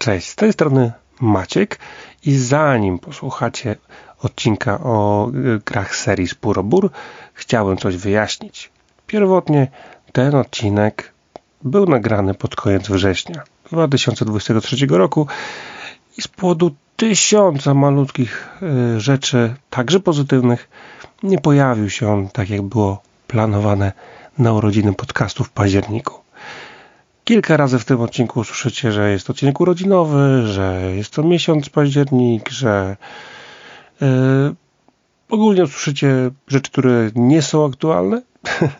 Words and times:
Cześć, 0.00 0.28
z 0.28 0.36
tej 0.36 0.52
strony 0.52 0.92
Maciek 1.20 1.78
i 2.26 2.36
zanim 2.36 2.98
posłuchacie 2.98 3.76
odcinka 4.22 4.80
o 4.82 5.28
y, 5.34 5.60
grach 5.66 5.96
serii 5.96 6.28
Spurobur, 6.28 6.90
chciałem 7.34 7.76
coś 7.76 7.96
wyjaśnić. 7.96 8.70
Pierwotnie 9.06 9.68
ten 10.12 10.34
odcinek 10.34 11.12
był 11.62 11.86
nagrany 11.86 12.34
pod 12.34 12.56
koniec 12.56 12.88
września 12.88 13.42
2023 13.72 14.86
roku 14.86 15.26
i 16.18 16.22
z 16.22 16.28
powodu 16.28 16.70
tysiąca 16.96 17.74
malutkich 17.74 18.48
y, 18.96 19.00
rzeczy, 19.00 19.54
także 19.70 20.00
pozytywnych, 20.00 20.68
nie 21.22 21.38
pojawił 21.38 21.90
się 21.90 22.12
on 22.12 22.28
tak 22.28 22.50
jak 22.50 22.62
było 22.62 23.02
planowane 23.26 23.92
na 24.38 24.52
urodziny 24.52 24.92
podcastu 24.94 25.44
w 25.44 25.50
październiku. 25.50 26.29
Kilka 27.24 27.56
razy 27.56 27.78
w 27.78 27.84
tym 27.84 28.00
odcinku 28.00 28.40
usłyszycie, 28.40 28.92
że 28.92 29.10
jest 29.10 29.30
odcinek 29.30 29.60
urodzinowy, 29.60 30.46
że 30.46 30.82
jest 30.94 31.12
to 31.12 31.22
miesiąc 31.22 31.68
październik, 31.68 32.48
że 32.48 32.96
yy, 34.00 34.08
ogólnie 35.28 35.62
usłyszycie 35.62 36.30
rzeczy, 36.48 36.70
które 36.70 37.10
nie 37.14 37.42
są 37.42 37.66
aktualne, 37.66 38.22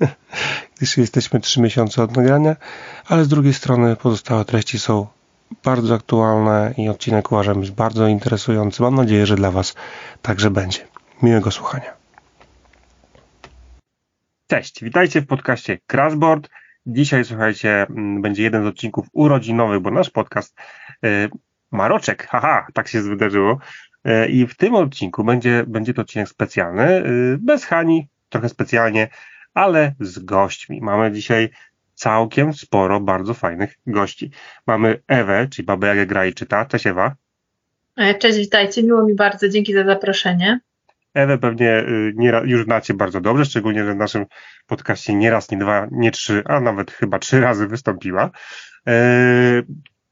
gdyż 0.77 0.97
jesteśmy 0.97 1.41
trzy 1.41 1.61
miesiące 1.61 2.03
od 2.03 2.17
nagrania, 2.17 2.57
ale 3.07 3.25
z 3.25 3.29
drugiej 3.29 3.55
strony 3.55 3.97
pozostałe 3.97 4.45
treści 4.45 4.79
są 4.79 5.07
bardzo 5.65 5.95
aktualne 5.95 6.75
i 6.77 6.89
odcinek 6.89 7.33
uważam 7.33 7.61
jest 7.61 7.73
bardzo 7.73 8.07
interesujący. 8.07 8.83
Mam 8.83 8.95
nadzieję, 8.95 9.27
że 9.27 9.37
dla 9.37 9.51
Was 9.51 9.75
także 10.23 10.51
będzie. 10.51 10.89
Miłego 11.23 11.51
słuchania. 11.51 11.93
Cześć, 14.47 14.85
witajcie 14.85 15.21
w 15.21 15.27
podcaście 15.27 15.79
Crashboard. 15.87 16.49
Dzisiaj, 16.87 17.25
słuchajcie, 17.25 17.83
mm, 17.83 18.23
będzie 18.23 18.43
jeden 18.43 18.65
z 18.65 18.67
odcinków 18.67 19.07
urodzinowych, 19.13 19.81
bo 19.81 19.91
nasz 19.91 20.11
podcast 20.11 20.57
e, 21.05 21.29
ma 21.71 21.89
roczek. 21.89 22.27
Haha, 22.27 22.67
tak 22.75 22.89
się 22.89 23.03
wydarzyło. 23.03 23.59
E, 24.05 24.29
I 24.29 24.47
w 24.47 24.57
tym 24.57 24.75
odcinku 24.75 25.25
będzie, 25.25 25.65
będzie 25.67 25.95
to 25.95 26.03
odcinek 26.03 26.29
specjalny, 26.29 26.83
e, 26.83 27.03
bez 27.39 27.65
Hani, 27.65 28.09
trochę 28.29 28.49
specjalnie, 28.49 29.09
ale 29.55 29.95
z 30.01 30.19
gośćmi. 30.19 30.81
Mamy 30.81 31.13
dzisiaj 31.13 31.51
całkiem 31.95 32.55
sporo 32.55 33.01
bardzo 33.01 33.35
fajnych 33.35 33.79
gości. 33.87 34.31
Mamy 34.67 35.03
Ewę, 35.09 35.49
czyli 35.51 35.67
Babę 35.67 35.87
Jagę 35.87 36.07
gra 36.07 36.27
i 36.27 36.35
czyta. 36.35 36.65
Cześć 36.65 36.87
Ewa. 36.87 37.15
Cześć, 38.19 38.39
witajcie. 38.39 38.83
Miło 38.83 39.05
mi 39.05 39.15
bardzo. 39.15 39.49
Dzięki 39.49 39.73
za 39.73 39.85
zaproszenie. 39.85 40.61
Ewę 41.15 41.39
pewnie 41.39 41.79
y, 41.79 42.13
nie, 42.17 42.33
już 42.45 42.65
znacie 42.65 42.95
bardzo 42.95 43.21
dobrze, 43.21 43.45
szczególnie, 43.45 43.85
że 43.85 43.95
w 43.95 43.97
naszym 43.97 44.27
podcaście 44.71 45.15
nie 45.15 45.31
raz, 45.31 45.51
nie 45.51 45.59
dwa, 45.59 45.87
nie 45.91 46.11
trzy, 46.11 46.43
a 46.47 46.61
nawet 46.61 46.91
chyba 46.91 47.19
trzy 47.19 47.41
razy 47.41 47.67
wystąpiła. 47.67 48.31
E, 48.87 48.93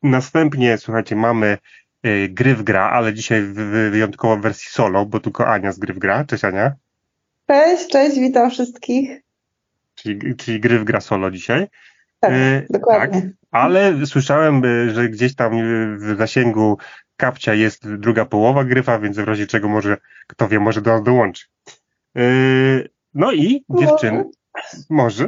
następnie, 0.02 0.78
słuchajcie, 0.78 1.16
mamy 1.16 1.58
e, 2.02 2.28
gry 2.28 2.54
w 2.54 2.62
gra, 2.62 2.90
ale 2.90 3.14
dzisiaj 3.14 3.42
w, 3.42 3.54
wyjątkowo 3.90 4.36
w 4.36 4.40
wersji 4.40 4.70
solo, 4.70 5.06
bo 5.06 5.20
tylko 5.20 5.46
Ania 5.46 5.72
z 5.72 5.78
gry 5.78 5.94
w 5.94 5.98
gra. 5.98 6.24
Cześć 6.24 6.44
Ania. 6.44 6.72
Cześć, 7.46 7.88
cześć, 7.88 8.18
witam 8.18 8.50
wszystkich. 8.50 9.20
Czyli, 9.94 10.36
czyli 10.36 10.60
gry 10.60 10.78
w 10.78 10.84
gra 10.84 11.00
solo 11.00 11.30
dzisiaj. 11.30 11.66
Tak, 12.20 12.32
e, 12.32 12.62
dokładnie. 12.70 13.20
Tak, 13.22 13.30
ale 13.50 14.06
słyszałem, 14.06 14.62
e, 14.64 14.90
że 14.90 15.08
gdzieś 15.08 15.34
tam 15.34 15.52
w 15.98 16.16
zasięgu 16.18 16.78
kapcia 17.16 17.54
jest 17.54 17.94
druga 17.94 18.24
połowa 18.24 18.64
gryfa, 18.64 18.98
więc 18.98 19.16
w 19.16 19.24
razie 19.24 19.46
czego 19.46 19.68
może, 19.68 19.96
kto 20.26 20.48
wie, 20.48 20.60
może 20.60 20.82
do 20.82 20.90
nas 20.90 21.02
dołączy. 21.02 21.46
Yy, 22.14 22.88
no 23.14 23.32
i 23.32 23.64
dziewczyny, 23.70 24.24
może. 24.90 25.24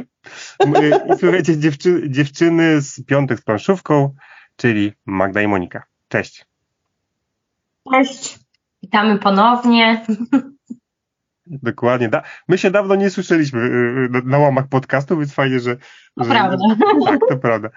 Yy, 0.59 0.91
I 1.15 1.19
słuchajcie, 1.19 1.57
dziewczy, 1.57 2.03
dziewczyny 2.09 2.81
z 2.81 3.05
piątek 3.05 3.39
z 3.39 3.41
planszówką, 3.41 4.15
czyli 4.55 4.93
Magda 5.05 5.41
i 5.41 5.47
Monika. 5.47 5.83
Cześć. 6.07 6.45
Cześć. 7.91 8.39
Witamy 8.83 9.19
ponownie. 9.19 10.05
Dokładnie. 11.45 12.09
Da 12.09 12.23
my 12.47 12.57
się 12.57 12.71
dawno 12.71 12.95
nie 12.95 13.09
słyszeliśmy 13.09 13.61
yy, 13.61 14.09
na, 14.09 14.21
na 14.25 14.37
łamach 14.37 14.67
podcastu, 14.67 15.17
więc 15.17 15.33
fajnie, 15.33 15.59
że. 15.59 15.77
To 16.17 16.23
że, 16.23 16.29
prawda. 16.29 16.57
Tak, 17.05 17.19
to 17.29 17.37
prawda. 17.37 17.69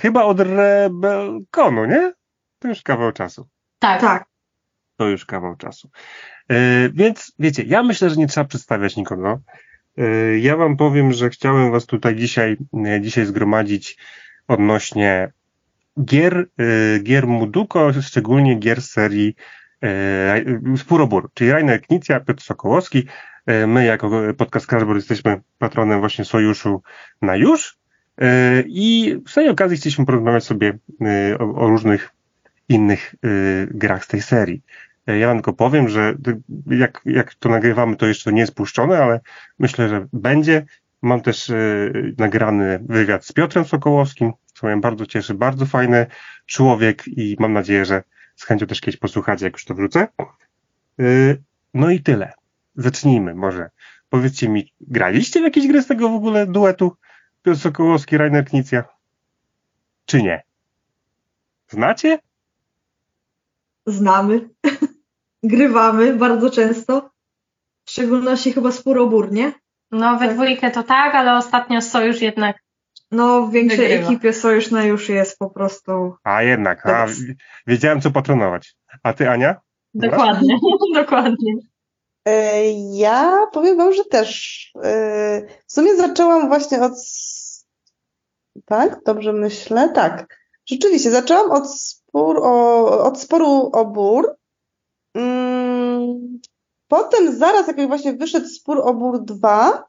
Chyba 0.00 0.24
od 0.24 0.40
Rebelkonu, 0.40 1.84
nie? 1.84 2.12
To 2.58 2.68
już 2.68 2.82
kawał 2.82 3.12
czasu. 3.12 3.48
Tak. 3.78 4.00
tak. 4.00 4.24
To 4.96 5.08
już 5.08 5.26
kawał 5.26 5.56
czasu. 5.56 5.90
E, 6.50 6.88
więc 6.88 7.32
wiecie, 7.38 7.62
ja 7.62 7.82
myślę, 7.82 8.10
że 8.10 8.16
nie 8.16 8.26
trzeba 8.26 8.44
przedstawiać 8.44 8.96
nikogo. 8.96 9.40
E, 9.98 10.38
ja 10.38 10.56
wam 10.56 10.76
powiem, 10.76 11.12
że 11.12 11.30
chciałem 11.30 11.72
was 11.72 11.86
tutaj 11.86 12.16
dzisiaj, 12.16 12.56
e, 12.86 13.00
dzisiaj 13.00 13.26
zgromadzić 13.26 13.98
odnośnie 14.48 15.32
gier, 16.04 16.46
gier 17.02 17.26
Muduko, 17.26 17.92
szczególnie 18.02 18.54
gier 18.54 18.82
serii 18.82 19.34
Spurobur, 20.76 21.30
czyli 21.34 21.52
Rainer 21.52 21.82
Knicja, 21.82 22.20
Piotr 22.20 22.42
Sokołowski. 22.42 23.06
My 23.66 23.84
jako 23.84 24.10
podcast 24.36 24.66
Crashboard 24.66 24.96
jesteśmy 24.96 25.40
patronem 25.58 26.00
właśnie 26.00 26.24
Sojuszu 26.24 26.82
na 27.22 27.36
już 27.36 27.78
i 28.66 29.16
z 29.26 29.34
tej 29.34 29.48
okazji 29.48 29.76
chcieliśmy 29.76 30.06
porozmawiać 30.06 30.44
sobie 30.44 30.78
o, 31.38 31.54
o 31.54 31.68
różnych 31.68 32.10
innych 32.68 33.14
grach 33.70 34.04
z 34.04 34.08
tej 34.08 34.22
serii. 34.22 34.62
E, 35.10 35.18
ja 35.18 35.26
wam 35.26 35.36
tylko 35.36 35.52
powiem, 35.52 35.88
że 35.88 36.14
jak, 36.66 37.02
jak 37.04 37.34
to 37.34 37.48
nagrywamy, 37.48 37.96
to 37.96 38.06
jeszcze 38.06 38.32
nie 38.32 38.40
jest 38.40 38.54
puszczone, 38.54 38.98
ale 38.98 39.20
myślę, 39.58 39.88
że 39.88 40.06
będzie. 40.12 40.66
Mam 41.02 41.20
też 41.20 41.50
y, 41.50 42.14
nagrany 42.18 42.80
wywiad 42.88 43.24
z 43.24 43.32
Piotrem 43.32 43.64
Sokołowskim, 43.64 44.32
co 44.54 44.66
mnie 44.66 44.76
bardzo 44.76 45.06
cieszy, 45.06 45.34
bardzo 45.34 45.66
fajny 45.66 46.06
człowiek 46.46 47.08
i 47.08 47.36
mam 47.38 47.52
nadzieję, 47.52 47.84
że 47.84 48.02
z 48.36 48.44
chęcią 48.44 48.66
też 48.66 48.80
kiedyś 48.80 49.00
posłuchacie, 49.00 49.44
jak 49.44 49.52
już 49.52 49.64
to 49.64 49.74
wrócę. 49.74 50.08
Y, 51.00 51.42
no 51.74 51.90
i 51.90 52.00
tyle. 52.00 52.32
Zacznijmy 52.76 53.34
może. 53.34 53.70
Powiedzcie 54.08 54.48
mi, 54.48 54.72
graliście 54.80 55.40
w 55.40 55.44
jakieś 55.44 55.68
gry 55.68 55.82
z 55.82 55.86
tego 55.86 56.08
w 56.08 56.14
ogóle 56.14 56.46
duetu 56.46 56.96
Piotr 57.42 57.60
Sokołowski, 57.60 58.16
Rainer 58.16 58.44
Knicja? 58.44 58.84
Czy 60.04 60.22
nie? 60.22 60.42
Znacie? 61.68 62.18
znamy, 63.86 64.48
grywamy 65.42 66.14
bardzo 66.14 66.50
często. 66.50 67.10
W 67.84 67.90
szczególności 67.90 68.52
chyba 68.52 68.72
spór 68.72 69.32
nie? 69.32 69.52
No, 69.90 70.18
we 70.18 70.26
tak. 70.26 70.34
dwójkę 70.34 70.70
to 70.70 70.82
tak, 70.82 71.14
ale 71.14 71.36
ostatnio 71.36 71.82
Sojusz 71.82 72.20
jednak. 72.20 72.56
No, 73.10 73.46
w 73.46 73.52
większej 73.52 73.88
wygrywa. 73.88 74.06
ekipie 74.06 74.32
Sojusz 74.32 74.70
na 74.70 74.84
już 74.84 75.08
jest 75.08 75.38
po 75.38 75.50
prostu. 75.50 76.14
A 76.24 76.42
jednak, 76.42 76.86
a, 76.86 77.06
wiedziałem 77.66 78.00
co 78.00 78.10
patronować. 78.10 78.74
A 79.02 79.12
ty, 79.12 79.30
Ania? 79.30 79.60
Dokładnie, 79.94 80.58
dokładnie. 80.94 81.54
E, 82.28 82.62
ja 82.96 83.46
powiem 83.52 83.76
wam, 83.76 83.94
że 83.94 84.04
też. 84.04 84.72
E, 84.84 85.42
w 85.66 85.72
sumie 85.72 85.96
zaczęłam 85.96 86.48
właśnie 86.48 86.82
od. 86.82 86.92
Tak, 88.64 89.02
dobrze 89.06 89.32
myślę? 89.32 89.88
Tak. 89.88 90.40
Rzeczywiście, 90.66 91.10
zaczęłam 91.10 91.50
od 91.50 91.74
spór 91.74 92.38
o, 92.42 93.04
od 93.04 93.20
sporu 93.20 93.70
o 93.72 93.84
bór. 93.84 94.34
Mm, 95.14 96.40
potem 96.88 97.38
zaraz 97.38 97.68
jakoś 97.68 97.86
właśnie 97.86 98.12
wyszedł 98.12 98.48
spór 98.48 98.80
o 98.80 98.94
bór 98.94 99.24
2 99.24 99.84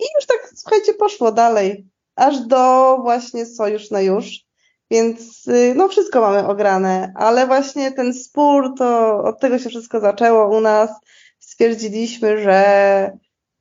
i 0.00 0.04
już 0.16 0.26
tak, 0.26 0.52
słuchajcie, 0.56 0.94
poszło 0.94 1.32
dalej. 1.32 1.86
Aż 2.16 2.40
do 2.40 2.96
właśnie 3.02 3.46
sojusz 3.46 3.90
na 3.90 4.00
już. 4.00 4.48
Więc 4.90 5.48
y, 5.48 5.74
no 5.76 5.88
wszystko 5.88 6.20
mamy 6.20 6.46
ograne, 6.46 7.12
ale 7.16 7.46
właśnie 7.46 7.92
ten 7.92 8.14
spór 8.14 8.74
to 8.78 9.18
od 9.24 9.40
tego 9.40 9.58
się 9.58 9.68
wszystko 9.68 10.00
zaczęło 10.00 10.58
u 10.58 10.60
nas. 10.60 10.90
Stwierdziliśmy, 11.38 12.42
że 12.42 13.10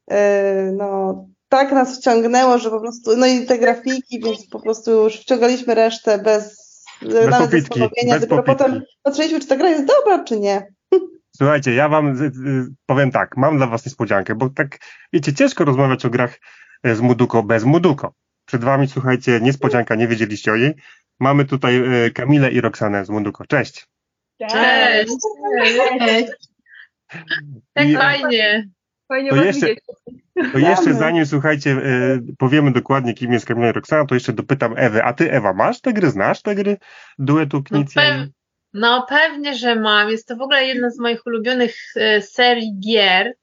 yy, 0.08 0.16
no 0.72 1.16
tak 1.50 1.72
nas 1.72 1.98
wciągnęło, 1.98 2.58
że 2.58 2.70
po 2.70 2.80
prostu, 2.80 3.18
no 3.18 3.26
i 3.26 3.46
te 3.46 3.58
grafiki, 3.58 4.20
więc 4.20 4.48
po 4.50 4.60
prostu 4.60 4.92
już 4.92 5.18
wciągaliśmy 5.18 5.76
resztę 5.76 6.18
bez 6.18 6.67
bez 7.02 7.28
nawet 7.28 7.50
popitki, 7.50 7.80
bez 7.80 8.22
dopiero 8.22 8.44
popitki. 8.44 8.44
potem 8.46 8.82
patrzyliśmy, 9.04 9.40
czy 9.40 9.48
ta 9.48 9.56
gra 9.56 9.70
jest 9.70 9.86
dobra, 9.86 10.24
czy 10.24 10.40
nie. 10.40 10.68
Słuchajcie, 11.38 11.74
ja 11.74 11.90
wam 11.90 12.32
powiem 12.86 13.12
tak, 13.12 13.38
mam 13.38 13.58
dla 13.58 13.68
was 13.68 13.86
niespodziankę, 13.86 14.36
bo 14.36 14.50
tak, 14.50 14.78
wiecie, 15.14 15.34
ciężko 15.34 15.66
rozmawiać 15.66 16.06
o 16.06 16.10
grach 16.10 16.40
e, 16.84 16.96
z 16.96 17.02
Muduko 17.02 17.44
bez 17.44 17.64
Muduko. 17.64 18.14
Przed 18.46 18.64
wami, 18.64 18.88
słuchajcie, 18.88 19.40
niespodzianka, 19.42 19.96
nie 19.96 20.08
wiedzieliście 20.08 20.52
o 20.52 20.58
niej. 20.58 20.74
Mamy 21.20 21.46
tutaj 21.46 22.06
e, 22.06 22.12
Kamilę 22.12 22.52
i 22.52 22.62
Roxanę 22.62 23.06
z 23.06 23.10
Muduko. 23.10 23.46
Cześć! 23.46 23.88
Cześć! 24.50 25.14
Cześć! 26.00 26.32
Tak 27.74 27.88
fajnie! 27.98 28.70
Fajnie 29.08 29.30
to 29.30 29.44
jeszcze, 29.44 29.68
to 30.54 30.58
jeszcze 30.58 30.94
zanim, 30.94 31.26
słuchajcie, 31.26 31.72
e, 31.72 32.20
powiemy 32.38 32.72
dokładnie, 32.72 33.14
kim 33.14 33.34
jest 33.34 33.46
Kamila 33.46 33.72
Roxana, 33.72 34.06
to 34.06 34.16
jeszcze 34.16 34.34
dopytam 34.34 34.74
Ewy. 34.78 35.04
A 35.04 35.14
ty, 35.14 35.32
Ewa, 35.32 35.54
masz 35.54 35.82
te 35.82 35.94
gry? 35.94 36.10
Znasz 36.10 36.42
te 36.42 36.56
gry 36.56 36.78
duetu 37.20 37.64
Knicja? 37.64 38.02
No, 38.02 38.24
pew 38.24 38.30
no 38.74 39.06
pewnie, 39.10 39.56
że 39.56 39.76
mam. 39.76 40.10
Jest 40.10 40.28
to 40.28 40.36
w 40.36 40.42
ogóle 40.42 40.66
jedna 40.66 40.90
z 40.90 41.00
moich 41.00 41.26
ulubionych 41.26 41.76
e, 41.96 42.22
serii 42.22 42.80
gier. 42.80 43.34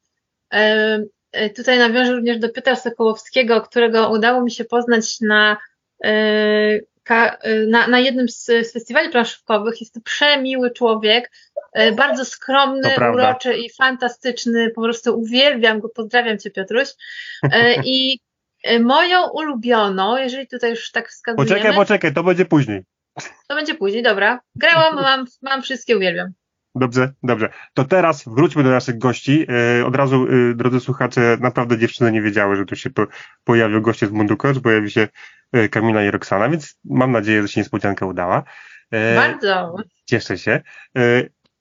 E, 0.51 1.51
tutaj 1.57 1.79
nawiążę 1.79 2.13
również 2.13 2.39
do 2.39 2.49
Piotra 2.49 2.77
Sokołowskiego, 2.77 3.61
którego 3.61 4.11
udało 4.11 4.43
mi 4.43 4.51
się 4.51 4.65
poznać 4.65 5.21
na 5.21 5.57
na, 7.69 7.87
na 7.89 7.99
jednym 7.99 8.29
z, 8.29 8.45
z 8.45 8.73
festiwali 8.73 9.09
planszówkowych. 9.11 9.81
Jest 9.81 9.95
to 9.95 10.01
przemiły 10.01 10.71
człowiek, 10.71 11.31
bardzo 11.97 12.25
skromny, 12.25 12.91
uroczy 13.13 13.55
i 13.55 13.71
fantastyczny. 13.71 14.71
Po 14.71 14.83
prostu 14.83 15.21
uwielbiam 15.21 15.81
go. 15.81 15.89
Pozdrawiam 15.89 16.39
Cię, 16.39 16.51
Piotruś. 16.51 16.89
I 17.85 18.19
moją 18.81 19.29
ulubioną, 19.31 20.17
jeżeli 20.17 20.47
tutaj 20.47 20.71
już 20.71 20.91
tak 20.91 21.09
wskazujemy... 21.09 21.49
Poczekaj, 21.49 21.75
poczekaj, 21.75 22.15
to 22.15 22.23
będzie 22.23 22.45
później. 22.45 22.85
To 23.49 23.55
będzie 23.55 23.75
później, 23.75 24.03
dobra. 24.03 24.41
Grałam, 24.57 24.95
mam, 25.03 25.27
mam 25.43 25.63
wszystkie, 25.63 25.97
uwielbiam. 25.97 26.33
Dobrze, 26.77 27.13
dobrze. 27.23 27.49
To 27.75 27.85
teraz 27.85 28.25
wróćmy 28.27 28.63
do 28.63 28.71
naszych 28.71 28.99
gości. 28.99 29.47
E, 29.81 29.87
od 29.87 29.97
razu, 29.97 30.27
e, 30.51 30.55
drodzy 30.55 30.81
słuchacze, 30.81 31.37
naprawdę 31.41 31.79
dziewczyny 31.79 32.13
nie 32.13 32.23
wiedziały, 32.23 32.57
że 32.57 32.65
tu 32.65 32.77
się 32.77 32.91
po, 32.91 33.07
pojawią 33.45 33.81
goście 33.81 34.07
z 34.07 34.11
Munduko, 34.11 34.55
że 34.55 34.61
pojawi 34.61 34.91
się 34.91 35.09
Kamila 35.71 36.05
i 36.05 36.11
Roxana, 36.11 36.49
więc 36.49 36.79
mam 36.85 37.13
nadzieję, 37.13 37.43
że 37.43 37.49
się 37.49 37.61
niespodzianka 37.61 38.07
udała. 38.07 38.43
Bardzo. 39.17 39.75
Cieszę 40.05 40.39
się. 40.39 40.61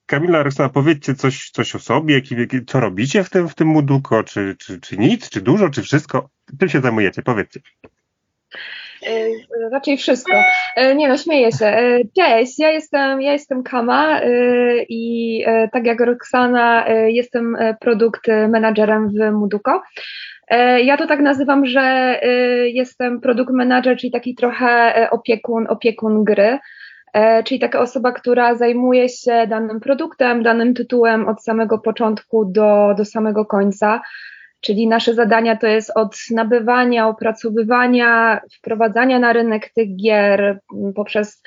Kamila, 0.06 0.44
Roxana, 0.44 0.70
powiedzcie 0.70 1.16
coś, 1.16 1.50
coś 1.50 1.76
o 1.76 1.80
sobie, 1.80 2.22
co 2.68 2.80
robicie 2.80 3.24
w 3.24 3.30
tym, 3.30 3.50
w 3.50 3.56
tym 3.56 3.68
Munduko, 3.68 4.24
czy, 4.24 4.56
czy, 4.60 4.82
czy 4.82 4.98
nic, 4.98 5.30
czy 5.30 5.42
dużo, 5.42 5.70
czy 5.70 5.82
wszystko? 5.82 6.30
Czym 6.60 6.70
się 6.70 6.82
zajmujecie? 6.82 7.22
Powiedzcie. 7.22 7.60
E, 9.08 9.30
raczej 9.72 9.98
wszystko. 9.98 10.34
E, 10.76 10.96
nie 10.96 11.08
no, 11.08 11.18
śmieję 11.18 11.52
się. 11.52 11.66
E, 11.66 12.00
cześć, 12.16 12.60
ja 12.60 12.72
jestem, 12.72 13.22
ja 13.22 13.32
jestem 13.32 13.64
Kama 13.64 14.22
i 14.90 15.46
tak 15.72 15.86
jak 15.86 16.00
Roxana 16.00 16.86
jestem 17.08 17.58
produkt 17.80 18.28
menadżerem 18.28 19.10
w 19.10 19.32
Muduko. 19.32 19.82
Ja 20.84 20.98
to 20.98 21.08
tak 21.08 21.20
nazywam, 21.20 21.66
że 21.66 22.20
jestem 22.74 23.22
produkt 23.22 23.54
manager, 23.54 23.98
czyli 23.98 24.12
taki 24.12 24.36
trochę 24.36 24.94
opiekun, 25.12 25.68
opiekun 25.70 26.24
gry, 26.24 26.60
czyli 27.46 27.60
taka 27.60 27.80
osoba, 27.80 28.12
która 28.12 28.56
zajmuje 28.56 29.10
się 29.10 29.48
danym 29.48 29.80
produktem, 29.80 30.44
danym 30.44 30.74
tytułem 30.74 31.28
od 31.28 31.44
samego 31.44 31.80
początku 31.80 32.46
do, 32.46 32.94
do 32.98 33.06
samego 33.06 33.46
końca. 33.46 34.02
Czyli 34.62 34.88
nasze 34.88 35.14
zadania 35.14 35.56
to 35.58 35.68
jest 35.68 35.92
od 35.96 36.16
nabywania, 36.32 37.08
opracowywania, 37.08 38.42
wprowadzania 38.58 39.20
na 39.20 39.34
rynek 39.34 39.70
tych 39.76 39.96
gier 39.96 40.60
poprzez 40.96 41.42
e, 41.42 41.44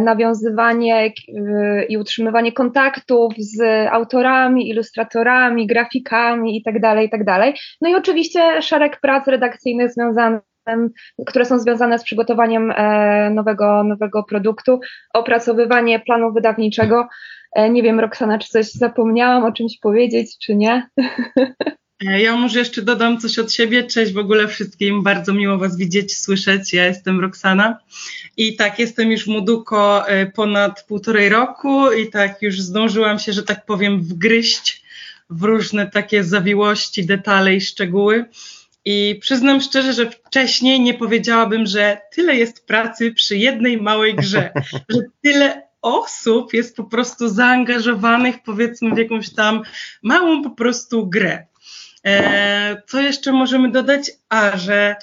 nawiązywanie 0.00 0.96
e, 1.04 1.84
i 1.84 1.98
utrzymywanie 1.98 2.52
kontaktów 2.52 3.34
z 3.38 3.60
autorami, 3.90 4.68
ilustratorami, 4.68 5.66
grafikami 5.66 6.56
itd., 6.56 6.80
tak 6.80 7.02
itd. 7.02 7.24
Tak 7.24 7.54
no 7.80 7.88
i 7.88 7.94
oczywiście 7.94 8.62
szereg 8.62 9.00
prac 9.00 9.26
redakcyjnych 9.26 9.92
związanych 9.92 10.40
które 11.26 11.44
są 11.44 11.58
związane 11.58 11.98
z 11.98 12.04
przygotowaniem 12.04 12.70
e, 12.70 13.30
nowego, 13.30 13.84
nowego 13.84 14.22
produktu, 14.22 14.80
opracowywanie 15.14 16.00
planu 16.00 16.32
wydawniczego. 16.32 17.08
Nie 17.70 17.82
wiem, 17.82 18.00
Roxana, 18.00 18.38
czy 18.38 18.48
coś 18.48 18.72
zapomniałam 18.72 19.44
o 19.44 19.52
czymś 19.52 19.78
powiedzieć, 19.78 20.38
czy 20.38 20.56
nie? 20.56 20.88
E, 22.06 22.20
ja 22.20 22.36
może 22.36 22.58
jeszcze 22.58 22.82
dodam 22.82 23.20
coś 23.20 23.38
od 23.38 23.52
siebie. 23.52 23.84
Cześć 23.84 24.12
w 24.12 24.18
ogóle 24.18 24.48
wszystkim. 24.48 25.02
Bardzo 25.02 25.32
miło 25.32 25.58
Was 25.58 25.76
widzieć, 25.76 26.16
słyszeć. 26.16 26.72
Ja 26.72 26.86
jestem 26.86 27.20
Roxana 27.20 27.78
i 28.36 28.56
tak, 28.56 28.78
jestem 28.78 29.10
już 29.10 29.26
w 29.26 29.30
e, 30.06 30.26
ponad 30.26 30.84
półtorej 30.86 31.28
roku 31.28 31.92
i 31.92 32.10
tak 32.10 32.42
już 32.42 32.60
zdążyłam 32.60 33.18
się, 33.18 33.32
że 33.32 33.42
tak 33.42 33.66
powiem, 33.66 34.02
wgryźć 34.02 34.82
w 35.30 35.42
różne 35.42 35.90
takie 35.90 36.24
zawiłości, 36.24 37.06
detale 37.06 37.54
i 37.54 37.60
szczegóły. 37.60 38.24
I 38.84 39.18
przyznam 39.20 39.60
szczerze, 39.60 39.92
że 39.92 40.10
wcześniej 40.10 40.80
nie 40.80 40.94
powiedziałabym, 40.94 41.66
że 41.66 42.00
tyle 42.12 42.36
jest 42.36 42.66
pracy 42.66 43.12
przy 43.12 43.36
jednej 43.36 43.82
małej 43.82 44.14
grze, 44.14 44.50
że 44.94 44.98
tyle 45.22 45.62
osób 45.82 46.52
jest 46.52 46.76
po 46.76 46.84
prostu 46.84 47.28
zaangażowanych, 47.28 48.36
powiedzmy, 48.44 48.94
w 48.94 48.98
jakąś 48.98 49.30
tam 49.30 49.62
małą 50.02 50.42
po 50.42 50.50
prostu 50.50 51.06
grę. 51.06 51.49
E, 52.06 52.82
co 52.86 53.00
jeszcze 53.00 53.32
możemy 53.32 53.70
dodać? 53.70 54.10
A, 54.28 54.56
że 54.56 54.96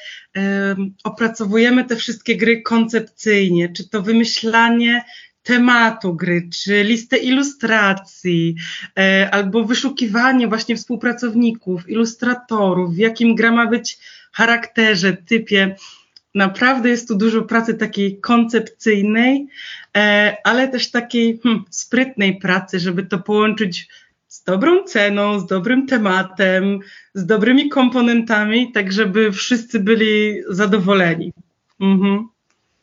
opracowujemy 1.03 1.85
te 1.85 1.95
wszystkie 1.95 2.37
gry 2.37 2.61
koncepcyjnie, 2.61 3.73
czy 3.73 3.89
to 3.89 4.01
wymyślanie 4.01 5.03
tematu 5.47 6.15
gry, 6.15 6.49
czy 6.53 6.83
listę 6.83 7.17
ilustracji, 7.17 8.55
e, 8.99 9.29
albo 9.31 9.63
wyszukiwanie 9.63 10.47
właśnie 10.47 10.75
współpracowników, 10.75 11.89
ilustratorów, 11.89 12.95
w 12.95 12.97
jakim 12.97 13.35
gra 13.35 13.51
ma 13.51 13.67
być 13.67 13.97
charakterze, 14.33 15.13
typie. 15.13 15.75
Naprawdę 16.35 16.89
jest 16.89 17.07
tu 17.07 17.15
dużo 17.15 17.41
pracy 17.41 17.73
takiej 17.73 18.19
koncepcyjnej, 18.19 19.47
e, 19.97 20.35
ale 20.43 20.67
też 20.67 20.91
takiej 20.91 21.39
hmm, 21.43 21.63
sprytnej 21.69 22.39
pracy, 22.39 22.79
żeby 22.79 23.03
to 23.03 23.19
połączyć 23.19 23.87
dobrą 24.47 24.83
ceną, 24.83 25.39
z 25.39 25.45
dobrym 25.45 25.87
tematem, 25.87 26.79
z 27.13 27.25
dobrymi 27.25 27.69
komponentami, 27.69 28.71
tak 28.71 28.93
żeby 28.93 29.31
wszyscy 29.31 29.79
byli 29.79 30.41
zadowoleni. 30.49 31.33
Mhm. 31.79 32.27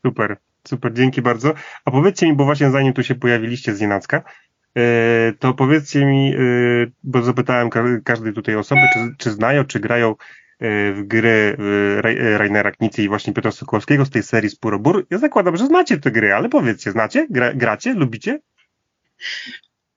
Super, 0.07 0.37
super, 0.65 0.93
dzięki 0.93 1.23
bardzo. 1.23 1.55
A 1.85 1.91
powiedzcie 1.91 2.27
mi, 2.27 2.37
bo 2.37 2.45
właśnie 2.45 2.71
zanim 2.71 2.93
tu 2.93 3.03
się 3.03 3.15
pojawiliście 3.15 3.75
z 3.75 3.81
Nienacka, 3.81 4.23
e, 4.77 5.33
to 5.39 5.55
powiedzcie 5.55 6.07
mi, 6.07 6.35
e, 6.35 6.39
bo 7.03 7.23
zapytałem 7.23 7.71
każdej 8.05 8.33
tutaj 8.33 8.57
osoby, 8.57 8.81
czy, 8.95 9.15
czy 9.19 9.31
znają, 9.31 9.65
czy 9.65 9.81
grają 9.81 10.11
e, 10.11 10.93
w 10.93 11.03
gry 11.03 11.57
Rainera 12.39 12.71
Knicy 12.71 13.03
i 13.03 13.09
właśnie 13.09 13.33
Piotra 13.33 13.51
Sokołowskiego 13.51 14.05
z 14.05 14.11
tej 14.11 14.23
serii 14.23 14.51
Spurobur. 14.51 15.07
Ja 15.11 15.19
zakładam, 15.19 15.57
że 15.57 15.67
znacie 15.67 15.99
te 15.99 16.11
gry, 16.11 16.35
ale 16.35 16.49
powiedzcie, 16.49 16.91
znacie? 16.91 17.27
Gra, 17.31 17.55
gracie? 17.55 17.95
Lubicie? 17.95 18.41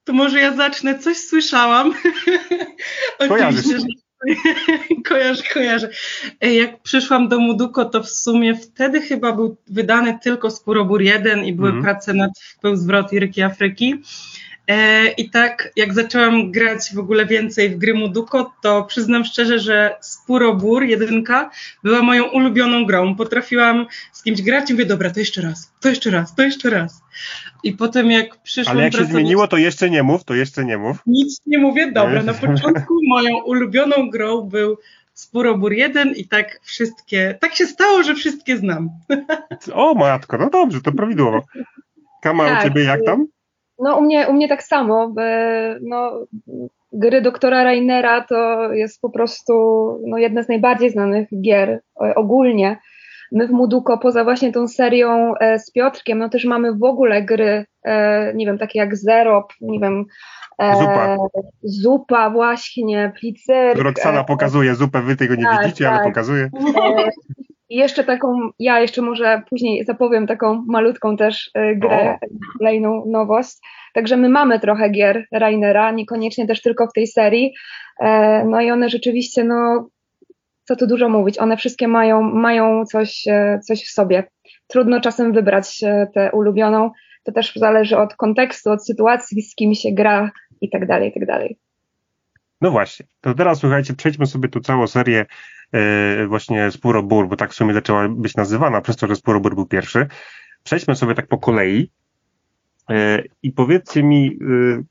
To 0.08 0.14
może 0.14 0.40
ja 0.40 0.56
zacznę. 0.56 1.00
Coś 1.00 1.18
słyszałam. 1.18 1.94
Oczywiście, 3.20 3.80
że 3.80 3.86
kojarzę, 5.10 5.44
kojarzę. 5.54 5.90
Jak 6.42 6.82
przyszłam 6.82 7.28
do 7.28 7.40
Muduko, 7.40 7.86
to 7.86 8.04
w 8.04 8.10
sumie 8.10 8.56
wtedy 8.56 9.02
chyba 9.02 9.32
był 9.32 9.58
wydany 9.68 10.20
tylko 10.24 10.52
Skurobur 10.52 11.02
1 11.02 11.46
i 11.46 11.54
były 11.54 11.70
mm. 11.70 11.84
prace 11.84 12.14
nad 12.14 12.32
Wpływ 12.40 12.80
zwrot 12.80 13.14
i 13.14 13.20
Ryki 13.20 13.42
Afryki. 13.42 13.96
E, 14.68 15.08
I 15.08 15.30
tak 15.30 15.72
jak 15.76 15.94
zaczęłam 15.94 16.52
grać 16.52 16.94
w 16.94 17.00
ogóle 17.00 17.26
więcej 17.26 17.70
w 17.70 17.78
gry 17.78 17.94
Muduko, 17.94 18.54
to 18.62 18.84
przyznam 18.84 19.26
szczerze, 19.26 19.60
że 19.60 19.96
Spurobur 20.02 20.84
jedynka 20.84 21.50
była 21.84 22.02
moją 22.02 22.24
ulubioną 22.24 22.86
grą. 22.86 23.16
Potrafiłam 23.16 23.86
z 24.12 24.24
kimś 24.24 24.42
grać 24.42 24.70
i 24.70 24.74
mówię, 24.74 24.86
dobra, 24.86 25.10
to 25.10 25.20
jeszcze 25.20 25.42
raz, 25.42 25.74
to 25.82 25.90
jeszcze 25.90 26.12
raz, 26.12 26.36
to 26.36 26.44
jeszcze 26.44 26.70
raz. 26.70 27.02
I 27.64 27.74
potem 27.74 28.12
jak 28.12 28.42
przyszłam... 28.42 28.78
Ale 28.78 28.84
jak 28.84 28.94
się 28.94 29.06
zmieniło, 29.06 29.48
to 29.48 29.58
jeszcze 29.58 29.90
nie 29.90 30.04
mów, 30.04 30.24
to 30.24 30.36
jeszcze 30.36 30.66
nie 30.66 30.78
mów. 30.78 30.98
Nic 31.06 31.42
nie 31.46 31.58
mówię, 31.58 31.92
dobra. 31.92 32.24
Na 32.24 32.34
początku 32.48 32.94
moją 33.08 33.38
ulubioną 33.38 34.10
grą 34.10 34.42
był 34.42 34.78
Spurobur 35.14 35.74
1 35.74 36.16
i 36.16 36.28
tak 36.28 36.60
wszystkie, 36.64 37.38
tak 37.42 37.56
się 37.56 37.66
stało, 37.66 38.04
że 38.04 38.16
wszystkie 38.16 38.58
znam. 38.58 38.90
O 39.74 39.94
matko, 39.94 40.38
no 40.38 40.50
dobrze, 40.50 40.82
to 40.82 40.92
prawidłowo. 40.92 41.44
Kama, 42.22 42.46
tak, 42.46 42.60
u 42.60 42.64
ciebie 42.64 42.84
jak 42.84 43.00
tam? 43.06 43.28
No 43.80 43.98
u 43.98 44.02
mnie, 44.02 44.28
u 44.28 44.34
mnie 44.34 44.48
tak 44.48 44.64
samo. 44.64 45.14
No, 45.82 46.26
gry 46.94 47.22
doktora 47.22 47.64
Rainera 47.64 48.22
to 48.22 48.74
jest 48.74 49.02
po 49.02 49.10
prostu 49.10 49.54
no, 50.08 50.18
jedna 50.18 50.44
z 50.44 50.48
najbardziej 50.48 50.90
znanych 50.90 51.28
gier 51.42 51.82
ogólnie. 52.16 52.78
My 53.32 53.48
w 53.48 53.52
Muduko, 53.52 53.98
poza 53.98 54.24
właśnie 54.24 54.52
tą 54.52 54.68
serią 54.68 55.36
e, 55.36 55.60
z 55.60 55.72
Piotrkiem, 55.72 56.18
no 56.18 56.30
też 56.30 56.46
mamy 56.46 56.74
w 56.74 56.84
ogóle 56.84 57.24
gry, 57.24 57.66
e, 57.84 58.34
nie 58.34 58.46
wiem, 58.46 58.58
takie 58.58 58.80
jak 58.80 58.98
Zero, 58.98 59.48
nie 59.62 59.80
wiem, 59.80 60.06
e, 60.60 60.76
Zupa. 60.76 61.18
Zupa 61.64 62.30
właśnie, 62.30 63.12
plicyr. 63.20 63.84
Roxana 63.84 64.24
pokazuje 64.24 64.76
zupę, 64.76 65.02
wy 65.02 65.16
tego 65.16 65.36
nie 65.36 65.44
tak, 65.44 65.64
widzicie, 65.64 65.86
tak. 65.86 65.94
ale 65.94 66.04
pokazuje. 66.04 66.50
I 67.70 67.76
jeszcze 67.76 68.04
taką, 68.04 68.50
ja 68.60 68.80
jeszcze 68.80 69.02
może 69.02 69.42
później 69.50 69.86
zapowiem 69.86 70.28
taką 70.28 70.64
malutką 70.68 71.18
też 71.18 71.52
e, 71.54 71.76
grę, 71.76 72.18
kolejną 72.58 73.04
nowość. 73.08 73.58
Także 73.94 74.18
my 74.18 74.30
mamy 74.30 74.60
trochę 74.60 74.90
gier 74.90 75.26
Rainera, 75.32 75.92
niekoniecznie 75.92 76.48
też 76.48 76.62
tylko 76.62 76.88
w 76.88 76.94
tej 76.94 77.08
serii. 77.08 77.54
E, 78.00 78.44
no 78.46 78.62
i 78.62 78.72
one 78.72 78.90
rzeczywiście, 78.90 79.44
no 79.44 79.90
co 80.64 80.76
tu 80.76 80.88
dużo 80.88 81.10
mówić, 81.10 81.40
one 81.40 81.58
wszystkie 81.58 81.88
mają, 81.88 82.22
mają 82.22 82.86
coś, 82.86 83.28
e, 83.28 83.60
coś 83.60 83.84
w 83.84 83.92
sobie. 83.92 84.24
Trudno 84.68 85.02
czasem 85.02 85.34
wybrać 85.34 85.80
tę 86.14 86.32
ulubioną. 86.34 86.92
To 87.24 87.32
też 87.32 87.54
zależy 87.56 87.98
od 87.98 88.16
kontekstu, 88.16 88.72
od 88.72 88.86
sytuacji, 88.86 89.42
z 89.42 89.56
kim 89.56 89.74
się 89.74 89.90
gra 89.92 90.32
i 90.62 90.70
tak 90.70 90.88
dalej, 90.88 91.10
i 91.10 91.14
tak 91.14 91.26
dalej. 91.26 91.60
No 92.62 92.72
właśnie, 92.72 93.06
to 93.22 93.34
teraz 93.34 93.60
słuchajcie, 93.60 93.94
przejdźmy 93.94 94.26
sobie 94.26 94.50
tu 94.50 94.60
całą 94.60 94.88
serię 94.88 95.26
E, 95.72 96.28
właśnie 96.28 96.72
Spurobur, 96.72 97.28
bo 97.28 97.36
tak 97.36 97.52
w 97.52 97.56
sumie 97.56 97.74
zaczęła 97.74 98.10
być 98.10 98.36
nazywana 98.36 98.82
przez 98.82 98.96
to, 98.96 99.08
że 99.08 99.16
Spurobur 99.16 99.56
był 99.56 99.66
pierwszy. 99.66 100.08
Przejdźmy 100.64 100.96
sobie 100.96 101.16
tak 101.16 101.28
po 101.28 101.38
kolei 101.38 101.92
e, 102.90 103.24
i 103.44 103.52
powiedzcie 103.52 104.04
mi, 104.04 104.40
e, 104.42 104.84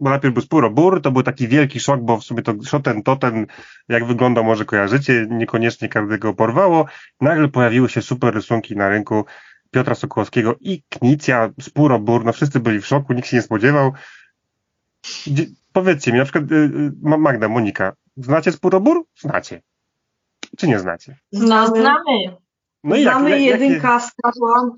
bo 0.00 0.10
najpierw 0.10 0.34
był 0.34 0.42
Spuro 0.42 0.70
Bur, 0.70 1.02
to 1.02 1.12
był 1.12 1.22
taki 1.22 1.48
wielki 1.48 1.80
szok, 1.80 2.00
bo 2.00 2.16
w 2.16 2.24
sumie 2.24 2.42
to 2.42 2.54
Shoten 2.64 3.02
Toten, 3.02 3.46
jak 3.88 4.06
wygląda, 4.06 4.42
może 4.42 4.64
kojarzycie, 4.64 5.26
niekoniecznie 5.30 5.88
każdego 5.88 6.34
porwało. 6.34 6.86
Nagle 7.20 7.48
pojawiły 7.48 7.88
się 7.88 8.02
super 8.02 8.34
rysunki 8.34 8.76
na 8.76 8.88
rynku 8.88 9.24
Piotra 9.70 9.94
Sokołowskiego 9.94 10.56
i 10.60 10.82
Knicja, 10.88 11.50
Spuro 11.60 11.98
Bur, 11.98 12.24
no 12.24 12.32
wszyscy 12.32 12.60
byli 12.60 12.80
w 12.80 12.86
szoku, 12.86 13.12
nikt 13.12 13.28
się 13.28 13.36
nie 13.36 13.42
spodziewał. 13.42 13.92
Powiedzcie 15.72 16.12
mi, 16.12 16.18
na 16.18 16.24
przykład 16.24 16.52
y, 16.52 16.54
y, 16.54 16.92
Magda, 17.18 17.48
Monika, 17.48 17.92
znacie 18.16 18.52
Spuro 18.52 18.80
Bur? 18.80 19.04
Znacie. 19.18 19.62
Czy 20.58 20.68
nie 20.68 20.78
znacie? 20.78 21.16
Znamy. 21.32 21.84
No 22.84 22.96
i 22.96 23.02
Znamy 23.02 23.30
jak, 23.30 23.40
jak, 23.40 23.60
jedynka 23.60 23.92
jak... 23.92 24.02
skradła, 24.02 24.70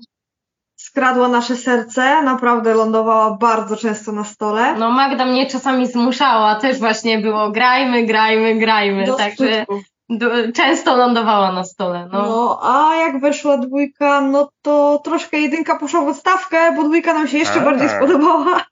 skradła 0.75 1.27
nasze 1.27 1.55
serce, 1.55 2.23
naprawdę 2.23 2.73
lądowała 2.73 3.37
bardzo 3.37 3.77
często 3.77 4.11
na 4.11 4.23
stole. 4.23 4.75
No 4.75 4.91
Magda 4.91 5.25
mnie 5.25 5.45
czasami 5.45 5.87
zmuszała, 5.87 6.55
też 6.55 6.79
właśnie 6.79 7.19
było 7.19 7.51
grajmy, 7.51 8.05
grajmy, 8.05 8.55
grajmy, 8.55 9.05
Do 9.05 9.15
także 9.15 9.65
często 10.55 10.95
lądowała 10.95 11.51
na 11.51 11.63
stole. 11.63 12.09
No. 12.11 12.21
no, 12.21 12.59
a 12.63 12.95
jak 12.95 13.21
weszła 13.21 13.57
dwójka, 13.57 14.21
no 14.21 14.49
to 14.61 15.01
troszkę 15.03 15.39
jedynka 15.39 15.79
poszła 15.79 16.01
w 16.01 16.07
odstawkę, 16.07 16.75
bo 16.75 16.83
dwójka 16.83 17.13
nam 17.13 17.27
się 17.27 17.37
jeszcze 17.37 17.59
a. 17.59 17.65
bardziej 17.65 17.89
spodobała 17.89 18.65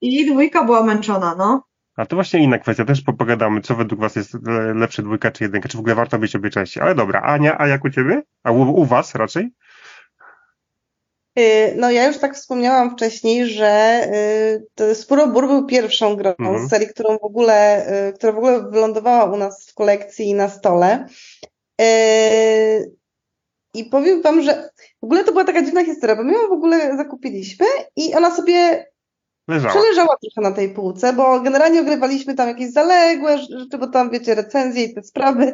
i 0.00 0.26
dwójka 0.26 0.64
była 0.64 0.82
męczona, 0.82 1.34
no. 1.38 1.62
A 1.96 2.06
to 2.06 2.16
właśnie 2.16 2.40
inna 2.40 2.58
kwestia, 2.58 2.84
też 2.84 3.00
pogadamy, 3.00 3.60
co 3.60 3.74
według 3.74 4.00
Was 4.00 4.16
jest 4.16 4.34
lepsze 4.74 5.02
dwójka 5.02 5.30
czy 5.30 5.44
jedynka, 5.44 5.68
czy 5.68 5.76
w 5.76 5.80
ogóle 5.80 5.94
warto 5.94 6.18
być 6.18 6.36
obie 6.36 6.50
części. 6.50 6.80
Ale 6.80 6.94
dobra, 6.94 7.20
Ania, 7.20 7.56
a 7.58 7.66
jak 7.66 7.84
u 7.84 7.90
Ciebie? 7.90 8.22
A 8.44 8.52
u, 8.52 8.80
u 8.80 8.84
Was 8.84 9.14
raczej? 9.14 9.50
Y, 11.38 11.74
no 11.76 11.90
ja 11.90 12.06
już 12.06 12.18
tak 12.18 12.34
wspomniałam 12.34 12.90
wcześniej, 12.90 13.46
że 13.46 14.02
y, 14.80 14.94
Spuro 14.94 15.26
Bur 15.26 15.46
był 15.46 15.66
pierwszą 15.66 16.16
grą 16.16 16.30
mhm. 16.38 16.66
z 16.66 16.70
serii, 16.70 16.88
którą 16.88 17.18
w 17.18 17.24
ogóle, 17.24 17.86
y, 18.08 18.12
która 18.12 18.32
w 18.32 18.38
ogóle 18.38 18.70
wylądowała 18.70 19.24
u 19.24 19.36
nas 19.36 19.70
w 19.70 19.74
kolekcji 19.74 20.28
i 20.28 20.34
na 20.34 20.48
stole. 20.48 21.06
I 23.74 23.84
powiem 23.84 24.22
wam, 24.22 24.42
że 24.42 24.70
w 25.02 25.04
ogóle 25.04 25.24
to 25.24 25.32
była 25.32 25.44
taka 25.44 25.62
dziwna 25.62 25.84
historia, 25.84 26.16
bo 26.16 26.24
my 26.24 26.32
ją 26.32 26.48
w 26.48 26.52
ogóle 26.52 26.96
zakupiliśmy 26.96 27.66
i 27.96 28.14
ona 28.14 28.36
sobie 28.36 28.86
Leżała. 29.48 29.74
Przeleżała 29.74 30.16
trochę 30.16 30.50
na 30.50 30.56
tej 30.56 30.68
półce, 30.68 31.12
bo 31.12 31.40
generalnie 31.40 31.80
ogrywaliśmy 31.80 32.34
tam 32.34 32.48
jakieś 32.48 32.72
zaległe 32.72 33.38
rzeczy, 33.38 33.78
bo 33.78 33.86
tam 33.86 34.10
wiecie, 34.10 34.34
recenzje 34.34 34.84
i 34.84 34.94
te 34.94 35.02
sprawy. 35.02 35.52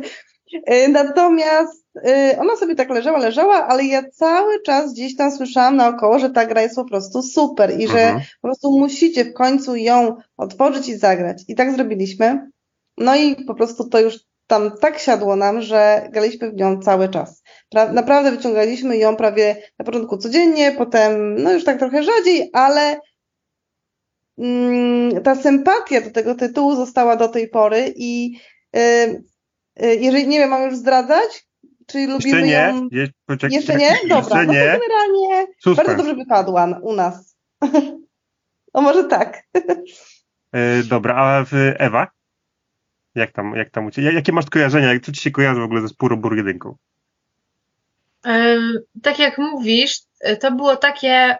Y, 0.54 0.88
natomiast 0.88 1.86
y, 1.96 2.38
ona 2.38 2.56
sobie 2.56 2.74
tak 2.74 2.90
leżała, 2.90 3.18
leżała, 3.18 3.66
ale 3.66 3.84
ja 3.84 4.10
cały 4.10 4.62
czas 4.62 4.92
gdzieś 4.92 5.16
tam 5.16 5.32
słyszałam 5.32 5.76
naokoło, 5.76 6.18
że 6.18 6.30
ta 6.30 6.46
gra 6.46 6.62
jest 6.62 6.76
po 6.76 6.84
prostu 6.84 7.22
super 7.22 7.80
i 7.80 7.88
że 7.88 8.00
mhm. 8.00 8.20
po 8.42 8.48
prostu 8.48 8.78
musicie 8.78 9.24
w 9.24 9.32
końcu 9.32 9.76
ją 9.76 10.16
otworzyć 10.36 10.88
i 10.88 10.96
zagrać. 10.96 11.42
I 11.48 11.54
tak 11.54 11.72
zrobiliśmy. 11.72 12.50
No 12.98 13.16
i 13.16 13.44
po 13.44 13.54
prostu 13.54 13.88
to 13.88 14.00
już 14.00 14.18
tam 14.46 14.70
tak 14.80 14.98
siadło 14.98 15.36
nam, 15.36 15.62
że 15.62 16.08
graliśmy 16.12 16.50
w 16.50 16.54
nią 16.54 16.82
cały 16.82 17.08
czas. 17.08 17.42
Pra 17.70 17.92
naprawdę 17.92 18.30
wyciągaliśmy 18.30 18.96
ją 18.96 19.16
prawie 19.16 19.56
na 19.78 19.84
początku 19.84 20.18
codziennie, 20.18 20.72
potem 20.72 21.42
no 21.42 21.52
już 21.52 21.64
tak 21.64 21.78
trochę 21.78 22.02
rzadziej, 22.02 22.50
ale 22.52 23.00
ta 25.24 25.34
sympatia 25.34 26.00
do 26.00 26.10
tego 26.10 26.34
tytułu 26.34 26.76
została 26.76 27.16
do 27.16 27.28
tej 27.28 27.48
pory 27.48 27.92
i 27.96 28.40
y, 28.76 28.80
y, 29.82 29.96
jeżeli, 29.96 30.28
nie 30.28 30.38
wiem, 30.38 30.50
mam 30.50 30.62
już 30.62 30.76
zdradzać? 30.76 31.46
Czy 31.86 31.98
lubimy 32.06 32.18
Jeszcze 32.18 32.42
nie. 32.42 32.52
ją? 32.52 32.88
Je, 32.92 33.08
poczekaj, 33.26 33.56
Jeszcze 33.56 33.76
nie? 33.76 33.90
Dobra, 34.08 34.16
Jeszcze 34.16 34.46
no 34.46 34.52
to 34.52 34.78
generalnie 34.80 35.46
Super. 35.58 35.86
bardzo 35.86 36.02
dobrze 36.02 36.14
wypadła 36.14 36.80
u 36.82 36.92
nas. 36.92 37.36
no 38.74 38.80
może 38.80 39.04
tak. 39.04 39.42
E, 40.52 40.82
dobra, 40.82 41.14
a 41.16 41.44
Ewa? 41.78 42.06
Jak 43.14 43.32
tam, 43.32 43.56
jak 43.56 43.70
tam 43.70 43.86
u 43.86 43.90
Ciebie? 43.90 44.12
Jakie 44.12 44.32
masz 44.32 44.50
kojarzenia? 44.50 45.00
Co 45.00 45.12
Ci 45.12 45.20
się 45.20 45.30
kojarzy 45.30 45.60
w 45.60 45.64
ogóle 45.64 45.80
ze 45.80 45.88
Spurobur 45.88 46.36
jedynką? 46.36 46.76
tak 49.02 49.18
jak 49.18 49.38
mówisz, 49.38 49.98
to 50.40 50.52
było 50.52 50.76
takie 50.76 51.36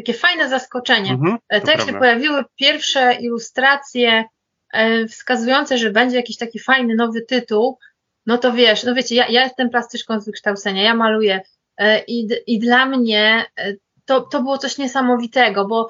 takie 0.00 0.14
fajne 0.14 0.48
zaskoczenie. 0.48 1.10
Mhm, 1.10 1.38
tak 1.48 1.80
się 1.80 1.92
pojawiły 1.98 2.44
pierwsze 2.56 3.14
ilustracje 3.14 4.24
e, 4.72 5.06
wskazujące, 5.06 5.78
że 5.78 5.90
będzie 5.90 6.16
jakiś 6.16 6.36
taki 6.36 6.58
fajny 6.58 6.94
nowy 6.94 7.22
tytuł, 7.22 7.78
no 8.26 8.38
to 8.38 8.52
wiesz, 8.52 8.84
no 8.84 8.94
wiecie, 8.94 9.14
ja, 9.14 9.28
ja 9.28 9.44
jestem 9.44 9.70
plastyczką 9.70 10.20
z 10.20 10.26
wykształcenia, 10.26 10.82
ja 10.82 10.94
maluję 10.94 11.40
e, 11.76 12.04
i, 12.04 12.28
i 12.46 12.58
dla 12.58 12.86
mnie 12.86 13.44
to, 14.04 14.20
to 14.20 14.42
było 14.42 14.58
coś 14.58 14.78
niesamowitego, 14.78 15.66
bo 15.66 15.88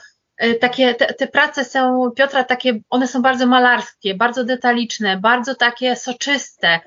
takie, 0.60 0.94
te, 0.94 1.14
te 1.14 1.26
prace 1.26 1.64
są, 1.64 2.10
Piotra, 2.16 2.44
takie, 2.44 2.80
one 2.90 3.06
są 3.06 3.22
bardzo 3.22 3.46
malarskie, 3.46 4.14
bardzo 4.14 4.44
detaliczne, 4.44 5.16
bardzo 5.16 5.54
takie 5.54 5.96
soczyste. 5.96 6.80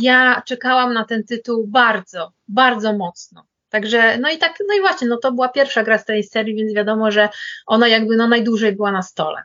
Ja 0.00 0.42
czekałam 0.46 0.94
na 0.94 1.04
ten 1.04 1.24
tytuł 1.24 1.66
bardzo, 1.66 2.32
bardzo 2.48 2.92
mocno. 2.92 3.46
Także, 3.76 4.18
no 4.18 4.30
i 4.30 4.38
tak, 4.38 4.54
no 4.68 4.74
i 4.74 4.80
właśnie, 4.80 5.08
no 5.08 5.16
to 5.16 5.32
była 5.32 5.48
pierwsza 5.48 5.82
gra 5.82 5.98
z 5.98 6.04
tej 6.04 6.24
serii, 6.24 6.54
więc 6.54 6.74
wiadomo, 6.74 7.10
że 7.10 7.28
ona 7.66 7.88
jakby 7.88 8.16
no 8.16 8.28
najdłużej 8.28 8.76
była 8.76 8.92
na 8.92 9.02
stole. 9.02 9.42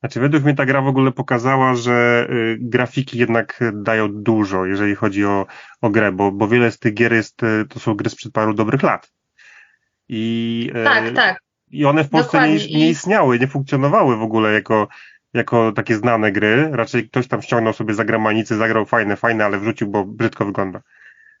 Znaczy, 0.00 0.20
według 0.20 0.44
mnie 0.44 0.54
ta 0.54 0.66
gra 0.66 0.82
w 0.82 0.86
ogóle 0.86 1.12
pokazała, 1.12 1.74
że 1.74 2.26
y, 2.30 2.56
grafiki 2.60 3.18
jednak 3.18 3.60
dają 3.72 4.22
dużo, 4.22 4.66
jeżeli 4.66 4.94
chodzi 4.94 5.24
o, 5.24 5.46
o 5.80 5.90
grę, 5.90 6.12
bo, 6.12 6.32
bo 6.32 6.48
wiele 6.48 6.70
z 6.70 6.78
tych 6.78 6.94
gier 6.94 7.12
jest, 7.12 7.42
y, 7.42 7.64
to 7.68 7.80
są 7.80 7.94
gry 7.94 8.10
sprzed 8.10 8.32
paru 8.32 8.54
dobrych 8.54 8.82
lat. 8.82 9.12
I, 10.08 10.70
y, 10.80 10.84
tak, 10.84 11.14
tak. 11.14 11.40
I 11.70 11.84
one 11.84 12.04
w 12.04 12.10
Polsce 12.10 12.48
nie, 12.48 12.54
nie, 12.54 12.90
istniały, 12.90 13.38
nie 13.38 13.46
funkcjonowały 13.46 14.16
w 14.16 14.22
ogóle 14.22 14.52
jako, 14.52 14.88
jako 15.34 15.72
takie 15.72 15.96
znane 15.96 16.32
gry. 16.32 16.68
Raczej 16.72 17.08
ktoś 17.08 17.28
tam 17.28 17.42
ściągnął 17.42 17.72
sobie 17.72 17.94
za 17.94 18.04
zagrał 18.44 18.86
fajne, 18.86 19.16
fajne, 19.16 19.44
ale 19.44 19.58
wrzucił, 19.58 19.88
bo 19.88 20.04
brzydko 20.04 20.44
wygląda. 20.44 20.80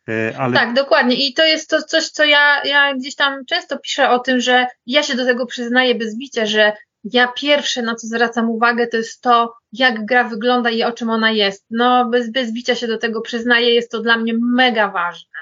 E, 0.08 0.38
ale... 0.38 0.54
Tak, 0.54 0.72
dokładnie. 0.74 1.28
I 1.28 1.34
to 1.34 1.44
jest 1.44 1.70
to 1.70 1.82
coś, 1.82 2.08
co 2.08 2.24
ja, 2.24 2.64
ja 2.64 2.94
gdzieś 2.94 3.14
tam 3.14 3.44
często 3.44 3.78
piszę 3.78 4.10
o 4.10 4.18
tym, 4.18 4.40
że 4.40 4.66
ja 4.86 5.02
się 5.02 5.16
do 5.16 5.24
tego 5.24 5.46
przyznaję 5.46 5.94
bez 5.94 6.18
bicia, 6.18 6.46
że 6.46 6.72
ja 7.04 7.28
pierwsze, 7.28 7.82
na 7.82 7.94
co 7.94 8.06
zwracam 8.06 8.50
uwagę, 8.50 8.86
to 8.86 8.96
jest 8.96 9.20
to, 9.20 9.54
jak 9.72 10.04
gra 10.04 10.24
wygląda 10.24 10.70
i 10.70 10.82
o 10.82 10.92
czym 10.92 11.10
ona 11.10 11.30
jest. 11.30 11.66
No, 11.70 12.08
bez, 12.08 12.32
bez 12.32 12.52
bicia 12.52 12.74
się 12.74 12.86
do 12.86 12.98
tego 12.98 13.20
przyznaję, 13.20 13.74
jest 13.74 13.90
to 13.90 14.00
dla 14.00 14.16
mnie 14.16 14.32
mega 14.42 14.88
ważne. 14.88 15.38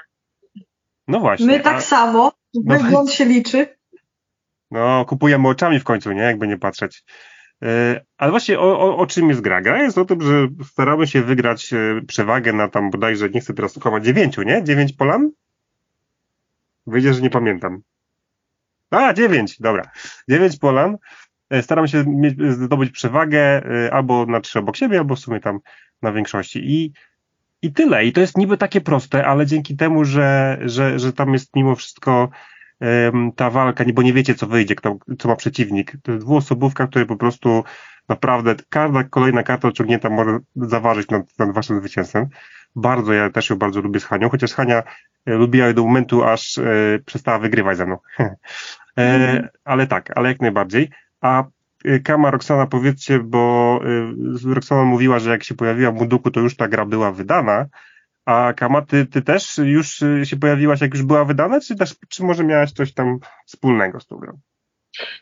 No 1.07 1.19
właśnie. 1.19 1.45
My 1.45 1.59
tak 1.59 1.77
a... 1.77 1.81
samo, 1.81 2.31
no 2.53 2.77
wygląd 2.77 3.09
no, 3.09 3.13
się 3.13 3.25
liczy. 3.25 3.67
No, 4.71 5.05
kupujemy 5.05 5.47
oczami 5.47 5.79
w 5.79 5.83
końcu, 5.83 6.11
nie? 6.11 6.21
Jakby 6.21 6.47
nie 6.47 6.57
patrzeć. 6.57 7.03
E, 7.63 8.01
ale 8.17 8.31
właśnie 8.31 8.59
o, 8.59 8.79
o, 8.79 8.97
o, 8.97 9.07
czym 9.07 9.29
jest 9.29 9.41
gra? 9.41 9.61
Gra 9.61 9.83
jest 9.83 9.97
o 9.97 10.05
tym, 10.05 10.21
że 10.21 10.47
staramy 10.63 11.07
się 11.07 11.21
wygrać 11.21 11.73
e, 11.73 12.01
przewagę 12.07 12.53
na 12.53 12.67
tam 12.67 12.89
bodajże, 12.89 13.29
nie 13.29 13.41
chcę 13.41 13.53
teraz 13.53 13.71
słuchać, 13.71 14.05
dziewięciu, 14.05 14.41
nie? 14.41 14.63
Dziewięć 14.63 14.93
polan? 14.93 15.31
Wyjdzie, 16.87 17.13
że 17.13 17.21
nie 17.21 17.29
pamiętam. 17.29 17.81
A, 18.91 19.13
dziewięć, 19.13 19.59
dobra. 19.59 19.91
Dziewięć 20.29 20.57
polan. 20.57 20.97
E, 21.49 21.63
staramy 21.63 21.87
się 21.87 22.03
mieć, 22.07 22.41
zdobyć 22.53 22.91
przewagę 22.91 23.61
albo 23.91 24.25
na 24.25 24.41
trzy 24.41 24.59
obok 24.59 24.77
siebie, 24.77 24.97
albo 24.97 25.15
w 25.15 25.19
sumie 25.19 25.39
tam 25.39 25.59
na 26.01 26.11
większości. 26.11 26.59
I, 26.63 26.93
i 27.61 27.73
tyle. 27.73 28.05
I 28.05 28.13
to 28.13 28.21
jest 28.21 28.37
niby 28.37 28.57
takie 28.57 28.81
proste, 28.81 29.25
ale 29.25 29.45
dzięki 29.45 29.75
temu, 29.75 30.05
że, 30.05 30.57
że, 30.61 30.99
że 30.99 31.13
tam 31.13 31.33
jest 31.33 31.55
mimo 31.55 31.75
wszystko 31.75 32.29
ta 33.35 33.49
walka, 33.49 33.83
bo 33.93 34.01
nie 34.01 34.13
wiecie, 34.13 34.35
co 34.35 34.47
wyjdzie, 34.47 34.75
kto, 34.75 34.97
co 35.19 35.27
ma 35.27 35.35
przeciwnik. 35.35 35.93
To 36.03 36.11
jest 36.11 36.25
dwuosobówka, 36.25 36.87
której 36.87 37.07
po 37.07 37.15
prostu 37.15 37.63
naprawdę 38.09 38.55
każda 38.69 39.03
kolejna 39.03 39.43
karta 39.43 39.67
ociągnięta 39.67 40.09
może 40.09 40.39
zaważyć 40.55 41.09
nad, 41.09 41.39
nad 41.39 41.53
waszym 41.53 41.79
zwycięstwem. 41.79 42.27
Bardzo, 42.75 43.13
ja 43.13 43.29
też 43.29 43.49
ją 43.49 43.55
bardzo 43.55 43.81
lubię 43.81 43.99
z 43.99 44.05
Hanią, 44.05 44.29
chociaż 44.29 44.53
Hania 44.53 44.83
e, 45.25 45.33
lubiła 45.33 45.73
do 45.73 45.83
momentu, 45.83 46.23
aż 46.23 46.57
e, 46.57 46.63
przestała 47.05 47.39
wygrywać 47.39 47.77
ze 47.77 47.85
mną. 47.85 47.97
e, 48.19 48.25
mm. 48.97 49.47
Ale 49.63 49.87
tak, 49.87 50.17
ale 50.17 50.29
jak 50.29 50.41
najbardziej. 50.41 50.89
A 51.21 51.43
e, 51.85 51.99
Kama, 51.99 52.31
Roxana, 52.31 52.67
powiedzcie, 52.67 53.19
bo 53.19 53.79
e, 54.45 54.53
Roxana 54.53 54.83
mówiła, 54.83 55.19
że 55.19 55.29
jak 55.29 55.43
się 55.43 55.55
pojawiła 55.55 55.91
w 55.91 55.95
Muduku, 55.95 56.31
to 56.31 56.39
już 56.39 56.55
ta 56.55 56.67
gra 56.67 56.85
była 56.85 57.11
wydana, 57.11 57.65
a 58.25 58.53
Kama, 58.53 58.81
ty, 58.81 59.05
ty 59.05 59.21
też 59.21 59.57
już 59.57 60.01
y, 60.01 60.25
się 60.25 60.37
pojawiłaś, 60.37 60.81
jak 60.81 60.93
już 60.93 61.03
była 61.03 61.25
wydana, 61.25 61.61
czy 61.61 61.75
też, 61.75 61.95
czy 62.09 62.23
może 62.23 62.43
miałaś 62.43 62.71
coś 62.71 62.93
tam 62.93 63.19
wspólnego 63.45 63.99
z 63.99 64.07
tą 64.07 64.17
grą? 64.17 64.39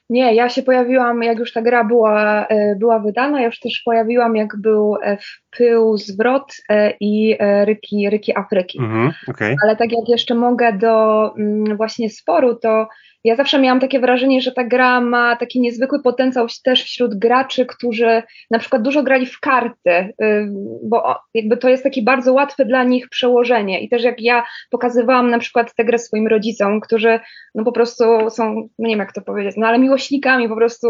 Nie, 0.10 0.36
ja 0.36 0.50
się 0.50 0.64
pojawiłam, 0.64 1.24
jak 1.24 1.40
już 1.40 1.54
ta 1.54 1.62
gra 1.62 1.84
była, 1.84 2.48
y, 2.52 2.76
była 2.80 3.00
wydana, 3.00 3.40
ja 3.40 3.46
już 3.46 3.60
też 3.60 3.82
pojawiłam, 3.86 4.36
jak 4.36 4.58
był 4.58 4.96
e, 5.04 5.18
w 5.18 5.58
Pył 5.58 5.98
Zwrot 5.98 6.56
i 7.00 7.38
Ryki, 7.66 8.10
Ryki 8.10 8.38
Afryki. 8.38 8.80
Mhm, 8.80 9.12
okay. 9.28 9.56
Ale 9.64 9.76
tak 9.76 9.92
jak 9.92 10.10
jeszcze 10.10 10.36
mogę 10.36 10.74
do 10.74 11.26
mm, 11.38 11.78
właśnie 11.78 12.10
sporu, 12.10 12.56
to 12.56 12.88
ja 13.24 13.36
zawsze 13.36 13.60
miałam 13.60 13.80
takie 13.80 14.00
wrażenie, 14.00 14.42
że 14.42 14.52
ta 14.52 14.64
gra 14.64 15.02
ma 15.02 15.36
taki 15.36 15.62
niezwykły 15.62 16.02
potencjał 16.02 16.48
też 16.64 16.84
wśród 16.84 17.16
graczy, 17.16 17.66
którzy 17.66 18.24
na 18.52 18.60
przykład 18.60 18.82
dużo 18.82 19.04
grali 19.04 19.26
w 19.26 19.40
karty, 19.40 19.92
y, 19.92 20.48
bo 20.84 21.16
jakby 21.34 21.58
to 21.58 21.70
jest 21.70 21.84
takie 21.84 22.04
bardzo 22.04 22.34
łatwe 22.34 22.66
dla 22.66 22.84
nich 22.84 23.10
przełożenie. 23.10 23.82
I 23.82 23.90
też 23.90 24.04
jak 24.04 24.22
ja 24.22 24.44
pokazywałam 24.72 25.30
na 25.30 25.40
przykład 25.40 25.76
tę 25.76 25.86
grę 25.86 25.98
swoim 25.98 26.28
rodzicom, 26.28 26.82
którzy 26.82 27.20
no 27.56 27.64
po 27.64 27.72
prostu 27.72 28.04
są, 28.30 28.56
no 28.56 28.88
nie 28.88 28.90
wiem 28.90 29.00
jak 29.00 29.14
to 29.14 29.22
powiedzieć, 29.22 29.56
no 29.58 29.68
ale 29.68 29.80
miłośnikami 29.80 30.50
po 30.50 30.56
prostu 30.56 30.88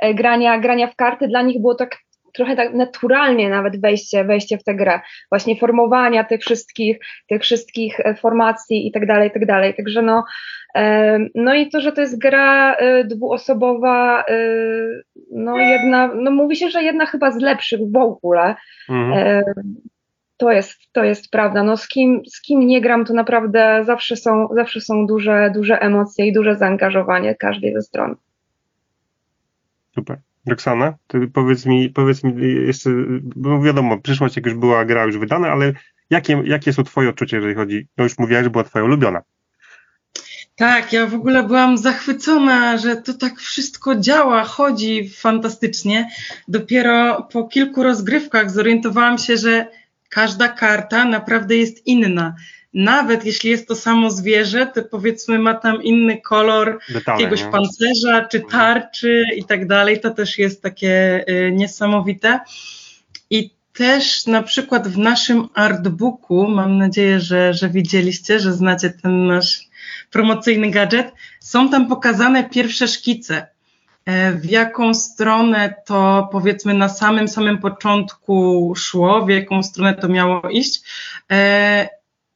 e, 0.00 0.14
grania, 0.14 0.58
grania 0.58 0.86
w 0.86 0.96
karty, 0.96 1.28
dla 1.28 1.42
nich 1.42 1.60
było 1.60 1.74
tak 1.74 1.96
trochę 2.38 2.56
tak 2.56 2.74
naturalnie 2.74 3.50
nawet 3.50 3.80
wejście, 3.80 4.24
wejście 4.24 4.58
w 4.58 4.64
tę 4.64 4.74
grę, 4.74 5.00
właśnie 5.30 5.56
formowania 5.56 6.24
tych 6.24 6.40
wszystkich, 6.40 6.98
tych 7.28 7.42
wszystkich 7.42 8.00
e, 8.00 8.14
formacji 8.14 8.86
i 8.86 8.92
tak 8.92 9.06
dalej, 9.06 9.28
i 9.28 9.32
tak 9.32 9.46
dalej. 9.46 9.74
Także 9.74 10.02
no, 10.02 10.24
e, 10.74 11.18
no 11.34 11.54
i 11.54 11.68
to, 11.68 11.80
że 11.80 11.92
to 11.92 12.00
jest 12.00 12.18
gra 12.18 12.74
e, 12.74 13.04
dwuosobowa, 13.04 14.24
no 15.32 15.58
jedna, 15.58 16.10
no 16.14 16.30
mówi 16.30 16.56
się, 16.56 16.70
że 16.70 16.82
jedna 16.82 17.06
chyba 17.06 17.30
z 17.30 17.40
lepszych 17.40 17.80
w 17.92 17.96
ogóle. 17.96 18.54
Mhm. 18.88 19.44
To 20.36 20.52
jest, 20.52 20.78
to 20.92 21.04
jest 21.04 21.30
prawda. 21.30 21.62
No 21.62 21.76
z 21.76 21.88
kim, 21.88 22.22
z 22.26 22.42
kim 22.42 22.60
nie 22.60 22.80
gram, 22.80 23.04
to 23.04 23.14
naprawdę 23.14 23.80
zawsze 23.84 24.16
są, 24.16 24.48
zawsze 24.54 24.80
są 24.80 25.06
duże, 25.06 25.50
duże 25.54 25.80
emocje 25.80 26.26
i 26.26 26.32
duże 26.32 26.56
zaangażowanie 26.56 27.34
każdej 27.34 27.72
ze 27.72 27.82
stron. 27.82 28.16
Super. 29.94 30.18
Roxana, 30.48 30.94
powiedz 31.32 31.66
mi, 31.66 31.90
powiedz 31.90 32.24
mi 32.24 32.54
jeszcze, 32.66 32.90
bo 33.36 33.62
wiadomo, 33.62 33.98
przyszłość 33.98 34.36
jak 34.36 34.46
już 34.46 34.54
była 34.54 34.84
gra 34.84 35.04
już 35.04 35.18
wydana, 35.18 35.48
ale 35.48 35.72
jakie, 36.10 36.42
jakie 36.44 36.72
są 36.72 36.84
twoje 36.84 37.08
odczucia, 37.08 37.36
jeżeli 37.36 37.54
chodzi, 37.54 37.86
no 37.96 38.04
już 38.04 38.18
mówiłaś, 38.18 38.44
że 38.44 38.50
była 38.50 38.64
twoja 38.64 38.84
ulubiona. 38.84 39.22
Tak, 40.56 40.92
ja 40.92 41.06
w 41.06 41.14
ogóle 41.14 41.42
byłam 41.42 41.78
zachwycona, 41.78 42.78
że 42.78 42.96
to 42.96 43.14
tak 43.14 43.38
wszystko 43.38 43.96
działa, 43.96 44.44
chodzi 44.44 45.08
fantastycznie. 45.08 46.10
Dopiero 46.48 47.28
po 47.32 47.44
kilku 47.44 47.82
rozgrywkach 47.82 48.50
zorientowałam 48.50 49.18
się, 49.18 49.36
że 49.36 49.66
każda 50.08 50.48
karta 50.48 51.04
naprawdę 51.04 51.56
jest 51.56 51.86
inna 51.86 52.34
nawet 52.74 53.24
jeśli 53.24 53.50
jest 53.50 53.68
to 53.68 53.74
samo 53.74 54.10
zwierzę, 54.10 54.66
to 54.66 54.82
powiedzmy 54.82 55.38
ma 55.38 55.54
tam 55.54 55.82
inny 55.82 56.20
kolor 56.20 56.78
Detale, 56.88 57.20
jakiegoś 57.20 57.44
nie? 57.44 57.50
pancerza 57.50 58.24
czy 58.24 58.38
mhm. 58.38 58.50
tarczy 58.50 59.24
i 59.36 59.44
tak 59.44 59.66
dalej, 59.66 60.00
to 60.00 60.10
też 60.10 60.38
jest 60.38 60.62
takie 60.62 61.24
y, 61.28 61.52
niesamowite. 61.52 62.40
I 63.30 63.50
też 63.72 64.26
na 64.26 64.42
przykład 64.42 64.88
w 64.88 64.98
naszym 64.98 65.48
artbooku, 65.54 66.48
mam 66.48 66.78
nadzieję, 66.78 67.20
że, 67.20 67.54
że 67.54 67.68
widzieliście, 67.68 68.40
że 68.40 68.52
znacie 68.52 68.90
ten 68.90 69.26
nasz 69.26 69.68
promocyjny 70.10 70.70
gadżet, 70.70 71.12
są 71.40 71.68
tam 71.68 71.88
pokazane 71.88 72.44
pierwsze 72.44 72.88
szkice. 72.88 73.46
E, 74.04 74.32
w 74.32 74.44
jaką 74.44 74.94
stronę 74.94 75.74
to 75.86 76.28
powiedzmy 76.32 76.74
na 76.74 76.88
samym 76.88 77.28
samym 77.28 77.58
początku 77.58 78.72
szło, 78.76 79.26
w 79.26 79.28
jaką 79.28 79.62
stronę 79.62 79.94
to 79.94 80.08
miało 80.08 80.48
iść. 80.50 80.80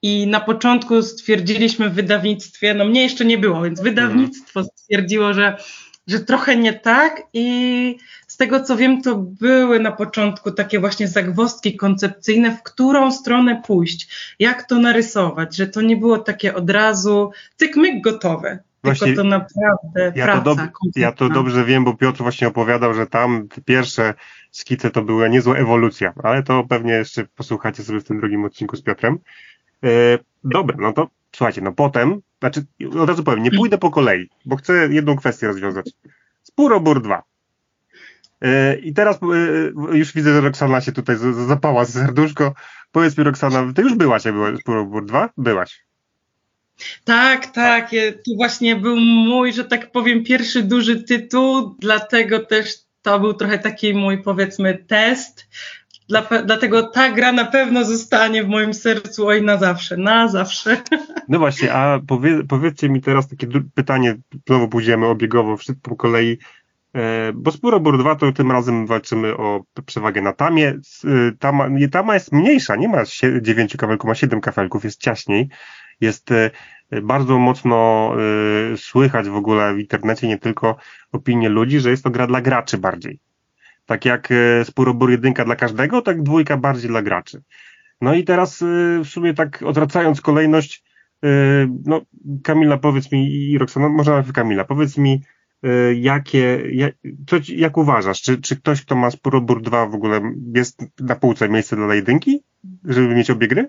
I 0.03 0.27
na 0.27 0.41
początku 0.41 1.03
stwierdziliśmy 1.03 1.91
w 1.91 1.95
wydawnictwie, 1.95 2.75
no 2.75 2.85
mnie 2.85 3.03
jeszcze 3.03 3.25
nie 3.25 3.39
było, 3.39 3.63
więc 3.63 3.81
wydawnictwo 3.81 4.65
stwierdziło, 4.65 5.35
że, 5.35 5.57
że 6.07 6.21
trochę 6.21 6.57
nie 6.57 6.73
tak 6.73 7.23
i 7.33 7.97
z 8.27 8.37
tego 8.37 8.61
co 8.61 8.77
wiem, 8.77 9.03
to 9.03 9.17
były 9.17 9.81
na 9.81 9.93
początku 9.93 10.51
takie 10.51 10.79
właśnie 10.81 11.09
zagwozdki 11.09 11.77
koncepcyjne, 11.77 12.57
w 12.57 12.63
którą 12.63 13.13
stronę 13.13 13.63
pójść, 13.67 14.35
jak 14.39 14.63
to 14.63 14.79
narysować, 14.79 15.57
że 15.57 15.67
to 15.67 15.81
nie 15.81 15.97
było 15.97 16.19
takie 16.19 16.55
od 16.55 16.71
razu 16.71 17.31
cyk 17.57 17.77
myk 17.77 18.05
gotowe. 18.05 18.59
Właśnie, 18.85 19.07
tylko 19.07 19.23
to 19.23 19.29
naprawdę 19.29 20.13
ja 20.15 20.25
praca. 20.25 20.43
To 20.43 20.55
dob- 20.55 20.69
ja 20.97 21.13
to 21.13 21.29
dobrze 21.29 21.65
wiem, 21.65 21.85
bo 21.85 21.95
Piotr 21.95 22.23
właśnie 22.23 22.49
opowiadał, 22.49 22.95
że 22.95 23.07
tam 23.07 23.49
pierwsze 23.65 24.15
skice 24.51 24.91
to 24.91 25.03
była 25.03 25.29
niezła 25.29 25.57
ewolucja, 25.57 26.13
ale 26.23 26.43
to 26.43 26.65
pewnie 26.69 26.93
jeszcze 26.93 27.25
posłuchacie 27.25 27.83
sobie 27.83 28.01
w 28.01 28.05
tym 28.05 28.21
drugim 28.21 28.45
odcinku 28.45 28.77
z 28.77 28.83
Piotrem. 28.83 29.19
E, 29.85 30.19
dobra, 30.45 30.77
no 30.81 30.93
to 30.93 31.11
słuchajcie, 31.37 31.61
no 31.61 31.73
potem, 31.73 32.21
znaczy 32.41 32.65
od 33.01 33.09
razu 33.09 33.25
powiem, 33.25 33.43
nie 33.43 33.51
pójdę 33.51 33.79
po 33.79 33.91
kolei, 33.91 34.29
bo 34.45 34.57
chcę 34.57 34.89
jedną 34.91 35.17
kwestię 35.17 35.47
rozwiązać. 35.47 35.91
Spurobór 36.43 37.03
2. 37.03 37.23
E, 38.41 38.77
I 38.79 38.95
teraz 38.95 39.17
e, 39.23 39.97
już 39.97 40.13
widzę, 40.13 40.33
że 40.33 40.41
Roxana 40.41 40.81
się 40.81 40.93
tutaj 40.93 41.17
zapała 41.47 41.85
z 41.85 41.93
serduszko. 41.93 42.55
Powiedz 42.93 43.19
mi, 43.19 43.25
Roxana, 43.25 43.73
ty 43.73 43.83
już 43.83 43.95
byłaś, 43.95 44.25
jak 44.25 44.35
była 44.35 44.57
Spurobór 44.57 45.07
2? 45.07 45.31
Byłaś. 45.37 45.85
Tak, 47.05 47.47
tak. 47.47 47.91
To 48.25 48.35
właśnie 48.37 48.77
był 48.77 48.97
mój, 48.97 49.53
że 49.53 49.65
tak 49.65 49.93
powiem, 49.93 50.25
pierwszy 50.25 50.63
duży 50.63 51.03
tytuł, 51.03 51.77
dlatego 51.79 52.41
też 52.41 52.75
to 53.03 53.21
był 53.21 53.35
trochę 53.35 53.59
taki 53.59 53.95
mój, 53.95 54.23
powiedzmy, 54.23 54.85
test, 54.89 55.49
dla, 56.13 56.43
dlatego 56.43 56.83
ta 56.83 57.13
gra 57.13 57.33
na 57.33 57.45
pewno 57.45 57.85
zostanie 57.85 58.45
w 58.45 58.49
moim 58.49 58.75
sercu 58.75 59.27
oj 59.27 59.43
na 59.43 59.57
zawsze, 59.57 59.97
na 59.97 60.29
zawsze. 60.29 60.77
No 61.29 61.39
właśnie, 61.39 61.73
a 61.73 62.01
powie, 62.07 62.45
powiedzcie 62.45 62.89
mi 62.89 63.01
teraz 63.01 63.29
takie 63.29 63.47
pytanie, 63.75 64.17
znowu 64.47 64.69
pójdziemy 64.69 65.07
obiegowo, 65.07 65.57
wszystko 65.57 65.91
po 65.91 65.97
kolei, 65.97 66.39
e, 66.95 67.33
bo 67.35 67.53
Spurobór 67.53 67.99
2 67.99 68.17
to 68.17 68.33
tym 68.33 68.51
razem 68.53 68.87
walczymy 68.87 69.37
o 69.37 69.65
przewagę 69.87 70.23
na 70.23 70.33
tamie. 70.33 70.69
E, 70.69 70.79
tama, 71.39 71.69
tama 71.93 72.15
jest 72.15 72.33
mniejsza, 72.33 72.77
nie 72.77 72.89
ma 72.89 73.03
9 73.41 73.77
kafelków, 73.77 74.09
ma 74.09 74.15
7 74.15 74.41
kafelków, 74.41 74.85
jest 74.85 75.01
ciaśniej, 75.01 75.49
jest 76.01 76.31
e, 76.33 76.51
bardzo 77.03 77.39
mocno 77.39 78.13
słychać 78.77 79.29
w 79.29 79.37
ogóle 79.37 79.75
w 79.75 79.79
internecie, 79.79 80.29
nie 80.29 80.39
tylko 80.39 80.77
opinie 81.13 81.49
ludzi, 81.49 81.81
że 81.81 81.91
jest 81.91 82.05
to 82.05 82.11
gra 82.11 82.27
dla 82.27 82.41
graczy 82.41 82.79
bardziej 82.79 83.21
tak 83.87 84.05
jak 84.05 84.29
e, 84.31 84.65
Spurobór 84.65 85.11
jedynka 85.11 85.45
dla 85.45 85.57
każdego, 85.57 86.03
tak 86.03 86.23
dwójka 86.23 86.57
bardziej 86.57 86.91
dla 86.91 87.03
graczy. 87.03 87.43
No 88.01 88.15
i 88.15 88.25
teraz 88.25 88.63
e, 88.63 88.67
w 89.05 89.09
sumie 89.09 89.35
tak 89.35 89.63
odwracając 89.63 90.21
kolejność, 90.21 90.85
e, 91.25 91.29
no 91.85 92.01
Kamila 92.43 92.79
powiedz 92.79 93.13
mi 93.13 93.51
i 93.51 93.59
Roxana, 93.59 93.89
może 93.89 94.11
nawet 94.11 94.33
Kamila, 94.33 94.65
powiedz 94.65 94.99
mi 94.99 95.23
jakie, 95.95 96.63
jak, 96.73 96.95
co, 97.27 97.37
jak 97.49 97.77
uważasz, 97.77 98.23
czy, 98.23 98.41
czy 98.41 98.57
ktoś, 98.57 98.83
kto 98.83 98.97
ma 98.97 99.11
Spurobór 99.11 99.63
2 99.63 99.87
w 99.87 99.95
ogóle 99.95 100.21
jest 100.55 100.83
na 101.01 101.17
półce 101.17 101.49
miejsce 101.49 101.77
dla 101.77 101.95
jedynki, 101.95 102.43
żeby 102.85 103.15
mieć 103.15 103.31
obie 103.31 103.49
gry? 103.49 103.69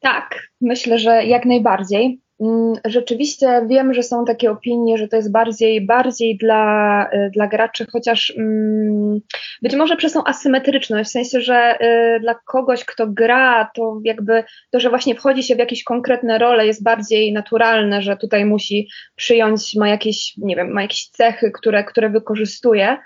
Tak, 0.00 0.48
myślę, 0.60 0.98
że 0.98 1.24
jak 1.24 1.44
najbardziej. 1.44 2.20
Mm, 2.42 2.72
rzeczywiście 2.84 3.66
wiem, 3.68 3.94
że 3.94 4.02
są 4.02 4.24
takie 4.24 4.50
opinie, 4.50 4.98
że 4.98 5.08
to 5.08 5.16
jest 5.16 5.32
bardziej, 5.32 5.86
bardziej 5.86 6.36
dla, 6.36 7.08
y, 7.12 7.30
dla 7.30 7.46
graczy, 7.46 7.86
chociaż 7.92 8.34
mm, 8.38 9.20
być 9.62 9.74
może 9.74 9.96
przez 9.96 10.12
tą 10.12 10.24
asymetryczność, 10.24 11.10
w 11.10 11.12
sensie, 11.12 11.40
że 11.40 11.78
y, 11.80 12.20
dla 12.20 12.34
kogoś, 12.34 12.84
kto 12.84 13.06
gra, 13.06 13.70
to 13.74 14.00
jakby 14.04 14.44
to, 14.70 14.80
że 14.80 14.90
właśnie 14.90 15.14
wchodzi 15.14 15.42
się 15.42 15.54
w 15.54 15.58
jakieś 15.58 15.84
konkretne 15.84 16.38
role 16.38 16.66
jest 16.66 16.82
bardziej 16.82 17.32
naturalne, 17.32 18.02
że 18.02 18.16
tutaj 18.16 18.44
musi 18.44 18.88
przyjąć, 19.16 19.74
ma 19.76 19.88
jakieś, 19.88 20.34
nie 20.36 20.56
wiem, 20.56 20.72
ma 20.72 20.82
jakieś 20.82 21.08
cechy, 21.08 21.50
które, 21.50 21.84
które 21.84 22.10
wykorzystuje. 22.10 22.98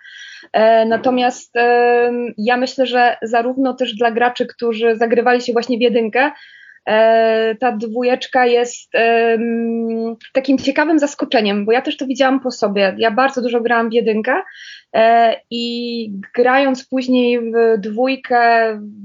E, 0.52 0.86
natomiast 0.86 1.54
ja 2.38 2.56
myślę, 2.56 2.86
że 2.86 3.16
zarówno 3.22 3.74
też 3.74 3.94
dla 3.94 4.10
graczy, 4.10 4.46
którzy 4.46 4.96
zagrywali 4.96 5.40
się 5.40 5.52
właśnie 5.52 5.78
w 5.78 5.80
jedynkę, 5.80 6.30
ta 7.60 7.72
dwójeczka 7.72 8.46
jest 8.46 8.92
takim 10.32 10.58
ciekawym 10.58 10.98
zaskoczeniem, 10.98 11.66
bo 11.66 11.72
ja 11.72 11.82
też 11.82 11.96
to 11.96 12.06
widziałam 12.06 12.40
po 12.40 12.50
sobie. 12.50 12.94
Ja 12.98 13.10
bardzo 13.10 13.42
dużo 13.42 13.60
grałam 13.60 13.90
w 13.90 13.92
jedynkę 13.92 14.42
e, 14.92 15.34
i 15.50 16.10
grając 16.34 16.88
później 16.88 17.40
w 17.40 17.78
dwójkę, 17.78 18.38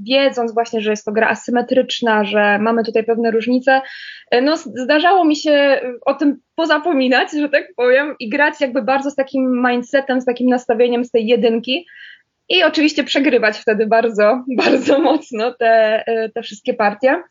wiedząc 0.06 0.54
właśnie, 0.54 0.80
że 0.80 0.90
jest 0.90 1.04
to 1.04 1.12
gra 1.12 1.28
asymetryczna, 1.28 2.24
że 2.24 2.58
mamy 2.58 2.84
tutaj 2.84 3.04
pewne 3.04 3.30
różnice, 3.30 3.80
e, 4.30 4.40
no 4.40 4.56
zdarzało 4.56 5.24
mi 5.24 5.36
się 5.36 5.80
o 6.06 6.14
tym 6.14 6.40
pozapominać, 6.54 7.28
że 7.32 7.48
tak 7.48 7.64
powiem, 7.76 8.14
i 8.20 8.28
grać 8.28 8.60
jakby 8.60 8.82
bardzo 8.82 9.10
z 9.10 9.14
takim 9.14 9.62
mindsetem, 9.66 10.20
z 10.20 10.24
takim 10.24 10.48
nastawieniem 10.48 11.04
z 11.04 11.10
tej 11.10 11.26
jedynki, 11.26 11.86
i 12.48 12.62
oczywiście 12.62 13.04
przegrywać 13.04 13.58
wtedy 13.58 13.86
bardzo, 13.86 14.44
bardzo 14.64 14.98
mocno 14.98 15.54
te, 15.54 16.02
e, 16.06 16.28
te 16.28 16.42
wszystkie 16.42 16.74
partie. 16.74 17.22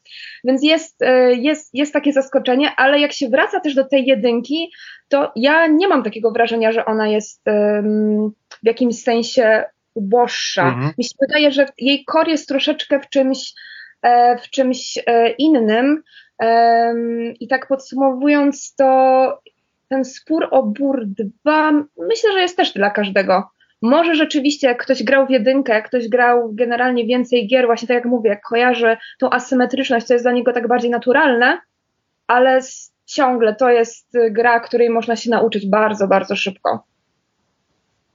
Więc 0.43 0.63
jest, 0.63 1.01
e, 1.01 1.33
jest, 1.33 1.69
jest 1.73 1.93
takie 1.93 2.13
zaskoczenie, 2.13 2.71
ale 2.77 2.99
jak 2.99 3.13
się 3.13 3.29
wraca 3.29 3.59
też 3.59 3.75
do 3.75 3.83
tej 3.83 4.05
jedynki, 4.05 4.71
to 5.07 5.31
ja 5.35 5.67
nie 5.67 5.87
mam 5.87 6.03
takiego 6.03 6.31
wrażenia, 6.31 6.71
że 6.71 6.85
ona 6.85 7.07
jest 7.07 7.41
w 8.63 8.67
jakimś 8.67 9.03
sensie 9.03 9.63
uboższa. 9.93 10.67
Mhm. 10.67 10.93
Mi 10.97 11.03
się 11.03 11.15
wydaje, 11.19 11.51
że 11.51 11.65
jej 11.77 12.05
kor 12.05 12.27
jest 12.27 12.47
troszeczkę 12.47 12.99
w 12.99 13.09
czymś, 13.09 13.53
e, 14.01 14.37
w 14.37 14.49
czymś 14.49 14.97
innym. 15.37 16.03
I 17.39 17.47
tak 17.47 17.67
podsumowując, 17.67 18.75
to 18.75 19.41
ten 19.89 20.05
spór 20.05 20.47
o 20.51 20.63
Bur 20.63 21.05
2 21.05 21.71
myślę, 21.97 22.31
że 22.33 22.41
jest 22.41 22.57
też 22.57 22.73
dla 22.73 22.89
każdego 22.89 23.49
Może 23.81 24.15
rzeczywiście, 24.15 24.67
jak 24.67 24.83
ktoś 24.83 25.03
grał 25.03 25.27
w 25.27 25.29
jedynkę, 25.29 25.81
ktoś 25.81 26.09
grał 26.09 26.49
generalnie 26.53 27.05
więcej 27.05 27.47
gier, 27.47 27.65
właśnie 27.65 27.87
tak 27.87 27.95
jak 27.95 28.05
mówię, 28.05 28.29
jak 28.29 28.41
kojarzy 28.41 28.97
tą 29.19 29.29
asymetryczność, 29.29 30.07
to 30.07 30.13
jest 30.13 30.25
dla 30.25 30.31
niego 30.31 30.53
tak 30.53 30.67
bardziej 30.67 30.91
naturalne, 30.91 31.61
ale 32.27 32.61
ciągle 33.05 33.55
to 33.55 33.69
jest 33.69 34.17
gra, 34.31 34.59
której 34.59 34.89
można 34.89 35.15
się 35.15 35.29
nauczyć 35.29 35.69
bardzo, 35.69 36.07
bardzo 36.07 36.35
szybko. 36.35 36.83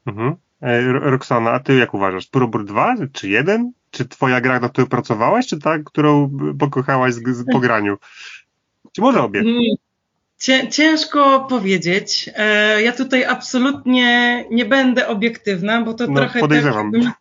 Mhm. 0.07 0.37
E, 0.63 0.93
Roxana, 0.93 1.51
a 1.51 1.61
ty 1.61 1.77
jak 1.77 1.95
uważasz? 1.95 2.27
Purobur 2.27 2.65
2 2.65 2.95
czy 3.13 3.29
1? 3.29 3.73
Czy 3.91 4.09
twoja 4.09 4.41
gra, 4.41 4.61
na 4.61 4.69
której 4.69 4.89
pracowałaś, 4.91 5.47
czy 5.47 5.61
ta, 5.61 5.79
którą 5.79 6.31
pokochałaś 6.59 7.15
z, 7.15 7.23
z 7.29 7.45
pograniu? 7.53 7.97
Czy 8.93 9.01
może 9.01 9.23
obie? 9.23 9.43
Ciężko 10.71 11.47
powiedzieć. 11.49 12.31
E, 12.35 12.83
ja 12.83 12.93
tutaj 12.93 13.25
absolutnie 13.25 14.45
nie 14.51 14.65
będę 14.65 15.09
obiektywna, 15.09 15.83
bo 15.83 15.95
to 15.95 16.07
no, 16.07 16.15
trochę 16.15 16.41
podejrzewam. 16.41 16.93
tak, 16.93 17.03
jakby, 17.03 17.13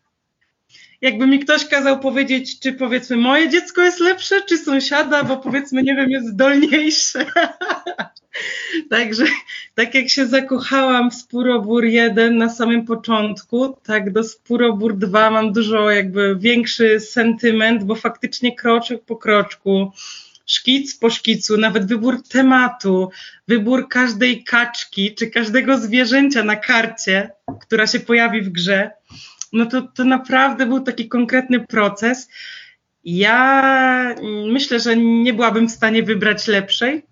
jakby 1.01 1.27
mi 1.27 1.39
ktoś 1.39 1.65
kazał 1.65 1.99
powiedzieć, 1.99 2.59
czy 2.59 2.73
powiedzmy 2.73 3.17
moje 3.17 3.49
dziecko 3.49 3.81
jest 3.81 3.99
lepsze, 3.99 4.41
czy 4.41 4.57
sąsiada, 4.57 5.23
bo 5.23 5.37
powiedzmy, 5.37 5.83
nie 5.83 5.95
wiem, 5.95 6.09
jest 6.09 6.27
zdolniejsze. 6.27 7.25
Także 8.89 9.25
tak 9.75 9.95
jak 9.95 10.09
się 10.09 10.27
zakochałam 10.27 11.11
w 11.11 11.15
Spurobór 11.15 11.85
1 11.85 12.37
na 12.37 12.49
samym 12.49 12.85
początku, 12.85 13.77
tak 13.83 14.11
do 14.11 14.23
Spurobór 14.23 14.97
2 14.97 15.31
mam 15.31 15.53
dużo 15.53 15.91
jakby 15.91 16.35
większy 16.39 16.99
sentyment, 16.99 17.83
bo 17.83 17.95
faktycznie 17.95 18.55
kroczek 18.55 19.03
po 19.05 19.15
kroczku, 19.15 19.91
szkic 20.45 20.97
po 20.97 21.09
szkicu, 21.09 21.57
nawet 21.57 21.87
wybór 21.87 22.23
tematu, 22.29 23.09
wybór 23.47 23.89
każdej 23.89 24.43
kaczki 24.43 25.15
czy 25.15 25.27
każdego 25.27 25.77
zwierzęcia 25.77 26.43
na 26.43 26.55
karcie, 26.55 27.31
która 27.61 27.87
się 27.87 27.99
pojawi 27.99 28.41
w 28.41 28.49
grze, 28.49 28.91
no 29.53 29.65
to, 29.65 29.81
to 29.81 30.03
naprawdę 30.03 30.65
był 30.65 30.79
taki 30.79 31.07
konkretny 31.07 31.59
proces. 31.59 32.29
Ja 33.03 34.15
myślę, 34.47 34.79
że 34.79 34.97
nie 34.97 35.33
byłabym 35.33 35.67
w 35.67 35.71
stanie 35.71 36.03
wybrać 36.03 36.47
lepszej, 36.47 37.05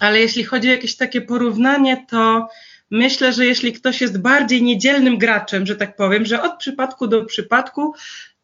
ale 0.00 0.20
jeśli 0.20 0.44
chodzi 0.44 0.68
o 0.68 0.72
jakieś 0.72 0.96
takie 0.96 1.20
porównanie, 1.20 2.06
to 2.08 2.48
myślę, 2.90 3.32
że 3.32 3.46
jeśli 3.46 3.72
ktoś 3.72 4.00
jest 4.00 4.20
bardziej 4.20 4.62
niedzielnym 4.62 5.18
graczem, 5.18 5.66
że 5.66 5.76
tak 5.76 5.96
powiem, 5.96 6.24
że 6.24 6.42
od 6.42 6.58
przypadku 6.58 7.06
do 7.06 7.24
przypadku, 7.24 7.94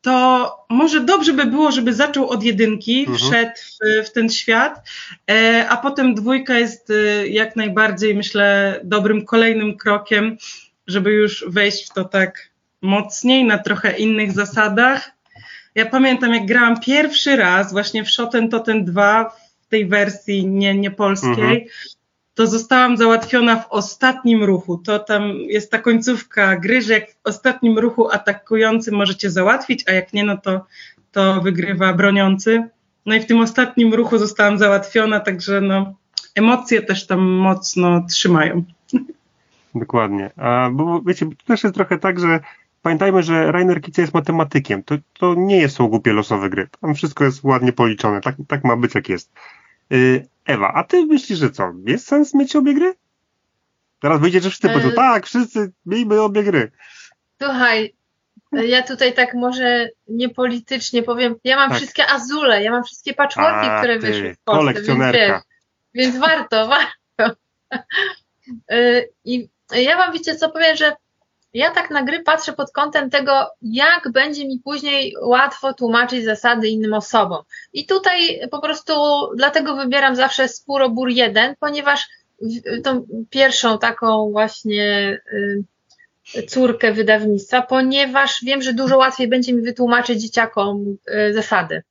to 0.02 0.56
może 0.68 1.00
dobrze 1.00 1.32
by 1.32 1.46
było, 1.46 1.72
żeby 1.72 1.94
zaczął 1.94 2.28
od 2.28 2.42
jedynki, 2.42 3.00
mhm. 3.00 3.18
wszedł 3.18 3.50
w, 3.56 4.08
w, 4.08 4.12
ten 4.12 4.28
świat, 4.28 4.88
e, 5.30 5.66
a 5.68 5.76
potem 5.76 6.14
dwójka 6.14 6.58
jest 6.58 6.90
e, 6.90 7.28
jak 7.28 7.56
najbardziej, 7.56 8.14
myślę, 8.14 8.80
dobrym 8.84 9.24
kolejnym 9.24 9.76
krokiem, 9.76 10.36
żeby 10.86 11.12
już 11.12 11.44
wejść 11.48 11.90
w 11.90 11.94
to 11.94 12.04
tak 12.04 12.50
mocniej, 12.82 13.44
na 13.44 13.58
trochę 13.58 13.96
innych 13.98 14.32
zasadach. 14.32 15.10
Ja 15.74 15.86
pamiętam, 15.86 16.34
jak 16.34 16.46
grałam 16.46 16.80
pierwszy 16.80 17.36
raz 17.36 17.72
właśnie 17.72 18.04
w 18.04 18.10
Shoten 18.10 18.48
Totem 18.48 18.84
2 18.84 19.36
tej 19.68 19.86
wersji 19.86 20.46
nie, 20.46 20.74
nie 20.74 20.90
polskiej, 20.90 21.30
mhm. 21.30 21.60
To 22.34 22.46
zostałam 22.46 22.96
załatwiona 22.96 23.56
w 23.56 23.66
ostatnim 23.70 24.44
ruchu. 24.44 24.78
To 24.78 24.98
tam 24.98 25.32
jest 25.32 25.70
ta 25.70 25.78
końcówka 25.78 26.56
gry, 26.56 26.82
że 26.82 26.92
jak 26.92 27.10
w 27.10 27.16
ostatnim 27.24 27.78
ruchu 27.78 28.10
atakujący 28.10 28.92
możecie 28.92 29.30
załatwić, 29.30 29.84
a 29.88 29.92
jak 29.92 30.12
nie, 30.12 30.24
no 30.24 30.36
to, 30.36 30.66
to 31.12 31.40
wygrywa 31.40 31.92
broniący. 31.92 32.68
No 33.06 33.14
i 33.14 33.20
w 33.20 33.26
tym 33.26 33.40
ostatnim 33.40 33.94
ruchu 33.94 34.18
zostałam 34.18 34.58
załatwiona, 34.58 35.20
także 35.20 35.60
no, 35.60 35.94
emocje 36.34 36.82
też 36.82 37.06
tam 37.06 37.20
mocno 37.20 38.06
trzymają. 38.10 38.64
Dokładnie. 39.74 40.30
A, 40.36 40.70
bo 40.72 41.02
wiecie, 41.06 41.26
to 41.26 41.46
też 41.46 41.62
jest 41.62 41.74
trochę 41.74 41.98
tak, 41.98 42.20
że 42.20 42.40
pamiętajmy, 42.82 43.22
że 43.22 43.52
Rainer 43.52 43.80
Kice 43.80 44.02
jest 44.02 44.14
matematykiem. 44.14 44.82
To, 44.82 44.94
to 45.18 45.34
nie 45.34 45.68
są 45.68 45.88
głupie 45.88 46.12
losowe 46.12 46.50
gry. 46.50 46.68
Tam 46.80 46.94
wszystko 46.94 47.24
jest 47.24 47.44
ładnie 47.44 47.72
policzone. 47.72 48.20
Tak, 48.20 48.34
tak 48.48 48.64
ma 48.64 48.76
być, 48.76 48.94
jak 48.94 49.08
jest. 49.08 49.32
Y, 49.92 50.26
Ewa, 50.44 50.72
a 50.74 50.84
ty 50.84 51.06
myślisz, 51.06 51.38
że 51.38 51.50
co? 51.50 51.72
Jest 51.86 52.06
sens 52.06 52.34
mieć 52.34 52.56
obie 52.56 52.74
gry? 52.74 52.94
Teraz 54.00 54.20
wyjdzie, 54.20 54.40
że 54.40 54.50
wszyscy 54.50 54.68
powiedzą, 54.68 54.88
y, 54.88 54.92
tak, 54.92 55.26
wszyscy 55.26 55.72
miejmy 55.86 56.20
obie 56.20 56.42
gry. 56.42 56.72
Słuchaj, 57.42 57.94
ja 58.52 58.82
tutaj 58.82 59.14
tak 59.14 59.34
może 59.34 59.88
niepolitycznie 60.08 61.02
powiem, 61.02 61.34
ja 61.44 61.56
mam 61.56 61.68
tak. 61.68 61.78
wszystkie 61.78 62.06
azule, 62.06 62.62
ja 62.62 62.70
mam 62.70 62.84
wszystkie 62.84 63.14
patchworki, 63.14 63.68
a, 63.68 63.78
które 63.78 63.98
ty, 63.98 64.06
wyszły 64.06 64.34
w 64.34 64.38
Polsce, 64.44 64.60
kolekcjonerka. 64.60 65.42
Więc, 65.94 66.14
więc 66.14 66.26
warto, 66.26 66.68
warto. 66.68 67.36
Y, 68.72 69.08
I 69.24 69.48
ja 69.70 69.96
wam 69.96 70.12
wiecie 70.12 70.36
co 70.36 70.50
powiem, 70.50 70.76
że 70.76 70.92
ja 71.54 71.70
tak 71.70 71.90
na 71.90 72.02
gry 72.02 72.22
patrzę 72.22 72.52
pod 72.52 72.72
kątem 72.72 73.10
tego, 73.10 73.50
jak 73.62 74.12
będzie 74.12 74.48
mi 74.48 74.60
później 74.64 75.14
łatwo 75.22 75.72
tłumaczyć 75.72 76.24
zasady 76.24 76.68
innym 76.68 76.94
osobom. 76.94 77.42
I 77.72 77.86
tutaj 77.86 78.40
po 78.50 78.60
prostu 78.60 78.92
dlatego 79.36 79.76
wybieram 79.76 80.16
zawsze 80.16 80.48
Spurobór 80.48 81.08
1, 81.08 81.54
ponieważ 81.60 82.08
tą 82.84 83.06
pierwszą 83.30 83.78
taką 83.78 84.30
właśnie 84.30 85.18
y, 86.34 86.42
córkę 86.42 86.92
wydawnictwa, 86.92 87.62
ponieważ 87.62 88.38
wiem, 88.42 88.62
że 88.62 88.72
dużo 88.72 88.96
łatwiej 88.96 89.28
będzie 89.28 89.52
mi 89.52 89.62
wytłumaczyć 89.62 90.22
dzieciakom 90.22 90.96
y, 91.08 91.34
zasady. 91.34 91.82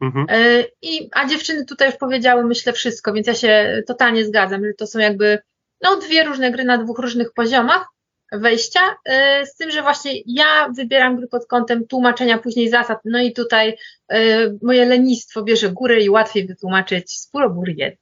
Mhm. 0.00 0.26
Y, 0.30 0.64
I, 0.82 1.08
a 1.12 1.28
dziewczyny 1.28 1.64
tutaj 1.64 1.88
już 1.88 1.96
powiedziały, 1.96 2.44
myślę, 2.44 2.72
wszystko, 2.72 3.12
więc 3.12 3.26
ja 3.26 3.34
się 3.34 3.82
totalnie 3.86 4.24
zgadzam, 4.24 4.64
że 4.64 4.72
to 4.74 4.86
są 4.86 4.98
jakby 4.98 5.38
no, 5.82 5.96
dwie 5.96 6.24
różne 6.24 6.50
gry 6.50 6.64
na 6.64 6.78
dwóch 6.78 6.98
różnych 6.98 7.32
poziomach, 7.32 7.91
wejścia, 8.32 8.80
y, 8.90 9.46
z 9.46 9.56
tym, 9.56 9.70
że 9.70 9.82
właśnie 9.82 10.12
ja 10.26 10.68
wybieram 10.76 11.16
gry 11.16 11.26
pod 11.26 11.46
kątem 11.46 11.86
tłumaczenia 11.86 12.38
później 12.38 12.68
zasad, 12.68 12.98
no 13.04 13.22
i 13.22 13.32
tutaj 13.32 13.76
y, 14.12 14.58
moje 14.62 14.86
lenistwo 14.86 15.42
bierze 15.42 15.72
górę 15.72 16.00
i 16.00 16.10
łatwiej 16.10 16.46
wytłumaczyć 16.46 17.12
spóro 17.12 17.62
jeden. 17.66 17.96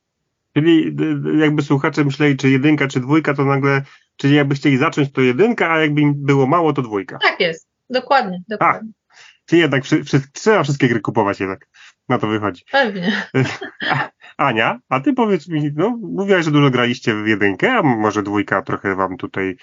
Czyli 0.55 0.97
jakby 1.38 1.62
słuchacze 1.62 2.05
myśleli, 2.05 2.37
czy 2.37 2.51
jedynka, 2.51 2.88
czy 2.88 3.01
dwójka, 3.01 3.35
to 3.35 3.45
nagle, 3.45 3.83
czyli 4.16 4.35
jakby 4.35 4.55
chcieli 4.55 4.79
zacząć, 4.79 5.12
to 5.12 5.21
jedynka, 5.21 5.73
a 5.73 5.81
jakby 5.81 6.01
im 6.01 6.14
było 6.16 6.47
mało, 6.47 6.73
to 6.73 6.83
dwójka. 6.83 7.19
Tak 7.23 7.40
jest, 7.40 7.69
dokładnie, 7.90 8.43
dokładnie. 8.49 8.90
A, 8.93 9.14
czyli 9.47 9.62
jednak 9.62 9.85
wszy, 9.85 10.05
wszy, 10.05 10.21
trzeba 10.33 10.62
wszystkie 10.62 10.88
gry 10.88 11.01
kupować 11.01 11.40
jednak, 11.40 11.69
na 12.09 12.19
to 12.19 12.27
wychodzi. 12.27 12.64
Pewnie. 12.73 13.12
Ania, 14.37 14.81
a 14.88 15.01
ty 15.01 15.12
powiedz 15.12 15.49
mi, 15.49 15.71
no 15.75 15.90
mówiłaś, 15.90 16.45
że 16.45 16.51
dużo 16.51 16.71
graliście 16.71 17.14
w 17.14 17.27
jedynkę, 17.27 17.73
a 17.73 17.83
może 17.83 18.23
dwójka 18.23 18.62
trochę 18.62 18.95
wam 18.97 19.16
tutaj 19.16 19.57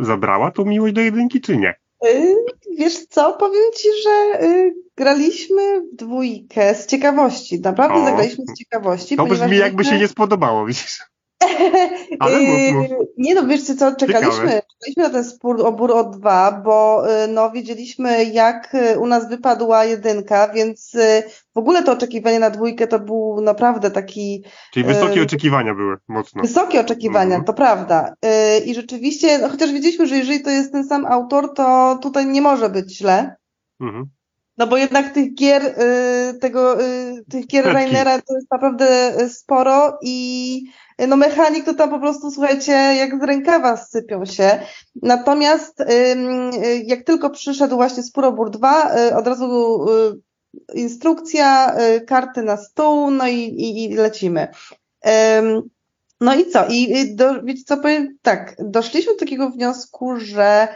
zabrała 0.00 0.50
tą 0.50 0.64
miłość 0.64 0.94
do 0.94 1.00
jedynki, 1.00 1.40
czy 1.40 1.56
nie? 1.56 1.74
Y, 2.06 2.36
wiesz 2.78 3.06
co, 3.06 3.32
powiem 3.32 3.72
ci, 3.76 3.88
że 4.04 4.44
y, 4.44 4.74
graliśmy 4.96 5.80
w 5.80 5.96
dwójkę 5.96 6.74
z 6.74 6.86
ciekawości. 6.86 7.60
Naprawdę 7.60 8.02
o, 8.02 8.04
zagraliśmy 8.04 8.44
z 8.46 8.58
ciekawości. 8.58 9.16
To 9.16 9.26
brzmi 9.26 9.56
jakby 9.56 9.84
się 9.84 9.98
nie 9.98 10.08
spodobało, 10.08 10.66
widzisz. 10.66 10.98
Ale 12.20 12.40
mów, 12.40 12.88
mów. 12.90 13.08
Nie 13.16 13.34
no, 13.34 13.46
wiesz 13.46 13.62
co, 13.62 13.96
czekaliśmy, 13.96 14.62
czekaliśmy 14.72 15.02
na 15.02 15.10
ten 15.10 15.24
spór 15.24 15.66
o 15.66 15.94
o 15.94 16.04
2, 16.04 16.52
bo 16.64 17.04
y, 17.24 17.28
no 17.28 17.50
wiedzieliśmy 17.50 18.24
jak 18.24 18.74
y, 18.74 18.98
u 18.98 19.06
nas 19.06 19.28
wypadła 19.28 19.84
jedynka, 19.84 20.48
więc 20.48 20.94
y, 20.94 21.22
w 21.54 21.58
ogóle 21.58 21.82
to 21.82 21.92
oczekiwanie 21.92 22.38
na 22.38 22.50
dwójkę 22.50 22.86
to 22.86 23.00
był 23.00 23.40
naprawdę 23.40 23.90
taki... 23.90 24.44
Czyli 24.72 24.86
wysokie 24.86 25.22
oczekiwania 25.22 25.74
były 25.74 25.96
mocno. 26.08 26.42
Wysokie 26.42 26.80
oczekiwania, 26.80 27.36
mhm. 27.36 27.44
to 27.44 27.52
prawda. 27.52 28.14
I 28.64 28.74
rzeczywiście, 28.74 29.38
no, 29.38 29.48
chociaż 29.48 29.72
wiedzieliśmy, 29.72 30.06
że 30.06 30.16
jeżeli 30.16 30.42
to 30.42 30.50
jest 30.50 30.72
ten 30.72 30.88
sam 30.88 31.06
autor, 31.06 31.54
to 31.54 31.98
tutaj 32.02 32.26
nie 32.26 32.42
może 32.42 32.68
być 32.70 32.96
źle. 32.96 33.36
Mhm. 33.80 34.06
No 34.58 34.66
bo 34.66 34.76
jednak 34.76 35.12
tych 35.12 35.34
gier, 35.34 35.74
tego, 36.40 36.76
tych 37.30 37.46
gier 37.46 37.64
Rainera 37.64 38.22
to 38.22 38.34
jest 38.34 38.50
naprawdę 38.50 39.12
sporo 39.28 39.98
i 40.02 40.62
no 40.98 41.16
mechanik 41.16 41.64
to 41.64 41.74
tam 41.74 41.90
po 41.90 41.98
prostu, 41.98 42.30
słuchajcie, 42.30 42.72
jak 42.72 43.20
z 43.20 43.22
rękawa 43.22 43.76
sypią 43.76 44.24
się. 44.24 44.60
Natomiast 45.02 45.84
jak 46.84 47.04
tylko 47.04 47.30
przyszedł 47.30 47.76
właśnie 47.76 48.02
Spurobór 48.02 48.50
2, 48.50 48.96
y, 48.96 49.16
od 49.16 49.26
razu 49.26 49.86
y, 49.88 50.20
instrukcja, 50.74 51.76
y, 51.80 52.00
karty 52.00 52.42
na 52.42 52.56
stół, 52.56 53.10
no 53.10 53.28
i, 53.28 53.38
i, 53.38 53.84
i 53.84 53.94
lecimy. 53.94 54.48
No 56.20 56.34
i 56.34 56.50
co? 56.50 56.66
I 56.68 57.14
do, 57.14 57.42
wiecie 57.42 57.64
co 57.64 57.76
powiem? 57.76 58.18
Tak, 58.22 58.56
doszliśmy 58.58 59.12
do 59.12 59.18
takiego 59.18 59.50
wniosku, 59.50 60.16
że 60.16 60.68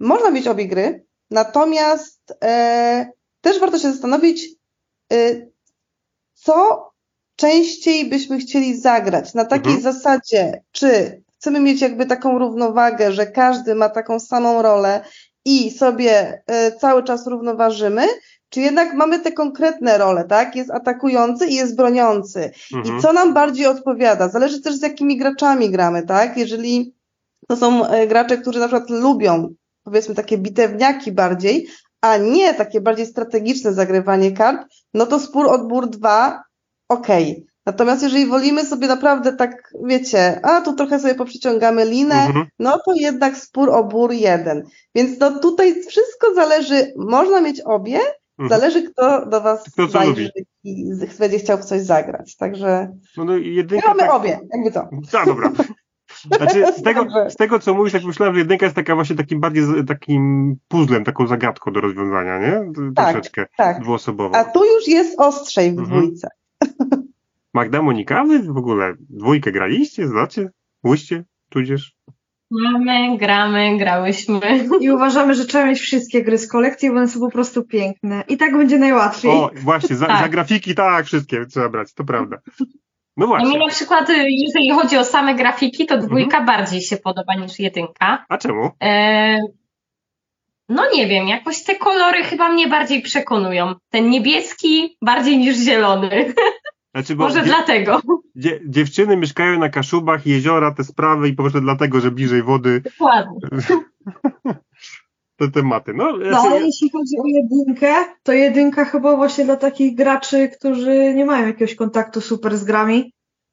można 0.00 0.30
mieć 0.30 0.48
obie 0.48 0.68
gry, 0.68 1.06
natomiast 1.30 2.34
e, 2.44 3.10
też 3.40 3.60
warto 3.60 3.78
się 3.78 3.92
zastanowić, 3.92 4.48
co 6.34 6.86
częściej 7.36 8.08
byśmy 8.08 8.38
chcieli 8.38 8.80
zagrać 8.80 9.34
na 9.34 9.44
takiej 9.44 9.74
mhm. 9.74 9.94
zasadzie, 9.94 10.62
czy 10.72 11.22
chcemy 11.36 11.60
mieć 11.60 11.80
jakby 11.80 12.06
taką 12.06 12.38
równowagę, 12.38 13.12
że 13.12 13.26
każdy 13.26 13.74
ma 13.74 13.88
taką 13.88 14.20
samą 14.20 14.62
rolę 14.62 15.00
i 15.44 15.70
sobie 15.70 16.42
y, 16.68 16.78
cały 16.78 17.04
czas 17.04 17.26
równoważymy, 17.26 18.06
czy 18.48 18.60
jednak 18.60 18.94
mamy 18.94 19.20
te 19.20 19.32
konkretne 19.32 19.98
role, 19.98 20.24
tak? 20.24 20.56
Jest 20.56 20.70
atakujący 20.70 21.46
i 21.46 21.54
jest 21.54 21.76
broniący. 21.76 22.50
Mhm. 22.74 22.98
I 22.98 23.02
co 23.02 23.12
nam 23.12 23.34
bardziej 23.34 23.66
odpowiada? 23.66 24.28
Zależy 24.28 24.60
też 24.60 24.74
z 24.74 24.82
jakimi 24.82 25.16
graczami 25.16 25.70
gramy, 25.70 26.02
tak? 26.02 26.36
Jeżeli 26.36 26.94
to 27.48 27.56
są 27.56 27.86
e, 27.86 28.06
gracze, 28.06 28.38
którzy 28.38 28.58
na 28.58 28.68
przykład 28.68 28.90
lubią, 28.90 29.48
powiedzmy, 29.84 30.14
takie 30.14 30.38
bitewniaki 30.38 31.12
bardziej, 31.12 31.68
a 32.00 32.16
nie 32.16 32.54
takie 32.54 32.80
bardziej 32.80 33.06
strategiczne 33.06 33.74
zagrywanie 33.74 34.32
kart, 34.32 34.66
no 34.94 35.06
to 35.06 35.20
spór 35.20 35.46
odbór 35.46 35.90
2, 35.90 36.42
okej. 36.88 37.32
Okay. 37.32 37.56
Natomiast 37.66 38.02
jeżeli 38.02 38.26
wolimy 38.26 38.64
sobie 38.64 38.86
naprawdę 38.86 39.32
tak, 39.32 39.72
wiecie, 39.84 40.40
a 40.42 40.60
tu 40.60 40.72
trochę 40.72 41.00
sobie 41.00 41.14
poprzeciągamy 41.14 41.84
linę, 41.84 42.26
mhm. 42.26 42.46
no 42.58 42.78
to 42.84 42.92
jednak 42.94 43.36
spór 43.36 43.70
o 43.70 43.84
bór 43.84 44.12
jeden. 44.12 44.62
Więc 44.94 45.20
no 45.20 45.38
tutaj 45.38 45.74
wszystko 45.88 46.34
zależy, 46.34 46.92
można 46.96 47.40
mieć 47.40 47.60
obie, 47.60 47.98
mhm. 48.38 48.60
zależy 48.60 48.82
kto 48.82 49.26
do 49.26 49.40
was 49.40 49.70
kto 49.72 49.88
zajrzy 49.88 50.30
i 50.64 50.84
będzie 51.18 51.38
chciał 51.38 51.58
w 51.58 51.64
coś 51.64 51.80
zagrać. 51.80 52.36
Także 52.36 52.92
no, 53.16 53.24
no, 53.24 53.36
jedynka 53.36 53.88
mamy 53.88 54.00
tak... 54.00 54.10
obie, 54.10 54.38
jakby 54.54 54.72
to. 54.72 54.88
Dobra. 55.26 55.52
Znaczy, 56.36 56.72
z 56.72 56.82
tego, 56.82 57.06
z 57.30 57.36
tego, 57.36 57.58
co 57.58 57.74
mówisz, 57.74 57.92
tak 57.92 58.04
myślałem, 58.04 58.34
że 58.34 58.40
jedynka 58.40 58.66
jest 58.66 58.76
taka 58.76 58.94
właśnie 58.94 59.16
takim 59.16 59.40
bardziej 59.40 59.64
takim 59.88 60.54
puzzlem, 60.68 61.04
taką 61.04 61.26
zagadką 61.26 61.72
do 61.72 61.80
rozwiązania, 61.80 62.38
nie? 62.38 62.72
Tak, 62.96 63.12
Troszeczkę 63.12 63.46
tak. 63.56 63.80
dwuosobową. 63.80 64.34
A 64.34 64.44
tu 64.44 64.64
już 64.64 64.88
jest 64.88 65.20
ostrzej 65.20 65.74
w 65.74 65.78
mhm. 65.78 66.14
Magda 67.54 67.82
Monika, 67.82 68.24
wy 68.24 68.42
w 68.42 68.56
ogóle 68.56 68.94
dwójkę 69.10 69.52
graliście, 69.52 70.08
znacie? 70.08 70.50
Łyście, 70.84 71.24
tudzież? 71.50 71.96
Mamy, 72.50 73.18
gramy, 73.18 73.78
grałyśmy. 73.78 74.40
I 74.80 74.90
uważamy, 74.90 75.34
że 75.34 75.44
trzeba 75.44 75.66
mieć 75.66 75.80
wszystkie 75.80 76.22
gry 76.22 76.38
z 76.38 76.48
kolekcji, 76.48 76.90
bo 76.90 76.96
one 76.96 77.08
są 77.08 77.20
po 77.20 77.30
prostu 77.30 77.64
piękne. 77.64 78.24
I 78.28 78.36
tak 78.36 78.56
będzie 78.56 78.78
najłatwiej. 78.78 79.30
O, 79.30 79.50
właśnie, 79.54 79.96
za, 79.96 80.06
tak. 80.06 80.22
za 80.22 80.28
grafiki 80.28 80.74
tak, 80.74 81.06
wszystkie 81.06 81.46
trzeba 81.46 81.68
brać, 81.68 81.94
to 81.94 82.04
prawda. 82.04 82.36
No 83.16 83.26
właśnie. 83.26 83.48
Mi 83.48 83.58
na 83.58 83.68
przykład, 83.68 84.08
jeżeli 84.28 84.70
chodzi 84.70 84.96
o 84.96 85.04
same 85.04 85.34
grafiki, 85.34 85.86
to 85.86 85.98
dwójka 85.98 86.38
mhm. 86.38 86.46
bardziej 86.46 86.80
się 86.80 86.96
podoba 86.96 87.34
niż 87.34 87.58
jedynka. 87.58 88.24
A 88.28 88.38
czemu? 88.38 88.70
E, 88.82 89.38
no 90.68 90.82
nie 90.94 91.06
wiem, 91.06 91.28
jakoś 91.28 91.62
te 91.64 91.74
kolory 91.74 92.22
chyba 92.22 92.48
mnie 92.48 92.68
bardziej 92.68 93.02
przekonują. 93.02 93.74
Ten 93.90 94.10
niebieski 94.10 94.96
bardziej 95.02 95.38
niż 95.38 95.56
zielony. 95.56 96.34
Znaczy, 96.94 97.16
Może 97.16 97.42
dlatego. 97.42 98.00
Dzie 98.34 98.60
dziewczyny 98.68 99.16
mieszkają 99.16 99.58
na 99.58 99.68
Kaszubach, 99.68 100.26
jeziora, 100.26 100.74
te 100.74 100.84
sprawy 100.84 101.28
i 101.28 101.32
po 101.32 101.42
prostu 101.42 101.60
dlatego, 101.60 102.00
że 102.00 102.10
bliżej 102.10 102.42
wody. 102.42 102.82
Dokładnie. 102.84 103.40
te 105.38 105.50
tematy. 105.50 105.94
No, 105.94 106.12
no 106.30 106.38
ale 106.38 106.60
jeśli 106.60 106.90
chodzi 106.90 107.16
o 107.18 107.26
jedynkę, 107.26 107.94
to 108.22 108.32
jedynka 108.32 108.84
chyba 108.84 109.16
właśnie 109.16 109.44
dla 109.44 109.56
takich 109.56 109.94
graczy, 109.94 110.48
którzy 110.48 111.14
nie 111.14 111.24
mają 111.24 111.46
jakiegoś 111.46 111.74
kontaktu 111.74 112.20
super 112.20 112.56
z 112.56 112.64
grami, 112.64 113.12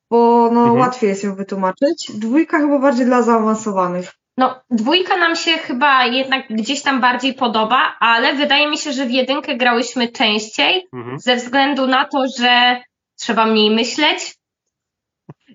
bo 0.10 0.49
no, 0.54 0.62
mhm. 0.62 0.80
łatwiej 0.80 1.10
jest 1.10 1.23
ją 1.23 1.36
wytłumaczyć. 1.36 2.12
Dwójka 2.15 2.60
chyba 2.60 2.80
bardziej 2.80 3.06
dla 3.06 3.21
zaawansowanych. 3.21 4.12
No, 4.38 4.62
dwójka 4.69 5.17
nam 5.17 5.36
się 5.36 5.52
chyba 5.52 6.06
jednak 6.06 6.48
gdzieś 6.50 6.82
tam 6.82 7.02
bardziej 7.02 7.34
podoba, 7.34 7.96
ale 8.00 8.34
wydaje 8.34 8.67
mi 8.67 8.78
się, 8.78 8.93
że 8.93 9.06
w 9.06 9.12
jedynkę 9.12 9.58
grałyśmy 9.58 10.08
częściej, 10.08 10.88
mhm. 10.93 11.19
ze 11.19 11.36
względu 11.36 11.88
na 11.88 12.06
to, 12.06 12.26
że 12.39 12.82
trzeba 13.19 13.46
mniej 13.46 13.72
myśleć, 13.72 14.36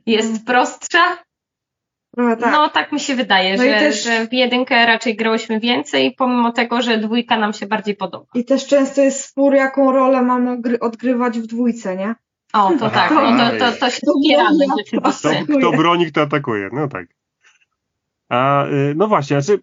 jest 0.06 0.28
mhm. 0.28 0.44
prostsza. 0.44 1.18
No 2.16 2.36
tak. 2.36 2.52
no 2.52 2.68
tak 2.68 2.92
mi 2.92 3.00
się 3.00 3.14
wydaje, 3.14 3.56
no 3.56 3.62
że, 3.62 3.70
też... 3.70 4.04
że 4.04 4.26
w 4.26 4.32
jedynkę 4.32 4.86
raczej 4.86 5.16
grałyśmy 5.16 5.60
więcej, 5.60 6.14
pomimo 6.18 6.52
tego, 6.52 6.82
że 6.82 6.98
dwójka 6.98 7.38
nam 7.38 7.52
się 7.52 7.66
bardziej 7.66 7.96
podoba. 7.96 8.26
I 8.34 8.44
też 8.44 8.66
często 8.66 9.02
jest 9.02 9.24
spór, 9.24 9.54
jaką 9.54 9.92
rolę 9.92 10.22
mamy 10.22 10.58
odgrywać 10.80 11.38
w 11.38 11.46
dwójce, 11.46 11.96
nie? 11.96 12.14
O, 12.52 12.72
to 12.78 12.90
tak, 12.90 13.10
no 13.10 13.50
to, 13.50 13.58
to, 13.58 13.78
to 13.80 13.90
się 13.90 14.00
spieramy 14.24 14.64
kto 15.58 15.72
broni, 15.72 16.06
kto 16.06 16.22
atakuje, 16.22 16.68
no 16.72 16.88
tak. 16.88 17.06
A, 18.28 18.66
y, 18.66 18.94
no 18.96 19.08
właśnie, 19.08 19.42
znaczy, 19.42 19.62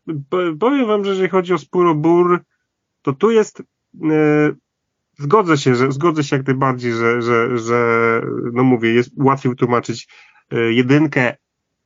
powiem 0.59 0.87
wam, 0.87 1.03
że 1.03 1.09
jeżeli 1.09 1.29
chodzi 1.29 1.53
o 1.53 1.57
spór 1.57 1.87
o 1.87 1.95
bór, 1.95 2.43
to 3.01 3.13
tu 3.13 3.31
jest, 3.31 3.59
y, 3.59 3.63
zgodzę 5.17 5.57
się, 5.57 5.75
że 5.75 5.91
zgodzę 5.91 6.23
się 6.23 6.35
jak 6.37 6.47
najbardziej, 6.47 6.93
że, 6.93 7.21
że, 7.21 7.57
że 7.57 8.21
no 8.53 8.63
mówię, 8.63 8.93
jest 8.93 9.11
łatwiej 9.17 9.49
wytłumaczyć 9.49 10.07
y, 10.53 10.73
jedynkę, 10.73 11.35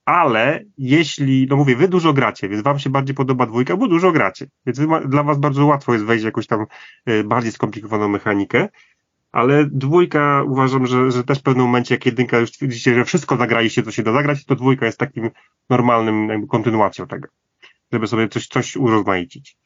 ale 0.06 0.64
jeśli, 0.78 1.48
no 1.50 1.56
mówię, 1.56 1.76
wy 1.76 1.88
dużo 1.88 2.14
gracie, 2.14 2.50
więc 2.50 2.64
wam 2.64 2.80
się 2.80 2.90
bardziej 2.90 3.16
podoba 3.16 3.46
dwójka, 3.46 3.78
bo 3.78 3.88
dużo 3.88 4.12
gracie, 4.12 4.48
więc 4.66 4.80
dla 5.06 5.24
was 5.24 5.38
bardzo 5.38 5.66
łatwo 5.66 5.94
jest 5.94 6.06
wejść 6.06 6.24
w 6.24 6.26
jakąś 6.26 6.48
tam 6.48 6.66
bardziej 7.26 7.52
skomplikowaną 7.52 8.08
mechanikę, 8.08 8.70
ale 9.32 9.66
dwójka 9.66 10.44
uważam, 10.48 10.88
że, 10.88 11.12
że 11.12 11.24
też 11.24 11.40
w 11.40 11.44
pewnym 11.44 11.66
momencie, 11.66 11.96
jak 11.96 12.06
jedynka 12.06 12.38
już 12.38 12.52
twierdzicie, 12.52 12.96
że 12.96 13.06
wszystko 13.06 13.38
zagraliście, 13.38 13.84
co 13.84 13.92
się 13.92 14.04
da 14.04 14.14
zagrać, 14.14 14.46
to 14.46 14.56
dwójka 14.56 14.86
jest 14.86 14.98
takim 14.98 15.30
normalnym 15.70 16.30
jakby 16.30 16.48
kontynuacją 16.48 17.08
tego, 17.08 17.28
żeby 17.94 18.08
sobie 18.08 18.28
coś, 18.28 18.48
coś 18.48 18.76
urozmaicić. 18.76 19.58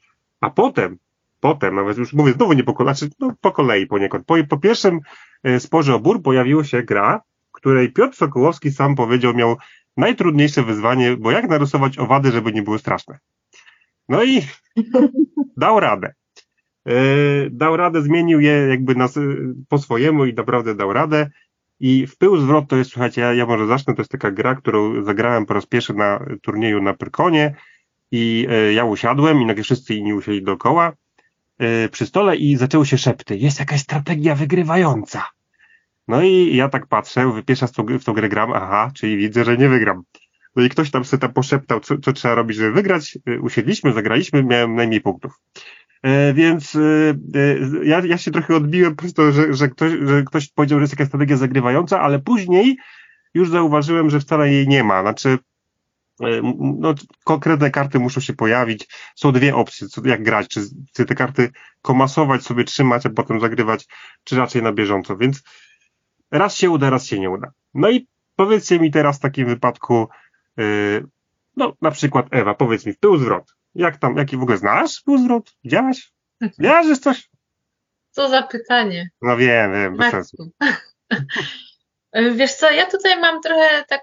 A 0.41 0.49
potem, 0.49 0.97
potem, 1.39 1.75
nawet 1.75 1.97
już 1.97 2.13
mówię 2.13 2.33
znowu 2.33 2.53
nie 2.53 2.63
po 2.63 2.73
kolei, 2.73 2.95
znaczy 2.95 3.13
no, 3.19 3.33
po 3.41 3.51
kolei 3.51 3.87
poniekąd, 3.87 4.25
po, 4.25 4.35
po 4.49 4.57
pierwszym 4.57 4.99
e, 5.43 5.59
sporze 5.59 5.95
o 5.95 5.99
bór 5.99 6.21
pojawiła 6.21 6.63
się 6.63 6.83
gra, 6.83 7.21
której 7.51 7.91
Piotr 7.91 8.15
Sokołowski 8.15 8.71
sam 8.71 8.95
powiedział, 8.95 9.33
miał 9.33 9.57
najtrudniejsze 9.97 10.63
wyzwanie, 10.63 11.17
bo 11.17 11.31
jak 11.31 11.49
narysować 11.49 11.97
owady, 11.97 12.31
żeby 12.31 12.51
nie 12.51 12.63
były 12.63 12.79
straszne. 12.79 13.19
No 14.09 14.23
i 14.23 14.41
dał 15.57 15.79
radę. 15.79 16.13
E, 16.87 16.93
dał 17.49 17.77
radę, 17.77 18.01
zmienił 18.01 18.39
je 18.39 18.51
jakby 18.51 18.95
nas, 18.95 19.19
po 19.69 19.77
swojemu 19.77 20.25
i 20.25 20.33
naprawdę 20.33 20.75
dał 20.75 20.93
radę. 20.93 21.29
I 21.79 22.07
w 22.07 22.17
pył 22.17 22.37
zwrot 22.37 22.67
to 22.67 22.75
jest, 22.75 22.91
słuchajcie, 22.91 23.21
ja, 23.21 23.33
ja 23.33 23.45
może 23.45 23.67
zacznę, 23.67 23.95
to 23.95 24.01
jest 24.01 24.11
taka 24.11 24.31
gra, 24.31 24.55
którą 24.55 25.03
zagrałem 25.03 25.45
po 25.45 25.53
raz 25.53 25.65
pierwszy 25.65 25.93
na 25.93 26.25
turnieju 26.41 26.81
na 26.81 26.93
Pyrkonie 26.93 27.55
i 28.11 28.47
e, 28.49 28.73
ja 28.73 28.85
usiadłem 28.85 29.41
i 29.41 29.45
nagle 29.45 29.63
wszyscy 29.63 29.95
inni 29.95 30.13
usiedli 30.13 30.43
dookoła 30.43 30.93
e, 31.59 31.89
przy 31.89 32.05
stole 32.05 32.35
i 32.35 32.55
zaczęły 32.55 32.85
się 32.85 32.97
szepty. 32.97 33.37
Jest 33.37 33.59
jakaś 33.59 33.81
strategia 33.81 34.35
wygrywająca. 34.35 35.23
No 36.07 36.21
i 36.21 36.55
ja 36.55 36.69
tak 36.69 36.87
patrzę, 36.87 37.31
pierwszy 37.45 37.65
raz 37.65 37.71
w 38.01 38.03
tą 38.03 38.13
grę 38.13 38.29
gram, 38.29 38.53
aha, 38.53 38.91
czyli 38.95 39.17
widzę, 39.17 39.45
że 39.45 39.57
nie 39.57 39.69
wygram. 39.69 40.03
No 40.55 40.63
i 40.63 40.69
ktoś 40.69 40.91
tam 40.91 41.05
sobie 41.05 41.21
tam 41.21 41.33
poszeptał, 41.33 41.79
co, 41.79 41.97
co 41.97 42.13
trzeba 42.13 42.35
robić, 42.35 42.57
żeby 42.57 42.71
wygrać. 42.71 43.17
Usiedliśmy, 43.41 43.93
zagraliśmy, 43.93 44.43
miałem 44.43 44.75
najmniej 44.75 45.01
punktów. 45.01 45.41
E, 46.03 46.33
więc 46.33 46.75
e, 46.75 46.79
e, 47.35 47.85
ja, 47.85 48.01
ja 48.05 48.17
się 48.17 48.31
trochę 48.31 48.55
odbiłem 48.55 48.95
po 48.95 49.01
prostu, 49.01 49.31
że, 49.31 49.53
że, 49.53 49.69
ktoś, 49.69 49.93
że 50.03 50.23
ktoś 50.23 50.51
powiedział, 50.51 50.79
że 50.79 50.83
jest 50.83 50.93
jakaś 50.93 51.07
strategia 51.07 51.37
zagrywająca, 51.37 52.01
ale 52.01 52.19
później 52.19 52.77
już 53.33 53.49
zauważyłem, 53.49 54.09
że 54.09 54.19
wcale 54.19 54.51
jej 54.51 54.67
nie 54.67 54.83
ma. 54.83 55.01
Znaczy, 55.01 55.37
no, 56.79 56.93
konkretne 57.23 57.71
karty 57.71 57.99
muszą 57.99 58.21
się 58.21 58.33
pojawić. 58.33 58.87
Są 59.15 59.31
dwie 59.31 59.55
opcje, 59.55 59.87
co, 59.87 60.01
jak 60.05 60.23
grać. 60.23 60.47
Czy, 60.47 60.61
czy 60.93 61.05
te 61.05 61.15
karty 61.15 61.49
komasować, 61.81 62.43
sobie 62.43 62.63
trzymać, 62.63 63.05
a 63.05 63.09
potem 63.09 63.39
zagrywać, 63.39 63.85
czy 64.23 64.37
raczej 64.37 64.63
na 64.63 64.73
bieżąco. 64.73 65.17
Więc 65.17 65.43
raz 66.31 66.55
się 66.55 66.69
uda, 66.69 66.89
raz 66.89 67.05
się 67.05 67.19
nie 67.19 67.29
uda. 67.29 67.51
No 67.73 67.89
i 67.89 68.07
powiedzcie 68.35 68.79
mi 68.79 68.91
teraz 68.91 69.17
w 69.17 69.21
takim 69.21 69.47
wypadku, 69.47 70.07
no 71.57 71.73
na 71.81 71.91
przykład 71.91 72.27
Ewa, 72.31 72.53
powiedz 72.53 72.85
mi 72.85 72.93
w 72.93 72.99
tył 72.99 73.17
zwrot. 73.17 73.53
Jak 73.75 73.97
tam, 73.97 74.17
jaki 74.17 74.37
w 74.37 74.41
ogóle 74.41 74.57
znasz 74.57 75.01
półzwrot? 75.01 75.55
Widziałaś? 75.63 76.11
Widziałaś 76.41 76.99
coś? 76.99 77.29
Co 78.11 78.29
za 78.29 78.43
pytanie. 78.43 79.09
No 79.21 79.37
wiem, 79.37 79.73
wiem, 79.73 79.97
bez 79.97 80.11
sensu. 80.11 80.51
Wiesz 82.35 82.53
co, 82.53 82.71
ja 82.71 82.85
tutaj 82.85 83.19
mam 83.19 83.41
trochę 83.41 83.83
tak... 83.87 84.01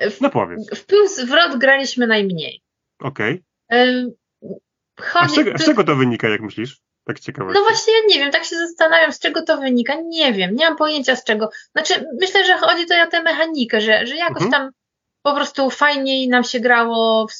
W, 0.00 0.20
no 0.20 0.30
powiedz. 0.30 0.70
W 0.74 0.86
pył 0.86 1.08
zwrot 1.08 1.58
graliśmy 1.58 2.06
najmniej. 2.06 2.62
Okej. 3.00 3.44
Okay. 3.68 5.28
Z 5.28 5.34
czego, 5.34 5.58
z 5.58 5.64
czego 5.64 5.84
to 5.84 5.96
wynika, 5.96 6.28
jak 6.28 6.40
myślisz? 6.40 6.80
Tak 7.04 7.20
ciekawe. 7.20 7.52
No 7.54 7.60
właśnie, 7.62 7.92
ja 7.94 8.00
nie 8.08 8.18
wiem, 8.18 8.32
tak 8.32 8.44
się 8.44 8.56
zastanawiam, 8.56 9.12
z 9.12 9.18
czego 9.18 9.42
to 9.42 9.58
wynika. 9.58 9.94
Nie 9.94 10.32
wiem, 10.32 10.54
nie 10.54 10.68
mam 10.68 10.76
pojęcia 10.76 11.16
z 11.16 11.24
czego. 11.24 11.50
Znaczy, 11.72 12.04
myślę, 12.20 12.44
że 12.44 12.58
chodzi 12.58 12.82
tutaj 12.82 13.02
o 13.02 13.06
tę 13.06 13.22
mechanikę, 13.22 13.80
że, 13.80 14.06
że 14.06 14.16
jakoś 14.16 14.42
mhm. 14.42 14.50
tam 14.50 14.70
po 15.30 15.36
prostu 15.36 15.70
fajniej 15.70 16.28
nam 16.28 16.44
się 16.44 16.60
grało 16.60 17.26
w, 17.28 17.32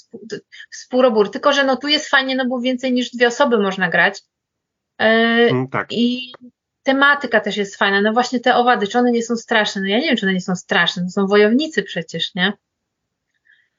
w 0.70 0.76
spórobór. 0.76 1.30
Tylko, 1.30 1.52
że 1.52 1.64
no 1.64 1.76
tu 1.76 1.88
jest 1.88 2.08
fajnie, 2.08 2.36
no 2.36 2.46
bo 2.46 2.60
więcej 2.60 2.92
niż 2.92 3.10
dwie 3.10 3.26
osoby 3.26 3.58
można 3.58 3.88
grać. 3.88 4.22
Yy, 5.00 5.68
tak. 5.70 5.86
I 5.90 6.32
tematyka 6.82 7.40
też 7.40 7.56
jest 7.56 7.76
fajna. 7.76 8.00
No 8.00 8.12
właśnie 8.12 8.40
te 8.40 8.56
owady, 8.56 8.86
czy 8.86 8.98
one 8.98 9.12
nie 9.12 9.22
są 9.22 9.36
straszne? 9.36 9.80
No 9.80 9.88
ja 9.88 9.98
nie 9.98 10.06
wiem, 10.06 10.16
czy 10.16 10.26
one 10.26 10.34
nie 10.34 10.40
są 10.40 10.56
straszne. 10.56 11.02
To 11.02 11.10
są 11.10 11.26
wojownicy 11.26 11.82
przecież, 11.82 12.34
nie? 12.34 12.52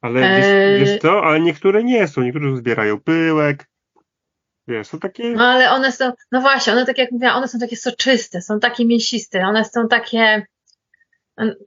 Ale 0.02 0.22
wiesz, 0.22 0.46
e, 0.46 0.80
wiesz 0.80 1.02
co? 1.02 1.24
Ale 1.24 1.40
niektóre 1.40 1.84
nie 1.84 2.08
są. 2.08 2.22
Niektórzy 2.22 2.58
zbierają 2.58 3.00
pyłek. 3.00 3.70
Wiesz, 4.68 4.88
są 4.88 5.00
takie... 5.00 5.30
No 5.30 5.48
ale 5.48 5.72
one 5.72 5.92
są, 5.92 6.12
no 6.32 6.42
właśnie, 6.42 6.74
one 6.74 6.86
tak 6.86 6.98
jak 6.98 7.12
mówiłam, 7.12 7.38
one 7.38 7.48
są 7.48 7.60
takie 7.60 7.76
soczyste, 7.76 8.42
są 8.42 8.60
takie 8.60 8.86
mięsiste, 8.86 9.40
one 9.40 9.66
są 9.66 9.88
takie 9.88 10.46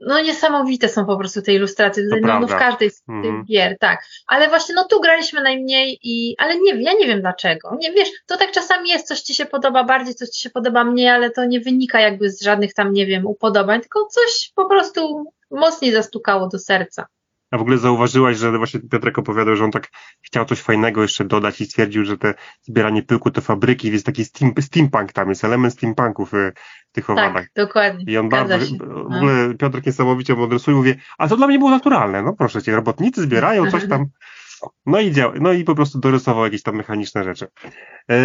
no 0.01 0.21
niesamowite 0.21 0.89
są 0.89 1.07
po 1.07 1.17
prostu 1.17 1.43
te 1.43 1.53
ilustracje, 1.53 2.05
no, 2.23 2.41
no, 2.41 2.47
w 2.47 2.51
każdej 2.51 2.91
z 2.91 3.03
tych 3.03 3.15
mhm. 3.15 3.45
gier, 3.45 3.77
tak. 3.79 4.05
Ale 4.27 4.49
właśnie 4.49 4.75
no 4.75 4.85
tu 4.85 5.01
graliśmy 5.01 5.43
najmniej 5.43 5.99
i, 6.03 6.35
ale 6.39 6.61
nie 6.61 6.83
ja 6.83 6.93
nie 6.93 7.07
wiem 7.07 7.21
dlaczego. 7.21 7.77
Nie 7.81 7.93
wiesz, 7.93 8.09
to 8.27 8.37
tak 8.37 8.51
czasami 8.51 8.89
jest, 8.89 9.09
coś 9.09 9.21
ci 9.21 9.35
się 9.35 9.47
podoba 9.47 9.85
bardziej, 9.85 10.15
coś 10.15 10.29
ci 10.29 10.41
się 10.41 10.51
podoba 10.51 10.85
mniej, 10.85 11.09
ale 11.09 11.31
to 11.31 11.45
nie 11.45 11.61
wynika 11.61 12.01
jakby 12.01 12.31
z 12.31 12.43
żadnych 12.43 12.75
tam, 12.75 12.93
nie 12.93 13.07
wiem, 13.07 13.27
upodobań, 13.27 13.81
tylko 13.81 14.07
coś 14.07 14.53
po 14.55 14.69
prostu 14.69 15.25
mocniej 15.51 15.93
zastukało 15.93 16.49
do 16.49 16.59
serca. 16.59 17.07
A 17.53 17.59
w 17.59 17.61
ogóle 17.61 17.79
zauważyłaś, 17.79 18.37
że 18.37 18.59
właśnie 18.59 18.81
Piotrek 18.81 19.19
opowiadał, 19.19 19.57
że 19.57 19.65
on 19.65 19.71
tak 19.71 19.89
chciał 20.23 20.45
coś 20.45 20.61
fajnego 20.61 21.03
jeszcze 21.03 21.25
dodać 21.25 21.61
i 21.61 21.67
stwierdził, 21.67 22.05
że 22.05 22.19
te 22.19 22.35
zbieranie 22.63 23.03
pyłku 23.03 23.31
to 23.31 23.41
fabryki, 23.41 23.93
jest 23.93 24.07
taki 24.07 24.25
steam, 24.25 24.53
steampunk 24.61 25.13
tam, 25.13 25.29
jest 25.29 25.45
element 25.45 25.75
steampunków 25.75 26.35
y, 26.35 26.53
w 26.89 26.93
tych 26.93 27.11
owadach. 27.11 27.45
Tak, 27.45 27.67
dokładnie. 27.67 28.05
I 28.09 28.19
on 28.19 28.29
bardzo, 28.29 28.59
w 28.81 29.17
ogóle 29.17 29.49
no. 29.49 29.55
Piotrek 29.55 29.87
niesamowicie 29.87 30.35
mu 30.35 30.45
adresuje, 30.45 30.77
mówię, 30.77 30.97
a 31.19 31.29
to 31.29 31.37
dla 31.37 31.47
mnie 31.47 31.59
było 31.59 31.71
naturalne, 31.71 32.23
no 32.23 32.33
proszę 32.33 32.63
cię, 32.63 32.77
robotnicy 32.77 33.23
zbierają 33.23 33.71
coś 33.71 33.89
tam, 33.89 34.07
no 34.87 35.01
i 35.01 35.13
działa, 35.13 35.35
no 35.41 35.53
i 35.53 35.65
po 35.65 35.75
prostu 35.75 35.99
dorysował 35.99 36.45
jakieś 36.45 36.63
tam 36.63 36.77
mechaniczne 36.77 37.25
rzeczy. 37.25 37.47
E, 38.11 38.17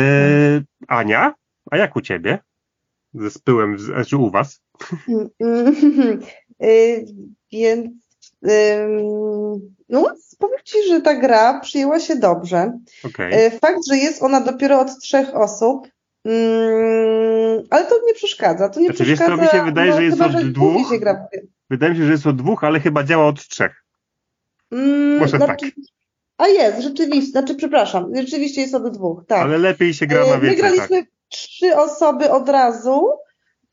Ania, 0.87 1.33
a 1.71 1.77
jak 1.77 1.95
u 1.95 2.01
ciebie? 2.01 2.39
Ze 3.13 3.31
spyłem, 3.31 3.79
znaczy 3.79 4.17
u 4.17 4.31
was? 4.31 4.61
Y, 6.63 7.05
więc 7.51 8.06
no, 9.89 10.15
powiem 10.39 10.59
Ci, 10.63 10.77
że 10.89 11.01
ta 11.01 11.15
gra 11.15 11.59
przyjęła 11.59 11.99
się 11.99 12.15
dobrze. 12.15 12.79
Okay. 13.05 13.51
Fakt, 13.61 13.79
że 13.89 13.97
jest 13.97 14.23
ona 14.23 14.41
dopiero 14.41 14.79
od 14.79 14.99
trzech 14.99 15.35
osób, 15.35 15.87
mm, 16.25 17.63
ale 17.69 17.85
to 17.85 17.95
nie 18.07 18.13
przeszkadza. 18.13 18.69
To 18.69 18.79
nie 18.79 18.85
znaczy, 18.85 19.03
przeszkadza. 19.03 19.37
Wiesz, 19.37 19.49
to 19.49 19.55
mi 19.55 19.61
się 19.61 19.65
wydaje, 19.65 19.91
no, 19.91 19.97
że 19.97 20.03
jest 20.03 20.17
chyba, 20.17 20.39
od 20.39 20.51
dwóch. 20.51 20.93
Wydaje 21.69 21.91
mi 21.91 21.97
się, 21.97 22.05
że 22.05 22.11
jest 22.11 22.27
od 22.27 22.35
dwóch, 22.35 22.63
ale 22.63 22.79
chyba 22.79 23.03
działa 23.03 23.27
od 23.27 23.47
trzech. 23.47 23.83
Mm, 24.71 25.17
Może 25.19 25.37
znaczy, 25.37 25.71
tak. 25.71 25.85
A 26.37 26.47
jest, 26.47 26.81
rzeczywiście, 26.81 27.31
znaczy 27.31 27.55
przepraszam, 27.55 28.15
rzeczywiście 28.15 28.61
jest 28.61 28.75
od 28.75 28.93
dwóch, 28.93 29.23
tak. 29.27 29.41
Ale 29.41 29.57
lepiej 29.57 29.93
się 29.93 30.07
gra 30.07 30.19
na 30.19 30.25
więcej. 30.25 30.49
My 30.49 30.55
graliśmy 30.55 31.03
tak. 31.03 31.11
trzy 31.29 31.77
osoby 31.77 32.31
od 32.31 32.49
razu. 32.49 33.09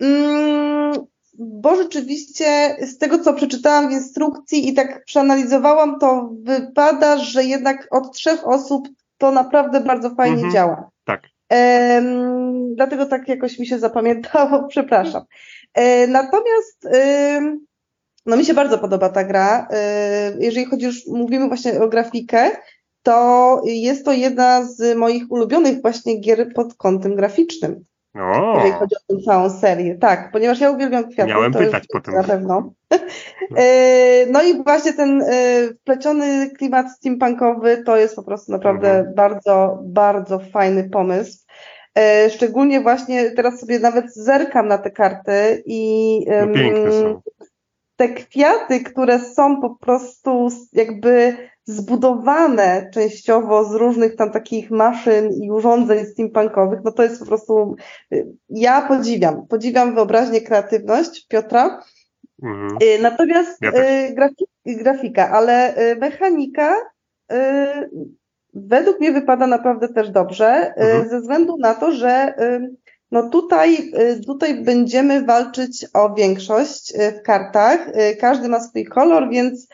Mm, 0.00 0.94
bo 1.38 1.76
rzeczywiście 1.76 2.76
z 2.80 2.98
tego, 2.98 3.18
co 3.18 3.34
przeczytałam 3.34 3.88
w 3.88 3.92
instrukcji 3.92 4.68
i 4.68 4.74
tak 4.74 5.04
przeanalizowałam, 5.04 5.98
to 5.98 6.30
wypada, 6.42 7.18
że 7.18 7.44
jednak 7.44 7.88
od 7.90 8.16
trzech 8.16 8.48
osób 8.48 8.88
to 9.18 9.30
naprawdę 9.30 9.80
bardzo 9.80 10.14
fajnie 10.14 10.34
mhm. 10.34 10.52
działa. 10.52 10.90
Tak. 11.04 11.22
Dlatego 12.74 13.06
tak 13.06 13.28
jakoś 13.28 13.58
mi 13.58 13.66
się 13.66 13.78
zapamiętało, 13.78 14.64
przepraszam. 14.68 15.22
E, 15.74 16.06
natomiast 16.06 16.88
no 18.26 18.36
mi 18.36 18.44
się 18.44 18.54
bardzo 18.54 18.78
podoba 18.78 19.08
ta 19.08 19.24
gra. 19.24 19.68
E, 19.70 20.32
jeżeli 20.38 20.66
chodzi 20.66 20.86
już, 20.86 21.06
mówimy 21.06 21.48
właśnie 21.48 21.80
o 21.80 21.88
grafikę, 21.88 22.50
to 23.02 23.60
jest 23.64 24.04
to 24.04 24.12
jedna 24.12 24.64
z 24.64 24.96
moich 24.96 25.32
ulubionych 25.32 25.82
właśnie 25.82 26.20
gier 26.20 26.52
pod 26.54 26.74
kątem 26.74 27.16
graficznym. 27.16 27.84
O. 28.14 28.54
jeżeli 28.56 28.72
chodzi 28.72 28.94
o 28.96 29.14
tę 29.14 29.22
całą 29.22 29.50
serię. 29.50 29.94
Tak, 29.94 30.32
ponieważ 30.32 30.60
ja 30.60 30.70
uwielbiam 30.70 31.10
kwiaty. 31.10 31.30
Miałem 31.30 31.52
to 31.52 31.58
pytać 31.58 31.84
potem. 31.92 32.14
Na 32.14 32.24
pewno. 32.24 32.72
E, 33.56 34.26
no 34.30 34.42
i 34.42 34.62
właśnie 34.62 34.92
ten 34.92 35.22
e, 35.22 35.26
wpleciony 35.80 36.50
klimat 36.50 36.92
steampunkowy 36.92 37.82
to 37.86 37.96
jest 37.96 38.16
po 38.16 38.22
prostu 38.22 38.52
naprawdę 38.52 38.90
mhm. 38.90 39.14
bardzo, 39.14 39.78
bardzo 39.82 40.38
fajny 40.38 40.90
pomysł. 40.90 41.44
E, 41.98 42.30
szczególnie 42.30 42.80
właśnie 42.80 43.30
teraz 43.30 43.60
sobie 43.60 43.78
nawet 43.78 44.14
zerkam 44.14 44.68
na 44.68 44.78
te 44.78 44.90
karty 44.90 45.62
i 45.66 46.18
no 46.46 46.54
piękne 46.54 46.92
są. 46.92 47.20
te 47.96 48.08
kwiaty, 48.08 48.80
które 48.80 49.18
są 49.20 49.60
po 49.60 49.70
prostu 49.70 50.48
jakby 50.72 51.36
zbudowane 51.64 52.90
częściowo 52.94 53.64
z 53.64 53.74
różnych 53.74 54.16
tam 54.16 54.30
takich 54.30 54.70
maszyn 54.70 55.32
i 55.42 55.50
urządzeń 55.50 56.06
steampunkowych, 56.06 56.80
no 56.84 56.92
to 56.92 57.02
jest 57.02 57.20
po 57.20 57.26
prostu, 57.26 57.76
y, 58.12 58.26
ja 58.48 58.82
podziwiam, 58.82 59.46
podziwiam 59.46 59.94
wyobraźnię, 59.94 60.40
kreatywność 60.40 61.26
Piotra, 61.26 61.82
mhm. 62.42 62.68
Y, 62.82 63.02
natomiast 63.02 63.58
ja 63.62 63.70
y, 63.70 64.14
grafika, 64.14 64.44
grafika, 64.66 65.30
ale 65.30 65.74
mechanika 66.00 66.74
według 68.54 69.00
mnie 69.00 69.12
wypada 69.12 69.46
naprawdę 69.46 69.88
też 69.88 70.10
dobrze, 70.10 70.74
mhm. 70.76 71.08
ze 71.08 71.20
względu 71.20 71.56
na 71.56 71.74
to, 71.74 71.92
że 71.92 72.34
no 73.14 73.28
tutaj, 73.28 73.92
y, 74.00 74.20
tutaj 74.26 74.62
będziemy 74.62 75.24
walczyć 75.24 75.86
o 75.92 76.14
większość 76.14 76.94
y, 76.94 77.12
w 77.12 77.22
kartach. 77.22 77.88
Y, 77.88 78.16
każdy 78.16 78.48
ma 78.48 78.60
swój 78.60 78.84
kolor, 78.84 79.30
więc 79.30 79.68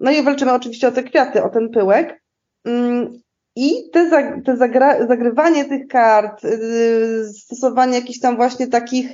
no 0.00 0.10
i 0.10 0.22
walczymy 0.22 0.52
oczywiście 0.52 0.88
o 0.88 0.92
te 0.92 1.02
kwiaty, 1.02 1.42
o 1.42 1.48
ten 1.48 1.68
pyłek. 1.68 2.22
Mm, 2.64 3.22
I 3.56 3.90
te, 3.92 4.10
te 4.44 4.56
zagra, 4.56 5.06
zagrywanie 5.06 5.64
tych 5.64 5.86
kart, 5.86 6.42
stosowanie 7.34 7.94
jakichś 7.94 8.20
tam 8.20 8.36
właśnie 8.36 8.66
takich, 8.66 9.10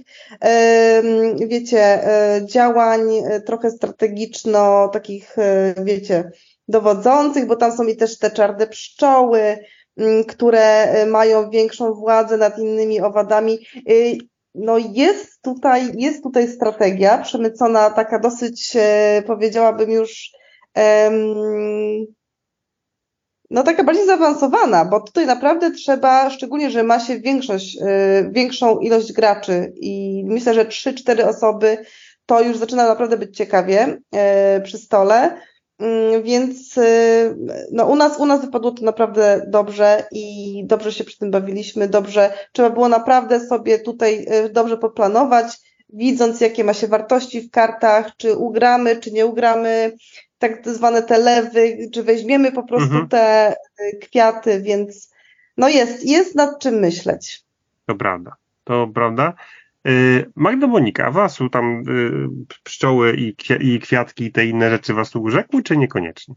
wiecie, 1.46 2.00
działań 2.44 3.00
trochę 3.46 3.70
strategiczno, 3.70 4.88
takich, 4.88 5.36
wiecie, 5.84 6.30
dowodzących, 6.68 7.46
bo 7.46 7.56
tam 7.56 7.72
są 7.72 7.84
i 7.84 7.96
też 7.96 8.18
te 8.18 8.30
czarne 8.30 8.66
pszczoły, 8.66 9.58
które 10.28 10.94
y, 11.02 11.06
mają 11.06 11.50
większą 11.50 11.94
władzę 11.94 12.36
nad 12.36 12.58
innymi 12.58 13.00
owadami. 13.00 13.58
Y, 13.90 14.18
no 14.54 14.78
jest 14.78 15.42
tutaj, 15.42 15.92
jest 15.94 16.22
tutaj 16.22 16.48
strategia 16.48 17.18
przemycona 17.18 17.90
taka 17.90 18.18
dosyć, 18.18 18.72
e, 18.76 19.22
powiedziałabym 19.26 19.90
już, 19.90 20.30
no 23.50 23.62
taka 23.62 23.84
bardziej 23.84 24.06
zaawansowana, 24.06 24.84
bo 24.84 25.00
tutaj 25.00 25.26
naprawdę 25.26 25.70
trzeba, 25.70 26.30
szczególnie, 26.30 26.70
że 26.70 26.82
ma 26.82 27.00
się 27.00 27.20
większość, 27.20 27.78
e, 27.82 28.30
większą 28.30 28.78
ilość 28.78 29.12
graczy 29.12 29.72
i 29.76 30.24
myślę, 30.26 30.54
że 30.54 30.64
3-4 30.64 31.28
osoby 31.28 31.78
to 32.26 32.42
już 32.42 32.56
zaczyna 32.56 32.86
naprawdę 32.86 33.16
być 33.16 33.36
ciekawie 33.36 33.98
e, 34.14 34.60
przy 34.60 34.78
stole. 34.78 35.40
Mm, 35.78 36.22
więc 36.22 36.78
y, 36.78 37.36
no, 37.72 37.86
u, 37.86 37.96
nas, 37.96 38.18
u 38.18 38.26
nas 38.26 38.40
wypadło 38.40 38.70
to 38.70 38.84
naprawdę 38.84 39.44
dobrze 39.48 40.04
i 40.12 40.64
dobrze 40.66 40.92
się 40.92 41.04
przy 41.04 41.18
tym 41.18 41.30
bawiliśmy, 41.30 41.88
dobrze, 41.88 42.32
trzeba 42.52 42.70
było 42.70 42.88
naprawdę 42.88 43.40
sobie 43.40 43.78
tutaj 43.78 44.26
y, 44.44 44.48
dobrze 44.48 44.76
poplanować, 44.76 45.46
widząc 45.92 46.40
jakie 46.40 46.64
ma 46.64 46.74
się 46.74 46.86
wartości 46.86 47.40
w 47.40 47.50
kartach, 47.50 48.16
czy 48.16 48.36
ugramy, 48.36 48.96
czy 48.96 49.12
nie 49.12 49.26
ugramy, 49.26 49.92
tak 50.38 50.68
zwane 50.68 51.02
te 51.02 51.18
lewy, 51.18 51.90
czy 51.92 52.02
weźmiemy 52.02 52.52
po 52.52 52.62
prostu 52.62 52.90
mhm. 52.90 53.08
te 53.08 53.52
y, 53.52 53.98
kwiaty, 53.98 54.60
więc 54.60 55.12
no 55.56 55.68
jest, 55.68 56.04
jest 56.04 56.34
nad 56.34 56.58
czym 56.58 56.74
myśleć. 56.74 57.42
To 57.86 57.94
prawda, 57.94 58.36
to 58.64 58.88
prawda. 58.94 59.34
Y, 59.88 60.30
Magda 60.36 60.66
Monika, 60.66 61.10
was 61.10 61.38
tam 61.52 61.82
y, 61.88 62.28
pszczoły 62.64 63.16
i, 63.60 63.80
kwiatki 63.80 64.24
i 64.24 64.32
te 64.32 64.46
inne 64.46 64.70
rzeczy 64.70 64.94
was 64.94 65.16
urzekły, 65.16 65.62
czy 65.62 65.76
niekoniecznie? 65.76 66.34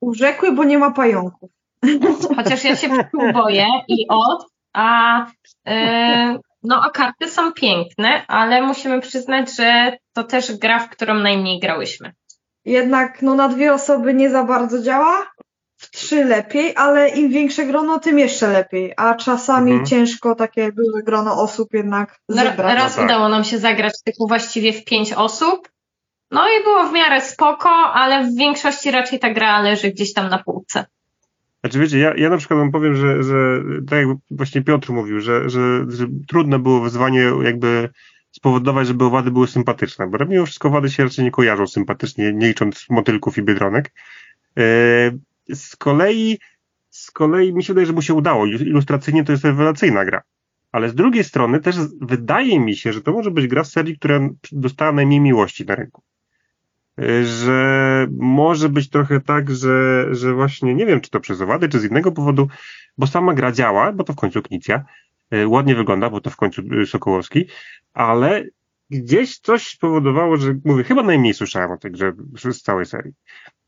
Urzekły, 0.00 0.52
bo 0.52 0.64
nie 0.64 0.78
ma 0.78 0.90
pająków. 0.90 1.50
Chociaż 2.36 2.64
ja 2.64 2.76
się 2.76 2.88
pszczół 2.88 3.32
boję 3.32 3.66
i 3.88 4.06
od, 4.08 4.46
a 4.72 5.18
yy, 5.66 6.38
no 6.62 6.82
a 6.84 6.90
karty 6.90 7.28
są 7.28 7.52
piękne, 7.52 8.26
ale 8.26 8.62
musimy 8.62 9.00
przyznać, 9.00 9.56
że 9.56 9.96
to 10.12 10.24
też 10.24 10.58
gra, 10.58 10.78
w 10.78 10.90
którą 10.90 11.14
najmniej 11.14 11.60
grałyśmy. 11.60 12.12
Jednak 12.64 13.22
no 13.22 13.34
na 13.34 13.48
dwie 13.48 13.74
osoby 13.74 14.14
nie 14.14 14.30
za 14.30 14.44
bardzo 14.44 14.82
działa, 14.82 15.26
trzy 15.96 16.24
lepiej, 16.24 16.72
ale 16.76 17.08
im 17.08 17.28
większe 17.28 17.66
grono, 17.66 17.98
tym 17.98 18.18
jeszcze 18.18 18.48
lepiej. 18.48 18.92
A 18.96 19.14
czasami 19.14 19.70
mhm. 19.70 19.86
ciężko 19.86 20.34
takie 20.34 20.72
duże 20.72 21.02
grono 21.02 21.42
osób 21.42 21.74
jednak 21.74 22.20
no, 22.28 22.36
zebrać. 22.36 22.76
Raz 22.76 22.96
no 22.96 22.96
tak. 22.96 23.04
udało 23.04 23.28
nam 23.28 23.44
się 23.44 23.58
zagrać 23.58 23.92
tylko 24.04 24.26
właściwie 24.28 24.72
w 24.72 24.84
pięć 24.84 25.12
osób. 25.12 25.68
No 26.30 26.48
i 26.48 26.64
było 26.64 26.84
w 26.84 26.92
miarę 26.92 27.20
spoko, 27.20 27.70
ale 27.70 28.24
w 28.24 28.36
większości 28.36 28.90
raczej 28.90 29.18
ta 29.18 29.30
gra 29.30 29.62
leży 29.62 29.90
gdzieś 29.90 30.12
tam 30.12 30.30
na 30.30 30.38
półce. 30.38 30.86
Znaczy 31.60 31.78
wiecie, 31.78 31.98
ja, 31.98 32.14
ja 32.16 32.30
na 32.30 32.36
przykład 32.36 32.58
wam 32.58 32.72
powiem, 32.72 32.96
że, 32.96 33.22
że 33.22 33.34
tak 33.88 33.98
jak 33.98 34.08
właśnie 34.30 34.62
Piotr 34.62 34.92
mówił, 34.92 35.20
że, 35.20 35.50
że, 35.50 35.84
że 35.88 36.06
trudne 36.28 36.58
było 36.58 36.80
wyzwanie 36.80 37.30
jakby 37.42 37.88
spowodować, 38.30 38.86
żeby 38.86 39.04
owady 39.04 39.30
były 39.30 39.48
sympatyczne, 39.48 40.06
bo 40.06 40.24
mimo 40.24 40.46
wszystko 40.46 40.68
owady 40.68 40.90
się 40.90 41.04
raczej 41.04 41.24
nie 41.24 41.30
kojarzą 41.30 41.66
sympatycznie, 41.66 42.32
nie 42.32 42.48
licząc 42.48 42.86
motylków 42.90 43.38
i 43.38 43.42
biedronek. 43.42 43.92
Yy, 44.56 45.18
z 45.54 45.76
kolei, 45.76 46.38
z 46.90 47.10
kolei 47.10 47.54
mi 47.54 47.64
się 47.64 47.72
wydaje, 47.72 47.86
że 47.86 47.92
mu 47.92 48.02
się 48.02 48.14
udało. 48.14 48.46
Ilustracyjnie 48.46 49.24
to 49.24 49.32
jest 49.32 49.44
rewelacyjna 49.44 50.04
gra. 50.04 50.22
Ale 50.72 50.88
z 50.88 50.94
drugiej 50.94 51.24
strony 51.24 51.60
też 51.60 51.76
wydaje 52.00 52.60
mi 52.60 52.76
się, 52.76 52.92
że 52.92 53.02
to 53.02 53.12
może 53.12 53.30
być 53.30 53.46
gra 53.46 53.64
z 53.64 53.72
serii, 53.72 53.98
która 53.98 54.20
dostała 54.52 54.92
najmniej 54.92 55.20
miłości 55.20 55.64
na 55.64 55.74
rynku. 55.74 56.02
Że 57.24 58.06
może 58.18 58.68
być 58.68 58.90
trochę 58.90 59.20
tak, 59.20 59.50
że, 59.50 60.06
że 60.14 60.34
właśnie 60.34 60.74
nie 60.74 60.86
wiem, 60.86 61.00
czy 61.00 61.10
to 61.10 61.20
przez 61.20 61.40
owady, 61.40 61.68
czy 61.68 61.80
z 61.80 61.84
innego 61.84 62.12
powodu, 62.12 62.48
bo 62.98 63.06
sama 63.06 63.34
gra 63.34 63.52
działa, 63.52 63.92
bo 63.92 64.04
to 64.04 64.12
w 64.12 64.16
końcu 64.16 64.42
Knicja, 64.42 64.84
e, 65.30 65.48
ładnie 65.48 65.74
wygląda, 65.74 66.10
bo 66.10 66.20
to 66.20 66.30
w 66.30 66.36
końcu 66.36 66.62
e, 66.82 66.86
Sokołowski, 66.86 67.44
ale 67.94 68.44
gdzieś 68.90 69.38
coś 69.38 69.68
spowodowało, 69.68 70.36
że 70.36 70.54
mówię, 70.64 70.84
chyba 70.84 71.02
najmniej 71.02 71.34
słyszałem 71.34 71.70
o 71.70 71.76
tej 71.76 71.90
grze 71.90 72.12
z 72.52 72.62
całej 72.62 72.86
serii. 72.86 73.12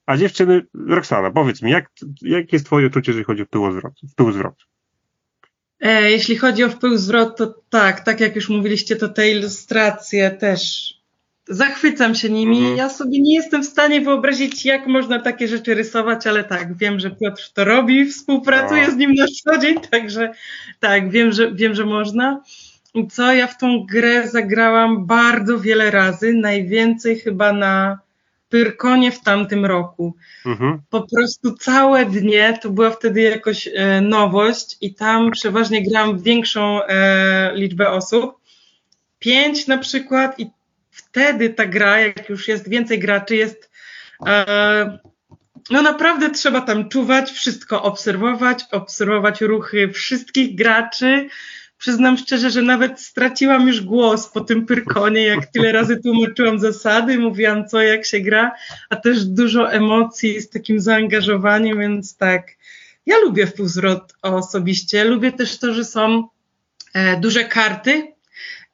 A 0.09 0.17
dziewczyny, 0.17 0.63
Roxana, 0.75 1.31
powiedz 1.31 1.63
mi, 1.63 1.71
jak, 1.71 1.91
jak 2.23 2.53
jest 2.53 2.67
twoje 2.67 2.87
uczucie, 2.87 3.11
jeżeli 3.13 3.25
chodzi 3.25 3.43
o 3.43 3.45
wpływ 3.45 3.75
zwrot? 3.75 3.95
Zwrot? 4.35 4.55
E, 5.81 6.11
jeśli 6.11 6.37
chodzi 6.37 6.65
o 6.65 6.69
wpływ 6.69 7.01
zwrot, 7.01 7.37
to 7.37 7.55
tak, 7.71 8.01
tak 8.01 8.21
jak 8.21 8.37
już 8.37 8.49
mówiliście, 8.49 8.97
to 8.97 9.09
te 9.09 9.31
ilustracje 9.31 10.31
też 10.31 10.95
zachwycam 11.49 12.15
się 12.15 12.31
nimi. 12.31 12.59
Mhm. 12.59 12.77
Ja 12.77 12.89
sobie 12.89 13.21
nie 13.21 13.35
jestem 13.35 13.63
w 13.63 13.67
stanie 13.67 14.01
wyobrazić, 14.01 14.65
jak 14.65 14.87
można 14.87 15.19
takie 15.19 15.49
rzeczy 15.49 15.75
rysować, 15.75 16.27
ale 16.27 16.45
tak, 16.45 16.77
wiem, 16.77 17.01
że 17.01 17.11
Piotr 17.11 17.51
to 17.55 17.65
robi, 17.65 18.07
współpracuję 18.07 18.87
no. 18.87 18.93
z 18.93 18.97
nim 18.97 19.15
na 19.15 19.27
co 19.45 19.59
dzień, 19.59 19.81
także 19.91 20.33
tak, 20.81 21.11
wiem, 21.11 21.33
że, 21.33 21.53
wiem, 21.55 21.75
że 21.75 21.87
można. 21.87 22.43
Co, 23.11 23.33
ja 23.33 23.47
w 23.47 23.59
tą 23.59 23.87
grę 23.87 24.29
zagrałam 24.29 25.07
bardzo 25.07 25.59
wiele 25.59 25.91
razy, 25.91 26.33
najwięcej 26.33 27.19
chyba 27.19 27.53
na 27.53 27.99
Pyrkonie 28.49 29.13
w 29.13 29.23
tamtym 29.23 29.67
roku. 29.67 30.17
Mhm. 30.47 30.81
Po 30.91 31.07
prostu 31.07 31.55
całe 31.55 32.07
dnie, 32.07 32.59
to 32.63 32.71
była 32.71 32.91
wtedy 32.91 33.21
jakoś 33.21 33.69
e, 33.75 34.01
nowość 34.01 34.77
i 34.81 34.95
tam 34.95 35.31
przeważnie 35.31 35.91
grałam 35.91 36.19
większą 36.19 36.83
e, 36.85 37.53
liczbę 37.55 37.91
osób. 37.91 38.39
Pięć 39.19 39.67
na 39.67 39.79
przykład 39.79 40.41
i 40.41 40.51
wtedy 40.91 41.51
ta 41.51 41.67
gra, 41.67 42.01
jak 42.01 42.29
już 42.29 42.49
jest 42.49 42.69
więcej 42.69 42.99
graczy, 42.99 43.37
jest 43.37 43.71
e, 44.27 44.99
no 45.71 45.83
naprawdę 45.83 46.31
trzeba 46.31 46.61
tam 46.61 46.89
czuwać, 46.89 47.31
wszystko 47.31 47.83
obserwować, 47.83 48.65
obserwować 48.73 49.41
ruchy 49.41 49.93
wszystkich 49.93 50.55
graczy, 50.55 51.29
przyznam 51.79 52.19
szczerze, 52.19 52.51
że 52.51 52.63
nawet 52.63 53.01
straciłam 53.01 53.69
już 53.69 53.81
głos 53.81 54.29
po 54.29 54.41
tym 54.41 54.67
Pyrkonie, 54.67 55.23
jak 55.23 55.47
tyle 55.47 55.73
razy 55.73 55.97
tłumaczyłam 55.97 56.59
zasady, 56.59 57.19
mówiłam 57.19 57.69
co, 57.69 57.83
jak 57.83 58.07
się 58.07 58.21
gra, 58.21 58.53
a 58.91 58.97
też 58.97 59.25
dużo 59.25 59.73
emocji 59.73 60.41
z 60.41 60.51
takim 60.51 60.81
zaangażowaniem, 60.81 61.79
więc 61.79 62.17
tak. 62.17 62.49
Ja 63.07 63.19
lubię 63.19 63.47
wpółzwrot 63.47 64.15
osobiście. 64.23 65.05
Lubię 65.05 65.33
też 65.33 65.59
to, 65.59 65.75
że 65.75 65.85
są 65.85 66.29
e, 66.95 67.21
duże 67.21 67.45
karty, 67.45 68.13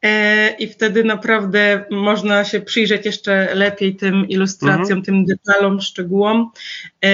e, 0.03 0.51
i 0.51 0.69
wtedy 0.69 1.05
naprawdę 1.05 1.85
można 1.91 2.45
się 2.45 2.61
przyjrzeć 2.61 3.07
jeszcze 3.07 3.55
lepiej 3.55 3.97
tym 3.97 4.29
ilustracjom, 4.29 4.99
mhm. 4.99 5.03
tym 5.03 5.25
detalom, 5.25 5.81
szczegółom. 5.81 6.51
E, 7.05 7.09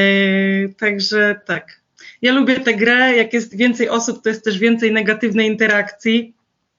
także 0.68 1.40
tak, 1.46 1.79
ja 2.22 2.32
lubię 2.32 2.60
tę 2.60 2.74
grę, 2.74 3.16
jak 3.16 3.32
jest 3.32 3.56
więcej 3.56 3.88
osób, 3.88 4.22
to 4.22 4.28
jest 4.28 4.44
też 4.44 4.58
więcej 4.58 4.92
negatywnej 4.92 5.46
interakcji, 5.46 6.34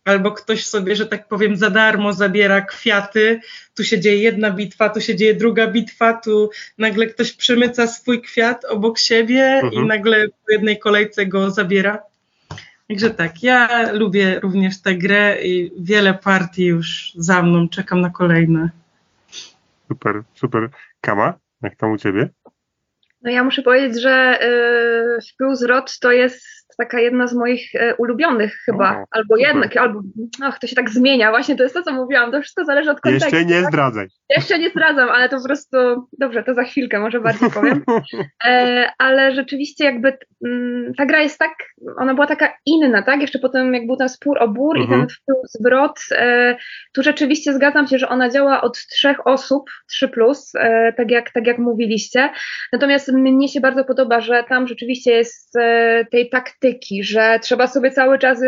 albo 0.05 0.31
ktoś 0.31 0.67
sobie, 0.67 0.95
że 0.95 1.05
tak 1.05 1.27
powiem, 1.27 1.55
za 1.55 1.69
darmo 1.69 2.13
zabiera 2.13 2.61
kwiaty, 2.61 3.39
tu 3.75 3.83
się 3.83 3.99
dzieje 3.99 4.23
jedna 4.23 4.51
bitwa, 4.51 4.89
tu 4.89 5.01
się 5.01 5.15
dzieje 5.15 5.33
druga 5.33 5.67
bitwa, 5.67 6.13
tu 6.13 6.49
nagle 6.77 7.07
ktoś 7.07 7.33
przemyca 7.33 7.87
swój 7.87 8.21
kwiat 8.21 8.65
obok 8.65 8.99
siebie 8.99 9.43
mhm. 9.43 9.73
i 9.73 9.87
nagle 9.87 10.27
po 10.27 10.51
jednej 10.51 10.79
kolejce 10.79 11.25
go 11.25 11.51
zabiera. 11.51 11.99
Także 12.87 13.09
tak, 13.09 13.43
ja 13.43 13.91
lubię 13.91 14.39
również 14.39 14.81
tę 14.81 14.95
grę 14.95 15.37
i 15.43 15.71
wiele 15.79 16.13
partii 16.13 16.65
już 16.65 17.13
za 17.15 17.41
mną, 17.41 17.69
czekam 17.69 18.01
na 18.01 18.09
kolejne. 18.09 18.69
Super, 19.87 20.23
super. 20.35 20.69
Kama, 21.01 21.33
jak 21.61 21.75
tam 21.75 21.91
u 21.91 21.97
ciebie? 21.97 22.29
No 23.21 23.31
ja 23.31 23.43
muszę 23.43 23.61
powiedzieć, 23.61 24.01
że 24.01 24.39
yy, 24.41 25.21
Wpływ 25.33 25.57
z 25.57 25.63
Rot 25.63 25.99
to 25.99 26.11
jest 26.11 26.45
taka 26.81 26.99
jedna 26.99 27.27
z 27.27 27.33
moich 27.33 27.75
e, 27.75 27.95
ulubionych 27.95 28.55
chyba, 28.65 29.05
albo 29.11 29.37
jednak, 29.37 29.77
albo, 29.77 30.01
ach, 30.41 30.59
to 30.59 30.67
się 30.67 30.75
tak 30.75 30.89
zmienia, 30.89 31.29
właśnie 31.29 31.55
to 31.55 31.63
jest 31.63 31.75
to, 31.75 31.83
co 31.83 31.93
mówiłam, 31.93 32.31
to 32.31 32.41
wszystko 32.41 32.65
zależy 32.65 32.91
od 32.91 33.01
kontekstu. 33.01 33.35
Jeszcze 33.35 33.53
nie 33.53 33.61
tak? 33.61 33.71
zdradzaj. 33.71 34.07
Jeszcze 34.29 34.59
nie 34.59 34.69
zdradzam, 34.69 35.09
ale 35.09 35.29
to 35.29 35.37
po 35.37 35.45
prostu, 35.45 35.77
dobrze, 36.19 36.43
to 36.43 36.53
za 36.53 36.63
chwilkę 36.63 36.99
może 36.99 37.19
bardziej 37.19 37.51
powiem, 37.51 37.83
e, 38.45 38.89
ale 38.97 39.35
rzeczywiście 39.35 39.85
jakby 39.85 40.17
mm, 40.45 40.93
ta 40.97 41.05
gra 41.05 41.21
jest 41.21 41.39
tak, 41.39 41.53
ona 41.97 42.13
była 42.13 42.27
taka 42.27 42.53
inna, 42.65 43.01
tak, 43.01 43.21
jeszcze 43.21 43.39
potem 43.39 43.73
jak 43.73 43.87
był 43.87 43.97
ten 43.97 44.09
spór 44.09 44.37
o 44.39 44.47
bór 44.47 44.77
mhm. 44.77 44.87
i 44.87 44.91
ten 44.91 45.01
mhm. 45.01 45.47
zwrot, 45.59 45.99
e, 46.11 46.57
tu 46.93 47.03
rzeczywiście 47.03 47.53
zgadzam 47.53 47.87
się, 47.87 47.97
że 47.97 48.09
ona 48.09 48.29
działa 48.29 48.61
od 48.61 48.77
trzech 48.87 49.27
osób, 49.27 49.69
3+, 50.03 50.09
plus, 50.09 50.51
tak, 50.97 51.11
jak, 51.11 51.31
tak 51.31 51.47
jak 51.47 51.57
mówiliście, 51.57 52.29
natomiast 52.73 53.11
mnie 53.13 53.47
się 53.47 53.59
bardzo 53.59 53.85
podoba, 53.85 54.21
że 54.21 54.43
tam 54.49 54.67
rzeczywiście 54.67 55.11
jest 55.11 55.57
tej 56.11 56.29
taktyki 56.29 56.70
że 57.03 57.39
trzeba 57.41 57.67
sobie 57.67 57.91
cały 57.91 58.19
czas, 58.19 58.39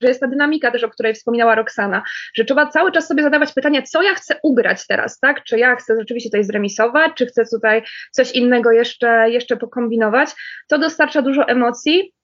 że 0.00 0.08
jest 0.08 0.20
ta 0.20 0.26
dynamika 0.26 0.70
też, 0.70 0.84
o 0.84 0.88
której 0.88 1.14
wspominała 1.14 1.54
Roxana, 1.54 2.02
że 2.34 2.44
trzeba 2.44 2.66
cały 2.66 2.92
czas 2.92 3.06
sobie 3.06 3.22
zadawać 3.22 3.52
pytanie, 3.52 3.82
co 3.82 4.02
ja 4.02 4.14
chcę 4.14 4.36
ugrać 4.42 4.86
teraz, 4.86 5.18
tak? 5.18 5.44
Czy 5.44 5.58
ja 5.58 5.76
chcę 5.76 5.94
rzeczywiście 5.98 6.30
tutaj 6.30 6.44
zremisować, 6.44 7.12
czy 7.14 7.26
chcę 7.26 7.44
tutaj 7.50 7.82
coś 8.10 8.32
innego 8.32 8.72
jeszcze, 8.72 9.30
jeszcze 9.30 9.56
pokombinować. 9.56 10.30
To 10.68 10.78
dostarcza 10.78 11.22
dużo 11.22 11.48
emocji. 11.48 12.14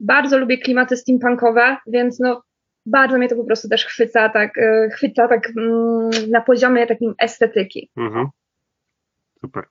Bardzo 0.00 0.38
lubię 0.38 0.58
klimaty 0.58 0.96
steampunkowe, 0.96 1.76
więc 1.86 2.20
no 2.20 2.42
bardzo 2.86 3.18
mnie 3.18 3.28
to 3.28 3.36
po 3.36 3.44
prostu 3.44 3.68
też 3.68 3.86
chwyca 3.86 4.28
tak, 4.28 4.58
e, 4.58 4.88
chwyca 4.92 5.28
tak 5.28 5.50
mm, 5.56 6.10
na 6.30 6.40
poziomie 6.40 6.86
takim 6.86 7.14
estetyki. 7.18 7.90
Mhm. 7.96 8.28
Super. 9.40 9.64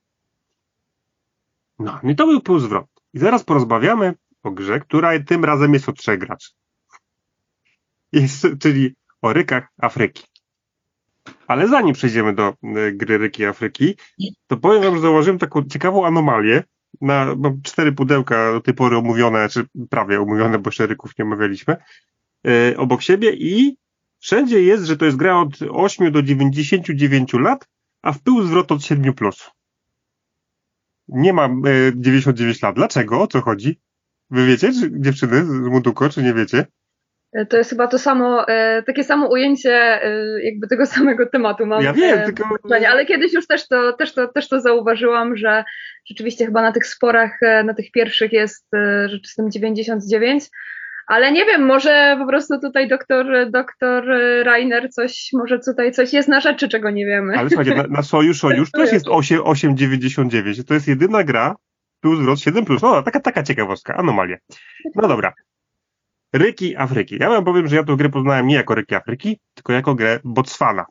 No, 1.79 1.99
i 2.03 2.15
to 2.15 2.27
był 2.27 2.41
półzwrot. 2.41 2.85
I 3.13 3.19
zaraz 3.19 3.43
porozmawiamy 3.43 4.13
o 4.43 4.51
grze, 4.51 4.79
która 4.79 5.19
tym 5.19 5.45
razem 5.45 5.73
jest 5.73 5.89
o 5.89 5.93
trzech 5.93 6.19
graczy. 6.19 6.49
Jest, 8.11 8.47
czyli 8.59 8.95
o 9.21 9.33
rykach 9.33 9.67
Afryki. 9.81 10.23
Ale 11.47 11.67
zanim 11.67 11.93
przejdziemy 11.93 12.35
do 12.35 12.47
e, 12.63 12.91
gry 12.91 13.17
Ryki 13.17 13.45
Afryki, 13.45 13.95
to 14.47 14.57
powiem 14.57 14.83
wam, 14.83 14.95
że 14.95 15.01
założyłem 15.01 15.39
taką 15.39 15.63
ciekawą 15.63 16.05
anomalię. 16.05 16.63
Na, 17.01 17.35
mam 17.35 17.61
cztery 17.61 17.91
pudełka 17.91 18.51
do 18.51 18.61
tej 18.61 18.73
pory 18.73 18.97
omówione, 18.97 19.49
czy 19.49 19.65
prawie 19.89 20.21
omówione, 20.21 20.59
bo 20.59 20.67
jeszcze 20.67 20.87
ryków 20.87 21.11
nie 21.19 21.25
omawialiśmy, 21.25 21.75
yy, 22.43 22.77
obok 22.77 23.01
siebie 23.01 23.33
i 23.33 23.77
wszędzie 24.19 24.63
jest, 24.63 24.85
że 24.85 24.97
to 24.97 25.05
jest 25.05 25.17
gra 25.17 25.39
od 25.39 25.61
8 25.69 26.11
do 26.11 26.23
99 26.23 27.33
lat, 27.33 27.67
a 28.01 28.11
w 28.11 28.21
pył 28.21 28.43
zwrot 28.43 28.71
od 28.71 28.79
7+. 28.79 29.13
Plus. 29.13 29.51
Nie 31.07 31.33
mam 31.33 31.61
yy, 31.65 31.93
99 31.95 32.61
lat. 32.61 32.75
Dlaczego? 32.75 33.21
O 33.21 33.27
co 33.27 33.41
chodzi? 33.41 33.79
Wy 34.33 34.45
wiecie, 34.45 34.71
czy, 34.71 34.91
dziewczyny 34.91 35.45
z 35.45 35.49
Muduko, 35.49 36.09
czy 36.09 36.23
nie 36.23 36.33
wiecie? 36.33 36.65
E, 37.33 37.45
to 37.45 37.57
jest 37.57 37.69
chyba 37.69 37.87
to 37.87 37.99
samo, 37.99 38.47
e, 38.47 38.83
takie 38.83 39.03
samo 39.03 39.27
ujęcie 39.27 40.03
e, 40.03 40.43
jakby 40.43 40.67
tego 40.67 40.85
samego 40.95 41.25
tematu 41.25 41.65
mam. 41.65 41.83
Ja 41.83 41.93
wiem, 41.93 42.25
tylko... 42.25 42.43
Ale 42.89 43.05
kiedyś 43.05 43.33
już 43.33 43.47
też 43.47 43.67
to, 43.67 43.93
też, 43.93 44.13
to, 44.13 44.27
też 44.27 44.49
to 44.49 44.61
zauważyłam, 44.61 45.37
że 45.37 45.63
rzeczywiście 46.09 46.45
chyba 46.45 46.61
na 46.61 46.71
tych 46.71 46.87
sporach, 46.87 47.39
na 47.65 47.73
tych 47.73 47.91
pierwszych 47.91 48.31
jest 48.31 48.67
rzeczywistym 49.05 49.51
99, 49.51 50.43
ale 51.07 51.31
nie 51.31 51.45
wiem, 51.45 51.65
może 51.65 52.15
po 52.19 52.27
prostu 52.27 52.59
tutaj 52.59 52.87
doktor, 52.87 53.51
doktor 53.51 54.05
Rainer 54.43 54.89
coś, 54.89 55.29
może 55.33 55.59
tutaj 55.59 55.91
coś 55.91 56.13
jest 56.13 56.29
na 56.29 56.41
rzeczy, 56.41 56.69
czego 56.69 56.89
nie 56.89 57.05
wiemy. 57.05 57.37
Ale 57.37 57.49
słuchajcie, 57.49 57.75
na, 57.75 57.83
na 57.87 58.01
Sojusz 58.11 58.39
Sojusz 58.39 58.71
też 58.71 58.91
jest 58.91 59.05
8,99. 59.05 60.63
To 60.67 60.73
jest 60.73 60.87
jedyna 60.87 61.23
gra, 61.23 61.55
plus 62.03 62.19
wzrost 62.19 62.43
7 62.43 62.65
plus. 62.65 62.81
No, 62.81 63.03
taka, 63.03 63.19
taka 63.19 63.43
ciekawostka, 63.43 63.95
anomalia. 63.95 64.37
No 64.95 65.07
dobra. 65.07 65.33
Ryki 66.33 66.75
Afryki. 66.77 67.17
Ja 67.19 67.29
wam 67.29 67.45
powiem, 67.45 67.67
że 67.67 67.75
ja 67.75 67.83
tę 67.83 67.95
grę 67.95 68.09
poznałem 68.09 68.47
nie 68.47 68.55
jako 68.55 68.75
Ryki 68.75 68.95
Afryki, 68.95 69.39
tylko 69.53 69.73
jako 69.73 69.95
grę 69.95 70.19
Botswana. 70.23 70.85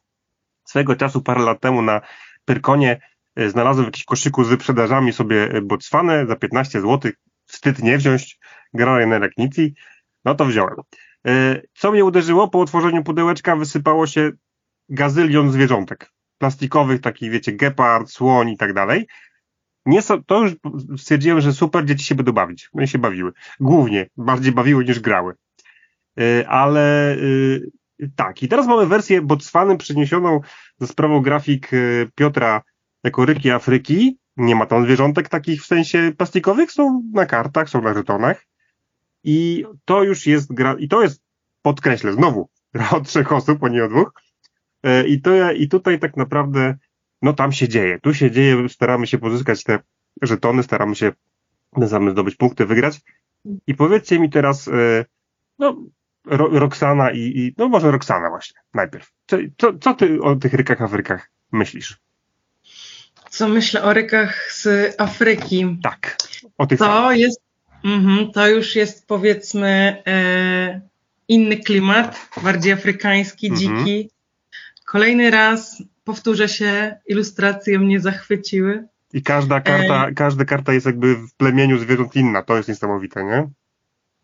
Swego 0.64 0.96
czasu, 0.96 1.22
parę 1.22 1.42
lat 1.42 1.60
temu 1.60 1.82
na 1.82 2.00
Pyrkonie 2.44 3.00
e, 3.36 3.50
znalazłem 3.50 3.84
w 3.84 3.88
jakimś 3.88 4.04
koszyku 4.04 4.44
z 4.44 4.48
wyprzedażami 4.48 5.12
sobie 5.12 5.50
e, 5.50 5.62
Botswanę 5.62 6.26
za 6.26 6.36
15 6.36 6.80
zł. 6.80 7.12
Wstyd 7.46 7.82
nie 7.82 7.98
wziąć. 7.98 8.38
Grałem 8.74 9.10
na 9.10 9.18
Leknicji. 9.18 9.74
No 10.24 10.34
to 10.34 10.44
wziąłem. 10.44 10.76
E, 11.26 11.60
co 11.74 11.92
mnie 11.92 12.04
uderzyło? 12.04 12.48
Po 12.48 12.60
otworzeniu 12.60 13.02
pudełeczka 13.02 13.56
wysypało 13.56 14.06
się 14.06 14.30
gazylion 14.88 15.52
zwierzątek. 15.52 16.10
Plastikowych, 16.38 17.00
takich 17.00 17.30
wiecie, 17.30 17.52
gepard, 17.52 18.10
słoń 18.10 18.48
i 18.48 18.56
tak 18.56 18.72
dalej 18.72 19.06
nie 19.86 20.02
so, 20.02 20.22
to 20.26 20.42
już 20.42 20.52
stwierdziłem, 20.96 21.40
że 21.40 21.52
super, 21.52 21.84
dzieci 21.84 22.04
się 22.04 22.14
będą 22.14 22.32
bawić. 22.32 22.70
One 22.72 22.88
się 22.88 22.98
bawiły. 22.98 23.32
Głównie, 23.60 24.06
bardziej 24.16 24.52
bawiły 24.52 24.84
niż 24.84 25.00
grały. 25.00 25.34
Yy, 26.16 26.48
ale 26.48 27.16
yy, 27.98 28.10
tak, 28.16 28.42
i 28.42 28.48
teraz 28.48 28.66
mamy 28.66 28.86
wersję 28.86 29.22
Botswany 29.22 29.76
przeniesioną 29.76 30.40
ze 30.80 30.86
sprawą 30.86 31.20
grafik 31.20 31.72
yy, 31.72 32.08
Piotra 32.14 32.62
jako 33.04 33.24
ryki 33.24 33.50
Afryki. 33.50 34.18
Nie 34.36 34.56
ma 34.56 34.66
tam 34.66 34.84
zwierzątek 34.84 35.28
takich 35.28 35.62
w 35.62 35.66
sensie 35.66 36.12
plastikowych, 36.16 36.72
są 36.72 37.02
na 37.12 37.26
kartach, 37.26 37.68
są 37.68 37.82
na 37.82 37.94
żetonach. 37.94 38.46
I 39.24 39.64
to 39.84 40.02
już 40.02 40.26
jest 40.26 40.54
gra, 40.54 40.74
i 40.78 40.88
to 40.88 41.02
jest, 41.02 41.22
podkreślę, 41.62 42.12
znowu, 42.12 42.48
od 42.92 43.08
trzech 43.08 43.32
osób, 43.32 43.64
a 43.64 43.68
nie 43.68 43.84
od 43.84 43.90
dwóch. 43.90 44.12
I, 45.06 45.20
to, 45.20 45.52
I 45.52 45.68
tutaj 45.68 45.98
tak 45.98 46.16
naprawdę 46.16 46.76
no 47.22 47.32
tam 47.32 47.52
się 47.52 47.68
dzieje. 47.68 48.00
Tu 48.00 48.14
się 48.14 48.30
dzieje, 48.30 48.68
staramy 48.68 49.06
się 49.06 49.18
pozyskać 49.18 49.64
te 49.64 49.78
żetony, 50.22 50.62
staramy 50.62 50.94
się 50.94 51.12
same 51.88 52.10
zdobyć 52.10 52.34
punkty, 52.34 52.66
wygrać. 52.66 53.00
I 53.66 53.74
powiedzcie 53.74 54.18
mi 54.18 54.30
teraz, 54.30 54.68
e, 54.68 55.04
no, 55.58 55.76
Ro 56.26 56.48
Roxana 56.48 57.10
i, 57.10 57.18
i, 57.18 57.54
no 57.58 57.68
może 57.68 57.90
Roxana 57.90 58.28
właśnie, 58.28 58.60
najpierw. 58.74 59.12
Co, 59.26 59.36
co, 59.58 59.78
co 59.78 59.94
ty 59.94 60.22
o 60.22 60.36
tych 60.36 60.54
rykach 60.54 60.82
Afrykach 60.82 61.30
myślisz? 61.52 61.96
Co 63.30 63.48
myślę 63.48 63.82
o 63.82 63.92
rykach 63.92 64.52
z 64.52 64.94
Afryki? 65.00 65.78
Tak, 65.82 66.16
o 66.58 66.66
tych 66.66 66.78
To 66.78 66.84
samych. 66.84 67.18
jest, 67.18 67.40
mm, 67.84 68.30
to 68.32 68.48
już 68.48 68.76
jest 68.76 69.06
powiedzmy 69.06 70.02
e, 70.06 70.80
inny 71.28 71.56
klimat, 71.56 72.28
bardziej 72.42 72.72
afrykański, 72.72 73.46
mhm. 73.46 73.78
dziki. 73.78 74.10
Kolejny 74.84 75.30
raz 75.30 75.82
powtórzę 76.04 76.48
się, 76.48 76.96
ilustracje 77.06 77.78
mnie 77.78 78.00
zachwyciły. 78.00 78.84
I 79.12 79.22
każda 79.22 79.60
karta, 79.60 80.08
e... 80.08 80.12
każda 80.12 80.44
karta 80.44 80.72
jest 80.72 80.86
jakby 80.86 81.16
w 81.16 81.34
plemieniu 81.34 81.78
zwierząt 81.78 82.16
inna. 82.16 82.42
To 82.42 82.56
jest 82.56 82.68
niesamowite, 82.68 83.24
nie? 83.24 83.48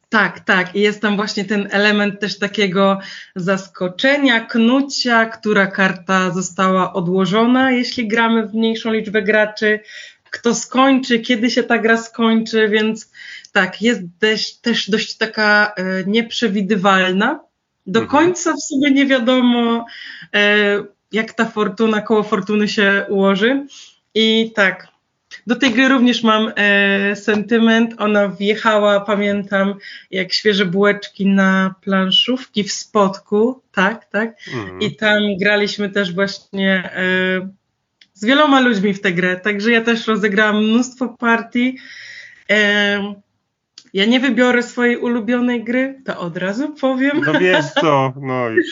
Tak, 0.09 0.41
tak. 0.41 0.77
I 0.77 0.81
jest 0.81 1.03
tam 1.03 1.17
właśnie 1.17 1.45
ten 1.45 1.69
element 1.71 2.21
też 2.21 2.39
takiego 2.39 2.99
zaskoczenia, 3.37 4.41
knucia, 4.41 5.27
która 5.27 5.67
karta 5.67 6.31
została 6.31 6.93
odłożona, 6.93 7.71
jeśli 7.71 8.09
gramy 8.09 8.47
w 8.47 8.55
mniejszą 8.55 8.93
liczbę 8.93 9.23
graczy, 9.23 9.81
kto 10.31 10.55
skończy, 10.55 11.21
kiedy 11.21 11.51
się 11.51 11.63
ta 11.63 11.79
gra 11.79 11.97
skończy, 11.97 12.69
więc 12.69 13.13
tak, 13.53 13.83
jest 13.83 14.01
też, 14.19 14.57
też 14.57 14.91
dość 14.91 15.17
taka 15.17 15.73
e, 15.77 16.05
nieprzewidywalna. 16.07 17.41
Do 17.87 18.01
mhm. 18.01 18.11
końca 18.11 18.53
w 18.53 18.63
sumie 18.63 18.91
nie 18.91 19.07
wiadomo, 19.07 19.87
e, 20.35 20.85
jak 21.13 21.33
ta 21.33 21.45
fortuna, 21.45 22.01
koło 22.01 22.23
fortuny 22.23 22.69
się 22.69 23.05
ułoży. 23.09 23.67
I 24.15 24.53
tak, 24.55 24.89
do 25.47 25.57
tej 25.57 25.71
gry 25.71 25.89
również 25.89 26.23
mam 26.23 26.53
e, 26.57 27.17
sentyment. 27.17 27.95
Ona 27.99 28.29
wjechała, 28.29 29.01
pamiętam, 29.01 29.75
jak 30.11 30.33
świeże 30.33 30.67
bułeczki 30.67 31.27
na 31.27 31.75
planszówki 31.81 32.65
w 32.65 32.73
Spodku, 32.73 33.63
tak, 33.73 34.05
tak. 34.05 34.35
Mhm. 34.55 34.81
I 34.81 34.97
tam 34.97 35.19
graliśmy 35.41 35.91
też 35.91 36.15
właśnie 36.15 36.91
e, 36.95 37.49
z 38.15 38.25
wieloma 38.25 38.61
ludźmi 38.61 38.95
w 38.95 39.01
tę 39.01 39.13
grę, 39.13 39.37
także 39.37 39.71
ja 39.71 39.81
też 39.81 40.07
rozegrałam 40.07 40.65
mnóstwo 40.65 41.09
partii. 41.09 41.79
E, 42.51 43.15
ja 43.95 44.05
nie 44.05 44.21
wybiorę 44.21 44.63
swojej 44.63 44.97
ulubionej 44.97 45.65
gry, 45.65 46.03
to 46.05 46.21
od 46.21 46.37
razu 46.37 46.69
powiem. 46.69 47.21
No 47.27 47.41
wiesz 47.41 47.65
co, 47.81 48.13
no 48.21 48.49
już. 48.51 48.67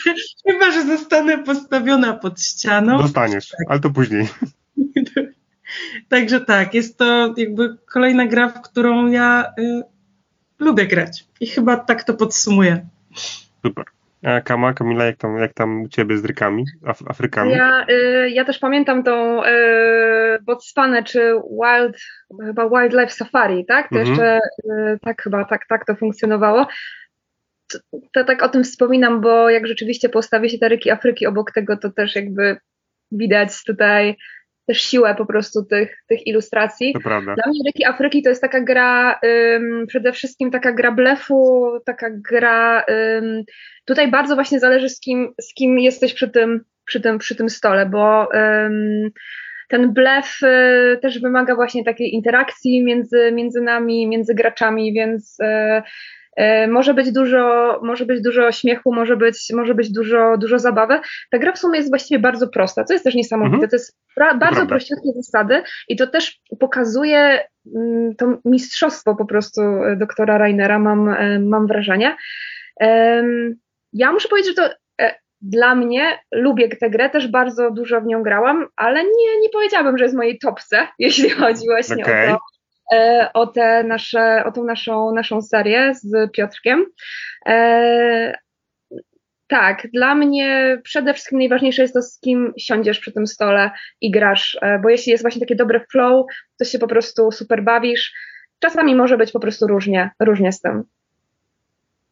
Chyba, 0.47 0.71
że 0.71 0.85
zostanę 0.85 1.37
postawiona 1.37 2.13
pod 2.13 2.41
ścianą. 2.41 2.97
Dostaniesz, 2.97 3.49
tak. 3.49 3.59
ale 3.69 3.79
to 3.79 3.89
później. 3.89 4.27
Także 6.09 6.41
tak, 6.41 6.73
jest 6.73 6.97
to 6.97 7.33
jakby 7.37 7.77
kolejna 7.93 8.27
gra, 8.27 8.49
w 8.49 8.61
którą 8.61 9.07
ja 9.07 9.53
y, 9.59 9.83
lubię 10.59 10.87
grać. 10.87 11.25
I 11.39 11.47
chyba 11.47 11.77
tak 11.77 12.03
to 12.03 12.13
podsumuję. 12.13 12.87
Super. 13.65 13.85
A 14.23 14.41
Kama, 14.41 14.73
Kamila, 14.73 15.05
jak 15.05 15.17
tam, 15.17 15.37
jak 15.37 15.53
tam 15.53 15.81
u 15.81 15.87
Ciebie 15.87 16.17
z 16.17 16.25
rykami, 16.25 16.65
Af 16.85 17.01
Afrykami? 17.07 17.51
Ja, 17.51 17.85
y, 17.89 18.29
ja 18.29 18.45
też 18.45 18.59
pamiętam 18.59 19.03
tą 19.03 19.43
y, 19.43 19.47
Botswanę, 20.41 21.03
czy 21.03 21.33
Wild, 21.51 21.97
chyba 22.45 22.69
Wildlife 22.69 23.09
Safari, 23.09 23.65
tak? 23.65 23.89
To 23.89 23.95
mhm. 23.95 24.09
jeszcze 24.09 24.39
y, 24.65 24.99
tak 25.01 25.21
chyba, 25.21 25.45
tak, 25.45 25.67
tak 25.69 25.85
to 25.85 25.95
funkcjonowało. 25.95 26.67
To, 27.67 27.79
to, 28.13 28.23
tak 28.23 28.43
o 28.43 28.49
tym 28.49 28.63
wspominam, 28.63 29.21
bo 29.21 29.49
jak 29.49 29.67
rzeczywiście 29.67 30.09
postawi 30.09 30.49
się 30.49 30.57
te 30.57 30.69
ryki 30.69 30.91
Afryki 30.91 31.27
obok 31.27 31.51
tego, 31.51 31.77
to 31.77 31.91
też 31.91 32.15
jakby 32.15 32.57
widać 33.11 33.63
tutaj 33.63 34.15
też 34.67 34.81
siłę 34.81 35.15
po 35.15 35.25
prostu 35.25 35.65
tych, 35.65 36.03
tych 36.07 36.27
ilustracji. 36.27 36.93
To 36.93 36.99
prawda. 36.99 37.35
Dla 37.35 37.47
mnie 37.47 37.59
Ryki 37.67 37.85
Afryki 37.85 38.23
to 38.23 38.29
jest 38.29 38.41
taka 38.41 38.61
gra, 38.61 39.19
ym, 39.55 39.85
przede 39.87 40.11
wszystkim 40.11 40.51
taka 40.51 40.71
gra 40.71 40.91
blefu, 40.91 41.71
taka 41.85 42.09
gra, 42.11 42.85
ym, 42.89 43.43
tutaj 43.85 44.11
bardzo 44.11 44.35
właśnie 44.35 44.59
zależy 44.59 44.89
z 44.89 44.99
kim, 44.99 45.33
z 45.41 45.53
kim 45.53 45.79
jesteś 45.79 46.13
przy 46.13 46.29
tym, 46.29 46.63
przy 46.85 47.01
tym, 47.01 47.17
przy 47.17 47.35
tym 47.35 47.49
stole, 47.49 47.85
bo 47.85 48.27
ym, 48.35 49.11
ten 49.67 49.93
blef 49.93 50.39
y, 50.43 50.97
też 51.01 51.19
wymaga 51.19 51.55
właśnie 51.55 51.83
takiej 51.83 52.13
interakcji 52.13 52.83
między, 52.83 53.31
między 53.31 53.61
nami, 53.61 54.07
między 54.07 54.35
graczami, 54.35 54.93
więc 54.93 55.39
y, 55.39 55.81
może 56.67 56.93
być 56.93 57.11
dużo, 57.11 57.79
może 57.83 58.05
być 58.05 58.21
dużo 58.21 58.51
śmiechu, 58.51 58.93
może 58.93 59.17
być, 59.17 59.47
może 59.53 59.75
być 59.75 59.91
dużo, 59.91 60.37
dużo 60.37 60.59
zabawy. 60.59 60.99
Ta 61.31 61.37
gra 61.37 61.51
w 61.51 61.59
sumie 61.59 61.77
jest 61.77 61.89
właściwie 61.89 62.19
bardzo 62.19 62.47
prosta, 62.47 62.83
co 62.83 62.93
jest 62.93 63.05
też 63.05 63.15
niesamowite. 63.15 63.55
Mhm. 63.55 63.69
To 63.69 63.75
jest 63.75 63.97
pra, 64.15 64.33
bardzo 64.33 64.65
prościutkie 64.65 65.09
zasady 65.15 65.63
i 65.87 65.95
to 65.95 66.07
też 66.07 66.41
pokazuje 66.59 67.39
mm, 67.75 68.15
to 68.15 68.37
mistrzostwo 68.45 69.15
po 69.15 69.25
prostu 69.25 69.61
e, 69.61 69.95
doktora 69.95 70.37
Rainera, 70.37 70.79
mam, 70.79 71.09
e, 71.09 71.39
mam 71.39 71.67
wrażenie. 71.67 72.15
Ja 73.93 74.11
muszę 74.11 74.29
powiedzieć, 74.29 74.55
że 74.55 74.63
to 74.63 74.75
dla 75.41 75.75
mnie, 75.75 76.19
lubię 76.31 76.69
tę 76.69 76.89
grę, 76.89 77.09
też 77.09 77.27
bardzo 77.27 77.71
dużo 77.71 78.01
w 78.01 78.05
nią 78.05 78.23
grałam, 78.23 78.67
ale 78.75 79.03
nie, 79.03 79.39
nie 79.41 79.49
powiedziałabym, 79.53 79.97
że 79.97 80.03
jest 80.03 80.15
w 80.15 80.17
mojej 80.17 80.39
topce, 80.39 80.87
jeśli 80.99 81.29
chodzi 81.29 81.65
właśnie 81.65 82.03
okay. 82.03 82.27
o 82.27 82.31
to, 82.31 82.33
E, 82.33 82.56
o, 83.33 83.47
te 83.47 83.83
nasze, 83.83 84.43
o 84.45 84.51
tą 84.51 84.63
naszą, 84.63 85.11
naszą 85.11 85.41
serię 85.41 85.93
z 85.95 86.31
Piotrkiem. 86.31 86.85
E, 87.47 88.37
tak, 89.47 89.87
dla 89.93 90.15
mnie 90.15 90.79
przede 90.83 91.13
wszystkim 91.13 91.39
najważniejsze 91.39 91.81
jest 91.81 91.93
to, 91.93 92.01
z 92.01 92.19
kim 92.19 92.53
siądziesz 92.57 92.99
przy 92.99 93.11
tym 93.11 93.27
stole 93.27 93.71
i 94.01 94.11
grasz, 94.11 94.57
e, 94.61 94.79
bo 94.79 94.89
jeśli 94.89 95.11
jest 95.11 95.23
właśnie 95.23 95.39
takie 95.39 95.55
dobre 95.55 95.85
flow, 95.91 96.25
to 96.59 96.65
się 96.65 96.79
po 96.79 96.87
prostu 96.87 97.31
super 97.31 97.63
bawisz. 97.63 98.13
Czasami 98.59 98.95
może 98.95 99.17
być 99.17 99.31
po 99.31 99.39
prostu 99.39 99.67
różnie, 99.67 100.11
różnie 100.19 100.51
z 100.51 100.61
tym. 100.61 100.83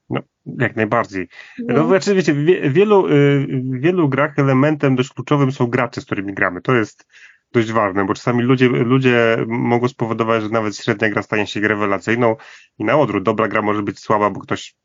No, 0.10 0.22
jak 0.46 0.76
najbardziej. 0.76 1.28
No, 1.60 1.74
no 1.74 1.88
znaczy, 1.88 2.16
wiecie, 2.16 2.34
w 2.34 2.74
wielu, 2.74 3.08
y, 3.08 3.48
w 3.48 3.80
wielu 3.82 4.10
grach 4.10 4.40
elementem 4.40 4.96
dość 4.96 5.10
kluczowym 5.10 5.52
są 5.52 5.68
gracze, 5.68 6.02
z 6.02 6.06
którymi 6.06 6.34
gramy. 6.34 6.62
To 6.62 6.76
jest 6.76 7.08
dość 7.56 7.72
ważne, 7.72 8.06
bo 8.06 8.14
czasami 8.14 8.44
ludzie, 8.44 8.68
ludzie 8.68 9.38
mogą 9.48 9.88
spowodować, 9.88 10.44
że 10.44 10.50
nawet 10.50 10.78
średnia 10.78 11.10
gra 11.10 11.22
stanie 11.22 11.48
się 11.48 11.60
rewelacyjną 11.60 12.36
i 12.80 12.86
na 12.86 12.98
odwrót, 12.98 13.24
dobra 13.24 13.48
gra 13.48 13.62
może 13.62 13.84
być 13.84 14.00
słaba, 14.00 14.30
bo 14.30 14.40
ktoś 14.40 14.76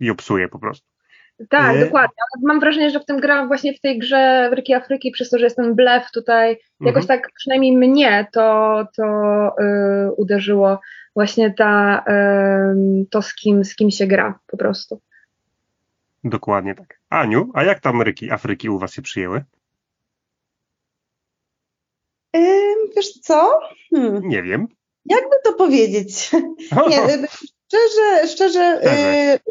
ją 0.00 0.16
psuje 0.16 0.48
po 0.48 0.58
prostu. 0.58 0.86
Tak, 1.48 1.76
e... 1.76 1.84
dokładnie. 1.84 2.16
Mam 2.42 2.60
wrażenie, 2.60 2.90
że 2.90 3.00
w 3.00 3.06
tym 3.06 3.20
gra, 3.20 3.46
właśnie 3.46 3.74
w 3.74 3.80
tej 3.80 3.98
grze 3.98 4.48
w 4.50 4.54
Ryki 4.54 4.74
Afryki, 4.74 5.10
przez 5.10 5.30
to, 5.30 5.38
że 5.38 5.44
jest 5.44 5.56
ten 5.56 5.74
blef 5.74 6.10
tutaj, 6.10 6.50
mhm. 6.50 6.60
jakoś 6.80 7.06
tak 7.06 7.28
przynajmniej 7.34 7.76
mnie 7.76 8.26
to, 8.32 8.86
to 8.96 9.04
yy, 9.58 10.12
uderzyło 10.16 10.80
właśnie 11.14 11.54
ta, 11.54 12.04
yy, 12.06 13.06
to 13.10 13.22
z 13.22 13.34
kim, 13.34 13.64
z 13.64 13.74
kim 13.74 13.90
się 13.90 14.06
gra 14.06 14.38
po 14.46 14.56
prostu. 14.56 15.00
Dokładnie 16.24 16.74
tak. 16.74 16.98
Aniu, 17.10 17.50
a 17.54 17.64
jak 17.64 17.80
tam 17.80 18.02
Ryki 18.02 18.30
Afryki 18.30 18.68
u 18.68 18.78
Was 18.78 18.94
się 18.94 19.02
przyjęły? 19.02 19.44
Wiesz 22.96 23.12
co? 23.12 23.58
Hmm. 23.94 24.28
Nie 24.28 24.42
wiem. 24.42 24.68
Jakby 25.04 25.36
to 25.44 25.52
powiedzieć? 25.52 26.30
Nie, 26.90 27.14
y, 27.14 27.26
szczerze, 27.66 28.28
szczerze, 28.28 28.80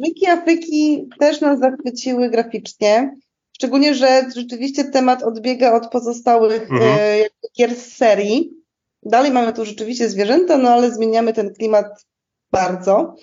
Ryki 0.05 0.27
Afryki 0.27 1.09
też 1.19 1.41
nas 1.41 1.59
zachwyciły 1.59 2.29
graficznie. 2.29 3.15
Szczególnie, 3.57 3.95
że 3.95 4.25
rzeczywiście 4.35 4.83
temat 4.83 5.23
odbiega 5.23 5.73
od 5.73 5.91
pozostałych 5.91 6.61
mhm. 6.61 6.99
gier 7.57 7.75
z 7.75 7.97
serii. 7.97 8.53
Dalej 9.03 9.31
mamy 9.31 9.53
tu 9.53 9.65
rzeczywiście 9.65 10.09
zwierzęta, 10.09 10.57
no 10.57 10.69
ale 10.69 10.91
zmieniamy 10.91 11.33
ten 11.33 11.53
klimat 11.53 12.05
bardzo. 12.51 13.15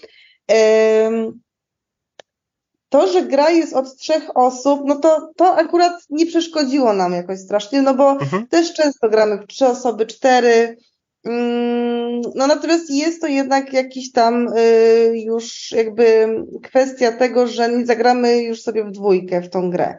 To, 2.89 3.07
że 3.07 3.23
gra 3.23 3.51
jest 3.51 3.73
od 3.73 3.97
trzech 3.97 4.37
osób, 4.37 4.81
no 4.85 4.97
to, 4.97 5.33
to 5.37 5.57
akurat 5.57 5.93
nie 6.11 6.27
przeszkodziło 6.27 6.93
nam 6.93 7.13
jakoś 7.13 7.39
strasznie, 7.39 7.83
no 7.83 7.95
bo 7.95 8.11
mhm. 8.11 8.47
też 8.47 8.75
często 8.75 9.09
gramy 9.09 9.37
w 9.37 9.47
trzy 9.47 9.67
osoby, 9.67 10.07
cztery. 10.07 10.77
Mm, 11.25 12.21
no 12.35 12.47
natomiast 12.47 12.91
jest 12.91 13.21
to 13.21 13.27
jednak 13.27 13.73
jakiś 13.73 14.13
tam 14.13 14.49
y, 14.59 15.13
już 15.15 15.73
jakby 15.73 16.29
kwestia 16.63 17.13
tego, 17.13 17.47
że 17.47 17.73
nie 17.73 17.87
zagramy 17.87 18.43
już 18.43 18.63
sobie 18.63 18.85
w 18.85 18.91
dwójkę 18.91 19.41
w 19.41 19.51
tą 19.51 19.71
grę. 19.71 19.99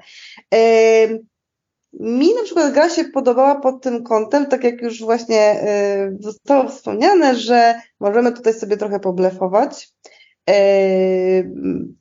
Mi 1.94 2.34
na 2.36 2.44
przykład 2.44 2.74
gra 2.74 2.90
się 2.90 3.06
podobała 3.06 3.56
pod 3.56 3.82
tym 3.84 4.04
kątem, 4.04 4.46
tak 4.46 4.64
jak 4.64 4.82
już 4.82 5.00
właśnie 5.02 5.64
y, 5.64 6.18
zostało 6.20 6.70
wspomniane, 6.70 7.36
że 7.36 7.82
możemy 8.00 8.32
tutaj 8.32 8.54
sobie 8.54 8.78
trochę 8.78 9.00
poblefować. 9.00 9.90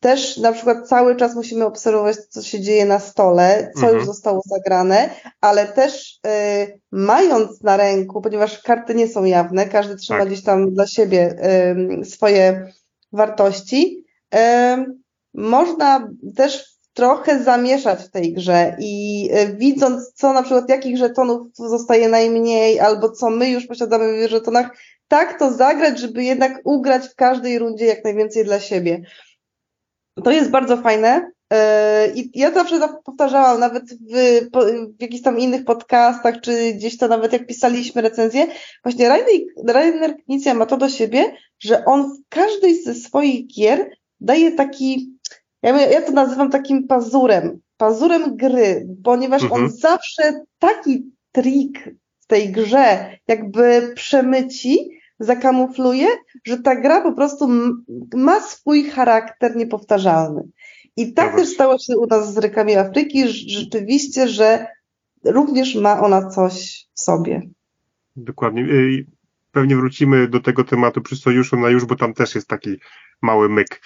Też 0.01 0.37
na 0.37 0.53
przykład 0.53 0.89
cały 0.89 1.17
czas 1.17 1.35
musimy 1.35 1.65
obserwować, 1.65 2.17
co 2.17 2.43
się 2.43 2.61
dzieje 2.61 2.87
na 2.87 2.99
stole, 2.99 3.71
co 3.75 3.81
mhm. 3.81 3.97
już 3.97 4.07
zostało 4.07 4.43
zagrane, 4.47 5.11
ale 5.41 5.67
też 5.67 6.21
y, 6.67 6.81
mając 6.93 7.63
na 7.63 7.77
ręku, 7.77 8.23
ponieważ 8.23 8.63
karty 8.63 8.95
nie 8.95 9.09
są 9.09 9.25
jawne, 9.25 9.67
każdy 9.67 9.97
trzyma 9.97 10.19
tak. 10.19 10.29
gdzieś 10.29 10.43
tam 10.43 10.75
dla 10.75 10.87
siebie 10.87 11.37
y, 12.01 12.05
swoje 12.05 12.73
wartości, 13.13 14.05
y, 14.35 14.39
można 15.35 16.09
też 16.37 16.79
trochę 16.95 17.45
zamieszać 17.45 18.03
w 18.03 18.11
tej 18.11 18.33
grze 18.33 18.77
i 18.79 19.31
widząc, 19.55 20.13
co 20.15 20.33
na 20.33 20.43
przykład 20.43 20.69
jakich 20.69 20.99
żetonów 20.99 21.47
zostaje 21.55 22.09
najmniej, 22.09 22.81
albo 22.81 23.11
co 23.11 23.31
my 23.31 23.51
już 23.51 23.67
posiadamy 23.67 24.27
w 24.27 24.31
żetonach, 24.31 24.71
tak 25.09 25.39
to 25.39 25.53
zagrać, 25.53 25.99
żeby 25.99 26.25
jednak 26.25 26.61
ugrać 26.65 27.09
w 27.09 27.15
każdej 27.15 27.59
rundzie 27.59 27.85
jak 27.85 28.05
najwięcej 28.05 28.45
dla 28.45 28.61
siebie. 28.61 29.03
To 30.25 30.31
jest 30.31 30.51
bardzo 30.51 30.77
fajne. 30.77 31.31
E, 31.53 32.09
I 32.15 32.31
ja 32.35 32.51
zawsze 32.51 32.89
powtarzałam, 33.05 33.61
nawet 33.61 33.85
w, 33.85 34.41
w 34.99 35.03
jakichś 35.03 35.23
tam 35.23 35.39
innych 35.39 35.65
podcastach, 35.65 36.41
czy 36.41 36.73
gdzieś 36.73 36.99
to 36.99 37.09
nawet 37.09 37.33
jak 37.33 37.47
pisaliśmy 37.47 38.03
recenzję, 38.03 38.47
właśnie 38.83 39.09
Rainer, 39.09 39.27
Rainer 39.67 40.17
Knizia 40.25 40.55
ma 40.55 40.67
to 40.67 40.77
do 40.77 40.89
siebie, 40.89 41.37
że 41.59 41.85
on 41.85 42.03
w 42.03 42.29
każdej 42.29 42.83
ze 42.83 42.95
swoich 42.95 43.47
gier 43.47 43.91
daje 44.21 44.53
taki, 44.53 45.13
ja, 45.63 45.81
ja 45.81 46.03
to 46.03 46.13
nazywam 46.13 46.51
takim 46.51 46.87
pazurem, 46.87 47.61
pazurem 47.77 48.37
gry, 48.37 48.89
ponieważ 49.05 49.43
mhm. 49.43 49.63
on 49.63 49.71
zawsze 49.71 50.45
taki 50.59 51.13
trik 51.33 51.95
w 52.21 52.27
tej 52.27 52.53
grze 52.53 53.19
jakby 53.29 53.93
przemyci, 53.95 54.98
zakamufluje, 55.19 56.07
że 56.45 56.59
ta 56.59 56.77
gra 56.77 57.01
po 57.01 57.13
prostu 57.13 57.49
ma 58.17 58.41
swój 58.41 58.85
charakter 58.85 59.57
niepowtarzalny. 59.57 60.49
I 60.97 61.13
tak 61.13 61.37
też 61.37 61.49
stało 61.49 61.79
się 61.79 61.97
u 61.97 62.07
nas 62.07 62.35
z 62.35 62.39
rykami 62.39 62.77
Afryki, 62.77 63.29
rzeczywiście, 63.29 64.29
że 64.29 64.67
również 65.25 65.75
ma 65.75 66.01
ona 66.01 66.31
coś 66.31 66.87
w 66.95 67.01
sobie. 67.01 67.43
Dokładnie. 68.17 68.63
Y, 68.63 69.07
pewnie 69.53 69.77
wrócimy 69.77 70.29
do 70.29 70.41
tego 70.41 70.65
tematu 70.65 71.01
przy 71.01 71.17
sojuszu 71.17 71.57
na 71.57 71.69
już, 71.69 71.85
bo 71.85 71.97
tam 71.97 72.15
też 72.15 72.35
jest 72.35 72.49
taki 72.49 72.77
mały 73.23 73.49
myk. 73.49 73.83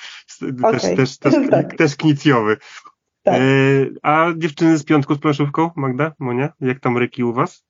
Okay. 0.59 0.73
Też, 0.73 0.83
też, 0.97 1.19
też, 1.19 1.35
tak. 1.51 1.77
też 1.77 1.97
knicjowy. 1.97 2.57
Tak. 3.23 3.35
E, 3.35 3.41
a 4.03 4.27
dziewczyny 4.37 4.79
z 4.79 4.85
piątku 4.85 5.15
z 5.15 5.19
planszówką, 5.19 5.71
Magda, 5.77 6.13
Monia, 6.19 6.53
jak 6.61 6.81
tam 6.81 6.99
ryki 6.99 7.25
u 7.25 7.33
was? 7.33 7.65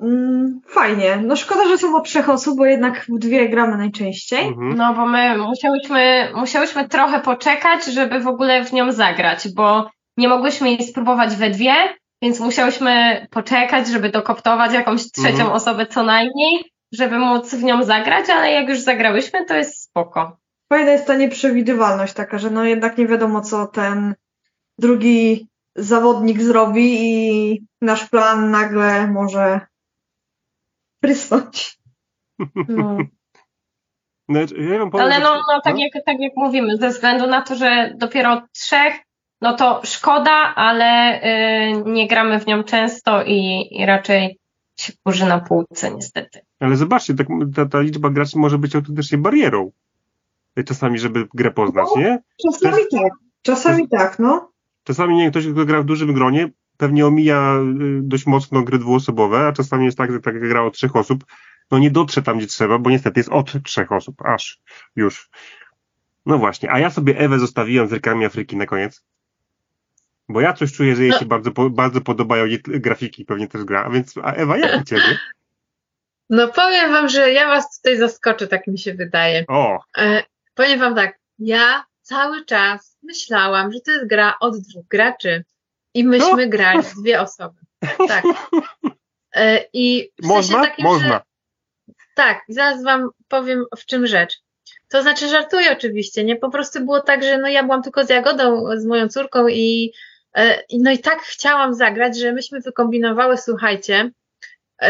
Mm, 0.00 0.60
fajnie. 0.66 1.16
No 1.16 1.36
szkoda, 1.36 1.68
że 1.68 1.78
są 1.78 1.96
od 1.96 2.04
trzech 2.04 2.28
osób, 2.28 2.58
bo 2.58 2.66
jednak 2.66 3.06
w 3.08 3.18
dwie 3.18 3.48
gramy 3.48 3.76
najczęściej. 3.76 4.46
Mhm. 4.46 4.76
No 4.76 4.94
bo 4.94 5.06
my 5.06 5.38
musiałyśmy, 5.38 6.28
musiałyśmy 6.34 6.88
trochę 6.88 7.20
poczekać, 7.20 7.84
żeby 7.84 8.20
w 8.20 8.26
ogóle 8.26 8.64
w 8.64 8.72
nią 8.72 8.92
zagrać, 8.92 9.48
bo 9.54 9.90
nie 10.16 10.28
mogłyśmy 10.28 10.70
jej 10.70 10.82
spróbować 10.82 11.36
we 11.36 11.50
dwie, 11.50 11.74
więc 12.22 12.40
musiałyśmy 12.40 13.26
poczekać, 13.30 13.88
żeby 13.88 14.10
dokoptować 14.10 14.72
jakąś 14.72 15.10
trzecią 15.10 15.28
mhm. 15.28 15.52
osobę 15.52 15.86
co 15.86 16.02
najmniej, 16.02 16.72
żeby 16.92 17.18
móc 17.18 17.54
w 17.54 17.62
nią 17.62 17.82
zagrać, 17.82 18.30
ale 18.30 18.52
jak 18.52 18.68
już 18.68 18.80
zagrałyśmy, 18.80 19.44
to 19.44 19.54
jest 19.54 19.82
spoko. 19.82 20.36
Fajna 20.72 20.90
jest 20.90 21.06
ta 21.06 21.16
nieprzewidywalność 21.16 22.12
taka, 22.12 22.38
że 22.38 22.50
no 22.50 22.64
jednak 22.64 22.98
nie 22.98 23.06
wiadomo, 23.06 23.40
co 23.40 23.66
ten 23.66 24.14
drugi 24.78 25.48
zawodnik 25.76 26.42
zrobi 26.42 26.96
i 27.00 27.62
nasz 27.80 28.08
plan 28.08 28.50
nagle 28.50 29.06
może 29.06 29.60
prysnąć. 31.00 31.80
No. 32.68 32.98
No, 34.28 34.40
ja 34.40 34.46
Ale 34.92 35.20
no, 35.20 35.34
no, 35.34 35.60
tak, 35.64 35.74
no? 35.74 35.80
Jak, 35.80 36.04
tak 36.06 36.16
jak 36.20 36.32
mówimy, 36.36 36.76
ze 36.76 36.88
względu 36.88 37.26
na 37.26 37.42
to, 37.42 37.54
że 37.54 37.94
dopiero 37.96 38.42
trzech, 38.52 38.94
no 39.40 39.54
to 39.54 39.80
szkoda, 39.84 40.54
ale 40.54 41.20
y, 41.22 41.82
nie 41.86 42.08
gramy 42.08 42.40
w 42.40 42.46
nią 42.46 42.62
często 42.62 43.24
i, 43.24 43.68
i 43.70 43.86
raczej 43.86 44.38
się 44.78 44.92
kurzy 45.04 45.26
na 45.26 45.40
półce 45.40 45.94
niestety. 45.94 46.40
Ale 46.60 46.76
zobaczcie, 46.76 47.14
tak, 47.14 47.26
ta, 47.54 47.66
ta 47.66 47.80
liczba 47.80 48.10
graczy 48.10 48.38
może 48.38 48.58
być 48.58 48.74
autentycznie 48.74 49.18
barierą. 49.18 49.70
Czasami, 50.64 50.98
żeby 50.98 51.28
grę 51.34 51.50
poznać, 51.50 51.86
no, 51.96 52.02
nie? 52.02 52.18
Czasami 52.42 52.82
tak, 52.92 53.12
czasami 53.42 53.88
tak, 53.88 54.18
no. 54.18 54.50
Czasami 54.84 55.16
nie 55.16 55.30
ktoś, 55.30 55.46
kto 55.46 55.64
gra 55.64 55.82
w 55.82 55.84
dużym 55.84 56.14
gronie, 56.14 56.50
pewnie 56.80 57.06
omija 57.06 57.54
y, 57.56 58.00
dość 58.02 58.26
mocno 58.26 58.62
gry 58.62 58.78
dwuosobowe, 58.78 59.46
a 59.46 59.52
czasami 59.52 59.84
jest 59.84 59.98
tak, 59.98 60.12
że 60.12 60.20
tak 60.20 60.48
gra 60.48 60.62
o 60.62 60.70
trzech 60.70 60.96
osób, 60.96 61.24
no 61.70 61.78
nie 61.78 61.90
dotrze 61.90 62.22
tam, 62.22 62.38
gdzie 62.38 62.46
trzeba, 62.46 62.78
bo 62.78 62.90
niestety 62.90 63.20
jest 63.20 63.28
od 63.28 63.62
trzech 63.64 63.92
osób, 63.92 64.22
aż 64.22 64.60
już. 64.96 65.30
No 66.26 66.38
właśnie, 66.38 66.72
a 66.72 66.78
ja 66.78 66.90
sobie 66.90 67.18
Ewę 67.18 67.38
zostawiłem 67.38 67.88
z 67.88 67.92
rykami 67.92 68.24
Afryki 68.24 68.56
na 68.56 68.66
koniec. 68.66 69.04
Bo 70.28 70.40
ja 70.40 70.52
coś 70.52 70.72
czuję, 70.72 70.96
że 70.96 71.02
jej 71.02 71.12
się 71.12 71.18
no. 71.20 71.26
bardzo, 71.26 71.50
bardzo 71.70 72.00
podobają 72.00 72.46
grafiki, 72.64 73.24
pewnie 73.24 73.48
też 73.48 73.64
gra. 73.64 73.84
A 73.84 73.90
więc, 73.90 74.14
a 74.22 74.32
Ewa, 74.32 74.58
jak 74.58 74.80
u 74.80 74.84
ciebie? 74.84 75.18
No 76.32 76.48
powiem 76.48 76.90
wam, 76.92 77.08
że 77.08 77.32
ja 77.32 77.48
was 77.48 77.76
tutaj 77.76 77.98
zaskoczę, 77.98 78.46
tak 78.46 78.66
mi 78.66 78.78
się 78.78 78.94
wydaje. 78.94 79.44
O. 79.48 79.78
E, 79.98 80.22
powiem 80.54 80.80
wam 80.80 80.94
tak, 80.94 81.18
ja 81.38 81.84
cały 82.02 82.44
czas 82.44 82.98
myślałam, 83.02 83.72
że 83.72 83.80
to 83.80 83.90
jest 83.90 84.06
gra 84.06 84.34
od 84.40 84.58
dwóch 84.58 84.86
graczy. 84.88 85.44
I 85.94 86.04
myśmy 86.04 86.46
no. 86.46 86.50
grali 86.50 86.82
dwie 87.00 87.20
osoby. 87.20 87.60
Tak. 88.08 88.24
E, 89.34 89.64
I 89.72 90.10
w 90.22 90.26
można? 90.26 90.62
Takim, 90.62 90.84
można. 90.84 91.08
Że, 91.08 91.20
tak, 92.14 92.42
zaraz 92.48 92.84
wam 92.84 93.10
powiem 93.28 93.64
w 93.78 93.86
czym 93.86 94.06
rzecz. 94.06 94.38
To 94.88 95.02
znaczy 95.02 95.28
żartuję 95.28 95.72
oczywiście, 95.72 96.24
nie? 96.24 96.36
Po 96.36 96.50
prostu 96.50 96.84
było 96.84 97.00
tak, 97.00 97.22
że 97.22 97.38
no 97.38 97.48
ja 97.48 97.62
byłam 97.62 97.82
tylko 97.82 98.04
z 98.04 98.10
Jagodą, 98.10 98.64
z 98.76 98.86
moją 98.86 99.08
córką 99.08 99.48
i 99.48 99.92
e, 100.36 100.62
no 100.78 100.90
i 100.90 100.98
tak 100.98 101.18
chciałam 101.22 101.74
zagrać, 101.74 102.18
że 102.18 102.32
myśmy 102.32 102.60
wykombinowały, 102.60 103.36
słuchajcie, 103.36 104.10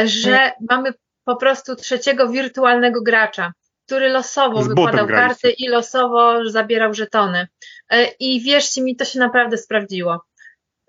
że 0.04 0.30
hmm. 0.30 0.52
mamy 0.70 0.92
po 1.24 1.36
prostu 1.36 1.76
trzeciego 1.76 2.28
wirtualnego 2.28 3.02
gracza, 3.02 3.52
który 3.86 4.08
losowo 4.08 4.62
wykładał 4.62 5.06
karty 5.06 5.50
i 5.50 5.68
losowo 5.68 6.50
zabierał 6.50 6.94
żetony. 6.94 7.48
E, 7.90 8.06
I 8.20 8.40
wierzcie 8.40 8.82
mi, 8.82 8.96
to 8.96 9.04
się 9.04 9.18
naprawdę 9.18 9.58
sprawdziło. 9.58 10.20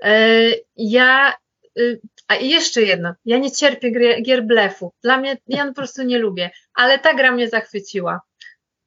E, 0.02 0.42
ja, 0.76 1.34
y, 1.80 2.02
a 2.28 2.36
jeszcze 2.36 2.82
jedno, 2.82 3.14
ja 3.26 3.38
nie 3.38 3.52
cierpię 3.52 3.92
gier 4.22 4.44
blefu. 4.44 4.94
Dla 5.04 5.18
mnie, 5.18 5.38
ja 5.48 5.66
po 5.66 5.74
prostu 5.74 6.04
nie 6.04 6.20
lubię, 6.20 6.52
ale 6.74 7.00
ta 7.00 7.14
gra 7.14 7.32
mnie 7.32 7.50
zachwyciła. 7.50 8.22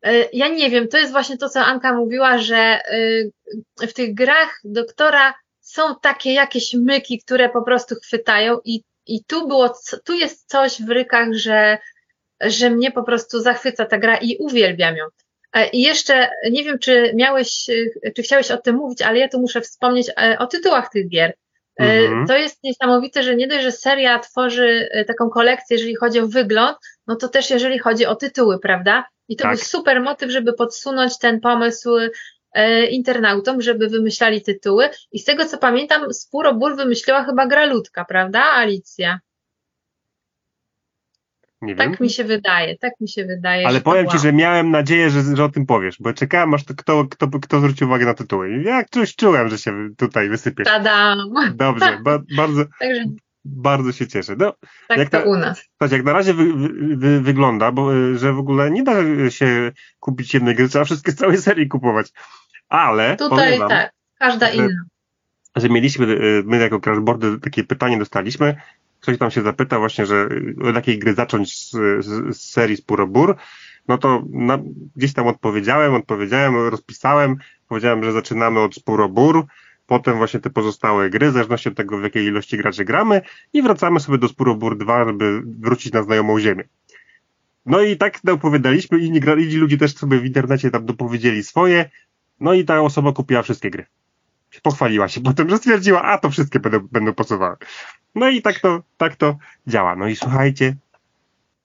E, 0.02 0.28
ja 0.32 0.48
nie 0.48 0.70
wiem, 0.70 0.88
to 0.88 0.98
jest 0.98 1.12
właśnie 1.12 1.38
to, 1.38 1.48
co 1.48 1.60
Anka 1.60 1.92
mówiła, 1.92 2.38
że 2.38 2.80
y, 2.92 3.32
w 3.80 3.92
tych 3.92 4.14
grach 4.14 4.60
doktora 4.64 5.34
są 5.60 5.82
takie 6.02 6.32
jakieś 6.32 6.74
myki, 6.74 7.18
które 7.18 7.48
po 7.48 7.62
prostu 7.62 7.94
chwytają 7.94 8.58
i, 8.64 8.82
i 9.06 9.24
tu 9.24 9.48
było, 9.48 9.74
tu 10.04 10.14
jest 10.14 10.48
coś 10.48 10.82
w 10.82 10.88
rykach, 10.88 11.28
że, 11.32 11.78
że 12.40 12.70
mnie 12.70 12.90
po 12.90 13.02
prostu 13.02 13.40
zachwyca 13.40 13.86
ta 13.86 13.98
gra 13.98 14.16
i 14.16 14.36
uwielbiam 14.38 14.96
ją. 14.96 15.04
E, 15.54 15.68
I 15.68 15.82
jeszcze 15.82 16.30
nie 16.50 16.64
wiem, 16.64 16.78
czy 16.78 17.12
miałeś, 17.14 17.66
e, 18.02 18.12
czy 18.12 18.22
chciałeś 18.22 18.50
o 18.50 18.56
tym 18.56 18.76
mówić, 18.76 19.02
ale 19.02 19.18
ja 19.18 19.28
tu 19.28 19.40
muszę 19.40 19.60
wspomnieć 19.60 20.10
e, 20.10 20.36
o 20.38 20.46
tytułach 20.46 20.90
tych 20.90 21.08
gier. 21.08 21.34
Mhm. 21.78 22.26
To 22.26 22.36
jest 22.36 22.64
niesamowite, 22.64 23.22
że 23.22 23.36
nie 23.36 23.46
dość, 23.46 23.62
że 23.62 23.72
seria 23.72 24.18
tworzy 24.18 24.88
taką 25.06 25.30
kolekcję, 25.30 25.76
jeżeli 25.76 25.94
chodzi 25.94 26.20
o 26.20 26.26
wygląd, 26.26 26.76
no 27.06 27.16
to 27.16 27.28
też 27.28 27.50
jeżeli 27.50 27.78
chodzi 27.78 28.06
o 28.06 28.16
tytuły, 28.16 28.58
prawda? 28.58 29.04
I 29.28 29.36
to 29.36 29.42
tak. 29.42 29.54
był 29.54 29.64
super 29.64 30.02
motyw, 30.02 30.30
żeby 30.30 30.52
podsunąć 30.52 31.18
ten 31.18 31.40
pomysł 31.40 31.90
internautom, 32.90 33.60
żeby 33.60 33.88
wymyślali 33.88 34.42
tytuły. 34.42 34.88
I 35.12 35.18
z 35.18 35.24
tego 35.24 35.44
co 35.44 35.58
pamiętam, 35.58 36.12
Spuro 36.12 36.54
Ból 36.54 36.76
wymyśliła 36.76 37.24
chyba 37.24 37.46
gra 37.46 37.64
ludka, 37.64 38.04
prawda, 38.04 38.42
Alicja? 38.42 39.20
Nie 41.64 41.76
tak 41.76 41.90
wiem. 41.90 41.96
mi 42.00 42.10
się 42.10 42.24
wydaje, 42.24 42.78
tak 42.78 42.92
mi 43.00 43.08
się 43.08 43.24
wydaje. 43.24 43.66
Ale 43.66 43.80
powiem 43.80 44.08
ci, 44.08 44.18
że 44.18 44.32
miałem 44.32 44.70
nadzieję, 44.70 45.10
że, 45.10 45.36
że 45.36 45.44
o 45.44 45.48
tym 45.48 45.66
powiesz, 45.66 45.96
bo 46.00 46.12
czekałem 46.12 46.54
aż 46.54 46.64
to, 46.64 46.74
kto, 46.74 47.04
kto, 47.10 47.28
kto 47.28 47.58
zwróci 47.58 47.84
uwagę 47.84 48.06
na 48.06 48.14
tytuły. 48.14 48.62
Ja 48.62 48.84
coś 48.90 49.16
czułem, 49.16 49.48
że 49.48 49.58
się 49.58 49.88
tutaj 49.96 50.28
wysypiesz. 50.28 50.68
Tadam. 50.68 51.18
Dobrze, 51.54 51.98
ba, 52.02 52.18
bardzo, 52.36 52.64
Także... 52.80 53.04
bardzo 53.44 53.92
się 53.92 54.06
cieszę. 54.06 54.36
No, 54.38 54.54
tak 54.88 54.98
jak 54.98 55.10
to 55.10 55.18
na, 55.18 55.24
u 55.24 55.36
nas. 55.36 55.64
Tak, 55.78 55.92
jak 55.92 56.04
na 56.04 56.12
razie 56.12 56.34
wy, 56.34 56.52
wy, 56.96 57.20
wygląda, 57.20 57.72
bo, 57.72 57.90
że 58.16 58.32
w 58.32 58.38
ogóle 58.38 58.70
nie 58.70 58.82
da 58.82 58.94
się 59.30 59.72
kupić 60.00 60.34
jednej 60.34 60.54
gry, 60.54 60.68
trzeba 60.68 60.84
wszystkie 60.84 61.12
z 61.12 61.16
całej 61.16 61.38
serii 61.38 61.68
kupować. 61.68 62.12
Ale 62.68 63.16
Tutaj 63.16 63.58
wam, 63.58 63.68
tak, 63.68 63.92
każda 64.18 64.46
że, 64.46 64.54
inna. 64.54 64.84
Że 65.56 65.68
mieliśmy, 65.68 66.06
y, 66.06 66.42
my 66.46 66.58
jako 66.58 66.80
crashboardy 66.80 67.40
takie 67.40 67.64
pytanie 67.64 67.98
dostaliśmy, 67.98 68.56
ktoś 69.04 69.18
tam 69.18 69.30
się 69.30 69.42
zapyta 69.42 69.78
właśnie, 69.78 70.06
że 70.06 70.28
od 70.64 70.74
jakiej 70.74 70.98
gry 70.98 71.14
zacząć 71.14 71.58
z, 71.58 71.70
z, 72.04 72.36
z 72.36 72.50
serii 72.50 72.76
Spurobur, 72.76 73.36
no 73.88 73.98
to 73.98 74.22
na, 74.30 74.58
gdzieś 74.96 75.12
tam 75.12 75.26
odpowiedziałem, 75.26 75.94
odpowiedziałem, 75.94 76.68
rozpisałem, 76.68 77.36
powiedziałem, 77.68 78.04
że 78.04 78.12
zaczynamy 78.12 78.60
od 78.60 78.74
Spurobur, 78.74 79.44
potem 79.86 80.16
właśnie 80.16 80.40
te 80.40 80.50
pozostałe 80.50 81.10
gry, 81.10 81.30
w 81.30 81.32
zależności 81.32 81.68
od 81.68 81.74
tego, 81.74 81.98
w 81.98 82.02
jakiej 82.02 82.24
ilości 82.24 82.56
graczy 82.56 82.84
gramy 82.84 83.20
i 83.52 83.62
wracamy 83.62 84.00
sobie 84.00 84.18
do 84.18 84.28
Spurobur 84.28 84.78
2, 84.78 85.04
żeby 85.04 85.42
wrócić 85.60 85.92
na 85.92 86.02
znajomą 86.02 86.40
ziemię. 86.40 86.64
No 87.66 87.80
i 87.80 87.96
tak 87.96 88.20
opowiadaliśmy, 88.32 88.98
inni, 88.98 89.20
inni 89.38 89.56
ludzie 89.56 89.78
też 89.78 89.94
sobie 89.94 90.18
w 90.18 90.26
internecie 90.26 90.70
tam 90.70 90.86
dopowiedzieli 90.86 91.42
swoje, 91.42 91.90
no 92.40 92.54
i 92.54 92.64
ta 92.64 92.80
osoba 92.80 93.12
kupiła 93.12 93.42
wszystkie 93.42 93.70
gry. 93.70 93.86
Pochwaliła 94.62 95.08
się 95.08 95.20
potem, 95.30 95.50
że 95.50 95.58
stwierdziła, 95.58 96.02
a 96.02 96.18
to 96.18 96.30
wszystkie 96.30 96.60
będą, 96.60 96.78
będą 96.92 97.12
pasowały. 97.12 97.56
No 98.14 98.28
i 98.28 98.42
tak 98.42 98.60
to, 98.60 98.82
tak 98.96 99.16
to 99.16 99.38
działa. 99.66 99.96
No 99.96 100.06
i 100.06 100.16
słuchajcie, 100.16 100.76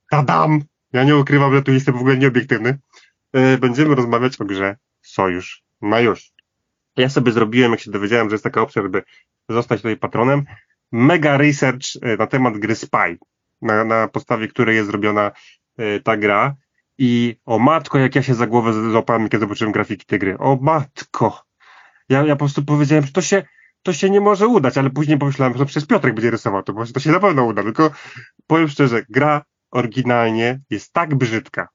tadam! 0.09 0.61
Ja 0.93 1.03
nie 1.03 1.17
ukrywam, 1.17 1.53
że 1.53 1.61
tu 1.61 1.73
jestem 1.73 1.93
w 1.95 1.99
ogóle 1.99 2.17
nieobiektywny. 2.17 2.79
E, 3.33 3.57
będziemy 3.57 3.95
rozmawiać 3.95 4.41
o 4.41 4.45
grze 4.45 4.77
Sojusz 5.01 5.63
Majusz. 5.81 6.31
Ja 6.97 7.09
sobie 7.09 7.31
zrobiłem, 7.31 7.71
jak 7.71 7.79
się 7.79 7.91
dowiedziałem, 7.91 8.29
że 8.29 8.33
jest 8.33 8.43
taka 8.43 8.61
opcja, 8.61 8.81
żeby 8.81 9.03
zostać 9.49 9.79
tutaj 9.79 9.97
patronem, 9.97 10.45
mega 10.91 11.37
research 11.37 11.85
e, 12.01 12.17
na 12.17 12.27
temat 12.27 12.57
gry 12.57 12.75
Spy, 12.75 13.17
na, 13.61 13.83
na 13.83 14.07
podstawie 14.07 14.47
której 14.47 14.75
jest 14.75 14.89
zrobiona 14.89 15.31
e, 15.77 15.99
ta 15.99 16.17
gra. 16.17 16.55
I 16.97 17.35
o 17.45 17.59
matko, 17.59 17.99
jak 17.99 18.15
ja 18.15 18.23
się 18.23 18.35
za 18.35 18.47
głowę 18.47 18.91
złapałem, 18.91 19.29
kiedy 19.29 19.39
zobaczyłem 19.39 19.71
grafiki 19.71 20.05
tej 20.05 20.19
gry. 20.19 20.37
O 20.37 20.57
matko! 20.61 21.45
Ja, 22.09 22.23
ja 22.23 22.35
po 22.35 22.39
prostu 22.39 22.65
powiedziałem, 22.65 23.05
że 23.05 23.11
to 23.11 23.21
się, 23.21 23.43
to 23.84 23.93
się 23.93 24.09
nie 24.09 24.21
może 24.21 24.47
udać, 24.47 24.77
ale 24.77 24.89
później 24.89 25.17
pomyślałem, 25.17 25.57
że 25.57 25.65
przez 25.65 25.86
Piotrek 25.86 26.13
będzie 26.13 26.32
rysował 26.32 26.63
to, 26.63 26.73
to 26.93 26.99
się 26.99 27.11
na 27.11 27.19
pewno 27.19 27.45
uda, 27.45 27.63
tylko 27.63 27.91
powiem 28.47 28.67
szczerze, 28.67 29.05
gra 29.09 29.41
oryginalnie 29.71 30.61
jest 30.69 30.93
tak 30.93 31.15
brzydka, 31.15 31.67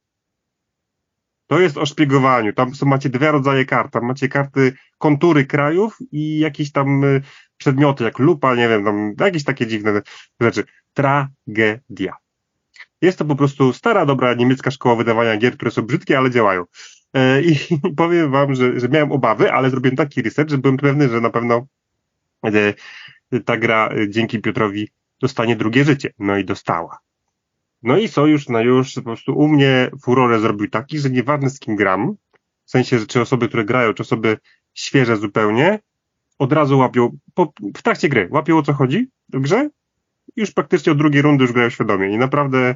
To 1.46 1.60
jest 1.60 1.78
o 1.78 1.86
szpiegowaniu. 1.86 2.52
Tam 2.52 2.74
są, 2.74 2.86
macie 2.86 3.08
dwa 3.08 3.30
rodzaje 3.30 3.64
kart. 3.64 3.92
Tam 3.92 4.04
macie 4.04 4.28
karty 4.28 4.72
kontury 4.98 5.46
krajów 5.46 5.96
i 6.12 6.38
jakieś 6.38 6.72
tam 6.72 7.04
y, 7.04 7.22
przedmioty, 7.56 8.04
jak 8.04 8.18
lupa, 8.18 8.54
nie 8.54 8.68
wiem, 8.68 8.84
tam 8.84 9.14
jakieś 9.20 9.44
takie 9.44 9.66
dziwne 9.66 10.02
rzeczy. 10.40 10.64
Tragedia. 10.92 12.16
Jest 13.00 13.18
to 13.18 13.24
po 13.24 13.36
prostu 13.36 13.72
stara, 13.72 14.06
dobra 14.06 14.34
niemiecka 14.34 14.70
szkoła 14.70 14.96
wydawania 14.96 15.36
gier, 15.36 15.56
które 15.56 15.70
są 15.70 15.82
brzydkie, 15.82 16.18
ale 16.18 16.30
działają. 16.30 16.64
E, 17.14 17.42
I 17.42 17.56
powiem 17.96 18.30
wam, 18.30 18.54
że, 18.54 18.80
że 18.80 18.88
miałem 18.88 19.12
obawy, 19.12 19.52
ale 19.52 19.70
zrobiłem 19.70 19.96
taki 19.96 20.22
research, 20.22 20.50
że 20.50 20.58
byłem 20.58 20.76
pewny, 20.76 21.08
że 21.08 21.20
na 21.20 21.30
pewno 21.30 21.66
ta 23.44 23.56
gra 23.56 23.88
e, 23.88 24.08
dzięki 24.08 24.40
Piotrowi 24.40 24.88
dostanie 25.20 25.56
drugie 25.56 25.84
życie. 25.84 26.12
No 26.18 26.38
i 26.38 26.44
dostała. 26.44 26.98
No 27.82 27.96
i 27.98 28.08
Sojusz 28.08 28.48
na 28.48 28.60
już 28.62 28.94
po 28.94 29.02
prostu 29.02 29.38
u 29.38 29.48
mnie 29.48 29.90
furorę 30.02 30.40
zrobił 30.40 30.70
taki, 30.70 30.98
że 30.98 31.10
nieważne 31.10 31.50
z 31.50 31.58
kim 31.58 31.76
gram, 31.76 32.14
w 32.64 32.70
sensie, 32.70 32.98
że 32.98 33.06
czy 33.06 33.20
osoby, 33.20 33.48
które 33.48 33.64
grają, 33.64 33.94
czy 33.94 34.02
osoby 34.02 34.38
świeże 34.74 35.16
zupełnie, 35.16 35.78
od 36.38 36.52
razu 36.52 36.78
łapią, 36.78 37.18
po, 37.34 37.52
w 37.76 37.82
trakcie 37.82 38.08
gry, 38.08 38.28
łapią 38.30 38.58
o 38.58 38.62
co 38.62 38.72
chodzi 38.72 39.08
w 39.32 39.40
grze, 39.40 39.70
już 40.36 40.50
praktycznie 40.50 40.92
od 40.92 40.98
drugiej 40.98 41.22
rundy 41.22 41.44
już 41.44 41.52
grają 41.52 41.70
świadomie 41.70 42.14
i 42.14 42.18
naprawdę, 42.18 42.74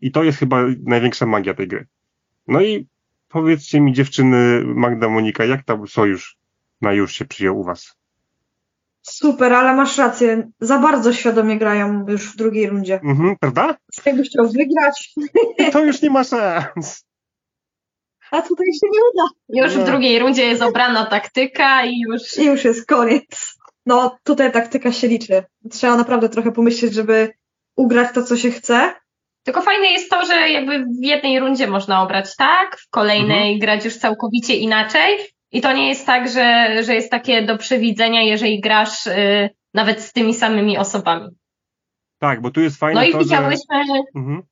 i 0.00 0.12
to 0.12 0.22
jest 0.22 0.38
chyba 0.38 0.62
największa 0.82 1.26
magia 1.26 1.54
tej 1.54 1.68
gry. 1.68 1.86
No 2.48 2.60
i 2.60 2.86
powiedzcie 3.28 3.80
mi 3.80 3.92
dziewczyny 3.92 4.62
Magda, 4.64 5.08
Monika, 5.08 5.44
jak 5.44 5.64
tam 5.64 5.88
Sojusz 5.88 6.36
na 6.80 6.92
już 6.92 7.12
się 7.12 7.24
przyjął 7.24 7.60
u 7.60 7.64
was? 7.64 7.99
Super, 9.02 9.52
ale 9.52 9.74
masz 9.74 9.98
rację. 9.98 10.50
Za 10.60 10.78
bardzo 10.78 11.12
świadomie 11.12 11.58
grają 11.58 12.06
już 12.08 12.32
w 12.32 12.36
drugiej 12.36 12.66
rundzie. 12.66 13.00
Mhm, 13.04 13.36
prawda? 13.40 13.76
Jakbyś 14.06 14.28
chciał 14.28 14.48
wygrać. 14.48 15.14
To 15.72 15.84
już 15.84 16.02
nie 16.02 16.10
ma 16.10 16.24
szans. 16.24 17.04
A 18.30 18.42
tutaj 18.42 18.66
się 18.66 18.86
nie 18.92 19.00
uda. 19.12 19.28
Już 19.66 19.76
w 19.76 19.84
drugiej 19.84 20.18
rundzie 20.18 20.46
jest 20.46 20.62
obrana 20.62 21.06
taktyka 21.06 21.84
i 21.84 22.00
już. 22.00 22.38
I 22.38 22.44
już 22.44 22.64
jest 22.64 22.86
koniec. 22.86 23.56
No, 23.86 24.18
tutaj 24.24 24.52
taktyka 24.52 24.92
się 24.92 25.08
liczy. 25.08 25.44
Trzeba 25.70 25.96
naprawdę 25.96 26.28
trochę 26.28 26.52
pomyśleć, 26.52 26.94
żeby 26.94 27.32
ugrać 27.76 28.14
to, 28.14 28.22
co 28.22 28.36
się 28.36 28.50
chce. 28.50 28.94
Tylko 29.44 29.62
fajne 29.62 29.86
jest 29.86 30.10
to, 30.10 30.26
że 30.26 30.50
jakby 30.50 30.78
w 30.78 31.04
jednej 31.04 31.40
rundzie 31.40 31.66
można 31.66 32.02
obrać 32.02 32.36
tak, 32.36 32.76
w 32.78 32.90
kolejnej 32.90 33.52
Mhm. 33.52 33.58
grać 33.58 33.84
już 33.84 33.96
całkowicie 33.96 34.56
inaczej. 34.56 35.18
I 35.52 35.60
to 35.60 35.72
nie 35.72 35.88
jest 35.88 36.06
tak, 36.06 36.30
że, 36.30 36.76
że 36.82 36.94
jest 36.94 37.10
takie 37.10 37.42
do 37.42 37.58
przewidzenia, 37.58 38.22
jeżeli 38.22 38.60
grasz 38.60 39.06
y, 39.06 39.50
nawet 39.74 40.00
z 40.00 40.12
tymi 40.12 40.34
samymi 40.34 40.78
osobami. 40.78 41.28
Tak, 42.18 42.40
bo 42.40 42.50
tu 42.50 42.60
jest 42.60 42.76
fajne 42.76 43.00
No 43.00 43.06
i 43.06 43.12
to, 43.12 43.18
że... 43.18 43.24
widziałyśmy, 43.24 43.76
Mhm. 44.14 44.42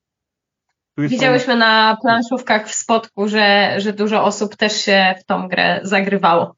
Tu 0.96 1.02
jest 1.02 1.14
widziałyśmy 1.14 1.56
na 1.56 1.96
planszówkach 2.02 2.68
w 2.68 2.74
spotku, 2.74 3.28
że, 3.28 3.74
że 3.80 3.92
dużo 3.92 4.24
osób 4.24 4.56
też 4.56 4.84
się 4.84 5.14
w 5.20 5.24
tą 5.24 5.48
grę 5.48 5.80
zagrywało. 5.82 6.56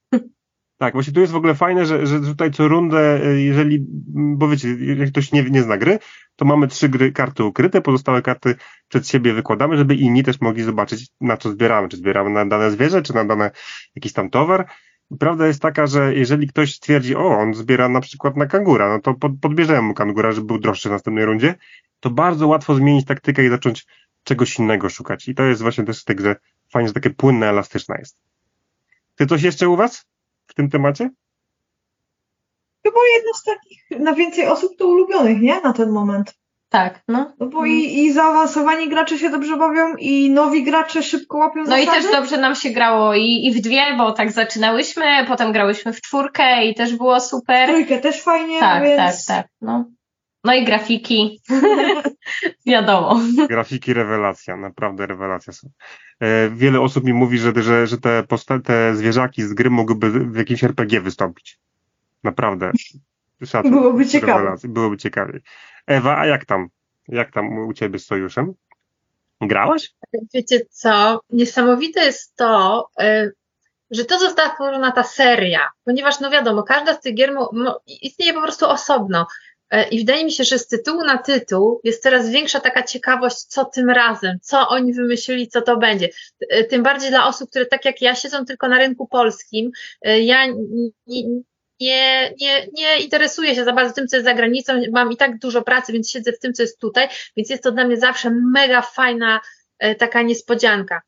Tak, 0.78 0.93
właśnie 0.93 1.12
tu 1.12 1.20
jest 1.20 1.32
w 1.32 1.36
ogóle 1.36 1.55
fajne, 1.55 1.86
że, 1.86 2.07
że 2.07 2.20
tutaj 2.20 2.51
co 2.51 2.68
rundę, 2.68 3.20
y, 3.24 3.41
jeżeli, 3.41 3.86
bo 4.09 4.49
wiecie, 4.49 4.68
jak 4.97 5.09
ktoś 5.09 5.32
nie, 5.32 5.43
nie 5.43 5.62
zna 5.62 5.76
gry, 5.78 5.99
to 6.41 6.45
mamy 6.45 6.68
trzy 6.68 6.88
gry, 6.88 7.12
karty 7.12 7.45
ukryte, 7.45 7.80
pozostałe 7.80 8.22
karty 8.22 8.55
przed 8.88 9.09
siebie 9.09 9.32
wykładamy, 9.34 9.76
żeby 9.76 9.95
inni 9.95 10.22
też 10.22 10.41
mogli 10.41 10.62
zobaczyć, 10.62 11.09
na 11.20 11.36
co 11.36 11.51
zbieramy. 11.51 11.88
Czy 11.88 11.97
zbieramy 11.97 12.30
na 12.30 12.47
dane 12.47 12.70
zwierzę, 12.70 13.03
czy 13.03 13.14
na 13.14 13.24
dane 13.24 13.51
jakiś 13.95 14.12
tam 14.12 14.30
towar. 14.30 14.66
Prawda 15.18 15.47
jest 15.47 15.62
taka, 15.62 15.86
że 15.86 16.14
jeżeli 16.14 16.47
ktoś 16.49 16.74
stwierdzi, 16.74 17.16
o, 17.16 17.38
on 17.38 17.55
zbiera 17.55 17.88
na 17.88 18.01
przykład 18.01 18.36
na 18.36 18.47
kangura, 18.47 18.88
no 18.88 19.01
to 19.01 19.14
pod, 19.14 19.32
podbierzemy 19.43 19.82
mu 19.82 19.95
kangura, 19.95 20.32
żeby 20.32 20.47
był 20.47 20.59
droższy 20.59 20.88
w 20.88 20.93
następnej 20.93 21.24
rundzie, 21.24 21.55
to 22.01 22.11
bardzo 22.11 22.47
łatwo 22.49 22.74
zmienić 22.74 23.07
taktykę 23.07 23.45
i 23.45 23.49
zacząć 23.49 23.86
czegoś 24.24 24.59
innego 24.59 24.88
szukać. 24.88 25.28
I 25.28 25.34
to 25.34 25.43
jest 25.43 25.62
właśnie 25.62 25.84
też 25.84 26.03
w 26.03 26.05
tej 26.05 26.16
grze 26.16 26.36
fajnie, 26.72 26.88
że 26.88 26.95
takie 26.95 27.11
płynne, 27.11 27.49
elastyczne 27.49 27.97
jest. 27.99 28.20
Ty 29.16 29.26
coś 29.26 29.43
jeszcze 29.43 29.68
u 29.68 29.76
was 29.76 30.07
w 30.47 30.55
tym 30.55 30.70
temacie? 30.70 31.11
Chyba 32.87 33.01
jedno 33.14 33.35
z 33.35 33.43
takich 33.43 34.05
na 34.05 34.14
więcej 34.14 34.47
osób 34.47 34.76
to 34.78 34.87
ulubionych, 34.87 35.41
nie? 35.41 35.61
Na 35.61 35.72
ten 35.72 35.91
moment. 35.91 36.35
Tak, 36.70 37.03
no. 37.09 37.33
No 37.39 37.47
bo 37.47 37.66
i, 37.66 37.99
i 37.99 38.12
zaawansowani 38.12 38.89
gracze 38.89 39.18
się 39.18 39.31
dobrze 39.31 39.57
bawią, 39.57 39.97
i 39.99 40.31
nowi 40.31 40.64
gracze 40.64 41.03
szybko 41.03 41.39
łapią 41.39 41.64
No 41.66 41.78
i 41.78 41.87
też 41.87 42.11
dobrze 42.12 42.39
nam 42.39 42.55
się 42.55 42.70
grało 42.70 43.14
i, 43.14 43.47
i 43.47 43.53
w 43.53 43.61
dwie, 43.61 43.97
bo 43.99 44.12
tak 44.12 44.33
zaczynałyśmy, 44.33 45.05
potem 45.28 45.53
grałyśmy 45.53 45.93
w 45.93 46.01
czwórkę 46.01 46.64
i 46.66 46.74
też 46.74 46.97
było 46.97 47.20
super. 47.20 47.68
Trójkę 47.68 47.99
też 47.99 48.22
fajnie, 48.22 48.61
Tak, 48.61 48.83
więc... 48.83 49.26
tak, 49.26 49.37
tak. 49.37 49.47
No. 49.61 49.85
no 50.45 50.55
i 50.55 50.64
grafiki. 50.64 51.41
Wiadomo. 52.66 53.20
Grafiki 53.49 53.95
rewelacja, 53.95 54.57
naprawdę 54.57 55.07
rewelacja 55.07 55.53
są. 55.53 55.68
E, 56.20 56.51
wiele 56.51 56.81
osób 56.81 57.05
mi 57.05 57.12
mówi, 57.12 57.39
że, 57.39 57.53
że, 57.57 57.87
że 57.87 57.99
te, 57.99 58.22
posta- 58.22 58.62
te 58.62 58.95
zwierzaki 58.95 59.43
z 59.43 59.55
gry 59.55 59.70
mogłyby 59.70 60.11
w 60.11 60.37
jakimś 60.37 60.64
RPG 60.64 61.01
wystąpić. 61.01 61.59
Naprawdę. 62.25 62.71
Szacun. 63.47 63.71
Byłoby. 63.71 64.05
Rewelacja. 64.23 64.68
Byłoby 64.68 64.97
ciekawie. 64.97 65.41
Ewa, 65.87 66.18
a 66.18 66.27
jak 66.27 66.45
tam? 66.45 66.68
Jak 67.09 67.33
tam 67.33 67.59
u 67.59 67.73
ciebie 67.73 67.99
z 67.99 68.07
sojuszem? 68.07 68.55
Grałaś? 69.41 69.91
Wiecie 70.35 70.61
co? 70.71 71.21
Niesamowite 71.31 72.01
jest 72.05 72.37
to, 72.37 72.89
y, 73.03 73.33
że 73.91 74.05
to 74.05 74.18
została 74.18 74.51
stworzona 74.51 74.93
ta 74.93 75.03
seria, 75.03 75.68
ponieważ 75.85 76.21
no 76.21 76.31
wiadomo, 76.31 76.62
każda 76.62 76.95
z 76.95 77.01
tych 77.01 77.14
gier 77.14 77.35
istnieje 77.87 78.33
po 78.35 78.43
prostu 78.43 78.66
osobno. 78.68 79.27
Y, 79.75 79.83
I 79.91 79.99
wydaje 79.99 80.25
mi 80.25 80.33
się, 80.33 80.45
że 80.45 80.59
z 80.59 80.66
tytułu 80.66 81.05
na 81.05 81.18
tytuł 81.18 81.81
jest 81.85 82.03
coraz 82.03 82.31
większa 82.31 82.61
taka 82.61 82.83
ciekawość, 82.83 83.37
co 83.37 83.64
tym 83.64 83.91
razem, 83.91 84.39
co 84.43 84.68
oni 84.68 84.93
wymyślili, 84.93 85.49
co 85.49 85.62
to 85.62 85.77
będzie. 85.77 86.09
Y, 86.55 86.64
Tym 86.64 86.83
bardziej 86.83 87.11
dla 87.11 87.27
osób, 87.27 87.51
które 87.51 87.66
tak 87.66 87.85
jak 87.85 88.03
ja 88.03 88.14
siedzą 88.14 88.45
tylko 88.45 88.68
na 88.68 88.79
rynku 88.79 89.07
polskim. 89.09 89.71
Y, 90.09 90.21
Ja 90.21 90.47
nie, 91.81 92.35
nie, 92.41 92.66
nie, 92.72 92.99
interesuję 92.99 93.55
się 93.55 93.64
za 93.64 93.72
bardzo 93.72 93.95
tym, 93.95 94.09
co 94.09 94.16
jest 94.16 94.26
za 94.26 94.35
granicą. 94.35 94.83
Mam 94.93 95.12
i 95.12 95.16
tak 95.16 95.39
dużo 95.39 95.62
pracy, 95.62 95.93
więc 95.93 96.11
siedzę 96.11 96.33
w 96.33 96.39
tym, 96.39 96.55
co 96.55 96.62
jest 96.62 96.81
tutaj, 96.81 97.09
więc 97.37 97.51
jest 97.51 97.62
to 97.62 97.72
dla 97.72 97.85
mnie 97.85 97.97
zawsze 97.97 98.31
mega 98.31 98.83
fajna 98.83 99.41
e, 99.78 99.95
taka 99.95 100.22
niespodzianka. 100.22 101.03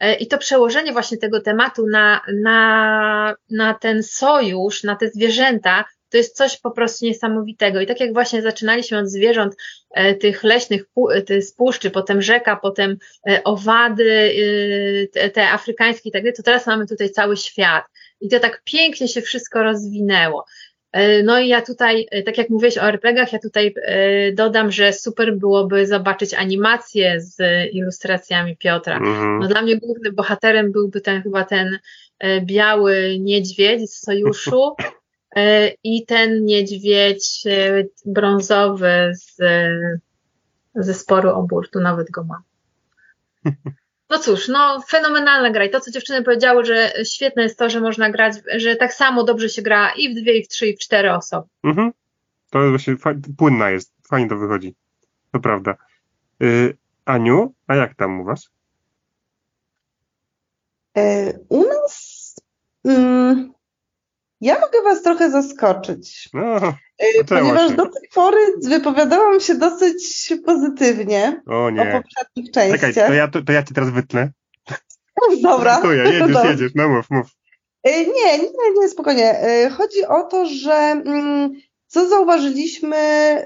E, 0.00 0.14
I 0.14 0.26
to 0.26 0.38
przełożenie 0.38 0.92
właśnie 0.92 1.18
tego 1.18 1.40
tematu 1.40 1.86
na, 1.86 2.20
na, 2.42 3.34
na 3.50 3.74
ten 3.74 4.02
sojusz, 4.02 4.82
na 4.82 4.96
te 4.96 5.08
zwierzęta, 5.08 5.84
to 6.10 6.16
jest 6.16 6.36
coś 6.36 6.60
po 6.60 6.70
prostu 6.70 7.04
niesamowitego. 7.04 7.80
I 7.80 7.86
tak 7.86 8.00
jak 8.00 8.12
właśnie 8.12 8.42
zaczynaliśmy 8.42 8.98
od 8.98 9.08
zwierząt 9.08 9.54
e, 9.90 10.14
tych 10.14 10.44
leśnych 10.44 10.84
e, 11.30 11.42
z 11.42 11.54
puszczy, 11.54 11.90
potem 11.90 12.22
rzeka, 12.22 12.56
potem 12.56 12.96
e, 13.28 13.44
owady, 13.44 14.34
e, 15.04 15.06
te, 15.06 15.30
te 15.30 15.48
afrykańskie 15.50 16.08
i 16.08 16.12
tak 16.12 16.22
dalej, 16.22 16.34
to 16.36 16.42
teraz 16.42 16.66
mamy 16.66 16.86
tutaj 16.86 17.10
cały 17.10 17.36
świat. 17.36 17.84
I 18.20 18.28
to 18.28 18.40
tak 18.40 18.62
pięknie 18.64 19.08
się 19.08 19.20
wszystko 19.20 19.62
rozwinęło. 19.62 20.44
E, 20.92 21.22
No 21.22 21.38
i 21.38 21.48
ja 21.48 21.62
tutaj, 21.62 22.06
e, 22.10 22.22
tak 22.22 22.38
jak 22.38 22.50
mówiłeś 22.50 22.78
o 22.78 22.82
RPGach, 22.82 23.32
ja 23.32 23.38
tutaj 23.38 23.74
e, 23.82 24.32
dodam, 24.32 24.72
że 24.72 24.92
super 24.92 25.36
byłoby 25.36 25.86
zobaczyć 25.86 26.34
animację 26.34 27.20
z 27.20 27.38
ilustracjami 27.72 28.56
Piotra. 28.56 28.96
Mhm. 28.96 29.38
No 29.38 29.48
dla 29.48 29.62
mnie 29.62 29.76
głównym 29.76 30.14
bohaterem 30.14 30.72
byłby 30.72 31.00
ten 31.00 31.22
chyba 31.22 31.44
ten 31.44 31.78
biały 32.44 33.16
niedźwiedź 33.20 33.90
z 33.90 34.00
sojuszu 34.00 34.74
i 35.84 36.06
ten 36.06 36.44
niedźwiedź 36.44 37.42
brązowy 38.04 39.12
z, 39.14 39.36
ze 40.74 40.94
sporu 40.94 41.30
o 41.30 41.42
burtu, 41.42 41.80
nawet 41.80 42.10
go 42.10 42.24
mam. 42.24 42.42
No 44.10 44.18
cóż, 44.18 44.48
no 44.48 44.80
fenomenalna 44.88 45.50
gra 45.50 45.64
i 45.64 45.70
to, 45.70 45.80
co 45.80 45.90
dziewczyny 45.90 46.22
powiedziały, 46.22 46.64
że 46.64 46.92
świetne 47.14 47.42
jest 47.42 47.58
to, 47.58 47.70
że 47.70 47.80
można 47.80 48.10
grać, 48.10 48.34
że 48.56 48.76
tak 48.76 48.94
samo 48.94 49.24
dobrze 49.24 49.48
się 49.48 49.62
gra 49.62 49.92
i 49.96 50.08
w 50.14 50.14
dwie, 50.22 50.38
i 50.38 50.44
w 50.44 50.48
trzy, 50.48 50.66
i 50.66 50.76
w 50.76 50.78
cztery 50.78 51.12
osoby. 51.12 51.48
Mhm. 51.64 51.92
To 52.50 52.58
jest 52.62 52.70
właśnie 52.70 52.96
fa- 52.96 53.14
płynna 53.38 53.70
jest, 53.70 53.92
fajnie 54.08 54.28
to 54.28 54.36
wychodzi. 54.36 54.74
To 55.32 55.40
prawda. 55.40 55.76
Y, 56.42 56.76
Aniu, 57.04 57.54
a 57.66 57.74
jak 57.76 57.94
tam 57.94 58.20
u 58.20 58.24
was? 58.24 58.50
E, 60.96 61.32
U 61.48 61.64
nas. 61.68 62.36
Mm, 62.84 63.52
ja 64.40 64.54
mogę 64.54 64.82
Was 64.84 65.02
trochę 65.02 65.30
zaskoczyć, 65.30 66.28
No, 66.34 66.56
e, 66.56 66.72
Zaczęło 67.18 67.40
ponieważ 67.40 67.72
do 67.72 67.82
tej 67.82 68.08
pory 68.14 68.38
wypowiadałam 68.64 69.40
się 69.40 69.54
dosyć 69.54 70.32
pozytywnie 70.46 71.42
o 71.48 71.64
o 71.66 71.70
nie. 71.70 71.92
poprzednich 72.02 72.50
Czekaj, 72.52 72.80
częściach. 72.80 73.08
to 73.08 73.14
ja, 73.14 73.28
to, 73.28 73.42
to 73.42 73.52
ja 73.52 73.62
ci 73.62 73.74
teraz 73.74 73.90
wytnę. 73.90 74.30
Dobra. 75.42 75.74
Dziękuję, 75.74 76.02
jedziesz, 76.04 76.20
Dobra. 76.20 76.50
jedziesz, 76.50 76.72
no 76.74 76.88
mów, 76.88 77.10
mów. 77.10 77.26
E, 77.82 78.04
Nie, 78.04 78.38
nie, 78.38 78.80
nie, 78.80 78.88
spokojnie. 78.88 79.38
E, 79.40 79.70
Chodzi 79.70 80.04
o 80.04 80.22
to, 80.22 80.46
że 80.46 80.72
mm, 80.74 81.52
co 81.86 82.08
zauważyliśmy, 82.08 82.96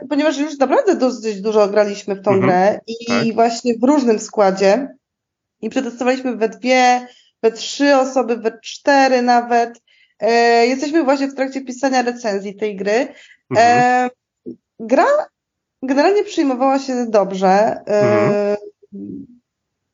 ponieważ 0.09 0.39
już 0.39 0.59
naprawdę 0.59 0.95
dosyć 0.97 1.41
dużo 1.41 1.69
graliśmy 1.69 2.15
w 2.15 2.23
tą 2.25 2.31
Mhm, 2.31 2.41
grę 2.51 2.81
i 2.87 3.07
tak. 3.07 3.35
właśnie 3.35 3.75
w 3.79 3.85
różnym 3.85 4.19
składzie 4.19 4.89
i 5.63 5.71
przetestowaliśmy 5.71 6.37
we 6.37 6.49
dwie, 6.49 7.07
we 7.43 7.53
trzy 7.53 7.97
osoby, 7.97 8.37
we 8.37 8.59
cztery 8.65 9.23
nawet. 9.23 9.81
E, 10.21 10.67
Jesteśmy 10.67 11.05
właśnie 11.05 11.29
w 11.29 11.35
trakcie 11.35 11.61
pisania 11.61 12.03
recenzji 12.03 12.57
tej 12.57 12.77
gry. 12.77 13.09
Mhm. 13.51 13.79
E, 13.79 14.11
gra 14.81 15.07
generalnie 15.83 16.25
przyjmowała 16.25 16.79
się 16.79 17.07
dobrze. 17.07 17.49
E, 17.49 18.61
Mhm. 18.93 19.27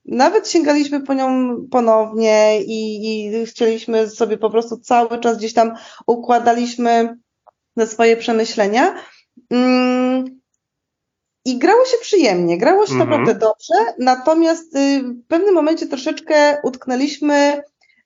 nawet 0.04 0.48
sięgaliśmy 0.48 1.00
po 1.00 1.14
nią 1.14 1.56
ponownie 1.70 2.60
i, 2.62 3.06
i 3.06 3.46
chcieliśmy 3.46 4.10
sobie 4.10 4.38
po 4.38 4.50
prostu 4.50 4.78
cały 4.78 5.18
czas 5.18 5.38
gdzieś 5.38 5.54
tam 5.54 5.74
układaliśmy 6.06 7.16
na 7.76 7.86
swoje 7.86 8.16
przemyślenia. 8.16 8.94
Mm, 9.50 10.40
I 11.44 11.58
grało 11.58 11.84
się 11.84 11.96
przyjemnie, 12.00 12.58
grało 12.58 12.86
się 12.86 12.92
mhm. 12.92 13.10
naprawdę 13.10 13.34
dobrze, 13.34 13.94
natomiast 13.98 14.76
y, 14.76 15.02
w 15.02 15.26
pewnym 15.28 15.54
momencie 15.54 15.86
troszeczkę 15.86 16.58
utknęliśmy 16.62 17.62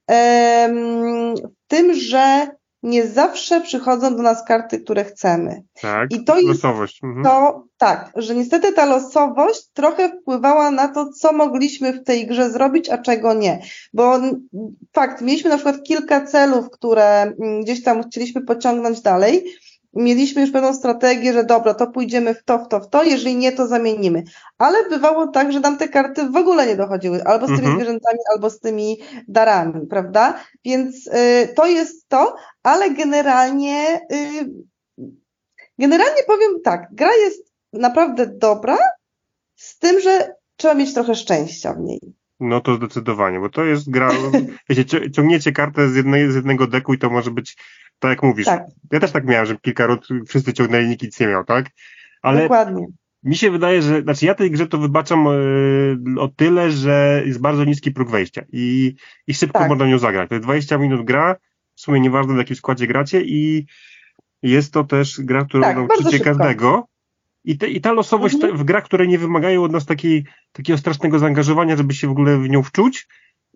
w 0.09 1.60
tym, 1.71 1.95
że 1.95 2.49
nie 2.83 3.07
zawsze 3.07 3.61
przychodzą 3.61 4.16
do 4.16 4.23
nas 4.23 4.45
karty, 4.45 4.81
które 4.81 5.05
chcemy. 5.05 5.62
Tak, 5.83 6.12
I 6.12 6.25
to 6.25 6.41
losowość. 6.41 7.01
Mhm. 7.05 7.25
to, 7.25 7.64
tak, 7.79 8.12
że 8.16 8.35
niestety 8.35 8.73
ta 8.73 8.87
losowość 8.87 9.68
trochę 9.73 10.09
wpływała 10.09 10.71
na 10.71 10.89
to, 10.89 11.12
co 11.12 11.33
mogliśmy 11.33 11.93
w 11.93 12.05
tej 12.05 12.27
grze 12.27 12.51
zrobić, 12.51 12.89
a 12.89 12.99
czego 12.99 13.35
nie. 13.35 13.62
Bo 13.93 14.18
fakt, 14.93 15.23
mieliśmy 15.23 15.51
na 15.51 15.57
przykład 15.57 15.83
kilka 15.83 16.27
celów, 16.27 16.71
które 16.71 17.23
mm, 17.23 17.62
gdzieś 17.62 17.83
tam 17.83 18.03
chcieliśmy 18.03 18.43
pociągnąć 18.43 19.01
dalej, 19.01 19.45
mieliśmy 19.95 20.43
już 20.43 20.51
pewną 20.51 20.74
strategię, 20.74 21.32
że 21.32 21.45
dobra, 21.45 21.74
to 21.74 21.86
pójdziemy 21.86 22.34
w 22.34 22.45
to, 22.45 22.59
w 22.59 22.68
to, 22.68 22.80
w 22.80 22.91
to, 22.91 23.03
jeżeli 23.03 23.36
nie, 23.36 23.53
to 23.53 23.66
zamienimy. 23.66 24.22
Ale 24.59 24.88
bywało 24.88 25.26
tak, 25.26 25.53
że 25.53 25.61
nam 25.61 25.78
te 25.78 25.88
karty 25.88 26.30
w 26.30 26.36
ogóle 26.36 26.66
nie 26.66 26.76
dochodziły, 26.76 27.24
albo 27.24 27.47
z 27.47 27.49
tymi 27.49 27.61
mhm. 27.61 27.76
zwierzętami, 27.76 28.18
albo 28.34 28.51
z 28.51 28.61
tymi 28.61 28.99
darami, 29.28 29.86
prawda? 29.86 30.41
Więc 30.64 31.07
y, 31.07 31.55
to 31.57 31.66
jest 31.66 32.09
to, 32.09 32.36
ale 32.62 32.91
generalnie, 32.91 34.01
y, 34.12 34.51
generalnie 35.78 36.22
powiem 36.26 36.51
tak, 36.64 36.88
gra 36.93 37.14
jest 37.24 37.53
naprawdę 37.72 38.26
dobra, 38.26 38.78
z 39.55 39.78
tym, 39.78 40.01
że 40.01 40.34
trzeba 40.57 40.74
mieć 40.74 40.95
trochę 40.95 41.14
szczęścia 41.14 41.72
w 41.74 41.80
niej. 41.80 42.01
No 42.41 42.61
to 42.61 42.74
zdecydowanie, 42.74 43.41
bo 43.41 43.49
to 43.49 43.64
jest 43.64 43.91
gra, 43.91 44.11
wiecie, 44.68 45.11
ciągniecie 45.11 45.53
kartę 45.53 45.88
z, 45.88 45.97
jednej, 45.97 46.32
z 46.32 46.34
jednego 46.34 46.66
deku 46.66 46.95
i 46.95 46.99
to 46.99 47.11
może 47.11 47.30
być 47.30 47.57
tak 48.01 48.09
jak 48.09 48.23
mówisz. 48.23 48.47
Tak. 48.47 48.63
Ja 48.93 49.01
też 49.01 49.13
tak 49.13 49.25
miałem, 49.25 49.47
że 49.47 49.57
kilka 49.57 49.87
rund 49.87 50.07
wszyscy 50.29 50.53
ciągnęli, 50.53 50.89
nikt 50.89 51.03
nic 51.03 51.21
nie 51.21 51.27
miał, 51.27 51.45
tak? 51.45 51.67
Ale 52.23 52.43
Dokładnie. 52.43 52.87
Mi 53.23 53.37
się 53.37 53.51
wydaje, 53.51 53.83
że, 53.83 54.03
znaczy 54.03 54.27
ja 54.27 54.35
tej 54.35 54.51
grze 54.51 54.67
to 54.67 54.79
wybaczam 54.79 55.27
e, 55.27 55.31
o 56.21 56.29
tyle, 56.29 56.71
że 56.71 57.23
jest 57.27 57.41
bardzo 57.41 57.65
niski 57.65 57.91
próg 57.91 58.11
wejścia 58.11 58.43
i, 58.53 58.95
i 59.27 59.35
szybko 59.35 59.59
tak. 59.59 59.69
można 59.69 59.87
nią 59.87 59.99
zagrać. 59.99 60.29
To 60.29 60.35
jest 60.35 60.45
20 60.45 60.79
minut 60.79 61.05
gra, 61.05 61.37
w 61.75 61.81
sumie 61.81 62.01
nieważne 62.01 62.35
w 62.35 62.37
jakim 62.37 62.57
składzie 62.57 62.87
gracie 62.87 63.23
i 63.25 63.67
jest 64.43 64.73
to 64.73 64.85
też 64.85 65.21
gra, 65.21 65.45
którą 65.45 65.63
tak, 65.63 65.77
nauczycie 65.77 66.21
każdego. 66.21 66.87
I, 67.45 67.59
te, 67.59 67.69
I 67.69 67.81
ta 67.81 67.93
losowość 67.93 68.35
mhm. 68.35 68.57
w 68.57 68.65
grach, 68.65 68.85
które 68.85 69.07
nie 69.07 69.19
wymagają 69.19 69.65
od 69.65 69.73
nas 69.73 69.87
takiej, 69.87 70.25
takiego 70.53 70.79
strasznego 70.79 71.19
zaangażowania, 71.19 71.77
żeby 71.77 71.95
się 71.95 72.09
w 72.09 72.11
ogóle 72.11 72.39
w 72.39 72.49
nią 72.49 72.63
wczuć, 72.63 73.09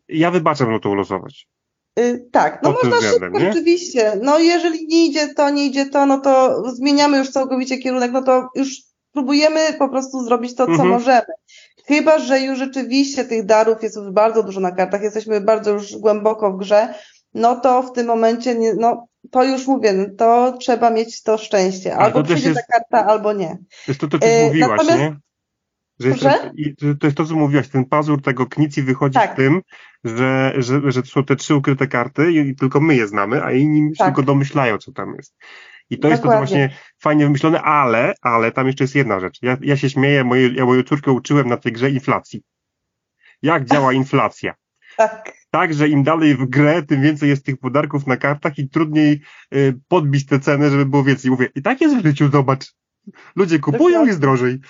ja 0.08 0.30
wybaczam 0.30 0.70
na 0.70 0.78
tą 0.78 0.94
losowość. 0.94 1.48
Y, 1.98 2.28
tak, 2.32 2.60
no 2.62 2.70
można 2.82 3.00
szybko, 3.00 3.38
nie? 3.38 3.50
oczywiście. 3.50 4.12
No 4.22 4.38
jeżeli 4.38 4.86
nie 4.86 5.06
idzie 5.06 5.34
to, 5.34 5.50
nie 5.50 5.66
idzie 5.66 5.86
to, 5.86 6.06
no 6.06 6.18
to 6.18 6.62
zmieniamy 6.70 7.18
już 7.18 7.30
całkowicie 7.30 7.78
kierunek, 7.78 8.12
no 8.12 8.22
to 8.22 8.48
już 8.54 8.68
próbujemy 9.12 9.60
po 9.78 9.88
prostu 9.88 10.24
zrobić 10.24 10.54
to, 10.54 10.66
co 10.66 10.72
mhm. 10.72 10.88
możemy. 10.88 11.26
Chyba, 11.86 12.18
że 12.18 12.40
już 12.40 12.58
rzeczywiście 12.58 13.24
tych 13.24 13.46
darów 13.46 13.82
jest 13.82 13.96
już 13.96 14.10
bardzo 14.10 14.42
dużo 14.42 14.60
na 14.60 14.72
kartach, 14.72 15.02
jesteśmy 15.02 15.40
bardzo 15.40 15.70
już 15.70 15.96
głęboko 15.96 16.52
w 16.52 16.58
grze, 16.58 16.94
no 17.34 17.56
to 17.56 17.82
w 17.82 17.92
tym 17.92 18.06
momencie, 18.06 18.54
nie, 18.54 18.74
no 18.74 19.06
to 19.30 19.44
już 19.44 19.66
mówię, 19.66 19.92
no 19.92 20.04
to 20.18 20.58
trzeba 20.58 20.90
mieć 20.90 21.22
to 21.22 21.38
szczęście. 21.38 21.96
Albo 21.96 22.22
przyjdzie 22.22 22.48
jest, 22.48 22.60
ta 22.60 22.78
karta, 22.78 23.10
albo 23.10 23.32
nie. 23.32 23.48
To 23.86 23.92
jest 23.92 24.00
to, 24.00 24.08
co 24.08 24.18
ty 24.18 24.26
y, 24.26 24.46
mówiłaś, 24.46 24.70
Natomiast, 24.70 24.98
nie? 24.98 25.16
Że 26.00 26.08
jest, 26.08 26.20
to 27.00 27.06
jest 27.06 27.16
to, 27.16 27.24
co 27.24 27.34
mówiłaś, 27.34 27.68
ten 27.68 27.84
pazur 27.84 28.22
tego 28.22 28.46
knici 28.46 28.82
wychodzi 28.82 29.14
tak. 29.14 29.32
w 29.32 29.36
tym, 29.36 29.60
że, 30.04 30.54
że, 30.58 30.80
że 30.92 31.02
są 31.02 31.24
te 31.24 31.36
trzy 31.36 31.54
ukryte 31.54 31.86
karty 31.86 32.32
i 32.32 32.56
tylko 32.56 32.80
my 32.80 32.96
je 32.96 33.06
znamy, 33.06 33.44
a 33.44 33.52
inni 33.52 33.90
tak. 33.98 34.06
tylko 34.06 34.22
domyślają, 34.22 34.78
co 34.78 34.92
tam 34.92 35.14
jest. 35.16 35.36
I 35.90 35.98
to 35.98 36.08
Dokładnie. 36.08 36.10
jest 36.10 36.22
to 36.22 36.38
właśnie 36.38 36.78
fajnie 37.00 37.24
wymyślone, 37.24 37.62
ale, 37.62 38.14
ale 38.22 38.52
tam 38.52 38.66
jeszcze 38.66 38.84
jest 38.84 38.94
jedna 38.94 39.20
rzecz. 39.20 39.38
Ja, 39.42 39.56
ja 39.60 39.76
się 39.76 39.90
śmieję, 39.90 40.24
moje, 40.24 40.48
ja 40.48 40.64
moją 40.64 40.82
córkę 40.82 41.12
uczyłem 41.12 41.48
na 41.48 41.56
tej 41.56 41.72
grze 41.72 41.90
inflacji. 41.90 42.42
Jak 43.42 43.64
działa 43.64 43.92
inflacja? 44.02 44.54
Tak. 44.96 45.32
Tak, 45.50 45.74
że 45.74 45.88
im 45.88 46.02
dalej 46.02 46.34
w 46.34 46.46
grę, 46.46 46.82
tym 46.82 47.02
więcej 47.02 47.28
jest 47.28 47.44
tych 47.44 47.56
podarków 47.56 48.06
na 48.06 48.16
kartach 48.16 48.58
i 48.58 48.68
trudniej 48.68 49.20
y, 49.54 49.80
podbić 49.88 50.26
te 50.26 50.40
ceny, 50.40 50.70
żeby 50.70 50.86
było 50.86 51.04
więcej. 51.04 51.30
Mówię, 51.30 51.48
i 51.54 51.62
tak 51.62 51.80
jest 51.80 51.96
w 51.96 52.06
życiu, 52.06 52.30
zobacz. 52.32 52.74
Ludzie 53.36 53.58
kupują, 53.58 54.06
jest 54.06 54.20
drożej. 54.20 54.60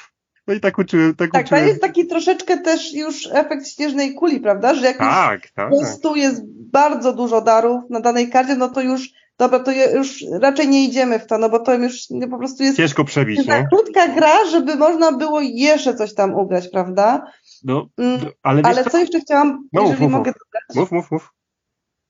No 0.46 0.54
i 0.54 0.60
tak 0.60 0.78
uczyłem. 0.78 1.14
Tak, 1.14 1.30
tak 1.32 1.44
uczyłem. 1.44 1.64
to 1.64 1.68
jest 1.68 1.80
taki 1.80 2.06
troszeczkę 2.06 2.58
też 2.58 2.94
już 2.94 3.28
efekt 3.32 3.68
śnieżnej 3.68 4.14
kuli, 4.14 4.40
prawda? 4.40 4.74
Że 4.74 4.86
jak 4.86 4.98
tak, 4.98 5.42
już 5.42 5.52
tak, 5.52 5.70
po 5.70 5.78
prostu 5.78 6.16
jest 6.16 6.42
bardzo 6.72 7.12
dużo 7.12 7.40
darów 7.40 7.82
na 7.90 8.00
danej 8.00 8.30
karcie, 8.30 8.56
no 8.56 8.68
to 8.68 8.80
już 8.80 9.08
dobra, 9.38 9.60
to 9.60 9.72
już 9.72 10.24
raczej 10.40 10.68
nie 10.68 10.84
idziemy 10.84 11.18
w 11.18 11.26
to, 11.26 11.38
no 11.38 11.48
bo 11.48 11.58
to 11.58 11.74
już 11.74 11.98
po 12.30 12.38
prostu 12.38 12.62
jest 12.62 12.76
ciężko 12.76 13.04
przebić, 13.04 13.46
ta 13.46 13.64
krótka 13.64 14.08
gra, 14.08 14.46
żeby 14.50 14.76
można 14.76 15.12
było 15.12 15.40
jeszcze 15.40 15.94
coś 15.94 16.14
tam 16.14 16.34
ugrać, 16.34 16.68
prawda? 16.68 17.26
No, 17.64 17.86
mm, 17.98 18.20
ale, 18.42 18.62
ale 18.64 18.84
co? 18.84 18.90
co 18.90 18.98
jeszcze 18.98 19.20
chciałam, 19.20 19.68
no, 19.72 19.82
jeżeli 19.82 20.02
mów, 20.02 20.12
mogę 20.12 20.30
mów. 20.30 20.38
dodać. 20.38 20.76
Mów, 20.76 20.92
mów, 20.92 21.10
mów. 21.10 21.32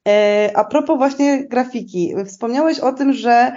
E, 0.08 0.50
a 0.54 0.64
propos 0.64 0.98
właśnie 0.98 1.48
grafiki. 1.48 2.14
Wspomniałeś 2.26 2.80
o 2.80 2.92
tym, 2.92 3.12
że 3.12 3.56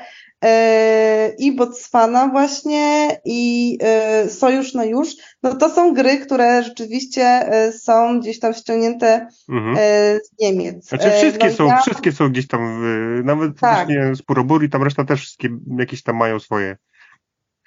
i 1.37 1.55
Botswana 1.55 2.27
właśnie 2.27 3.07
i 3.25 3.77
e, 3.81 4.29
Sojusz 4.29 4.73
na 4.73 4.85
Już, 4.85 5.09
no 5.43 5.55
to 5.55 5.69
są 5.69 5.93
gry, 5.93 6.17
które 6.17 6.63
rzeczywiście 6.63 7.23
e, 7.23 7.71
są 7.71 8.19
gdzieś 8.19 8.39
tam 8.39 8.53
ściągnięte 8.53 9.27
mhm. 9.49 9.77
z 10.23 10.41
Niemiec. 10.41 10.89
Znaczy 10.89 11.11
wszystkie, 11.11 11.47
no 11.47 11.53
są, 11.53 11.67
ja... 11.67 11.81
wszystkie 11.81 12.11
są 12.11 12.29
gdzieś 12.29 12.47
tam, 12.47 12.83
nawet 13.25 13.59
tak. 13.59 13.75
właśnie 13.87 14.15
z 14.15 14.21
Puroburi, 14.21 14.69
tam 14.69 14.83
reszta 14.83 15.03
też 15.03 15.21
wszystkie 15.21 15.49
jakieś 15.77 16.03
tam 16.03 16.15
mają 16.15 16.39
swoje 16.39 16.77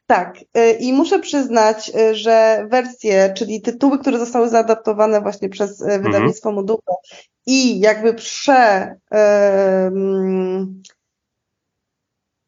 tak, 0.07 0.39
i 0.81 0.93
muszę 0.93 1.19
przyznać, 1.19 1.93
że 2.13 2.67
wersje, 2.71 3.33
czyli 3.37 3.63
tytuły, 3.63 3.99
które 3.99 4.19
zostały 4.19 4.49
zaadaptowane 4.49 5.21
właśnie 5.21 5.49
przez 5.49 5.83
wydawnictwo 5.83 6.51
mhm. 6.51 6.67
I 7.47 7.81
jakby 7.81 8.15
prze, 8.15 8.95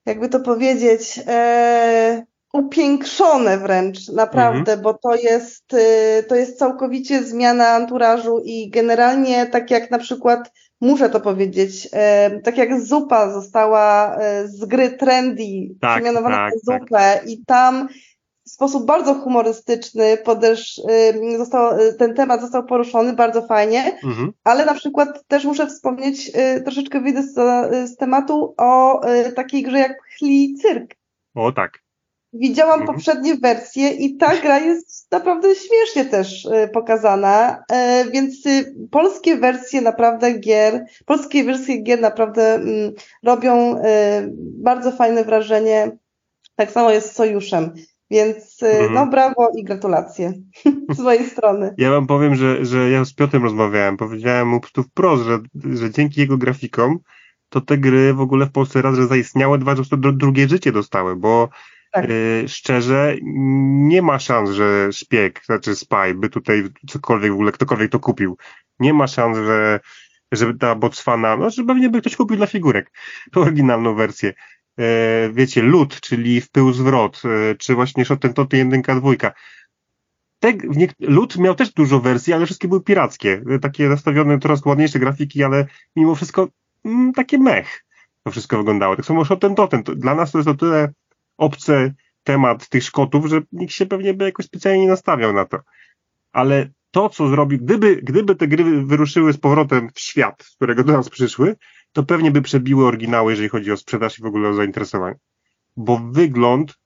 jakby 0.07 0.29
to 0.29 0.41
powiedzieć, 0.41 1.21
e, 1.27 2.23
upiększone 2.53 3.59
wręcz, 3.59 4.09
naprawdę, 4.09 4.73
mhm. 4.73 4.83
bo 4.83 4.95
to 4.95 5.15
jest, 5.15 5.75
e, 5.75 6.23
to 6.23 6.35
jest 6.35 6.59
całkowicie 6.59 7.23
zmiana 7.23 7.69
anturażu 7.69 8.43
i 8.45 8.71
generalnie 8.71 9.47
tak 9.47 9.71
jak 9.71 9.91
na 9.91 9.99
przykład, 9.99 10.53
muszę 10.81 11.11
to 11.11 11.21
powiedzieć, 11.21 11.89
e, 11.93 12.41
tak 12.41 12.59
jak 12.59 12.81
zupa 12.81 13.31
została 13.33 14.17
e, 14.17 14.49
z 14.49 14.65
gry 14.65 14.91
Trendy 14.91 15.43
tak, 15.81 15.97
przemianowana 15.97 16.37
tak, 16.37 16.53
na 16.53 16.79
zupę 16.79 16.89
tak. 16.91 17.29
i 17.29 17.45
tam 17.47 17.89
sposób 18.63 18.87
bardzo 18.87 19.15
humorystyczny 19.15 20.17
podesz, 20.17 20.79
y, 20.79 21.39
został, 21.39 21.81
y, 21.81 21.95
ten 21.95 22.15
temat 22.15 22.41
został 22.41 22.65
poruszony 22.65 23.13
bardzo 23.13 23.43
fajnie, 23.47 23.99
mhm. 24.05 24.33
ale 24.45 24.65
na 24.65 24.75
przykład 24.75 25.27
też 25.29 25.45
muszę 25.45 25.67
wspomnieć, 25.67 26.31
y, 26.57 26.63
troszeczkę 26.63 27.01
wyjdę 27.01 27.23
z, 27.23 27.35
z 27.91 27.97
tematu 27.97 28.55
o 28.59 29.01
takiej 29.37 29.63
grze 29.63 29.79
jak 29.79 30.03
Chli 30.19 30.55
Cyrk. 30.63 30.95
O 31.35 31.53
tak. 31.53 31.83
Widziałam 32.33 32.81
mhm. 32.81 32.95
poprzednie 32.97 33.35
wersje 33.35 33.89
i 33.89 34.17
ta 34.17 34.37
gra 34.43 34.59
jest 34.59 35.13
naprawdę 35.13 35.49
śmiesznie 35.55 36.05
też 36.05 36.49
pokazana, 36.73 37.65
więc 38.13 38.35
polskie 38.91 39.37
wersje 39.37 39.81
naprawdę 39.81 40.39
gier, 40.39 40.85
polskie 41.07 41.45
wersje 41.45 41.83
gier 41.83 42.01
naprawdę 42.01 42.55
mm, 42.55 42.93
robią 43.23 43.83
bardzo 44.39 44.93
fajne 44.93 45.25
wrażenie. 45.25 45.97
Tak 46.57 46.71
samo 46.71 46.91
jest 46.91 47.13
z 47.13 47.17
Sojuszem. 47.17 47.75
Więc 48.13 48.63
y, 48.63 48.67
mhm. 48.67 48.95
no 48.95 49.07
brawo 49.07 49.51
i 49.57 49.65
gratulacje 49.65 50.33
z 50.97 50.99
mojej 50.99 51.25
strony. 51.25 51.75
Ja 51.79 51.91
wam 51.91 52.07
powiem, 52.07 52.35
że, 52.35 52.65
że 52.65 52.91
ja 52.91 53.05
z 53.05 53.15
Piotrem 53.15 53.43
rozmawiałem, 53.43 53.97
powiedziałem 53.97 54.49
mu 54.49 54.61
tu 54.73 54.83
wprost, 54.83 55.25
że, 55.25 55.39
że 55.55 55.91
dzięki 55.91 56.21
jego 56.21 56.39
grafikom 56.39 56.99
to 57.49 57.61
te 57.61 57.79
gry 57.79 58.15
w 58.15 58.21
ogóle 58.21 58.47
w 58.47 58.53
Polsce 58.53 58.83
raz, 58.83 58.97
że 58.97 59.07
zaistniały, 59.07 59.59
dwa, 59.59 59.77
że 59.77 59.85
drugie 59.97 60.49
życie 60.49 60.73
dostały, 60.73 61.17
bo 61.17 61.49
tak. 61.93 62.11
y, 62.11 62.45
szczerze 62.49 63.17
nie 63.23 64.03
ma 64.03 64.19
szans, 64.19 64.51
że 64.51 64.93
szpieg, 64.93 65.45
znaczy 65.45 65.77
spy 65.77 66.15
by 66.15 66.29
tutaj 66.29 66.65
cokolwiek 66.89 67.31
w 67.31 67.35
ogóle, 67.35 67.53
ktokolwiek 67.53 67.91
to 67.91 68.01
kupił. 68.01 68.37
Nie 68.81 68.95
ma 68.95 69.07
szans, 69.07 69.37
że 69.37 69.81
żeby 70.33 70.59
ta 70.59 70.75
Botswana, 70.75 71.37
no, 71.37 71.51
że 71.51 71.65
pewnie 71.65 71.89
by 71.89 72.01
ktoś 72.01 72.17
kupił 72.17 72.37
dla 72.37 72.47
figurek 72.47 72.91
tą 73.33 73.41
oryginalną 73.47 73.95
wersję. 73.95 74.33
E, 74.79 75.31
wiecie, 75.33 75.63
lód, 75.63 76.01
czyli 76.01 76.41
w 76.41 76.51
pył 76.51 76.73
zwrot, 76.73 77.23
e, 77.25 77.55
czy 77.55 77.75
właśnie 77.75 78.05
Shotentoty 78.05 78.57
jedynka, 78.57 78.95
dwójka. 78.95 79.33
Te, 80.39 80.53
lód 81.01 81.37
miał 81.37 81.55
też 81.55 81.73
dużo 81.73 82.01
wersji, 82.01 82.33
ale 82.33 82.47
wszystkie 82.47 82.69
były 82.69 82.83
pirackie. 82.83 83.43
E, 83.51 83.59
takie 83.59 83.89
nastawione, 83.89 84.39
coraz 84.39 84.65
ładniejsze 84.65 84.99
grafiki, 84.99 85.45
ale 85.45 85.67
mimo 85.97 86.15
wszystko 86.15 86.49
mm, 86.85 87.13
takie 87.13 87.39
mech 87.39 87.85
to 88.23 88.31
wszystko 88.31 88.57
wyglądało. 88.57 88.97
Tak 88.97 89.05
samo 89.05 89.25
Shotentoten. 89.25 89.83
Dla 89.83 90.15
nas 90.15 90.33
to 90.33 90.39
jest 90.39 90.49
o 90.49 90.55
tyle 90.55 90.93
obcy 91.37 91.95
temat 92.23 92.69
tych 92.69 92.85
Szkotów, 92.85 93.27
że 93.27 93.41
nikt 93.53 93.73
się 93.73 93.87
pewnie 93.87 94.15
by 94.15 94.25
jakoś 94.25 94.47
specjalnie 94.47 94.81
nie 94.81 94.89
nastawiał 94.89 95.33
na 95.33 95.45
to. 95.45 95.59
Ale 96.33 96.71
to, 96.91 97.09
co 97.09 97.29
zrobi, 97.29 97.59
gdyby, 97.59 97.97
gdyby 97.97 98.35
te 98.35 98.49
gry 98.49 98.85
wyruszyły 98.85 99.33
z 99.33 99.39
powrotem 99.39 99.91
w 99.95 100.01
świat, 100.01 100.43
z 100.43 100.57
którego 100.57 100.85
do 100.85 100.93
nas 100.93 101.09
przyszły, 101.09 101.57
to 101.93 102.03
pewnie 102.03 102.31
by 102.31 102.43
przebiły 102.43 102.87
oryginały, 102.87 103.33
jeżeli 103.33 103.49
chodzi 103.49 103.73
o 103.73 103.77
sprzedaż 103.77 104.19
i 104.19 104.23
w 104.23 104.27
ogóle 104.27 104.49
o 104.49 104.55
zainteresowanie. 104.55 105.19
Bo 105.77 105.99
wygląd 106.13 106.79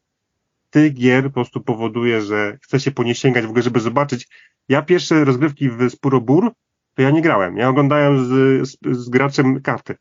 tych 0.70 0.94
gier 0.94 1.24
po 1.24 1.30
prostu 1.30 1.60
powoduje, 1.60 2.22
że 2.22 2.58
chce 2.62 2.80
się 2.80 2.90
po 2.90 3.02
nie 3.02 3.14
sięgać 3.14 3.44
w 3.44 3.48
ogóle, 3.48 3.62
żeby 3.62 3.80
zobaczyć. 3.80 4.28
Ja 4.68 4.82
pierwsze 4.82 5.24
rozgrywki 5.24 5.70
w 5.70 5.90
Spurobur, 5.90 6.52
to 6.94 7.02
ja 7.02 7.10
nie 7.10 7.22
grałem. 7.22 7.56
Ja 7.56 7.68
oglądałem 7.68 8.24
z, 8.24 8.68
z, 8.68 8.78
z 8.96 9.08
graczem 9.08 9.62
karty. 9.62 9.96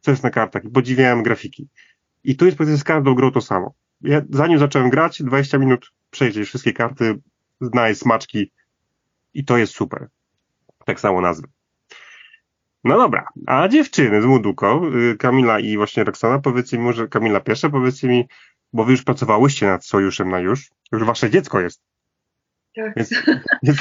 Co 0.00 0.10
jest 0.10 0.22
na 0.22 0.30
kartach 0.30 0.64
i 0.64 0.70
podziwiałem 0.70 1.22
grafiki. 1.22 1.68
I 2.24 2.36
tu 2.36 2.46
jest 2.46 2.58
powiedzmy 2.58 2.78
z 2.78 2.84
każdą 2.84 3.14
grą 3.14 3.30
to 3.30 3.40
samo. 3.40 3.74
Ja, 4.00 4.22
zanim 4.30 4.58
zacząłem 4.58 4.90
grać, 4.90 5.22
20 5.22 5.58
minut 5.58 5.92
przejrzeć 6.10 6.48
wszystkie 6.48 6.72
karty, 6.72 7.20
znaleźć 7.60 8.00
smaczki 8.00 8.52
i 9.34 9.44
to 9.44 9.56
jest 9.56 9.74
super. 9.74 10.08
Tak 10.84 11.00
samo 11.00 11.20
nazwy. 11.20 11.48
No 12.86 12.98
dobra, 12.98 13.28
a 13.46 13.68
dziewczyny 13.68 14.22
z 14.22 14.24
Muduko, 14.24 14.82
y, 15.12 15.16
Kamila 15.16 15.60
i 15.60 15.76
właśnie 15.76 16.04
Roxana, 16.04 16.38
powiedzcie 16.38 16.78
mi, 16.78 16.84
może 16.84 17.08
Kamila 17.08 17.40
pierwsza, 17.40 17.70
powiedzcie 17.70 18.08
mi, 18.08 18.28
bo 18.72 18.84
wy 18.84 18.92
już 18.92 19.02
pracowałyście 19.02 19.66
nad 19.66 19.84
sojuszem 19.84 20.30
na 20.30 20.40
już, 20.40 20.70
już 20.92 21.04
wasze 21.04 21.30
dziecko 21.30 21.60
jest. 21.60 21.82
Tak. 22.76 22.92
Więc, 22.96 23.10
więc, 23.62 23.78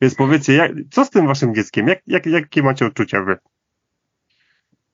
więc 0.00 0.14
powiedzcie, 0.14 0.54
jak, 0.54 0.72
co 0.90 1.04
z 1.04 1.10
tym 1.10 1.26
waszym 1.26 1.54
dzieckiem? 1.54 1.88
Jak, 1.88 1.98
jak, 2.06 2.26
jakie 2.26 2.62
macie 2.62 2.86
odczucia 2.86 3.22
wy? 3.22 3.36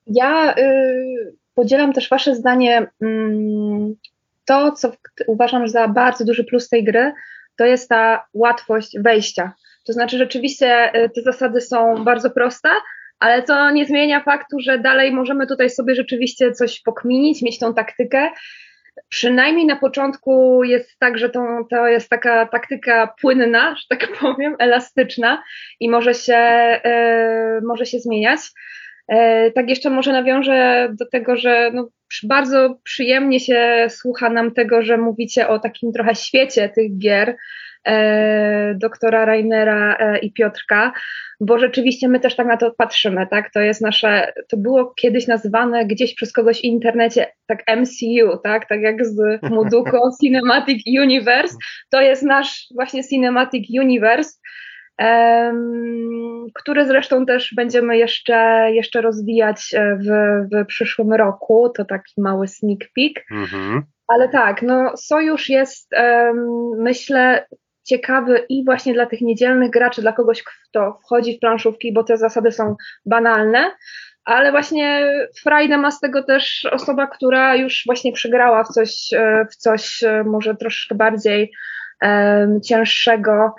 Ja 0.07 0.55
y, 0.57 1.35
podzielam 1.53 1.93
też 1.93 2.09
wasze 2.09 2.35
zdanie. 2.35 2.87
Y, 3.03 3.07
to, 4.45 4.71
co 4.71 4.91
uważam 5.27 5.67
za 5.67 5.87
bardzo 5.87 6.25
duży 6.25 6.43
plus 6.43 6.69
tej 6.69 6.83
gry, 6.83 7.13
to 7.55 7.65
jest 7.65 7.89
ta 7.89 8.25
łatwość 8.33 8.99
wejścia. 8.99 9.53
To 9.85 9.93
znaczy, 9.93 10.17
rzeczywiście 10.17 10.95
y, 11.05 11.09
te 11.09 11.21
zasady 11.21 11.61
są 11.61 12.03
bardzo 12.03 12.29
proste, 12.29 12.69
ale 13.19 13.43
to 13.43 13.71
nie 13.71 13.85
zmienia 13.85 14.23
faktu, 14.23 14.59
że 14.59 14.79
dalej 14.79 15.11
możemy 15.11 15.47
tutaj 15.47 15.69
sobie 15.69 15.95
rzeczywiście 15.95 16.51
coś 16.51 16.81
pokminić, 16.81 17.41
mieć 17.41 17.59
tą 17.59 17.73
taktykę. 17.73 18.29
Przynajmniej 19.09 19.65
na 19.65 19.75
początku 19.75 20.63
jest 20.63 20.99
tak, 20.99 21.17
że 21.17 21.29
to, 21.29 21.41
to 21.69 21.87
jest 21.87 22.09
taka 22.09 22.45
taktyka 22.45 23.13
płynna, 23.21 23.75
że 23.75 23.83
tak 23.89 24.07
powiem, 24.21 24.55
elastyczna 24.59 25.43
i 25.79 25.89
może 25.89 26.13
się, 26.13 26.79
yy, 26.85 27.61
może 27.67 27.85
się 27.85 27.99
zmieniać. 27.99 28.39
Yy, 29.09 29.51
tak 29.51 29.69
jeszcze 29.69 29.89
może 29.89 30.11
nawiążę 30.11 30.89
do 30.99 31.05
tego, 31.09 31.35
że 31.35 31.71
no, 31.73 31.89
bardzo 32.23 32.79
przyjemnie 32.83 33.39
się 33.39 33.87
słucha 33.89 34.29
nam 34.29 34.51
tego, 34.51 34.81
że 34.81 34.97
mówicie 34.97 35.47
o 35.47 35.59
takim 35.59 35.91
trochę 35.91 36.15
świecie 36.15 36.69
tych 36.69 36.97
gier, 36.97 37.35
E, 37.87 38.75
doktora 38.75 39.25
Rainera 39.25 39.97
e, 39.99 40.19
i 40.19 40.33
Piotrka, 40.33 40.91
bo 41.39 41.59
rzeczywiście 41.59 42.07
my 42.07 42.19
też 42.19 42.35
tak 42.35 42.47
na 42.47 42.57
to 42.57 42.71
patrzymy, 42.71 43.27
tak? 43.27 43.53
To 43.53 43.59
jest 43.59 43.81
nasze, 43.81 44.33
to 44.49 44.57
było 44.57 44.93
kiedyś 44.93 45.27
nazywane 45.27 45.85
gdzieś 45.85 46.15
przez 46.15 46.33
kogoś 46.33 46.61
w 46.61 46.63
internecie 46.63 47.27
tak 47.47 47.63
MCU, 47.77 48.37
tak? 48.43 48.69
Tak 48.69 48.81
jak 48.81 49.05
z 49.05 49.17
Muduko 49.49 50.11
Cinematic 50.21 50.83
Universe, 50.99 51.55
to 51.89 52.01
jest 52.01 52.23
nasz 52.23 52.67
właśnie 52.75 53.03
Cinematic 53.03 53.67
Universe, 53.79 54.31
który 56.53 56.85
zresztą 56.85 57.25
też 57.25 57.53
będziemy 57.55 57.97
jeszcze, 57.97 58.67
jeszcze 58.71 59.01
rozwijać 59.01 59.73
e, 59.73 59.95
w, 59.95 60.07
w 60.51 60.65
przyszłym 60.65 61.13
roku, 61.13 61.69
to 61.69 61.85
taki 61.85 62.21
mały 62.21 62.47
sneak 62.47 62.79
peek. 62.95 63.25
Mhm. 63.31 63.83
Ale 64.07 64.29
tak, 64.29 64.61
no 64.61 64.97
Sojusz 64.97 65.49
jest, 65.49 65.91
myślę, 66.77 67.45
ciekawy 67.83 68.45
i 68.49 68.65
właśnie 68.65 68.93
dla 68.93 69.05
tych 69.05 69.21
niedzielnych 69.21 69.71
graczy, 69.71 70.01
dla 70.01 70.13
kogoś, 70.13 70.43
kto 70.43 70.99
wchodzi 71.05 71.37
w 71.37 71.39
planszówki, 71.39 71.93
bo 71.93 72.03
te 72.03 72.17
zasady 72.17 72.51
są 72.51 72.75
banalne, 73.05 73.71
ale 74.25 74.51
właśnie 74.51 75.13
frajdę 75.41 75.77
ma 75.77 75.91
z 75.91 75.99
tego 75.99 76.23
też 76.23 76.67
osoba, 76.71 77.07
która 77.07 77.55
już 77.55 77.83
właśnie 77.85 78.13
przegrała 78.13 78.63
w 78.63 78.67
coś, 78.67 79.13
e, 79.13 79.45
w 79.51 79.55
coś 79.55 80.03
e, 80.03 80.23
może 80.23 80.55
troszkę 80.55 80.95
bardziej 80.95 81.51
um, 82.01 82.61
cięższego. 82.61 83.55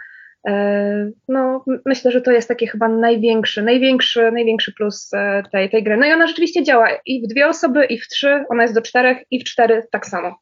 No, 1.28 1.64
myślę, 1.86 2.10
że 2.10 2.20
to 2.20 2.30
jest 2.30 2.48
taki 2.48 2.66
chyba 2.66 2.88
największy, 2.88 3.62
największy, 3.62 4.32
największy 4.32 4.72
plus 4.72 5.10
tej, 5.52 5.70
tej 5.70 5.84
gry. 5.84 5.96
No 5.96 6.06
i 6.06 6.12
ona 6.12 6.26
rzeczywiście 6.26 6.64
działa 6.64 6.88
i 7.06 7.22
w 7.22 7.26
dwie 7.26 7.48
osoby, 7.48 7.84
i 7.84 7.98
w 7.98 8.08
trzy, 8.08 8.44
ona 8.48 8.62
jest 8.62 8.74
do 8.74 8.82
czterech, 8.82 9.18
i 9.30 9.40
w 9.40 9.44
cztery 9.44 9.86
tak 9.90 10.06
samo. 10.06 10.38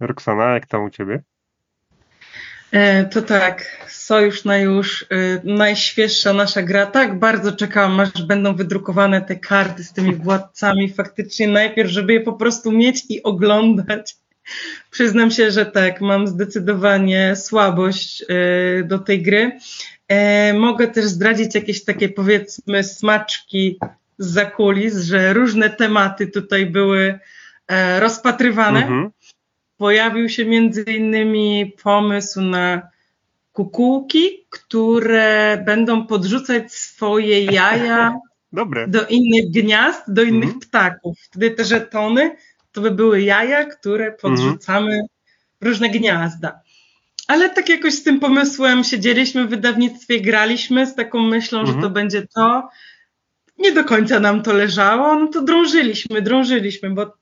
Roxana, 0.00 0.54
jak 0.54 0.66
tam 0.66 0.84
u 0.84 0.90
ciebie? 0.90 1.22
E, 2.72 3.04
to 3.04 3.22
tak, 3.22 3.86
Sojusz 3.88 4.44
na 4.44 4.58
już, 4.58 5.02
e, 5.02 5.06
najświeższa 5.44 6.32
nasza 6.32 6.62
gra. 6.62 6.86
Tak, 6.86 7.18
bardzo 7.18 7.52
czekałam, 7.52 8.00
aż 8.00 8.22
będą 8.22 8.54
wydrukowane 8.54 9.22
te 9.22 9.36
karty 9.36 9.84
z 9.84 9.92
tymi 9.92 10.14
władcami 10.14 10.92
faktycznie 10.92 11.48
najpierw, 11.48 11.90
żeby 11.90 12.12
je 12.12 12.20
po 12.20 12.32
prostu 12.32 12.72
mieć 12.72 13.04
i 13.08 13.22
oglądać. 13.22 14.16
Przyznam 14.90 15.30
się, 15.30 15.50
że 15.50 15.66
tak, 15.66 16.00
mam 16.00 16.26
zdecydowanie 16.26 17.36
słabość 17.36 18.22
e, 18.22 18.82
do 18.82 18.98
tej 18.98 19.22
gry. 19.22 19.58
Mogę 20.54 20.88
też 20.88 21.04
zdradzić 21.04 21.54
jakieś 21.54 21.84
takie 21.84 22.08
powiedzmy 22.08 22.84
smaczki 22.84 23.78
z 24.18 24.26
zakulis, 24.26 24.96
że 24.96 25.32
różne 25.32 25.70
tematy 25.70 26.26
tutaj 26.26 26.66
były 26.66 27.18
rozpatrywane. 28.00 28.78
Mhm 28.78 29.10
pojawił 29.80 30.28
się 30.28 30.44
między 30.44 30.82
innymi 30.82 31.72
pomysł 31.82 32.40
na 32.40 32.88
kukułki, 33.52 34.46
które 34.50 35.62
będą 35.66 36.06
podrzucać 36.06 36.72
swoje 36.72 37.44
jaja 37.44 38.14
Dobre. 38.52 38.88
do 38.88 39.06
innych 39.06 39.50
gniazd, 39.50 40.02
do 40.08 40.22
innych 40.22 40.54
mhm. 40.54 40.60
ptaków. 40.60 41.18
Wtedy 41.20 41.50
te 41.50 41.64
żetony 41.64 42.36
to 42.72 42.80
by 42.80 42.90
były 42.90 43.22
jaja, 43.22 43.64
które 43.64 44.04
mhm. 44.06 44.20
podrzucamy 44.20 45.00
w 45.60 45.64
różne 45.64 45.88
gniazda. 45.88 46.60
Ale 47.26 47.50
tak 47.50 47.68
jakoś 47.68 47.94
z 47.94 48.02
tym 48.02 48.20
pomysłem 48.20 48.84
siedzieliśmy 48.84 49.46
w 49.46 49.50
wydawnictwie, 49.50 50.20
graliśmy 50.20 50.86
z 50.86 50.94
taką 50.94 51.22
myślą, 51.22 51.66
że 51.66 51.72
to 51.72 51.76
mhm. 51.76 51.92
będzie 51.92 52.26
to. 52.26 52.68
Nie 53.58 53.72
do 53.72 53.84
końca 53.84 54.20
nam 54.20 54.42
to 54.42 54.52
leżało, 54.52 55.14
no 55.14 55.26
to 55.26 55.42
drążyliśmy, 55.42 56.22
drążyliśmy, 56.22 56.90
bo 56.90 57.12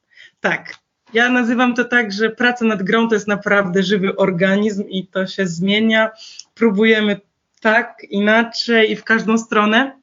tak, 0.41 0.75
ja 1.15 1.29
nazywam 1.29 1.75
to 1.75 1.85
tak, 1.85 2.13
że 2.13 2.31
praca 2.31 2.65
nad 2.65 2.83
grą 2.83 3.09
to 3.09 3.15
jest 3.15 3.29
naprawdę 3.29 3.83
żywy 3.83 4.17
organizm 4.17 4.85
i 4.89 5.07
to 5.07 5.27
się 5.27 5.47
zmienia. 5.47 6.11
Próbujemy 6.55 7.21
tak, 7.61 8.03
inaczej 8.11 8.91
i 8.91 8.97
w 8.97 9.05
każdą 9.05 9.39
stronę. 9.39 9.98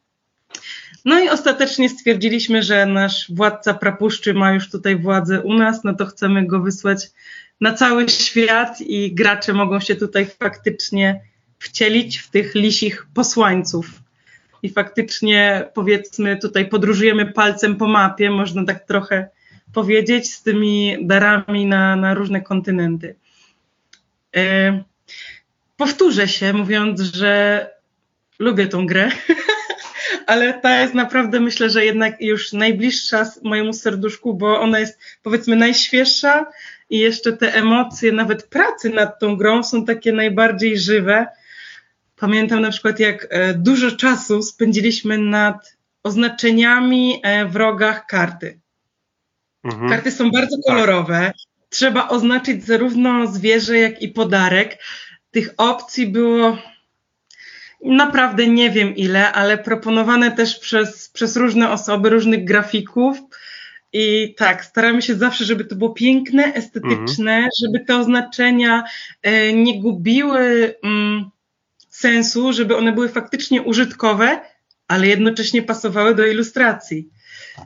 No 1.06 1.20
i 1.20 1.30
ostatecznie 1.30 1.90
stwierdziliśmy, 1.90 2.64
że 2.64 2.86
nasz 2.86 3.32
władca 3.32 3.74
prapuszczy 3.74 4.34
ma 4.34 4.54
już 4.54 4.70
tutaj 4.70 4.96
władzę 4.96 5.42
u 5.42 5.54
nas, 5.54 5.84
no 5.84 5.94
to 5.94 6.06
chcemy 6.06 6.48
go 6.48 6.60
wysłać 6.60 7.12
na 7.62 7.74
cały 7.74 8.10
świat 8.10 8.82
i 8.82 9.16
gracze 9.16 9.54
mogą 9.54 9.80
się 9.80 9.96
tutaj 9.96 10.26
faktycznie 10.26 11.22
wcielić 11.60 12.18
w 12.18 12.30
tych 12.30 12.56
lisich 12.56 13.08
posłańców. 13.14 13.90
I 14.64 14.70
faktycznie 14.70 15.68
powiedzmy 15.74 16.38
tutaj 16.38 16.70
podróżujemy 16.70 17.26
palcem 17.26 17.76
po 17.76 17.88
mapie, 17.88 18.30
można 18.30 18.66
tak 18.66 18.86
trochę 18.86 19.30
powiedzieć 19.74 20.34
z 20.34 20.44
tymi 20.44 20.98
darami 21.02 21.66
na, 21.66 21.96
na 21.96 22.14
różne 22.14 22.42
kontynenty. 22.42 23.16
E, 24.36 24.84
powtórzę 25.78 26.28
się, 26.28 26.54
mówiąc, 26.54 27.02
że 27.02 27.70
lubię 28.40 28.68
tą 28.68 28.86
grę, 28.86 29.10
ale 30.28 30.54
ta 30.54 30.82
jest 30.82 30.94
naprawdę, 30.94 31.40
myślę, 31.40 31.70
że 31.70 31.86
jednak 31.86 32.22
już 32.22 32.54
najbliższa 32.54 33.32
mojemu 33.44 33.74
serduszku, 33.74 34.34
bo 34.34 34.60
ona 34.60 34.80
jest 34.80 35.00
powiedzmy 35.24 35.56
najświeższa 35.56 36.46
i 36.90 37.00
jeszcze 37.00 37.34
te 37.34 37.54
emocje, 37.54 38.12
nawet 38.12 38.48
pracy 38.48 38.90
nad 38.90 39.20
tą 39.20 39.38
grą 39.38 39.64
są 39.64 39.86
takie 39.86 40.14
najbardziej 40.14 40.80
żywe. 40.80 41.28
Pamiętam 42.16 42.62
na 42.62 42.72
przykład, 42.72 43.00
jak 43.00 43.28
e, 43.30 43.54
dużo 43.54 43.92
czasu 43.92 44.42
spędziliśmy 44.42 45.18
nad 45.18 45.78
oznaczeniami 46.04 47.20
e, 47.24 47.46
w 47.46 47.56
rogach 47.56 48.06
karty. 48.06 48.60
Mhm. 49.64 49.90
Karty 49.90 50.12
są 50.12 50.32
bardzo 50.32 50.58
kolorowe. 50.68 51.20
Tak. 51.20 51.36
Trzeba 51.70 52.08
oznaczyć 52.10 52.66
zarówno 52.66 53.28
zwierzę, 53.28 53.78
jak 53.78 54.02
i 54.02 54.08
podarek. 54.08 54.78
Tych 55.32 55.54
opcji 55.58 56.08
było 56.08 56.58
naprawdę 57.84 58.48
nie 58.48 58.70
wiem 58.70 58.96
ile, 58.96 59.32
ale 59.32 59.58
proponowane 59.58 60.32
też 60.32 60.60
przez, 60.60 61.10
przez 61.10 61.36
różne 61.38 61.72
osoby, 61.72 62.10
różnych 62.10 62.46
grafików. 62.46 63.18
I 63.94 64.36
tak, 64.38 64.66
staramy 64.66 65.02
się 65.02 65.16
zawsze, 65.16 65.46
żeby 65.46 65.66
to 65.66 65.76
było 65.76 65.90
piękne, 65.90 66.54
estetyczne, 66.54 67.36
mhm. 67.36 67.50
żeby 67.64 67.80
te 67.80 67.98
oznaczenia 67.98 68.84
e, 69.22 69.54
nie 69.54 69.82
gubiły 69.82 70.76
mm, 70.84 71.30
sensu, 71.90 72.54
żeby 72.54 72.78
one 72.78 72.92
były 72.92 73.10
faktycznie 73.10 73.62
użytkowe, 73.62 74.42
ale 74.88 75.08
jednocześnie 75.08 75.62
pasowały 75.62 76.16
do 76.16 76.26
ilustracji. 76.26 77.10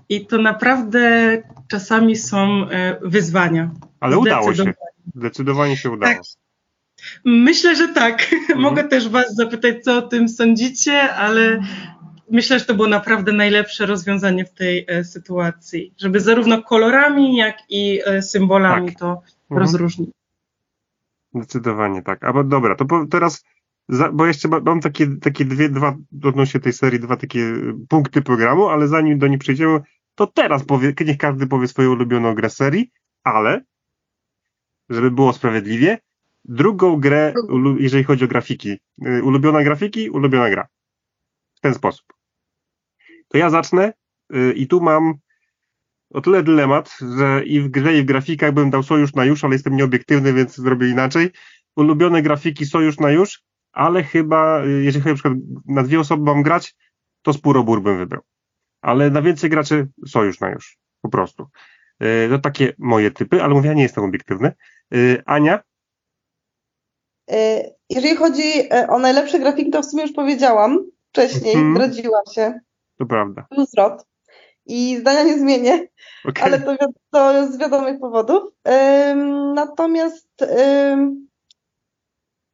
I 0.10 0.26
to 0.26 0.38
naprawdę 0.38 1.38
czasami 1.68 2.16
są 2.16 2.70
e, 2.70 3.00
wyzwania. 3.02 3.72
Ale 4.00 4.18
udało 4.18 4.54
się. 4.56 4.74
Zdecydowanie 5.16 5.78
się 5.78 5.90
udało. 5.90 6.14
Tak, 6.14 6.24
Myślę, 7.26 7.76
że 7.76 7.88
tak. 7.88 8.28
Mhm. 8.34 8.60
Mogę 8.60 8.84
też 8.84 9.10
Was 9.10 9.36
zapytać, 9.36 9.84
co 9.84 9.98
o 9.98 10.02
tym 10.02 10.30
sądzicie, 10.30 11.14
ale 11.14 11.62
myślę, 12.32 12.60
że 12.60 12.66
to 12.66 12.76
było 12.76 12.88
naprawdę 12.88 13.32
najlepsze 13.32 13.86
rozwiązanie 13.86 14.46
w 14.46 14.54
tej 14.54 14.86
e, 14.88 15.04
sytuacji, 15.04 15.94
żeby 15.98 16.20
zarówno 16.20 16.64
kolorami, 16.64 17.38
jak 17.38 17.58
i 17.70 18.02
e, 18.06 18.22
symbolami 18.22 18.88
tak. 18.88 19.00
to 19.00 19.10
mhm. 19.10 19.62
rozróżnić. 19.62 20.10
Zdecydowanie 21.36 22.02
tak. 22.02 22.24
A 22.24 22.34
bo 22.34 22.44
dobra, 22.44 22.76
to 22.76 22.86
po, 22.86 23.06
teraz, 23.06 23.44
za, 23.90 24.12
bo 24.12 24.26
jeszcze 24.26 24.48
mam 24.48 24.82
takie, 24.82 25.08
takie 25.22 25.46
dwie, 25.46 25.70
dwa, 25.70 25.96
odnośnie 26.24 26.60
tej 26.60 26.74
serii, 26.74 27.00
dwa 27.00 27.18
takie 27.18 27.54
punkty 27.90 28.22
programu, 28.22 28.68
ale 28.68 28.88
zanim 28.88 29.20
do 29.20 29.28
niej 29.28 29.38
przejdziemy, 29.38 29.80
to 30.16 30.28
teraz 30.28 30.64
powie, 30.64 30.94
niech 31.06 31.18
każdy 31.18 31.48
powie 31.48 31.68
swoją 31.68 31.92
ulubioną 31.92 32.36
grę 32.36 32.50
serii, 32.50 32.92
ale, 33.24 33.62
żeby 34.90 35.12
było 35.12 35.34
sprawiedliwie, 35.34 35.98
drugą 36.50 37.00
grę, 37.00 37.34
jeżeli 37.78 38.04
chodzi 38.04 38.26
o 38.26 38.28
grafiki. 38.28 38.80
Y, 39.06 39.24
ulubiona 39.24 39.64
grafiki, 39.64 40.10
ulubiona 40.10 40.50
gra. 40.50 40.68
W 41.56 41.60
ten 41.60 41.74
sposób. 41.74 42.06
To 43.28 43.38
ja 43.38 43.50
zacznę 43.50 43.94
y, 44.36 44.54
i 44.54 44.68
tu 44.68 44.82
mam 44.82 45.14
o 46.14 46.22
tyle 46.22 46.44
dylemat, 46.44 46.98
że 47.18 47.46
i 47.46 47.62
w 47.62 47.70
grze, 47.70 47.98
i 47.98 48.02
w 48.02 48.06
grafikach 48.06 48.54
bym 48.54 48.70
dał 48.70 48.84
sojusz 48.84 49.14
na 49.14 49.26
już, 49.26 49.44
ale 49.44 49.54
jestem 49.54 49.76
nieobiektywny, 49.76 50.34
więc 50.34 50.56
zrobię 50.56 50.90
inaczej. 50.90 51.30
Ulubione 51.76 52.22
grafiki 52.22 52.66
sojusz 52.66 53.00
na 53.00 53.12
już, 53.12 53.44
ale 53.72 54.04
chyba, 54.04 54.66
y, 54.66 54.84
jeżeli 54.84 55.06
na 55.06 55.14
przykład 55.14 55.34
na 55.66 55.84
dwie 55.84 56.00
osoby 56.00 56.24
mam 56.24 56.44
grać, 56.44 56.76
to 57.22 57.34
Spurobór 57.34 57.82
bym 57.82 57.98
wybrał. 57.98 58.22
Ale 58.82 59.10
na 59.10 59.22
więcej 59.22 59.50
graczy 59.50 59.88
sojusz 60.08 60.40
na 60.40 60.50
już. 60.50 60.78
Po 61.02 61.10
prostu. 61.10 61.48
To 62.30 62.40
takie 62.40 62.74
moje 62.78 63.12
typy, 63.12 63.44
ale 63.44 63.54
mówię, 63.54 63.68
ja 63.68 63.74
nie 63.74 63.84
jestem 63.84 64.04
obiektywny. 64.04 64.52
Ania? 65.26 65.60
E, 67.30 67.70
jeżeli 67.90 68.16
chodzi 68.16 68.74
e, 68.74 68.88
o 68.90 69.00
najlepsze 69.00 69.40
grafiki, 69.40 69.72
to 69.72 69.82
w 69.82 69.86
sumie 69.86 70.04
już 70.04 70.12
powiedziałam 70.12 70.86
wcześniej, 71.10 71.56
mm. 71.56 71.76
zdradziłam 71.76 72.24
się. 72.34 72.60
To 73.00 73.06
prawda. 73.06 73.46
Plus 73.50 73.74
rot. 73.74 74.06
I 74.66 74.98
zdania 74.98 75.24
nie 75.24 75.40
zmienię, 75.40 75.88
okay. 76.26 76.44
ale 76.44 76.60
to, 76.60 76.76
to 77.12 77.48
z 77.48 77.58
wiadomych 77.58 78.00
powodów. 78.00 78.44
Um, 78.66 79.54
natomiast 79.54 80.30
um, 80.42 81.28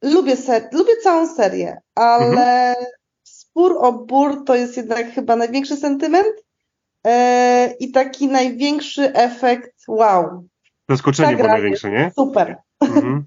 lubię, 0.02 0.36
ser 0.36 0.68
lubię 0.72 0.96
całą 1.02 1.26
serię, 1.26 1.80
ale 1.94 2.26
mm 2.26 2.38
-hmm. 2.38 2.84
spór 3.22 3.76
o 3.78 3.92
bór 3.92 4.44
to 4.44 4.54
jest 4.54 4.76
jednak 4.76 5.06
chyba 5.10 5.36
największy 5.36 5.76
sentyment 5.76 6.34
e, 7.06 7.74
i 7.80 7.90
taki 7.90 8.28
największy 8.28 9.14
efekt 9.14 9.74
wow. 9.88 10.46
Zaskoczenie 10.88 11.36
było 11.36 11.48
największe, 11.48 11.90
nie? 11.90 12.10
Super. 12.16 12.56
Mm 12.80 12.94
-hmm. 12.94 13.22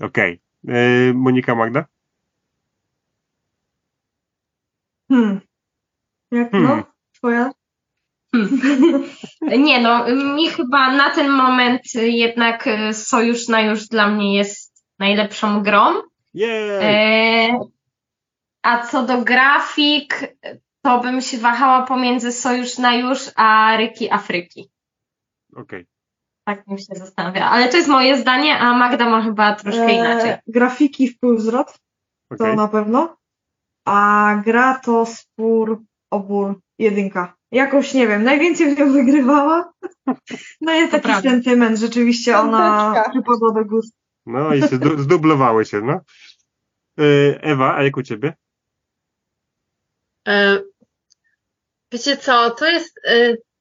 Okej. 0.00 0.40
Okay. 0.64 1.14
Monika 1.14 1.54
Magda? 1.54 1.84
Hmm. 5.10 5.40
Jak 6.30 6.50
hmm. 6.50 6.68
no? 6.68 6.84
Twoja? 7.12 7.50
Hmm. 8.32 9.04
Nie 9.66 9.80
no, 9.80 10.04
mi 10.34 10.48
chyba 10.48 10.92
na 10.92 11.10
ten 11.10 11.30
moment 11.30 11.82
jednak 11.94 12.66
y, 12.66 12.94
Sojusz 12.94 13.48
na 13.48 13.60
już 13.60 13.88
dla 13.88 14.08
mnie 14.08 14.36
jest 14.36 14.84
najlepszą 14.98 15.62
grą. 15.62 16.02
E, 16.82 17.58
a 18.62 18.86
co 18.86 19.02
do 19.02 19.22
grafik, 19.22 20.34
to 20.82 21.00
bym 21.00 21.20
się 21.20 21.38
wahała 21.38 21.82
pomiędzy 21.82 22.32
Sojusz 22.32 22.78
na 22.78 22.94
już 22.94 23.30
a 23.36 23.76
Ryki 23.76 24.10
Afryki. 24.10 24.70
Okej. 25.52 25.62
Okay. 25.62 25.97
Tak 26.48 26.64
bym 26.66 26.78
się 26.78 26.94
zastanawia. 26.94 27.44
Ale 27.50 27.68
to 27.68 27.76
jest 27.76 27.88
moje 27.88 28.18
zdanie, 28.18 28.58
a 28.58 28.74
Magda 28.74 29.10
ma 29.10 29.22
chyba 29.22 29.54
troszkę 29.54 29.86
e, 29.86 29.92
inaczej. 29.92 30.36
Grafiki 30.46 31.08
wpływ 31.08 31.40
zwrot, 31.40 31.78
okay. 32.30 32.48
to 32.48 32.54
na 32.54 32.68
pewno. 32.68 33.16
A 33.86 34.42
gra 34.44 34.78
to 34.78 35.06
spór, 35.06 35.82
obór, 36.10 36.60
jedynka. 36.78 37.36
Jakoś 37.52 37.94
nie 37.94 38.08
wiem, 38.08 38.24
najwięcej 38.24 38.74
w 38.74 38.78
nią 38.78 38.92
wygrywała. 38.92 39.72
No 40.60 40.72
jest 40.72 40.92
taki 40.92 41.04
prawda. 41.04 41.30
sentyment, 41.30 41.78
rzeczywiście 41.78 42.38
ona 42.38 42.94
przypadła 43.10 43.52
do 43.52 43.64
gustu. 43.64 43.98
No 44.26 44.54
i 44.54 44.60
się 44.60 44.78
zdublowały 44.98 45.64
się, 45.64 45.80
no. 45.80 46.00
E, 46.98 47.42
Ewa, 47.42 47.74
a 47.76 47.82
jak 47.82 47.96
u 47.96 48.02
ciebie? 48.02 48.34
E, 50.28 50.62
wiecie 51.92 52.16
co, 52.16 52.50
to 52.50 52.66
jest 52.66 53.00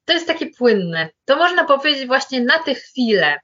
to 0.07 0.13
jest 0.13 0.27
takie 0.27 0.47
płynne. 0.57 1.09
To 1.25 1.35
można 1.35 1.63
powiedzieć 1.65 2.07
właśnie 2.07 2.41
na 2.41 2.59
tę 2.59 2.75
chwilę, 2.75 3.39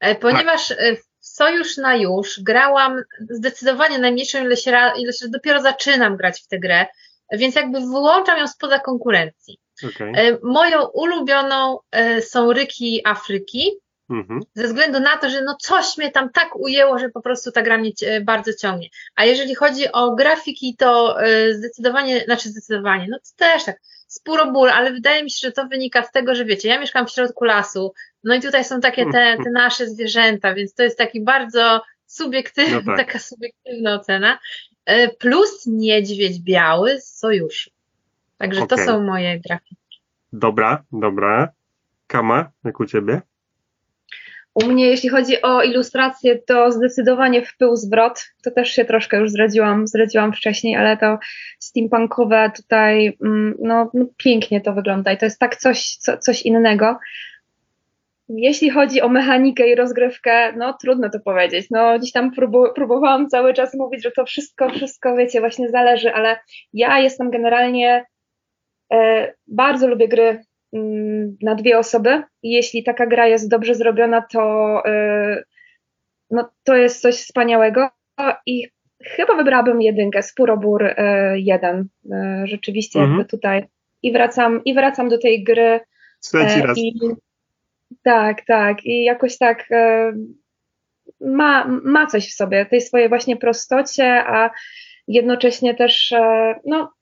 e, 0.00 0.14
ponieważ 0.14 0.68
tak. 0.68 0.78
sojusz 1.20 1.76
na 1.76 1.96
już 1.96 2.40
grałam 2.40 3.02
zdecydowanie 3.30 3.98
najmniejszą 3.98 4.44
ilość 4.44 4.66
ilość 4.98 5.18
dopiero 5.28 5.62
zaczynam 5.62 6.16
grać 6.16 6.42
w 6.42 6.46
tę 6.48 6.58
grę, 6.58 6.86
więc 7.32 7.54
jakby 7.54 7.80
wyłączam 7.80 8.38
ją 8.38 8.48
spoza 8.48 8.78
konkurencji. 8.78 9.58
Okay. 9.94 10.12
E, 10.16 10.38
moją 10.42 10.86
ulubioną 10.86 11.78
są 12.20 12.52
ryki 12.52 13.00
Afryki, 13.04 13.70
mhm. 14.10 14.40
ze 14.54 14.66
względu 14.66 15.00
na 15.00 15.16
to, 15.16 15.30
że 15.30 15.42
no 15.42 15.56
coś 15.60 15.98
mnie 15.98 16.10
tam 16.10 16.30
tak 16.30 16.56
ujęło, 16.56 16.98
że 16.98 17.08
po 17.08 17.20
prostu 17.20 17.52
ta 17.52 17.62
gra 17.62 17.78
mnie 17.78 17.90
bardzo 18.22 18.54
ciągnie. 18.54 18.88
A 19.14 19.24
jeżeli 19.24 19.54
chodzi 19.54 19.92
o 19.92 20.14
grafiki, 20.14 20.76
to 20.78 21.16
zdecydowanie, 21.52 22.20
znaczy 22.20 22.48
zdecydowanie, 22.48 23.06
no 23.10 23.18
to 23.18 23.30
też 23.36 23.64
tak, 23.64 23.76
sporo 24.12 24.52
ból, 24.52 24.70
ale 24.70 24.92
wydaje 24.92 25.24
mi 25.24 25.30
się, 25.30 25.38
że 25.48 25.52
to 25.52 25.68
wynika 25.68 26.02
z 26.02 26.12
tego, 26.12 26.34
że 26.34 26.44
wiecie, 26.44 26.68
ja 26.68 26.80
mieszkam 26.80 27.06
w 27.06 27.10
środku 27.10 27.44
lasu, 27.44 27.92
no 28.24 28.34
i 28.34 28.40
tutaj 28.40 28.64
są 28.64 28.80
takie 28.80 29.04
te, 29.04 29.36
te 29.44 29.50
nasze 29.62 29.86
zwierzęta, 29.86 30.54
więc 30.54 30.74
to 30.74 30.82
jest 30.82 30.98
taki 30.98 31.24
bardzo 31.24 31.82
subiektywny, 32.06 32.82
no 32.86 32.96
tak. 32.96 33.06
taka 33.06 33.18
subiektywna 33.18 33.94
ocena. 33.94 34.38
E, 34.84 35.08
plus 35.08 35.66
niedźwiedź 35.66 36.40
biały 36.40 37.00
z 37.00 37.18
sojuszu. 37.18 37.70
Także 38.38 38.62
okay. 38.62 38.78
to 38.78 38.84
są 38.84 39.02
moje 39.02 39.40
grafiki. 39.40 40.00
Dobra, 40.32 40.84
dobra. 40.92 41.52
Kama, 42.06 42.50
jak 42.64 42.80
u 42.80 42.86
ciebie? 42.86 43.22
U 44.54 44.66
mnie, 44.66 44.86
jeśli 44.86 45.08
chodzi 45.08 45.42
o 45.42 45.62
ilustrację, 45.62 46.38
to 46.38 46.72
zdecydowanie 46.72 47.42
w 47.42 47.56
pył 47.56 47.76
zwrot. 47.76 48.24
To 48.44 48.50
też 48.50 48.70
się 48.70 48.84
troszkę 48.84 49.16
już 49.16 49.30
zdradziłam, 49.30 49.86
zdradziłam 49.86 50.32
wcześniej, 50.32 50.76
ale 50.76 50.96
to 50.96 51.18
steampunkowe 51.58 52.50
tutaj, 52.56 53.18
mm, 53.24 53.54
no, 53.58 53.90
no 53.94 54.04
pięknie 54.16 54.60
to 54.60 54.72
wygląda 54.72 55.12
i 55.12 55.18
to 55.18 55.26
jest 55.26 55.38
tak 55.38 55.56
coś, 55.56 55.96
co, 55.96 56.18
coś 56.18 56.42
innego. 56.42 56.98
Jeśli 58.28 58.70
chodzi 58.70 59.00
o 59.00 59.08
mechanikę 59.08 59.68
i 59.68 59.74
rozgrywkę, 59.74 60.52
no 60.56 60.76
trudno 60.80 61.10
to 61.10 61.20
powiedzieć. 61.20 61.66
No 61.70 61.98
gdzieś 61.98 62.12
tam 62.12 62.30
próbu 62.32 62.64
próbowałam 62.74 63.28
cały 63.28 63.54
czas 63.54 63.74
mówić, 63.74 64.02
że 64.02 64.10
to 64.10 64.24
wszystko, 64.24 64.70
wszystko, 64.70 65.16
wiecie, 65.16 65.40
właśnie 65.40 65.68
zależy, 65.68 66.14
ale 66.14 66.38
ja 66.72 66.98
jestem 66.98 67.30
generalnie, 67.30 68.04
e, 68.92 69.32
bardzo 69.46 69.88
lubię 69.88 70.08
gry 70.08 70.42
na 71.42 71.54
dwie 71.54 71.78
osoby. 71.78 72.22
Jeśli 72.42 72.84
taka 72.84 73.06
gra 73.06 73.26
jest 73.26 73.50
dobrze 73.50 73.74
zrobiona, 73.74 74.22
to, 74.32 74.82
y, 74.86 75.44
no, 76.30 76.50
to 76.64 76.76
jest 76.76 77.00
coś 77.00 77.14
wspaniałego 77.14 77.88
i 78.46 78.68
chyba 79.04 79.36
wybrałabym 79.36 79.82
jedynkę, 79.82 80.22
Spurobór 80.22 80.84
y, 80.84 80.94
jeden. 81.36 81.88
Y, 82.04 82.46
rzeczywiście 82.46 82.98
mhm. 82.98 83.18
jakby 83.18 83.30
tutaj 83.30 83.66
i 84.02 84.12
wracam, 84.12 84.64
i 84.64 84.74
wracam 84.74 85.08
do 85.08 85.18
tej 85.18 85.44
gry. 85.44 85.80
Trzeci 86.20 86.62
raz. 86.62 86.78
I, 86.78 86.92
tak, 88.02 88.46
tak. 88.46 88.84
I 88.84 89.04
jakoś 89.04 89.38
tak 89.38 89.68
ma, 91.20 91.68
ma 91.84 92.06
coś 92.06 92.28
w 92.28 92.34
sobie, 92.34 92.66
tej 92.66 92.80
swojej 92.80 93.08
właśnie 93.08 93.36
prostocie, 93.36 94.24
a 94.26 94.50
jednocześnie 95.08 95.74
też, 95.74 96.14
no 96.66 96.92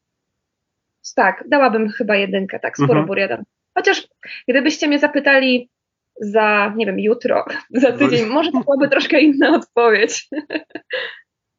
tak, 1.14 1.44
dałabym 1.48 1.88
chyba 1.88 2.16
jedynkę, 2.16 2.60
tak, 2.60 2.76
Spurobór 2.76 3.18
mhm. 3.18 3.18
jeden. 3.18 3.44
Chociaż 3.80 4.08
gdybyście 4.48 4.88
mnie 4.88 4.98
zapytali 4.98 5.70
za, 6.20 6.72
nie 6.76 6.86
wiem, 6.86 6.98
jutro, 6.98 7.44
za 7.70 7.92
tydzień, 7.92 8.26
może 8.26 8.52
to 8.52 8.60
byłaby 8.60 8.88
troszkę 8.88 9.20
inna 9.20 9.54
odpowiedź. 9.54 10.28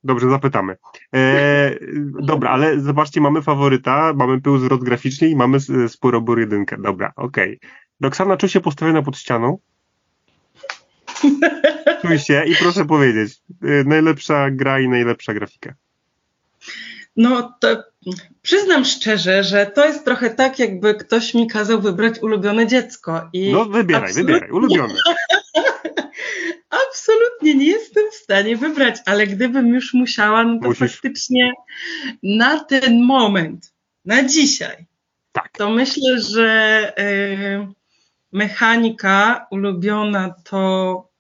Dobrze, 0.04 0.30
zapytamy. 0.30 0.76
E, 1.16 1.76
dobra, 2.22 2.50
ale 2.50 2.80
zobaczcie, 2.80 3.22
mamy 3.22 3.42
faworyta, 3.42 4.14
mamy 4.16 4.42
pył 4.42 4.58
zwrot 4.58 4.84
graficzny 4.84 5.30
i 5.30 5.36
mamy 5.36 5.58
sporo 5.88 6.26
jedynkę. 6.38 6.78
Dobra, 6.82 7.14
okej. 7.16 7.58
Okay. 7.58 7.70
Roxana 8.02 8.38
się 8.48 8.62
postawiona 8.62 9.02
pod 9.02 9.18
ścianą. 9.18 9.58
Czuj 12.02 12.20
się 12.20 12.44
i 12.46 12.56
proszę 12.56 12.86
powiedzieć, 12.86 13.42
e, 13.64 13.84
najlepsza 13.84 14.52
gra 14.52 14.80
i 14.80 14.90
najlepsza 14.90 15.34
grafika. 15.34 15.74
No 17.16 17.58
to 17.60 17.84
przyznam 18.42 18.86
szczerze, 18.86 19.44
że 19.44 19.66
to 19.66 19.86
jest 19.86 20.06
trochę 20.06 20.30
tak, 20.30 20.60
jakby 20.60 20.96
ktoś 20.96 21.34
mi 21.34 21.48
kazał 21.48 21.82
wybrać 21.82 22.20
ulubione 22.20 22.68
dziecko. 22.68 23.30
I 23.34 23.52
no 23.54 23.66
wybieraj, 23.66 24.10
absolutnie... 24.10 24.34
wybieraj, 24.34 24.52
ulubione. 24.52 24.94
absolutnie 26.90 27.56
nie 27.56 27.66
jestem 27.66 28.12
w 28.12 28.16
stanie 28.16 28.58
wybrać, 28.58 28.96
ale 29.06 29.28
gdybym 29.28 29.68
już 29.68 29.94
musiała, 29.94 30.44
no 30.44 30.60
to 30.60 30.68
Musisz. 30.68 30.92
faktycznie 30.92 31.52
na 32.24 32.64
ten 32.64 33.04
moment, 33.04 33.74
na 34.06 34.24
dzisiaj, 34.24 34.86
tak. 35.32 35.50
to 35.58 35.70
myślę, 35.70 36.22
że 36.22 36.94
y, 37.00 37.68
mechanika 38.32 39.48
ulubiona 39.52 40.36
to 40.44 41.12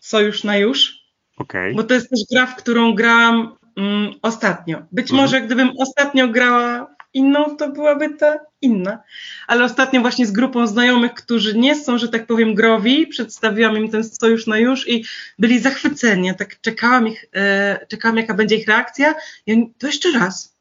Sojusz 0.00 0.44
na 0.44 0.56
już. 0.56 1.02
Okay. 1.36 1.74
Bo 1.74 1.84
to 1.84 1.94
jest 1.94 2.10
też 2.10 2.20
gra, 2.32 2.46
w 2.46 2.56
którą 2.56 2.94
grałam 2.94 3.56
mm, 3.76 4.12
ostatnio. 4.22 4.82
Być 4.92 5.10
mhm. 5.10 5.22
może 5.22 5.40
gdybym 5.40 5.70
ostatnio 5.78 6.28
grała 6.28 6.94
inną, 7.14 7.56
to 7.56 7.68
byłaby 7.68 8.14
ta 8.14 8.38
inna. 8.60 9.02
Ale 9.46 9.64
ostatnio 9.64 10.00
właśnie 10.00 10.26
z 10.26 10.32
grupą 10.32 10.66
znajomych, 10.66 11.14
którzy 11.14 11.58
nie 11.58 11.76
są, 11.76 11.98
że 11.98 12.08
tak 12.08 12.26
powiem, 12.26 12.54
growi, 12.54 13.06
przedstawiłam 13.06 13.76
im 13.76 13.90
ten 13.90 14.04
sojusz 14.04 14.46
na 14.46 14.58
już 14.58 14.88
i 14.88 15.04
byli 15.38 15.58
zachwyceni. 15.58 16.26
Ja 16.26 16.34
tak 16.34 16.60
czekałam, 16.60 17.08
ich, 17.08 17.24
e, 17.34 17.86
czekałam 17.88 18.16
jaka 18.16 18.34
będzie 18.34 18.56
ich 18.56 18.68
reakcja. 18.68 19.14
I 19.46 19.52
oni, 19.52 19.72
to 19.78 19.86
jeszcze 19.86 20.12
raz. 20.12 20.56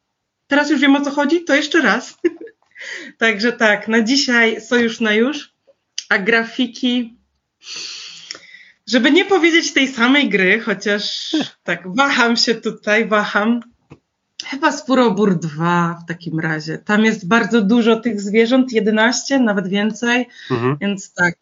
Teraz 0.48 0.70
już 0.70 0.82
wiem 0.82 0.96
o 0.96 1.02
co 1.02 1.12
chodzi, 1.12 1.44
to 1.44 1.56
jeszcze 1.56 1.82
raz. 1.82 2.18
Także 3.18 3.54
tak, 3.54 3.88
na 3.88 4.02
dzisiaj 4.02 4.62
sojusz 4.62 5.00
na 5.00 5.14
już, 5.14 5.54
a 6.10 6.20
grafiki 6.20 7.16
żeby 8.88 9.12
nie 9.12 9.26
powiedzieć 9.26 9.74
tej 9.74 9.88
samej 9.88 10.30
gry, 10.30 10.60
chociaż 10.60 11.36
tak, 11.64 11.95
waham 11.95 12.38
się 12.38 12.56
tutaj, 12.56 13.08
waham. 13.08 13.60
Chyba 14.45 14.72
Spurobór 14.72 15.40
2 15.40 15.99
w 16.03 16.08
takim 16.08 16.40
razie. 16.40 16.78
Tam 16.78 17.06
jest 17.06 17.28
bardzo 17.28 17.62
dużo 17.62 17.95
tych 17.95 18.22
zwierząt, 18.22 18.72
11, 18.72 19.40
nawet 19.40 19.68
więcej, 19.68 20.28
mhm. 20.52 20.78
więc 20.82 21.14
tak. 21.14 21.36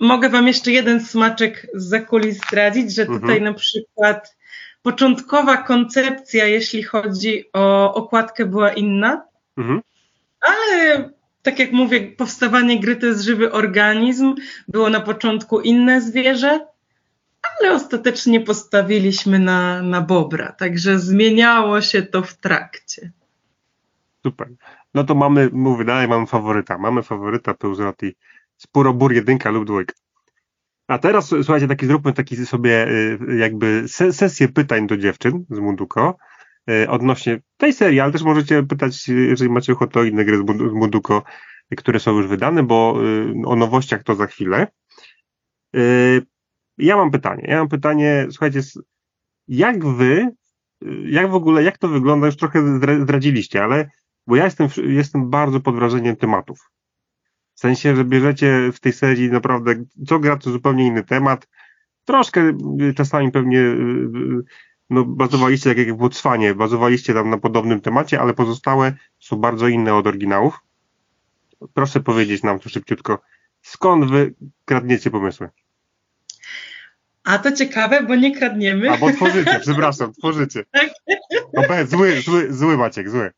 Mogę 0.00 0.28
Wam 0.28 0.46
jeszcze 0.46 0.70
jeden 0.70 1.04
smaczek 1.04 1.66
z 1.74 1.88
zakulis 1.88 2.36
zdradzić, 2.46 2.94
że 2.94 3.06
tutaj 3.06 3.36
mhm. 3.36 3.44
na 3.44 3.54
przykład 3.54 4.36
początkowa 4.82 5.56
koncepcja, 5.56 6.46
jeśli 6.46 6.82
chodzi 6.82 7.44
o 7.52 7.94
okładkę, 7.94 8.46
była 8.46 8.72
inna, 8.72 9.24
mhm. 9.56 9.80
ale 10.40 11.10
tak 11.42 11.58
jak 11.58 11.72
mówię, 11.72 12.00
powstawanie 12.00 12.80
gry 12.80 12.96
to 12.96 13.06
jest 13.06 13.22
żywy 13.24 13.52
organizm. 13.52 14.34
Było 14.68 14.90
na 14.90 15.00
początku 15.00 15.60
inne 15.60 16.00
zwierzę, 16.00 16.66
ale 17.42 17.72
ostatecznie 17.72 18.40
postawiliśmy 18.40 19.38
na, 19.38 19.82
na 19.82 20.00
bobra, 20.00 20.52
także 20.52 20.98
zmieniało 20.98 21.80
się 21.80 22.02
to 22.02 22.22
w 22.22 22.34
trakcie. 22.34 23.12
Super. 24.22 24.48
No 24.94 25.04
to 25.04 25.14
mamy, 25.14 25.50
mówię 25.52 25.84
dalej, 25.84 26.08
mamy 26.08 26.26
faworyta. 26.26 26.78
Mamy 26.78 27.02
faworyta 27.02 27.54
Pełzroti 27.54 28.14
Spurobór 28.56 29.12
jedynka 29.12 29.50
lub 29.50 29.64
dwójka. 29.64 29.94
A 30.88 30.98
teraz 30.98 31.28
słuchajcie, 31.28 31.68
taki 31.68 31.86
zróbmy 31.86 32.12
taki 32.12 32.36
sobie 32.36 32.88
y, 32.88 33.18
jakby 33.36 33.84
sesję 34.12 34.48
pytań 34.48 34.86
do 34.86 34.96
dziewczyn 34.96 35.44
z 35.50 35.58
Munduko 35.58 36.16
odnośnie 36.88 37.40
tej 37.56 37.72
serii, 37.72 38.00
ale 38.00 38.12
też 38.12 38.22
możecie 38.22 38.62
pytać, 38.62 39.08
jeżeli 39.08 39.50
macie 39.50 39.72
ochotę 39.72 40.00
o 40.00 40.04
inne 40.04 40.24
gry 40.24 40.36
z 40.36 40.72
Munduko, 40.72 41.22
które 41.76 42.00
są 42.00 42.16
już 42.16 42.26
wydane, 42.26 42.62
bo 42.62 42.98
y, 43.04 43.46
o 43.46 43.56
nowościach 43.56 44.02
to 44.02 44.14
za 44.14 44.26
chwilę. 44.26 44.66
Ja 46.78 46.96
mam 46.96 47.10
pytanie. 47.10 47.44
Ja 47.48 47.58
mam 47.58 47.68
pytanie, 47.68 48.26
słuchajcie, 48.30 48.60
jak 49.48 49.86
wy, 49.86 50.28
jak 51.04 51.30
w 51.30 51.34
ogóle, 51.34 51.62
jak 51.62 51.78
to 51.78 51.88
wygląda, 51.88 52.26
już 52.26 52.36
trochę 52.36 52.80
zdradziliście, 53.02 53.64
ale 53.64 53.90
bo 54.26 54.36
ja 54.36 54.44
jestem, 54.44 54.68
jestem 54.76 55.30
bardzo 55.30 55.60
pod 55.60 55.74
wrażeniem 55.74 56.16
tematów. 56.16 56.70
W 57.54 57.60
sensie, 57.60 57.96
że 57.96 58.04
bierzecie 58.04 58.70
w 58.72 58.80
tej 58.80 58.92
serii 58.92 59.30
naprawdę, 59.30 59.74
co 60.06 60.18
gra 60.18 60.36
to 60.36 60.50
zupełnie 60.50 60.86
inny 60.86 61.04
temat. 61.04 61.48
Troszkę 62.04 62.58
czasami 62.96 63.32
pewnie 63.32 63.62
no, 64.90 65.04
bazowaliście, 65.04 65.70
tak 65.70 65.78
jak 65.78 65.94
w 65.94 65.98
Botswanie, 65.98 66.54
bazowaliście 66.54 67.14
tam 67.14 67.30
na 67.30 67.38
podobnym 67.38 67.80
temacie, 67.80 68.20
ale 68.20 68.34
pozostałe 68.34 68.92
są 69.20 69.36
bardzo 69.36 69.68
inne 69.68 69.94
od 69.94 70.06
oryginałów. 70.06 70.60
Proszę 71.74 72.00
powiedzieć 72.00 72.42
nam 72.42 72.58
tu 72.58 72.68
szybciutko, 72.68 73.20
skąd 73.62 74.10
wy 74.10 74.34
kradniecie 74.64 75.10
pomysły? 75.10 75.48
A 77.24 77.38
to 77.38 77.52
ciekawe, 77.52 78.02
bo 78.02 78.14
nie 78.14 78.36
kradniemy. 78.36 78.90
A 78.90 78.96
bo 78.96 79.12
tworzycie, 79.12 79.60
przepraszam, 79.60 80.12
tworzycie. 80.12 80.64
Tak. 80.72 80.90
No 81.54 81.62
bez, 81.68 81.90
zły, 81.90 82.20
zły, 82.20 82.52
zły 82.52 82.76
Maciek, 82.76 83.10
zły. 83.10 83.30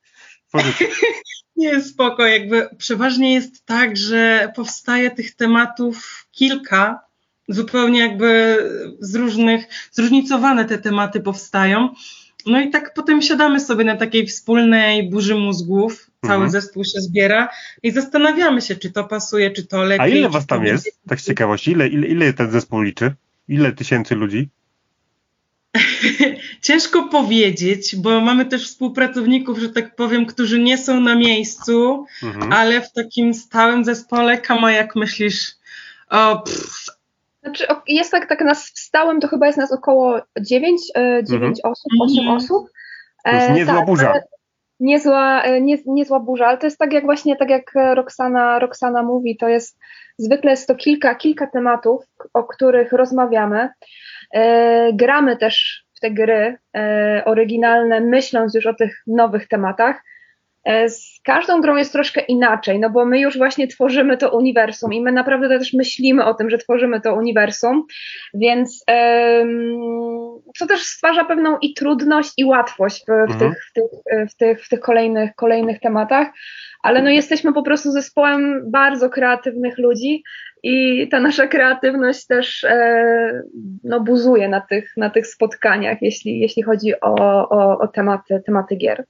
Tworzycie. 0.49 0.87
Nie, 1.57 1.81
spoko, 1.81 2.27
jakby 2.27 2.69
przeważnie 2.79 3.35
jest 3.35 3.67
tak, 3.67 3.97
że 3.97 4.53
powstaje 4.57 5.11
tych 5.11 5.35
tematów 5.35 6.27
kilka, 6.33 7.01
zupełnie 7.51 8.01
jakby 8.01 8.59
z 9.01 9.15
różnych, 9.15 9.65
zróżnicowane 9.93 10.65
te 10.65 10.79
tematy 10.79 11.21
powstają. 11.21 11.89
No 12.47 12.61
i 12.61 12.71
tak 12.71 12.95
potem 12.95 13.23
siadamy 13.23 13.61
sobie 13.61 13.85
na 13.85 13.97
takiej 13.97 14.27
wspólnej 14.27 15.11
burzy 15.11 15.35
mózgów, 15.35 16.11
cały 16.23 16.45
mhm. 16.45 16.51
zespół 16.51 16.85
się 16.85 17.01
zbiera 17.01 17.49
i 17.83 17.91
zastanawiamy 17.91 18.63
się, 18.63 18.77
czy 18.77 18.91
to 18.91 19.05
pasuje, 19.05 19.51
czy 19.51 19.67
to 19.67 19.83
lepiej. 19.83 20.13
A 20.13 20.17
ile 20.17 20.29
was 20.29 20.47
tam 20.47 20.65
jest? 20.65 21.01
Tak 21.09 21.21
z 21.21 21.25
ciekawości, 21.25 21.71
ile, 21.71 21.89
ile, 21.89 22.07
ile 22.07 22.33
ten 22.33 22.51
zespół 22.51 22.81
liczy? 22.81 23.13
Ile 23.49 23.73
tysięcy 23.73 24.15
ludzi? 24.15 24.49
Ciężko 26.63 27.09
powiedzieć, 27.09 27.97
bo 27.97 28.21
mamy 28.21 28.47
też 28.47 28.67
współpracowników, 28.67 29.59
że 29.59 29.69
tak 29.69 29.97
powiem, 29.97 30.27
którzy 30.27 30.59
nie 30.59 30.79
są 30.79 31.01
na 31.01 31.15
miejscu, 31.15 32.07
mhm. 32.23 32.53
ale 32.53 32.81
w 32.81 32.93
takim 32.93 33.35
stałym 33.35 33.85
zespole, 33.85 34.39
Kama, 34.39 34.73
jak 34.73 34.97
myślisz? 34.97 35.53
O, 36.11 36.45
znaczy, 37.43 37.67
jest 37.87 38.11
tak, 38.11 38.29
tak 38.29 38.41
nas 38.41 38.65
w 38.65 38.79
stałym, 38.79 39.21
to 39.21 39.29
chyba 39.29 39.47
jest 39.47 39.59
nas 39.59 39.73
około 39.73 40.21
9, 40.41 40.81
9 41.23 41.31
mhm. 41.33 41.53
osób, 41.63 41.93
8 42.03 42.19
mhm. 42.19 42.37
osób. 42.37 42.67
To 43.25 43.31
jest 43.31 43.51
niezła 43.51 43.75
tak, 43.75 43.87
burza. 43.87 44.15
Niezła, 44.81 45.43
e, 45.43 45.61
nie, 45.61 45.79
niezła 45.87 46.21
burza, 46.21 46.47
ale 46.47 46.59
to 46.59 46.67
jest 46.67 46.79
tak 46.79 46.93
jak 46.93 47.05
właśnie, 47.05 47.37
tak 47.37 47.51
jak 47.51 47.73
Roxana, 47.95 48.59
Roxana 48.59 49.03
mówi, 49.03 49.37
to 49.37 49.49
jest 49.49 49.79
Zwykle 50.21 50.51
jest 50.51 50.69
to 50.69 50.75
kilka, 50.75 51.15
kilka 51.15 51.47
tematów, 51.47 52.05
o 52.35 52.45
których 52.45 52.93
rozmawiamy. 52.93 53.69
E, 54.35 54.93
gramy 54.93 55.37
też 55.37 55.85
w 55.95 56.01
te 56.01 56.11
gry 56.11 56.57
e, 56.77 57.23
oryginalne, 57.25 58.01
myśląc 58.01 58.55
już 58.55 58.67
o 58.67 58.75
tych 58.75 59.03
nowych 59.07 59.49
tematach. 59.49 60.03
E, 60.65 60.89
z 60.89 61.21
każdą 61.25 61.61
grą 61.61 61.77
jest 61.77 61.93
troszkę 61.93 62.21
inaczej, 62.21 62.81
no 62.81 62.91
bo 62.91 63.05
my 63.05 63.21
już 63.21 63.39
właśnie 63.39 63.69
tworzymy 63.69 64.17
to 64.17 64.37
uniwersum 64.37 64.93
i 64.93 65.01
my 65.01 65.13
naprawdę 65.13 65.49
też 65.49 65.73
myślimy 65.73 66.25
o 66.25 66.35
tym, 66.35 66.51
że 66.51 66.59
tworzymy 66.59 67.01
to 67.01 67.15
uniwersum, 67.15 67.87
więc 68.35 68.85
co 70.59 70.67
też 70.67 70.83
stwarza 70.83 71.25
pewną 71.25 71.59
i 71.59 71.75
trudność, 71.75 72.33
i 72.37 72.45
łatwość 72.45 73.05
w, 73.07 73.11
mhm. 73.11 73.39
tych, 73.39 73.65
w, 73.71 73.73
tych, 73.73 73.85
w, 74.31 74.37
tych, 74.37 74.65
w 74.65 74.69
tych 74.69 74.81
kolejnych, 74.81 75.35
kolejnych 75.35 75.81
tematach, 75.81 76.29
ale 76.83 77.03
no 77.03 77.11
jesteśmy 77.11 77.53
po 77.53 77.63
prostu 77.63 77.91
zespołem 77.91 78.71
bardzo 78.71 79.11
kreatywnych 79.11 79.79
ludzi 79.79 80.23
i 80.63 81.09
ta 81.09 81.21
nasza 81.21 81.47
kreatywność 81.47 82.27
też 82.27 82.65
e, 82.65 83.43
no, 83.85 84.01
buzuje 84.01 84.49
na 84.49 84.61
tych, 84.61 84.93
na 84.97 85.11
tych 85.11 85.27
spotkaniach, 85.27 86.03
jeśli, 86.03 86.41
jeśli 86.41 86.63
chodzi 86.63 87.01
o, 87.01 87.15
o, 87.49 87.79
o 87.79 87.89
tematy, 87.89 88.43
tematy 88.47 88.77
gier. 88.77 89.05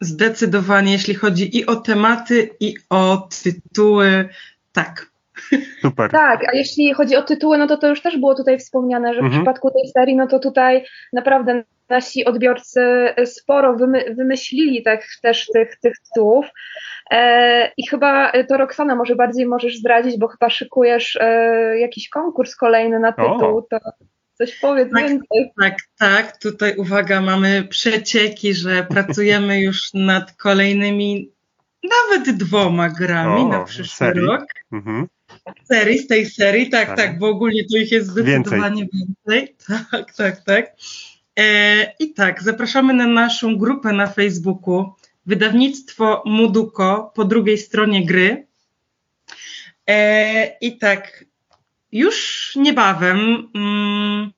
Zdecydowanie, 0.00 0.92
jeśli 0.92 1.14
chodzi 1.14 1.58
i 1.58 1.66
o 1.66 1.76
tematy, 1.76 2.50
i 2.60 2.74
o 2.90 3.28
tytuły, 3.42 4.28
tak. 4.72 5.10
Super. 5.82 6.10
Tak, 6.10 6.48
a 6.48 6.56
jeśli 6.56 6.94
chodzi 6.94 7.16
o 7.16 7.22
tytuły, 7.22 7.58
no 7.58 7.66
to 7.66 7.76
to 7.76 7.88
już 7.88 8.02
też 8.02 8.16
było 8.16 8.34
tutaj 8.34 8.58
wspomniane, 8.58 9.14
że 9.14 9.20
w 9.20 9.24
mhm. 9.24 9.42
przypadku 9.42 9.70
tej 9.70 9.90
serii, 9.90 10.16
no 10.16 10.26
to 10.26 10.38
tutaj 10.38 10.84
naprawdę 11.12 11.62
nasi 11.88 12.24
odbiorcy 12.24 12.80
sporo 13.24 13.76
wymy 13.76 14.14
wymyślili 14.14 14.82
tak, 14.82 15.06
też 15.22 15.46
tych, 15.46 15.76
tych 15.76 15.94
tytułów. 15.98 16.46
E, 17.10 17.72
I 17.76 17.86
chyba 17.86 18.32
to 18.48 18.56
Roxana 18.56 18.96
może 18.96 19.16
bardziej 19.16 19.46
możesz 19.46 19.78
zdradzić, 19.78 20.18
bo 20.18 20.28
chyba 20.28 20.50
szykujesz 20.50 21.18
e, 21.20 21.78
jakiś 21.78 22.08
konkurs 22.08 22.56
kolejny 22.56 23.00
na 23.00 23.12
tytuł. 23.12 23.56
O. 23.58 23.62
To 23.62 23.78
coś 24.40 24.58
powiedz 24.58 24.92
tak, 24.92 25.08
więcej. 25.08 25.52
Tak, 25.60 25.76
tak. 25.98 26.36
Tutaj 26.36 26.76
uwaga, 26.76 27.20
mamy 27.20 27.64
przecieki, 27.70 28.54
że 28.54 28.86
pracujemy 28.90 29.60
już 29.60 29.94
nad 29.94 30.32
kolejnymi 30.36 31.30
nawet 31.82 32.36
dwoma 32.36 32.88
grami 32.88 33.40
o, 33.42 33.48
na 33.48 33.64
przyszły 33.64 33.96
serii. 33.96 34.26
rok. 34.26 34.44
Mhm. 34.72 35.06
Serii, 35.64 35.98
z 35.98 36.06
tej 36.06 36.26
serii, 36.26 36.70
tak, 36.70 36.86
tak, 36.88 36.96
tak, 36.96 37.18
bo 37.18 37.28
ogólnie 37.28 37.64
to 37.72 37.78
ich 37.78 37.92
jest 37.92 38.08
zdecydowanie 38.08 38.86
więcej. 38.92 39.06
więcej. 39.26 39.56
Tak, 39.90 40.14
tak, 40.14 40.44
tak. 40.44 40.72
E, 41.38 41.92
I 41.98 42.14
tak, 42.14 42.42
zapraszamy 42.42 42.94
na 42.94 43.06
naszą 43.06 43.58
grupę 43.58 43.92
na 43.92 44.06
Facebooku 44.06 44.94
wydawnictwo 45.26 46.22
Muduko 46.26 47.12
po 47.14 47.24
drugiej 47.24 47.58
stronie 47.58 48.06
gry. 48.06 48.46
E, 49.86 50.58
I 50.60 50.78
tak, 50.78 51.24
już 51.92 52.52
niebawem, 52.56 53.48
mm, 53.54 54.30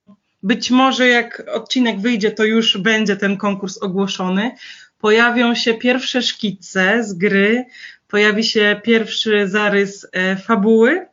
być 0.42 0.70
może 0.70 1.08
jak 1.08 1.42
odcinek 1.52 2.00
wyjdzie, 2.00 2.30
to 2.30 2.44
już 2.44 2.78
będzie 2.78 3.16
ten 3.16 3.36
konkurs 3.36 3.78
ogłoszony. 3.78 4.50
Pojawią 4.98 5.54
się 5.54 5.74
pierwsze 5.74 6.22
szkice 6.22 7.04
z 7.04 7.14
gry, 7.14 7.64
pojawi 8.08 8.44
się 8.44 8.80
pierwszy 8.84 9.48
zarys 9.48 10.06
e, 10.12 10.36
fabuły 10.36 11.06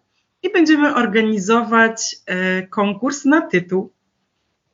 i 0.43 0.49
będziemy 0.51 0.95
organizować 0.95 2.15
konkurs 2.69 3.25
na 3.25 3.41
tytuł. 3.41 3.91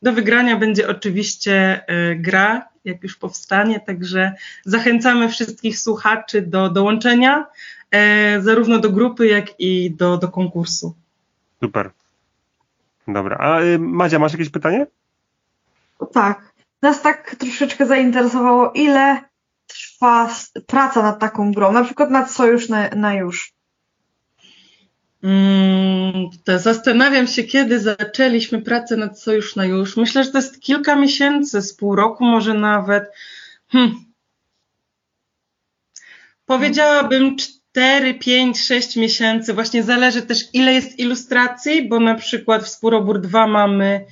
Do 0.02 0.14
wygrania 0.14 0.58
będzie 0.58 0.90
oczywiście 0.90 1.82
y, 2.12 2.16
gra, 2.16 2.68
jak 2.86 3.04
już 3.04 3.18
powstanie, 3.18 3.80
także 3.80 4.34
zachęcamy 4.66 5.30
wszystkich 5.30 5.80
słuchaczy 5.80 6.42
do 6.42 6.70
dołączenia 6.70 7.46
e, 7.92 8.42
zarówno 8.42 8.80
do 8.80 8.90
grupy, 8.90 9.28
jak 9.28 9.60
i 9.60 9.92
do, 9.92 10.18
do 10.18 10.28
konkursu. 10.28 10.96
Super. 11.64 11.92
Dobra, 13.08 13.38
a 13.38 13.62
y, 13.62 13.80
Madzia, 13.80 14.20
masz 14.20 14.32
jakieś 14.32 14.50
pytanie? 14.50 14.88
Tak. 16.14 16.56
Nas 16.82 17.02
tak 17.02 17.36
troszeczkę 17.36 17.86
zainteresowało, 17.86 18.72
ile 18.72 19.22
trwa 19.68 20.36
praca 20.68 21.02
nad 21.02 21.20
taką 21.20 21.52
grą, 21.52 21.72
na 21.72 21.84
przykład 21.84 22.10
nad 22.10 22.32
Sojusz 22.32 22.70
na, 22.70 22.90
na 22.90 23.14
już. 23.14 23.54
Mm, 25.24 26.30
to 26.44 26.60
zastanawiam 26.60 27.28
się, 27.28 27.44
kiedy 27.44 27.80
zaczęliśmy 27.80 28.62
pracę 28.62 28.98
nad 28.98 29.20
Sojusz 29.20 29.56
na 29.56 29.66
już. 29.66 29.98
Myślę, 29.98 30.24
że 30.24 30.32
to 30.32 30.38
jest 30.38 30.62
kilka 30.62 30.96
miesięcy, 30.96 31.62
z 31.62 31.74
pół 31.74 31.96
roku 31.96 32.26
może 32.26 32.54
nawet. 32.54 33.12
Hm. 33.72 34.06
Powiedziałabym 36.46 37.36
4, 37.76 38.14
5, 38.14 38.66
6 38.66 38.96
miesięcy. 38.96 39.54
Właśnie 39.54 39.84
zależy 39.84 40.22
też, 40.22 40.50
ile 40.54 40.74
jest 40.74 41.00
ilustracji, 41.00 41.90
bo 41.90 42.00
na 42.00 42.16
przykład 42.16 42.64
w 42.64 42.70
Spurobór 42.70 43.22
2 43.22 43.48
mamy 43.48 44.06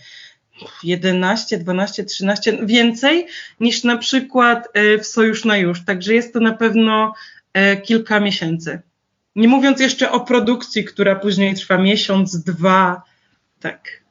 11, 0.83 1.57
12, 1.57 2.03
13, 2.03 2.57
więcej 2.65 3.27
niż 3.59 3.83
na 3.83 3.97
przykład 3.97 4.67
e, 4.73 4.97
w 4.97 5.07
Sojusz 5.07 5.45
na 5.45 5.57
już. 5.57 5.85
Także 5.85 6.13
jest 6.13 6.33
to 6.33 6.39
na 6.39 6.53
pewno 6.53 7.13
e, 7.53 7.77
kilka 7.77 8.19
miesięcy. 8.19 8.81
Nie 9.35 9.47
mówiąc 9.47 9.79
jeszcze 9.79 10.11
o 10.11 10.19
produkcji, 10.19 10.83
która 10.83 11.15
później 11.15 11.55
trwa 11.55 11.77
miesiąc, 11.77 12.43
dwa. 12.43 13.01
Tak. 13.59 14.03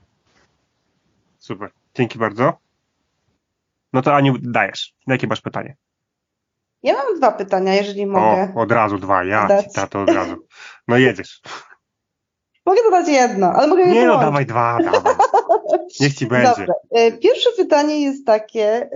Super. 1.39 1.71
Dzięki 1.95 2.19
bardzo. 2.19 2.59
No 3.93 4.03
to 4.03 4.15
Aniu, 4.15 4.35
dajesz. 4.43 4.95
Jakie 5.07 5.27
masz 5.27 5.41
pytanie? 5.41 5.77
Ja 6.83 6.95
mam 6.95 7.17
dwa 7.17 7.33
pytania, 7.33 7.75
jeżeli 7.75 8.07
mogę. 8.07 8.53
O, 8.57 8.61
od 8.61 8.73
razu 8.73 8.99
dwa. 8.99 9.25
Ja 9.25 9.63
ci 9.63 9.71
tato 9.75 10.03
od 10.03 10.11
razu. 10.11 10.37
No 10.89 10.99
jedziesz. 10.99 11.41
Mogę 12.67 12.83
dodać 12.83 13.09
jedno, 13.09 13.53
ale 13.53 13.67
mogę 13.67 13.87
Nie 13.87 14.07
no, 14.07 14.19
dawaj 14.19 14.47
dwa, 14.47 14.79
dawaj. 14.85 15.15
Niech 16.01 16.15
ci 16.15 16.27
będzie. 16.27 16.49
Dobrze. 16.49 16.67
E, 16.91 17.13
pierwsze 17.13 17.51
pytanie 17.57 18.03
jest 18.03 18.27
takie, 18.27 18.91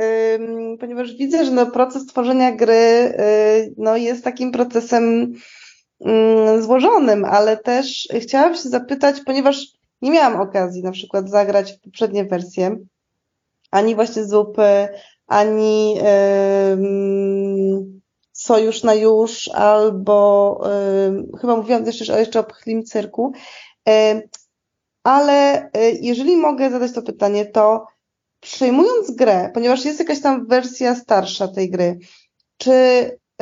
ponieważ 0.80 1.14
widzę, 1.14 1.44
że 1.44 1.50
no 1.50 1.66
proces 1.66 2.06
tworzenia 2.06 2.52
gry 2.52 2.74
y, 2.74 3.74
no 3.78 3.96
jest 3.96 4.24
takim 4.24 4.52
procesem 4.52 5.34
złożonym, 6.60 7.24
ale 7.24 7.56
też 7.56 8.08
chciałam 8.20 8.54
się 8.54 8.68
zapytać, 8.68 9.16
ponieważ 9.26 9.66
nie 10.02 10.10
miałam 10.10 10.40
okazji 10.40 10.82
na 10.82 10.92
przykład 10.92 11.30
zagrać 11.30 11.72
w 11.72 11.80
poprzednie 11.80 12.24
wersje, 12.24 12.76
ani 13.70 13.94
właśnie 13.94 14.24
zupy, 14.24 14.88
ani 15.26 15.96
sojusz 18.32 18.82
na 18.82 18.94
już, 18.94 19.48
albo 19.48 20.60
chyba 21.40 21.56
mówiłam 21.56 21.84
też 21.84 22.00
jeszcze, 22.00 22.18
jeszcze 22.18 22.40
o 22.40 22.44
pchlim 22.44 22.84
cyrku, 22.84 23.32
ale 25.06 25.70
e, 25.72 25.90
jeżeli 25.90 26.36
mogę 26.36 26.70
zadać 26.70 26.92
to 26.92 27.02
pytanie, 27.02 27.46
to 27.46 27.86
przejmując 28.40 29.10
grę, 29.10 29.50
ponieważ 29.54 29.84
jest 29.84 29.98
jakaś 29.98 30.20
tam 30.20 30.46
wersja 30.46 30.94
starsza 30.94 31.48
tej 31.48 31.70
gry, 31.70 31.98
czy 32.56 32.72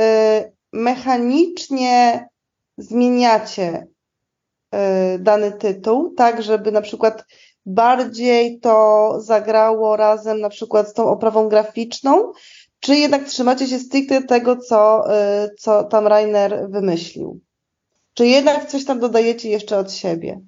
e, 0.00 0.52
mechanicznie 0.72 2.28
zmieniacie 2.78 3.86
e, 4.74 5.18
dany 5.18 5.52
tytuł, 5.52 6.14
tak, 6.14 6.42
żeby 6.42 6.72
na 6.72 6.82
przykład 6.82 7.24
bardziej 7.66 8.60
to 8.60 9.14
zagrało 9.20 9.96
razem 9.96 10.40
na 10.40 10.48
przykład 10.48 10.88
z 10.88 10.92
tą 10.92 11.08
oprawą 11.08 11.48
graficzną, 11.48 12.32
czy 12.80 12.96
jednak 12.96 13.24
trzymacie 13.24 13.66
się 13.66 13.78
stricte 13.78 14.22
tego, 14.22 14.56
co, 14.56 15.04
co 15.58 15.84
tam 15.84 16.06
Rainer 16.06 16.66
wymyślił? 16.70 17.40
Czy 18.14 18.26
jednak 18.26 18.66
coś 18.66 18.84
tam 18.84 19.00
dodajecie 19.00 19.50
jeszcze 19.50 19.78
od 19.78 19.92
siebie? 19.92 20.40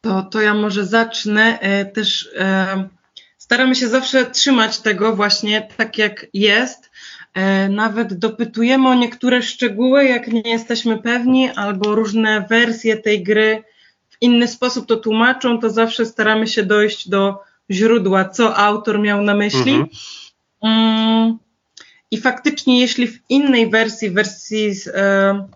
To, 0.00 0.22
to 0.22 0.40
ja 0.40 0.54
może 0.54 0.86
zacznę. 0.86 1.60
E, 1.60 1.84
też 1.84 2.30
e, 2.38 2.88
staramy 3.38 3.74
się 3.74 3.88
zawsze 3.88 4.26
trzymać 4.26 4.78
tego 4.78 5.16
właśnie 5.16 5.68
tak, 5.76 5.98
jak 5.98 6.26
jest. 6.34 6.90
E, 7.34 7.68
nawet 7.68 8.14
dopytujemy 8.14 8.88
o 8.88 8.94
niektóre 8.94 9.42
szczegóły, 9.42 10.04
jak 10.04 10.28
nie 10.28 10.50
jesteśmy 10.50 11.02
pewni, 11.02 11.50
albo 11.50 11.94
różne 11.94 12.46
wersje 12.50 12.96
tej 12.96 13.22
gry 13.22 13.62
inny 14.20 14.48
sposób 14.48 14.86
to 14.86 14.96
tłumaczą, 14.96 15.60
to 15.60 15.70
zawsze 15.70 16.06
staramy 16.06 16.46
się 16.46 16.62
dojść 16.62 17.08
do 17.08 17.42
źródła, 17.70 18.24
co 18.24 18.56
autor 18.56 19.00
miał 19.00 19.22
na 19.22 19.34
myśli. 19.34 19.72
Mhm. 19.72 19.88
Mm, 20.62 21.38
I 22.10 22.20
faktycznie, 22.20 22.80
jeśli 22.80 23.08
w 23.08 23.18
innej 23.28 23.70
wersji, 23.70 24.10
wersji 24.10 24.74
z, 24.74 24.86
e, 24.88 25.48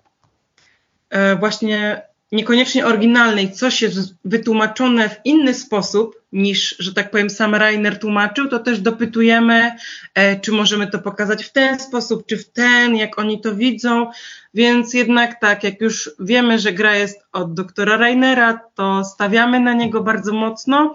e, 1.11 1.37
właśnie 1.37 2.03
niekoniecznie 2.33 2.87
oryginalnej 2.87 3.53
coś 3.53 3.83
jest 3.83 4.15
wytłumaczone 4.25 5.09
w 5.09 5.17
inny 5.25 5.55
sposób 5.55 6.21
niż, 6.33 6.77
że 6.79 6.95
tak 6.95 7.11
powiem, 7.11 7.31
sam 7.31 7.55
Rainer 7.55 7.99
tłumaczył, 7.99 8.49
to 8.49 8.59
też 8.59 8.81
dopytujemy, 8.81 9.77
e, 10.15 10.41
czy 10.41 10.53
możemy 10.53 10.87
to 10.87 10.99
pokazać 10.99 11.45
w 11.45 11.53
ten 11.53 11.81
sposób, 11.81 12.27
czy 12.27 12.37
w 12.37 12.51
ten, 12.51 12.97
jak 12.97 13.19
oni 13.19 13.41
to 13.41 13.55
widzą. 13.55 14.11
Więc 14.55 14.95
jednak 14.95 15.41
tak, 15.41 15.65
jak 15.65 15.81
już 15.81 16.11
wiemy, 16.21 16.59
że 16.59 16.73
gra 16.73 16.97
jest 16.97 17.23
od 17.33 17.55
doktora 17.55 17.97
Rainera, 17.97 18.61
to 18.75 19.05
stawiamy 19.05 19.61
na 19.61 19.73
niego 19.73 20.03
bardzo 20.03 20.33
mocno 20.33 20.95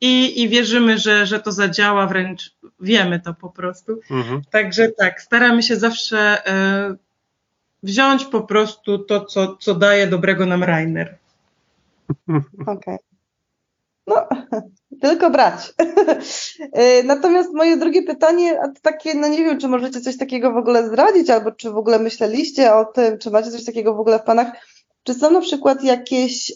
i, 0.00 0.42
i 0.42 0.48
wierzymy, 0.48 0.98
że, 0.98 1.26
że 1.26 1.40
to 1.40 1.52
zadziała, 1.52 2.06
wręcz 2.06 2.56
wiemy 2.80 3.20
to 3.20 3.34
po 3.34 3.50
prostu. 3.50 4.00
Mhm. 4.10 4.42
Także 4.50 4.88
tak, 4.88 5.22
staramy 5.22 5.62
się 5.62 5.76
zawsze 5.76 6.46
e, 6.46 6.96
wziąć 7.82 8.24
po 8.24 8.40
prostu 8.40 8.98
to, 8.98 9.24
co, 9.24 9.56
co 9.56 9.74
daje 9.74 10.06
dobrego 10.06 10.46
nam 10.46 10.64
Rainer. 10.64 11.18
Okej. 12.28 12.66
Okay. 12.66 12.98
No, 14.06 14.26
tylko 15.02 15.30
brać. 15.30 15.74
Natomiast 17.04 17.52
moje 17.52 17.76
drugie 17.76 18.02
pytanie, 18.02 18.60
a 18.62 18.68
to 18.68 18.80
takie, 18.82 19.14
no 19.14 19.28
nie 19.28 19.44
wiem, 19.44 19.60
czy 19.60 19.68
możecie 19.68 20.00
coś 20.00 20.18
takiego 20.18 20.52
w 20.52 20.56
ogóle 20.56 20.88
zdradzić, 20.88 21.30
albo 21.30 21.52
czy 21.52 21.70
w 21.70 21.76
ogóle 21.76 21.98
myśleliście 21.98 22.74
o 22.74 22.84
tym, 22.84 23.18
czy 23.18 23.30
macie 23.30 23.50
coś 23.50 23.64
takiego 23.64 23.94
w 23.94 24.00
ogóle 24.00 24.18
w 24.18 24.22
planach. 24.22 24.48
Czy 25.02 25.14
są 25.14 25.30
na 25.30 25.40
przykład 25.40 25.84
jakieś 25.84 26.52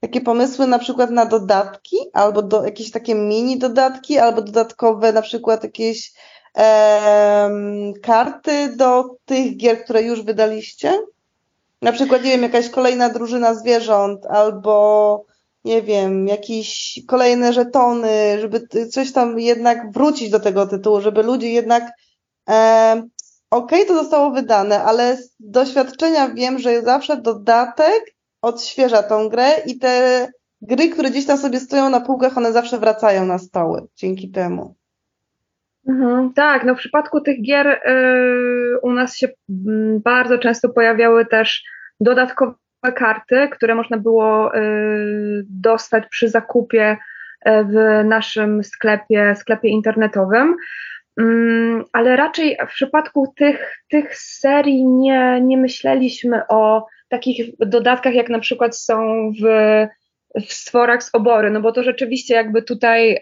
takie 0.00 0.20
pomysły 0.20 0.66
na 0.66 0.78
przykład 0.78 1.10
na 1.10 1.26
dodatki, 1.26 1.96
albo 2.12 2.42
do, 2.42 2.64
jakieś 2.64 2.90
takie 2.90 3.14
mini 3.14 3.58
dodatki, 3.58 4.18
albo 4.18 4.42
dodatkowe 4.42 5.12
na 5.12 5.22
przykład 5.22 5.64
jakieś 5.64 6.12
karty 8.02 8.76
do 8.76 9.04
tych 9.24 9.56
gier, 9.56 9.84
które 9.84 10.02
już 10.02 10.22
wydaliście? 10.22 10.92
Na 11.82 11.92
przykład, 11.92 12.24
nie 12.24 12.30
wiem, 12.30 12.42
jakaś 12.42 12.70
kolejna 12.70 13.08
drużyna 13.08 13.54
zwierząt 13.54 14.26
albo 14.26 15.24
nie 15.64 15.82
wiem, 15.82 16.28
jakieś 16.28 17.00
kolejne 17.06 17.52
żetony, 17.52 18.40
żeby 18.40 18.68
coś 18.90 19.12
tam 19.12 19.40
jednak 19.40 19.92
wrócić 19.92 20.30
do 20.30 20.40
tego 20.40 20.66
tytułu, 20.66 21.00
żeby 21.00 21.22
ludzie 21.22 21.50
jednak 21.50 21.92
e, 22.48 23.02
okej, 23.50 23.82
okay, 23.82 23.86
to 23.86 24.02
zostało 24.02 24.30
wydane, 24.30 24.84
ale 24.84 25.16
z 25.16 25.34
doświadczenia 25.40 26.28
wiem, 26.28 26.58
że 26.58 26.82
zawsze 26.82 27.16
dodatek 27.16 28.14
odświeża 28.42 29.02
tą 29.02 29.28
grę 29.28 29.52
i 29.66 29.78
te 29.78 30.28
gry, 30.62 30.88
które 30.88 31.10
gdzieś 31.10 31.26
tam 31.26 31.38
sobie 31.38 31.60
stoją 31.60 31.90
na 31.90 32.00
półkach, 32.00 32.38
one 32.38 32.52
zawsze 32.52 32.78
wracają 32.78 33.26
na 33.26 33.38
stoły 33.38 33.86
dzięki 33.96 34.30
temu. 34.30 34.74
Mhm, 35.88 36.32
tak, 36.32 36.64
no 36.64 36.74
w 36.74 36.78
przypadku 36.78 37.20
tych 37.20 37.42
gier 37.42 37.66
y, 37.66 38.78
u 38.82 38.92
nas 38.92 39.16
się 39.16 39.28
mm, 39.66 40.00
bardzo 40.00 40.38
często 40.38 40.68
pojawiały 40.68 41.26
też 41.26 41.64
dodatkowe 42.00 42.54
karty, 42.94 43.48
które 43.48 43.74
można 43.74 43.98
było 43.98 44.56
y, 44.56 45.44
dostać 45.50 46.04
przy 46.10 46.28
zakupie 46.28 46.92
y, 46.92 47.50
w 47.64 48.04
naszym 48.04 48.64
sklepie, 48.64 49.34
sklepie 49.36 49.68
internetowym. 49.68 50.56
Mm, 51.20 51.84
ale 51.92 52.16
raczej 52.16 52.58
w 52.68 52.74
przypadku 52.74 53.32
tych, 53.36 53.82
tych 53.88 54.16
serii 54.16 54.84
nie, 54.84 55.40
nie 55.42 55.58
myśleliśmy 55.58 56.40
o 56.48 56.86
takich 57.08 57.50
dodatkach, 57.58 58.14
jak 58.14 58.28
na 58.28 58.38
przykład 58.38 58.78
są 58.78 59.30
w, 59.42 59.44
w 60.46 60.52
stworach 60.52 61.02
z 61.02 61.14
obory, 61.14 61.50
no 61.50 61.60
bo 61.60 61.72
to 61.72 61.82
rzeczywiście 61.82 62.34
jakby 62.34 62.62
tutaj 62.62 63.18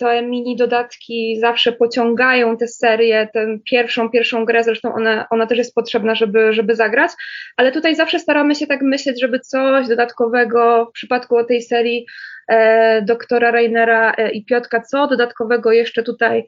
te 0.00 0.22
mini 0.22 0.56
dodatki 0.56 1.38
zawsze 1.40 1.72
pociągają 1.72 2.56
tę 2.56 2.68
serię, 2.68 3.28
tę 3.32 3.58
pierwszą, 3.70 4.10
pierwszą 4.10 4.44
grę, 4.44 4.64
zresztą 4.64 4.94
ona, 4.94 5.26
ona 5.30 5.46
też 5.46 5.58
jest 5.58 5.74
potrzebna, 5.74 6.14
żeby, 6.14 6.52
żeby 6.52 6.74
zagrać, 6.74 7.10
ale 7.56 7.72
tutaj 7.72 7.96
zawsze 7.96 8.18
staramy 8.18 8.54
się 8.54 8.66
tak 8.66 8.82
myśleć, 8.82 9.20
żeby 9.20 9.40
coś 9.40 9.88
dodatkowego 9.88 10.86
w 10.86 10.92
przypadku 10.92 11.44
tej 11.44 11.62
serii 11.62 12.06
e, 12.48 13.02
doktora 13.02 13.50
Reinera 13.50 14.12
e, 14.12 14.30
i 14.30 14.44
Piotka, 14.44 14.80
co 14.80 15.06
dodatkowego 15.06 15.72
jeszcze 15.72 16.02
tutaj 16.02 16.44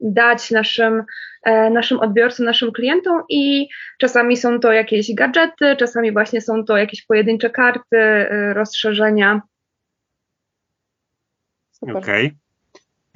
dać 0.00 0.50
naszym, 0.50 1.02
e, 1.42 1.70
naszym 1.70 2.00
odbiorcom, 2.00 2.46
naszym 2.46 2.72
klientom 2.72 3.22
i 3.28 3.68
czasami 3.98 4.36
są 4.36 4.60
to 4.60 4.72
jakieś 4.72 5.14
gadżety, 5.14 5.76
czasami 5.76 6.12
właśnie 6.12 6.40
są 6.40 6.64
to 6.64 6.76
jakieś 6.76 7.06
pojedyncze 7.06 7.50
karty, 7.50 7.96
e, 7.96 8.54
rozszerzenia. 8.54 9.40
Okej. 11.82 12.26
Okay. 12.26 12.43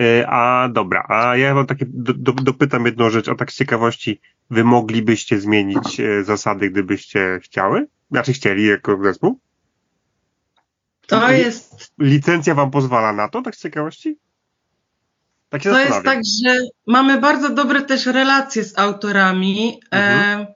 E, 0.01 0.27
a 0.29 0.69
dobra, 0.69 1.05
a 1.09 1.37
ja 1.37 1.55
wam 1.55 1.67
takie 1.67 1.87
do, 1.89 2.13
do, 2.13 2.33
dopytam 2.33 2.87
jedną 2.87 3.11
rzecz, 3.11 3.29
a 3.29 3.35
tak 3.35 3.53
z 3.53 3.57
ciekawości, 3.57 4.21
wy 4.51 4.65
moglibyście 4.65 5.41
zmienić 5.41 6.01
e, 6.01 6.25
zasady, 6.25 6.71
gdybyście 6.71 7.41
chciały? 7.43 7.87
Znaczy 8.11 8.33
chcieli 8.33 8.67
jako 8.67 8.99
zespół? 9.03 9.41
To 11.07 11.31
jest. 11.31 11.93
Licencja 11.99 12.55
wam 12.55 12.71
pozwala 12.71 13.13
na 13.13 13.29
to, 13.29 13.43
tak 13.43 13.57
z 13.57 13.63
ciekawości? 13.63 14.19
Tak 15.49 15.63
to 15.63 15.79
jest 15.79 16.03
tak, 16.05 16.19
że 16.43 16.59
mamy 16.87 17.21
bardzo 17.21 17.51
dobre 17.51 17.83
też 17.83 18.07
relacje 18.07 18.65
z 18.65 18.79
autorami. 18.79 19.81
Mhm. 19.91 20.41
E, 20.41 20.55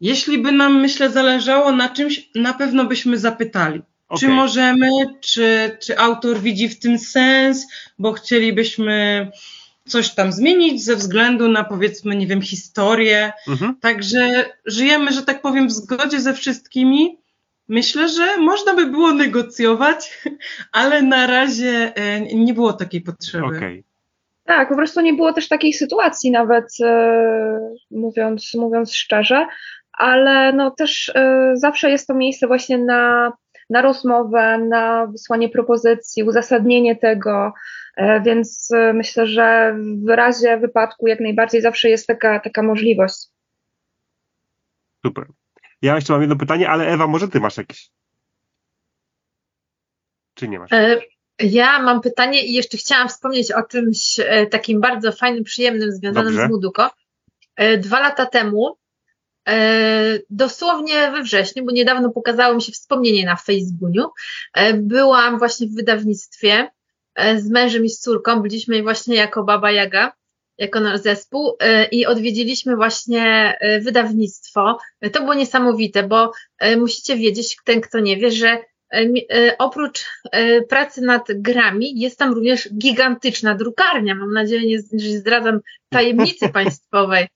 jeśli 0.00 0.38
by 0.38 0.52
nam, 0.52 0.80
myślę, 0.80 1.10
zależało 1.10 1.72
na 1.72 1.88
czymś, 1.88 2.30
na 2.34 2.54
pewno 2.54 2.84
byśmy 2.84 3.18
zapytali. 3.18 3.82
Okay. 4.08 4.20
Czy 4.20 4.28
możemy, 4.28 4.90
czy, 5.20 5.76
czy 5.80 5.98
autor 5.98 6.40
widzi 6.40 6.68
w 6.68 6.78
tym 6.78 6.98
sens, 6.98 7.66
bo 7.98 8.12
chcielibyśmy 8.12 9.30
coś 9.86 10.14
tam 10.14 10.32
zmienić 10.32 10.84
ze 10.84 10.96
względu 10.96 11.48
na 11.48 11.64
powiedzmy, 11.64 12.16
nie 12.16 12.26
wiem, 12.26 12.42
historię. 12.42 13.32
Mhm. 13.48 13.76
Także 13.80 14.44
żyjemy, 14.66 15.12
że 15.12 15.22
tak 15.22 15.42
powiem, 15.42 15.68
w 15.68 15.72
zgodzie 15.72 16.20
ze 16.20 16.34
wszystkimi. 16.34 17.18
Myślę, 17.68 18.08
że 18.08 18.36
można 18.36 18.74
by 18.74 18.86
było 18.86 19.12
negocjować, 19.12 20.22
ale 20.72 21.02
na 21.02 21.26
razie 21.26 21.92
e, 21.94 22.20
nie 22.20 22.54
było 22.54 22.72
takiej 22.72 23.00
potrzeby. 23.00 23.56
Okay. 23.56 23.82
Tak, 24.44 24.68
po 24.68 24.76
prostu 24.76 25.00
nie 25.00 25.12
było 25.12 25.32
też 25.32 25.48
takiej 25.48 25.72
sytuacji, 25.72 26.30
nawet 26.30 26.64
e, 26.82 27.74
mówiąc, 27.90 28.54
mówiąc 28.54 28.94
szczerze, 28.94 29.46
ale 29.92 30.52
no 30.52 30.70
też 30.70 31.12
e, 31.14 31.52
zawsze 31.54 31.90
jest 31.90 32.06
to 32.06 32.14
miejsce 32.14 32.46
właśnie 32.46 32.78
na, 32.78 33.32
na 33.70 33.82
rozmowę, 33.82 34.58
na 34.58 35.06
wysłanie 35.06 35.48
propozycji, 35.48 36.22
uzasadnienie 36.22 36.96
tego, 36.96 37.52
e, 37.96 38.20
więc 38.20 38.68
e, 38.70 38.92
myślę, 38.92 39.26
że 39.26 39.76
w 40.04 40.08
razie 40.08 40.58
wypadku 40.58 41.06
jak 41.06 41.20
najbardziej 41.20 41.62
zawsze 41.62 41.90
jest 41.90 42.06
taka, 42.06 42.40
taka 42.40 42.62
możliwość. 42.62 43.26
Super. 45.06 45.26
Ja 45.82 45.94
jeszcze 45.94 46.12
mam 46.12 46.22
jedno 46.22 46.36
pytanie, 46.36 46.68
ale 46.68 46.86
Ewa, 46.86 47.06
może 47.06 47.28
ty 47.28 47.40
masz 47.40 47.56
jakieś? 47.56 47.90
Czy 50.34 50.48
nie 50.48 50.58
masz? 50.58 50.70
Ja 51.38 51.82
mam 51.82 52.00
pytanie 52.00 52.46
i 52.46 52.52
jeszcze 52.52 52.76
chciałam 52.76 53.08
wspomnieć 53.08 53.52
o 53.52 53.62
czymś 53.62 54.20
takim 54.50 54.80
bardzo 54.80 55.12
fajnym, 55.12 55.44
przyjemnym 55.44 55.92
związanym 55.92 56.32
Dobrze. 56.32 56.46
z 56.46 56.50
Muduko. 56.50 56.90
Dwa 57.78 58.00
lata 58.00 58.26
temu 58.26 58.76
E, 58.76 58.85
dosłownie 60.30 61.10
we 61.10 61.22
wrześniu, 61.22 61.64
bo 61.64 61.72
niedawno 61.72 62.10
pokazało 62.10 62.54
mi 62.54 62.62
się 62.62 62.72
wspomnienie 62.72 63.24
na 63.24 63.36
Facebooku. 63.36 64.10
E, 64.54 64.74
byłam 64.74 65.38
właśnie 65.38 65.66
w 65.66 65.74
wydawnictwie 65.74 66.70
e, 67.14 67.40
z 67.40 67.50
mężem 67.50 67.84
i 67.84 67.90
z 67.90 68.00
córką. 68.00 68.42
Byliśmy 68.42 68.82
właśnie 68.82 69.16
jako 69.16 69.44
Baba 69.44 69.70
Jaga, 69.70 70.12
jako 70.58 70.80
nasz 70.80 71.00
zespół 71.00 71.56
i 71.92 72.06
odwiedziliśmy 72.06 72.76
właśnie 72.76 73.58
wydawnictwo. 73.80 74.78
To 75.12 75.20
było 75.20 75.34
niesamowite, 75.34 76.02
bo 76.02 76.32
musicie 76.76 77.16
wiedzieć, 77.16 77.56
ten 77.64 77.80
kto 77.80 78.00
nie 78.00 78.16
wie, 78.16 78.30
że 78.30 78.58
oprócz 79.58 80.04
pracy 80.68 81.00
nad 81.00 81.26
grami 81.28 82.00
jest 82.00 82.18
tam 82.18 82.32
również 82.32 82.68
gigantyczna 82.78 83.54
drukarnia. 83.54 84.14
Mam 84.14 84.32
nadzieję, 84.32 84.60
że 84.60 84.66
nie 84.92 85.18
zdradzam 85.18 85.60
tajemnicy 85.88 86.48
państwowej. 86.58 87.26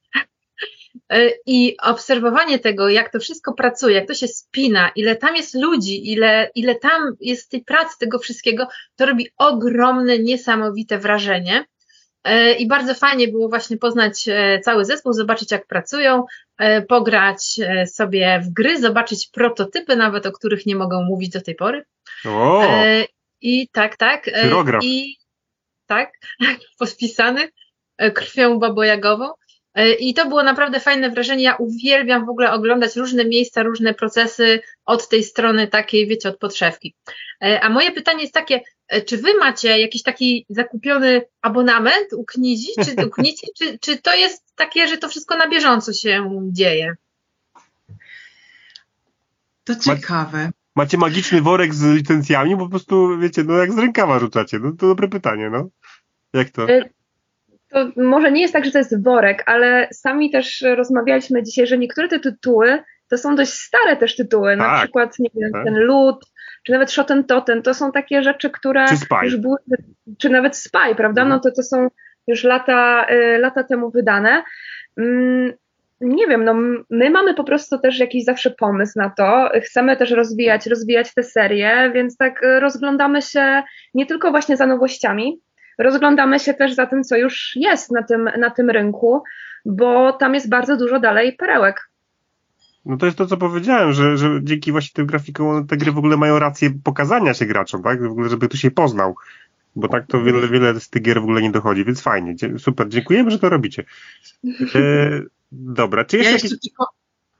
E, 1.10 1.30
I 1.46 1.76
obserwowanie 1.82 2.58
tego, 2.58 2.88
jak 2.88 3.12
to 3.12 3.18
wszystko 3.18 3.52
pracuje, 3.52 3.94
jak 3.94 4.08
to 4.08 4.14
się 4.14 4.28
spina, 4.28 4.90
ile 4.96 5.16
tam 5.16 5.36
jest 5.36 5.54
ludzi, 5.54 6.12
ile, 6.12 6.50
ile 6.54 6.74
tam 6.74 7.16
jest 7.20 7.50
tej 7.50 7.64
pracy, 7.64 7.98
tego 7.98 8.18
wszystkiego, 8.18 8.68
to 8.96 9.06
robi 9.06 9.28
ogromne, 9.38 10.18
niesamowite 10.18 10.98
wrażenie. 10.98 11.64
E, 12.24 12.52
I 12.52 12.68
bardzo 12.68 12.94
fajnie 12.94 13.28
było 13.28 13.48
właśnie 13.48 13.76
poznać 13.76 14.28
e, 14.28 14.60
cały 14.60 14.84
zespół, 14.84 15.12
zobaczyć 15.12 15.50
jak 15.50 15.66
pracują, 15.66 16.24
pograć 16.88 17.60
sobie 17.86 18.40
w 18.44 18.52
gry, 18.52 18.80
zobaczyć 18.80 19.28
prototypy, 19.32 19.96
nawet 19.96 20.26
o 20.26 20.32
których 20.32 20.66
nie 20.66 20.76
mogą 20.76 21.02
mówić 21.02 21.30
do 21.30 21.40
tej 21.40 21.54
pory. 21.54 21.84
O! 22.26 22.64
I 23.40 23.68
tak, 23.72 23.96
tak. 23.96 24.24
Pyrograf. 24.24 24.84
I 24.84 25.16
tak, 25.86 26.12
podpisany 26.78 27.48
krwią 28.14 28.58
babojagową. 28.58 29.32
E, 29.74 29.92
I 29.92 30.14
to 30.14 30.28
było 30.28 30.42
naprawdę 30.42 30.80
fajne 30.80 31.10
wrażenie. 31.10 31.44
Ja 31.44 31.56
uwielbiam 31.56 32.26
w 32.26 32.28
ogóle 32.28 32.52
oglądać 32.52 32.96
różne 32.96 33.24
miejsca, 33.24 33.62
różne 33.62 33.94
procesy 33.94 34.60
od 34.84 35.08
tej 35.08 35.24
strony 35.24 35.68
takiej, 35.68 36.06
wiecie, 36.06 36.28
od 36.28 36.38
podszewki. 36.38 36.94
E, 37.42 37.60
a 37.60 37.68
moje 37.68 37.92
pytanie 37.92 38.20
jest 38.20 38.34
takie, 38.34 38.60
e, 38.88 39.02
czy 39.02 39.18
wy 39.18 39.34
macie 39.34 39.80
jakiś 39.80 40.02
taki 40.02 40.46
zakupiony 40.48 41.22
abonament 41.42 42.12
u 42.12 42.24
Knizi, 42.24 42.68
czy, 42.84 43.06
u 43.06 43.10
Knizi, 43.10 43.46
czy, 43.58 43.78
czy 43.78 43.96
to 43.96 44.14
jest 44.14 44.44
takie, 44.56 44.88
że 44.88 44.98
to 44.98 45.08
wszystko 45.08 45.36
na 45.36 45.48
bieżąco 45.48 45.92
się 45.92 46.40
dzieje? 46.52 46.94
To 49.64 49.76
ciekawe. 49.76 50.50
Macie 50.76 50.98
magiczny 50.98 51.42
worek 51.42 51.74
z 51.74 51.96
licencjami, 51.96 52.56
bo 52.56 52.64
po 52.64 52.70
prostu, 52.70 53.18
wiecie, 53.18 53.44
no 53.44 53.54
jak 53.54 53.72
z 53.72 53.78
rękawa 53.78 54.18
rzucacie. 54.18 54.58
No 54.58 54.72
to 54.72 54.86
dobre 54.86 55.08
pytanie, 55.08 55.50
no. 55.50 55.68
Jak 56.32 56.50
to? 56.50 56.66
To 57.70 57.90
może 57.96 58.32
nie 58.32 58.40
jest 58.40 58.52
tak, 58.52 58.64
że 58.64 58.70
to 58.70 58.78
jest 58.78 59.04
worek, 59.04 59.42
ale 59.46 59.88
sami 59.92 60.30
też 60.30 60.64
rozmawialiśmy 60.74 61.42
dzisiaj, 61.42 61.66
że 61.66 61.78
niektóre 61.78 62.08
te 62.08 62.20
tytuły 62.20 62.82
to 63.10 63.18
są 63.18 63.36
dość 63.36 63.52
stare 63.52 63.96
też 63.96 64.16
tytuły, 64.16 64.56
tak. 64.56 64.68
na 64.68 64.78
przykład 64.78 65.18
nie 65.18 65.30
wiem, 65.34 65.52
tak. 65.52 65.64
ten 65.64 65.78
Lud, 65.78 66.24
czy 66.62 66.72
nawet 66.72 66.92
Shoten 66.92 67.24
Totem, 67.24 67.62
to 67.62 67.74
są 67.74 67.92
takie 67.92 68.22
rzeczy, 68.22 68.50
które 68.50 68.86
już 69.22 69.36
były, 69.36 69.56
czy 70.18 70.30
nawet 70.30 70.56
Spy, 70.56 70.94
prawda, 70.96 71.24
no 71.24 71.34
mhm. 71.34 71.40
to 71.40 71.50
to 71.50 71.62
są 71.62 71.88
już 72.26 72.44
lata, 72.44 73.06
y, 73.10 73.38
lata 73.38 73.64
temu 73.64 73.90
wydane. 73.90 74.42
Mm, 74.96 75.52
nie 76.00 76.26
wiem, 76.26 76.44
no 76.44 76.54
my 76.90 77.10
mamy 77.10 77.34
po 77.34 77.44
prostu 77.44 77.78
też 77.78 77.98
jakiś 77.98 78.24
zawsze 78.24 78.50
pomysł 78.50 78.92
na 78.96 79.10
to, 79.10 79.50
chcemy 79.64 79.96
też 79.96 80.10
rozwijać, 80.10 80.66
rozwijać 80.66 81.14
te 81.14 81.22
serie, 81.22 81.90
więc 81.94 82.16
tak 82.16 82.40
rozglądamy 82.60 83.22
się 83.22 83.62
nie 83.94 84.06
tylko 84.06 84.30
właśnie 84.30 84.56
za 84.56 84.66
nowościami, 84.66 85.40
rozglądamy 85.78 86.38
się 86.38 86.54
też 86.54 86.74
za 86.74 86.86
tym, 86.86 87.04
co 87.04 87.16
już 87.16 87.52
jest 87.56 87.90
na 87.90 88.02
tym, 88.02 88.30
na 88.38 88.50
tym 88.50 88.70
rynku, 88.70 89.22
bo 89.64 90.12
tam 90.12 90.34
jest 90.34 90.48
bardzo 90.48 90.76
dużo 90.76 91.00
dalej 91.00 91.32
perełek. 91.32 91.90
No 92.84 92.96
to 92.96 93.06
jest 93.06 93.18
to, 93.18 93.26
co 93.26 93.36
powiedziałem, 93.36 93.92
że, 93.92 94.16
że 94.16 94.40
dzięki 94.42 94.72
właśnie 94.72 94.90
tym 94.94 95.06
grafikom 95.06 95.66
te 95.66 95.76
gry 95.76 95.92
w 95.92 95.98
ogóle 95.98 96.16
mają 96.16 96.38
rację 96.38 96.70
pokazania 96.84 97.34
się 97.34 97.46
graczom, 97.46 97.82
tak? 97.82 98.02
W 98.02 98.10
ogóle, 98.10 98.28
żeby 98.28 98.48
tu 98.48 98.56
się 98.56 98.70
poznał. 98.70 99.14
Bo 99.76 99.88
tak 99.88 100.06
to 100.06 100.22
wiele, 100.22 100.48
wiele 100.48 100.80
z 100.80 100.90
tych 100.90 101.02
gier 101.02 101.20
w 101.20 101.24
ogóle 101.24 101.42
nie 101.42 101.50
dochodzi, 101.50 101.84
więc 101.84 102.00
fajnie. 102.00 102.34
Super, 102.58 102.88
dziękujemy, 102.88 103.30
że 103.30 103.38
to 103.38 103.48
robicie. 103.48 103.84
E, 104.74 105.20
dobra, 105.52 106.04
czy 106.04 106.16
jeszcze, 106.16 106.30
ja 106.30 106.34
jeszcze 106.34 106.48
jakieś... 106.48 106.70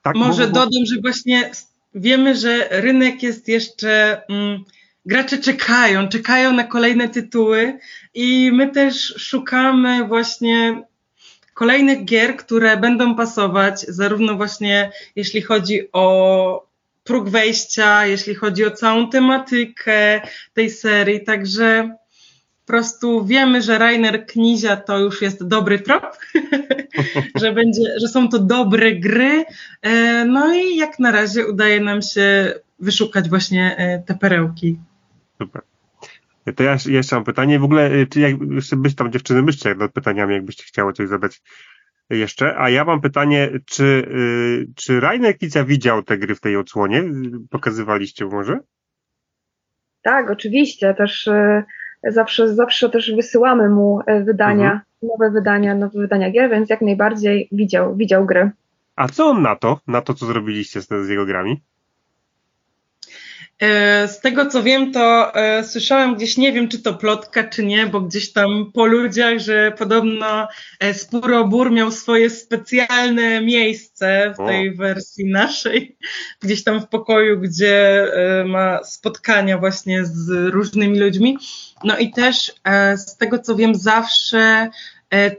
tak, 0.03 0.17
może 0.17 0.47
dodam, 0.47 0.85
że 0.87 1.01
właśnie 1.01 1.51
wiemy, 1.95 2.37
że 2.37 2.69
rynek 2.71 3.23
jest 3.23 3.49
jeszcze... 3.49 4.23
Mm, 4.29 4.65
gracze 5.07 5.39
czekają, 5.39 6.09
czekają 6.09 6.53
na 6.53 6.65
kolejne 6.65 7.09
tytuły 7.09 7.79
i 8.15 8.51
my 8.53 8.69
też 8.69 9.15
szukamy 9.19 10.05
właśnie 10.05 10.83
kolejnych 11.55 12.05
gier, 12.05 12.37
które 12.37 12.77
będą 12.77 13.15
pasować, 13.15 13.81
zarówno 13.81 14.37
właśnie 14.37 14.93
jeśli 15.17 15.43
chodzi 15.43 15.93
o 15.93 16.67
próg 17.05 17.29
wejścia, 17.29 18.07
jeśli 18.07 18.35
chodzi 18.35 18.65
o 18.65 18.71
całą 18.71 19.11
tematykę 19.11 20.21
tej 20.55 20.71
serii, 20.71 21.25
także 21.25 21.97
po 22.61 22.73
prostu 22.73 23.25
wiemy, 23.25 23.63
że 23.63 23.79
Rainer 23.79 24.27
Knizia 24.27 24.77
to 24.77 24.99
już 24.99 25.23
jest 25.23 25.47
dobry 25.47 25.79
trop, 25.79 26.19
że, 27.41 27.53
będzie, 27.53 27.83
że 28.01 28.09
są 28.09 28.29
to 28.29 28.39
dobre 28.39 28.93
gry, 28.93 29.45
e, 29.83 30.25
no 30.25 30.55
i 30.55 30.77
jak 30.77 30.99
na 30.99 31.11
razie 31.11 31.47
udaje 31.47 31.81
nam 31.81 32.03
się 32.03 32.55
wyszukać 32.79 33.29
właśnie 33.29 33.77
e, 33.77 33.99
te 33.99 34.15
perełki. 34.15 34.79
Super. 35.41 35.63
To 36.57 36.63
ja 36.63 36.77
jeszcze 36.87 37.17
mam 37.17 37.25
pytanie. 37.25 37.59
W 37.59 37.65
ogóle, 37.65 37.93
y, 37.93 38.07
czy 38.07 38.21
jak, 38.21 38.37
być 38.77 38.95
tam 38.95 39.13
dziewczyny, 39.13 39.43
myślcie 39.43 39.75
nad 39.75 39.93
pytaniami, 39.93 40.35
jakbyście 40.35 40.65
chciały 40.65 40.93
coś 40.93 41.09
zadać 41.09 41.43
jeszcze. 42.11 42.59
A 42.59 42.71
ja 42.71 42.85
mam 42.85 43.01
pytanie, 43.01 43.51
czy, 43.67 43.85
y, 43.85 44.67
czy 44.77 45.01
Rainer 45.01 45.39
Kicia 45.39 45.65
widział 45.65 46.03
te 46.03 46.19
gry 46.19 46.35
w 46.35 46.41
tej 46.41 46.57
odsłonie? 46.57 47.05
Pokazywaliście 47.51 48.25
może? 48.25 48.59
Tak, 50.03 50.31
oczywiście. 50.31 50.95
Też 50.95 51.27
y, 51.27 51.65
zawsze, 52.09 52.55
zawsze 52.55 52.91
też 52.91 53.13
wysyłamy 53.17 53.69
mu 53.69 54.01
wydania, 54.25 54.73
mhm. 54.73 54.81
nowe 55.03 55.31
wydania, 55.31 55.75
nowe 55.75 56.01
wydania 56.01 56.31
gier, 56.31 56.51
więc 56.51 56.71
jak 56.71 56.81
najbardziej 56.81 57.49
widział, 57.53 57.97
widział 57.97 58.27
gry. 58.27 58.51
A 58.97 59.09
co 59.09 59.27
on 59.27 59.43
na 59.43 59.57
to, 59.57 59.81
na 59.87 60.01
to, 60.01 60.15
co 60.15 60.27
zrobiliście 60.27 60.83
z, 60.83 60.89
z 60.89 61.09
jego 61.09 61.27
grami? 61.27 61.63
E, 63.61 64.09
z 64.09 64.21
tego 64.21 64.47
co 64.47 64.63
wiem, 64.63 64.93
to 64.93 65.35
e, 65.35 65.65
słyszałam 65.65 66.15
gdzieś, 66.15 66.37
nie 66.37 66.53
wiem 66.53 66.69
czy 66.69 66.83
to 66.83 66.95
plotka, 66.95 67.45
czy 67.45 67.65
nie, 67.65 67.87
bo 67.87 68.01
gdzieś 68.01 68.33
tam 68.33 68.71
po 68.75 68.87
ludziach, 68.87 69.39
że 69.39 69.73
podobno 69.79 70.49
e, 70.81 70.95
Spurobór 70.95 71.71
miał 71.71 71.91
swoje 71.91 72.31
specjalne 72.31 73.41
miejsce 73.41 74.35
w 74.35 74.47
tej 74.47 74.71
o. 74.71 74.77
wersji 74.77 75.31
naszej, 75.31 75.97
gdzieś 76.41 76.65
tam 76.65 76.81
w 76.81 76.89
pokoju, 76.89 77.41
gdzie 77.41 78.07
ma 78.47 78.85
spotkania 78.85 79.59
właśnie 79.59 80.05
z 80.05 80.53
różnymi 80.53 81.01
ludźmi. 81.01 81.39
No 81.85 81.99
i 81.99 82.11
też 82.11 82.53
z 82.97 83.17
tego 83.17 83.39
co 83.39 83.57
wiem, 83.57 83.75
zawsze 83.75 84.71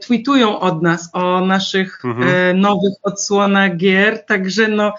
tweetują 0.00 0.60
od 0.60 0.82
nas 0.82 1.10
o 1.12 1.46
naszych 1.46 2.04
mhm. 2.04 2.60
nowych 2.60 2.92
odsłonach 3.02 3.76
gier, 3.76 4.24
także 4.24 4.68
no 4.68 4.94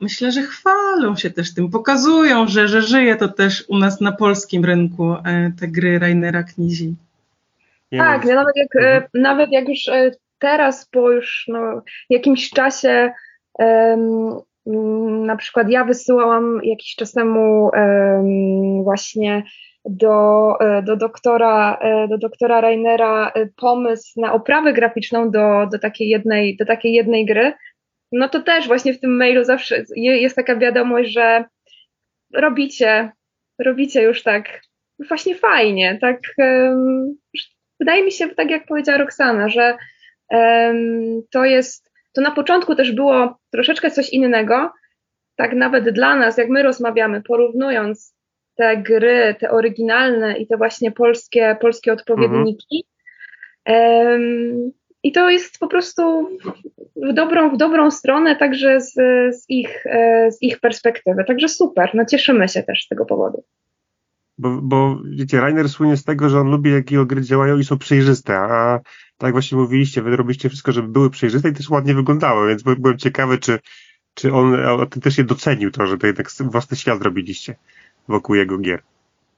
myślę, 0.00 0.32
że 0.32 0.42
chwalą 0.42 1.16
się 1.16 1.30
też 1.30 1.54
tym, 1.54 1.70
pokazują, 1.70 2.46
że, 2.46 2.68
że 2.68 2.82
żyje 2.82 3.16
to 3.16 3.28
też 3.28 3.64
u 3.68 3.78
nas 3.78 4.00
na 4.00 4.12
polskim 4.12 4.64
rynku 4.64 5.12
e, 5.12 5.52
te 5.60 5.68
gry 5.68 5.98
Rainera 5.98 6.42
Knizi. 6.42 6.94
Tak, 7.98 8.24
ja 8.24 8.34
nawet 8.34 8.56
jak, 8.56 8.76
mhm. 8.76 9.02
nawet 9.14 9.52
jak 9.52 9.68
już 9.68 9.78
teraz 10.38 10.86
po 10.86 11.10
już 11.10 11.44
no, 11.48 11.82
jakimś 12.10 12.50
czasie 12.50 13.12
um, 13.58 14.40
na 15.26 15.36
przykład 15.36 15.70
ja 15.70 15.84
wysyłałam 15.84 16.60
jakiś 16.64 16.94
czas 16.94 17.12
temu 17.12 17.70
um, 17.74 18.84
właśnie 18.84 19.42
do, 19.84 20.54
e, 20.60 20.82
do, 20.82 20.96
doktora, 20.96 21.78
e, 21.80 22.08
do 22.08 22.18
doktora 22.18 22.60
Rainera 22.60 23.30
e, 23.34 23.46
pomysł 23.46 24.20
na 24.20 24.32
oprawę 24.32 24.72
graficzną 24.72 25.30
do, 25.30 25.66
do, 25.72 25.78
takiej 25.78 26.08
jednej, 26.08 26.56
do 26.56 26.64
takiej 26.66 26.92
jednej 26.92 27.26
gry, 27.26 27.52
no 28.12 28.28
to 28.28 28.42
też 28.42 28.66
właśnie 28.66 28.94
w 28.94 29.00
tym 29.00 29.16
mailu 29.16 29.44
zawsze 29.44 29.84
jest 29.96 30.36
taka 30.36 30.56
wiadomość, 30.56 31.12
że 31.12 31.44
robicie, 32.34 33.12
robicie 33.58 34.02
już 34.02 34.22
tak 34.22 34.60
właśnie 35.08 35.34
fajnie, 35.34 35.98
tak 36.00 36.20
um, 36.38 37.16
wydaje 37.80 38.04
mi 38.04 38.12
się, 38.12 38.28
tak 38.28 38.50
jak 38.50 38.66
powiedziała 38.66 38.98
Roxana, 38.98 39.48
że 39.48 39.76
um, 40.30 41.22
to 41.30 41.44
jest, 41.44 41.90
to 42.12 42.20
na 42.20 42.30
początku 42.30 42.74
też 42.74 42.92
było 42.92 43.38
troszeczkę 43.52 43.90
coś 43.90 44.10
innego, 44.12 44.72
tak 45.36 45.52
nawet 45.52 45.90
dla 45.90 46.16
nas, 46.16 46.38
jak 46.38 46.48
my 46.48 46.62
rozmawiamy, 46.62 47.22
porównując 47.22 48.14
te 48.54 48.76
gry, 48.76 49.34
te 49.38 49.50
oryginalne 49.50 50.38
i 50.38 50.46
te 50.46 50.56
właśnie 50.56 50.92
polskie, 50.92 51.56
polskie 51.60 51.92
odpowiedniki. 51.92 52.84
Um, 53.66 54.72
I 55.02 55.12
to 55.12 55.30
jest 55.30 55.58
po 55.58 55.68
prostu 55.68 56.28
w 56.96 57.12
dobrą, 57.12 57.54
w 57.54 57.56
dobrą 57.56 57.90
stronę 57.90 58.36
także 58.36 58.80
z, 58.80 58.94
z, 59.36 59.44
ich, 59.48 59.86
e, 59.86 60.32
z 60.32 60.42
ich 60.42 60.60
perspektywy. 60.60 61.24
Także 61.24 61.48
super, 61.48 61.90
no 61.94 62.04
cieszymy 62.04 62.48
się 62.48 62.62
też 62.62 62.84
z 62.84 62.88
tego 62.88 63.06
powodu. 63.06 63.44
Bo, 64.38 64.58
bo 64.62 64.98
wiecie, 65.16 65.40
Rainer 65.40 65.68
słynie 65.68 65.96
z 65.96 66.04
tego, 66.04 66.28
że 66.28 66.40
on 66.40 66.50
lubi, 66.50 66.70
jak 66.70 66.90
jego 66.90 67.06
gry 67.06 67.22
działają 67.22 67.58
i 67.58 67.64
są 67.64 67.78
przejrzyste, 67.78 68.38
a 68.38 68.80
tak 69.18 69.32
właśnie 69.32 69.58
mówiliście, 69.58 70.02
wy 70.02 70.16
robiliście 70.16 70.48
wszystko, 70.48 70.72
żeby 70.72 70.88
były 70.88 71.10
przejrzyste 71.10 71.48
i 71.48 71.52
też 71.52 71.70
ładnie 71.70 71.94
wyglądały, 71.94 72.48
więc 72.48 72.62
byłem 72.62 72.98
ciekawy, 72.98 73.38
czy, 73.38 73.58
czy 74.14 74.32
on, 74.32 74.64
on 74.64 74.88
też 74.88 75.18
je 75.18 75.24
docenił 75.24 75.70
to, 75.70 75.86
że 75.86 75.98
to 75.98 76.06
jednak 76.06 76.28
własny 76.40 76.76
świat 76.76 76.98
zrobiliście 76.98 77.54
wokół 78.08 78.34
jego 78.34 78.58
gier. 78.58 78.82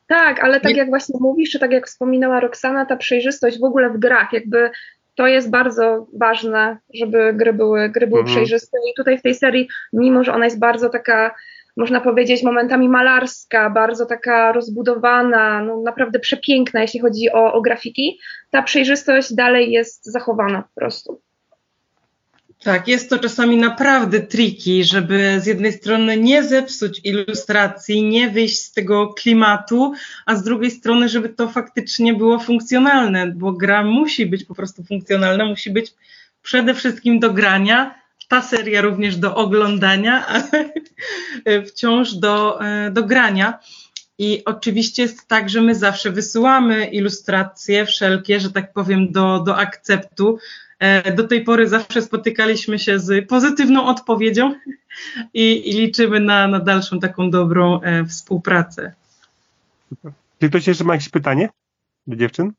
Tak, 0.07 0.41
ale 0.41 0.61
tak 0.61 0.77
jak 0.77 0.89
właśnie 0.89 1.19
mówisz, 1.21 1.51
czy 1.51 1.59
tak 1.59 1.73
jak 1.73 1.87
wspominała 1.87 2.41
Roxana, 2.41 2.87
ta 2.87 2.97
przejrzystość 2.97 3.61
w 3.61 3.65
ogóle 3.65 3.91
w 3.91 3.99
grach, 3.99 4.33
jakby 4.33 4.71
to 5.15 5.27
jest 5.27 5.51
bardzo 5.51 6.07
ważne, 6.21 6.79
żeby 6.95 7.33
gry 7.35 7.53
były, 7.53 7.89
gry 7.89 8.07
były 8.07 8.21
mhm. 8.21 8.37
przejrzyste 8.37 8.79
i 8.91 8.95
tutaj 8.97 9.19
w 9.19 9.23
tej 9.23 9.35
serii, 9.35 9.69
mimo 9.93 10.25
że 10.25 10.35
ona 10.35 10.45
jest 10.45 10.59
bardzo 10.59 10.89
taka, 10.89 11.35
można 11.77 12.01
powiedzieć, 12.01 12.43
momentami 12.43 12.89
malarska, 12.89 13.71
bardzo 13.71 14.07
taka 14.07 14.53
rozbudowana, 14.53 15.63
no 15.65 15.83
naprawdę 15.83 16.19
przepiękna, 16.19 16.81
jeśli 16.81 17.01
chodzi 17.01 17.33
o, 17.33 17.53
o 17.53 17.61
grafiki, 17.61 18.19
ta 18.51 18.63
przejrzystość 18.63 19.35
dalej 19.35 19.73
jest 19.73 20.05
zachowana 20.05 20.63
po 20.63 20.81
prostu. 20.81 21.21
Tak, 22.63 22.89
jest 22.89 23.11
to 23.11 23.19
czasami 23.19 23.57
naprawdę 23.57 24.21
triki, 24.21 24.85
żeby 24.85 25.41
z 25.41 25.47
jednej 25.47 25.73
strony 25.73 26.17
nie 26.17 26.45
zepsuć 26.45 27.01
ilustracji, 27.05 28.05
nie 28.05 28.31
wyjść 28.31 28.59
z 28.59 28.73
tego 28.73 29.15
klimatu, 29.15 29.93
a 30.27 30.37
z 30.37 30.43
drugiej 30.43 30.71
strony, 30.71 31.09
żeby 31.09 31.29
to 31.29 31.49
faktycznie 31.49 32.15
było 32.15 32.39
funkcjonalne, 32.39 33.27
bo 33.27 33.53
gra 33.53 33.85
musi 33.85 34.27
być 34.27 34.45
po 34.45 34.55
prostu 34.55 34.85
funkcjonalna, 34.85 35.45
musi 35.45 35.71
być 35.71 35.95
przede 36.43 36.75
wszystkim 36.75 37.21
do 37.21 37.33
grania, 37.33 38.03
ta 38.29 38.43
seria 38.43 38.81
również 38.81 39.17
do 39.17 39.35
oglądania, 39.35 40.27
ale 40.27 40.73
wciąż 41.67 42.15
do, 42.15 42.65
e, 42.65 42.91
do 42.91 43.05
grania. 43.05 43.59
I 44.19 44.43
oczywiście 44.45 45.03
jest 45.03 45.29
tak, 45.29 45.51
że 45.51 45.61
my 45.61 45.75
zawsze 45.75 46.11
wysyłamy 46.11 46.87
ilustracje 46.87 47.87
wszelkie, 47.87 48.41
że 48.41 48.53
tak 48.53 48.73
powiem, 48.73 49.13
do, 49.13 49.41
do 49.41 49.57
akceptu, 49.57 50.39
do 51.17 51.29
tej 51.29 51.45
pory 51.45 51.69
zawsze 51.69 52.03
spotykaliśmy 52.03 52.79
się 52.79 52.99
z 52.99 53.29
pozytywną 53.29 53.87
odpowiedzią 53.87 54.55
i, 55.35 55.71
i 55.71 55.73
liczymy 55.73 56.21
na, 56.21 56.49
na 56.49 56.61
dalszą 56.61 57.01
taką 57.01 57.31
dobrą 57.31 57.81
e, 57.81 58.05
współpracę. 58.05 58.93
Super. 59.89 60.13
Czy 60.41 60.49
ktoś 60.49 60.67
jeszcze 60.67 60.85
ma 60.85 60.95
jakieś 60.95 61.09
pytanie 61.09 61.49
do 62.07 62.17
dziewczyn? 62.17 62.53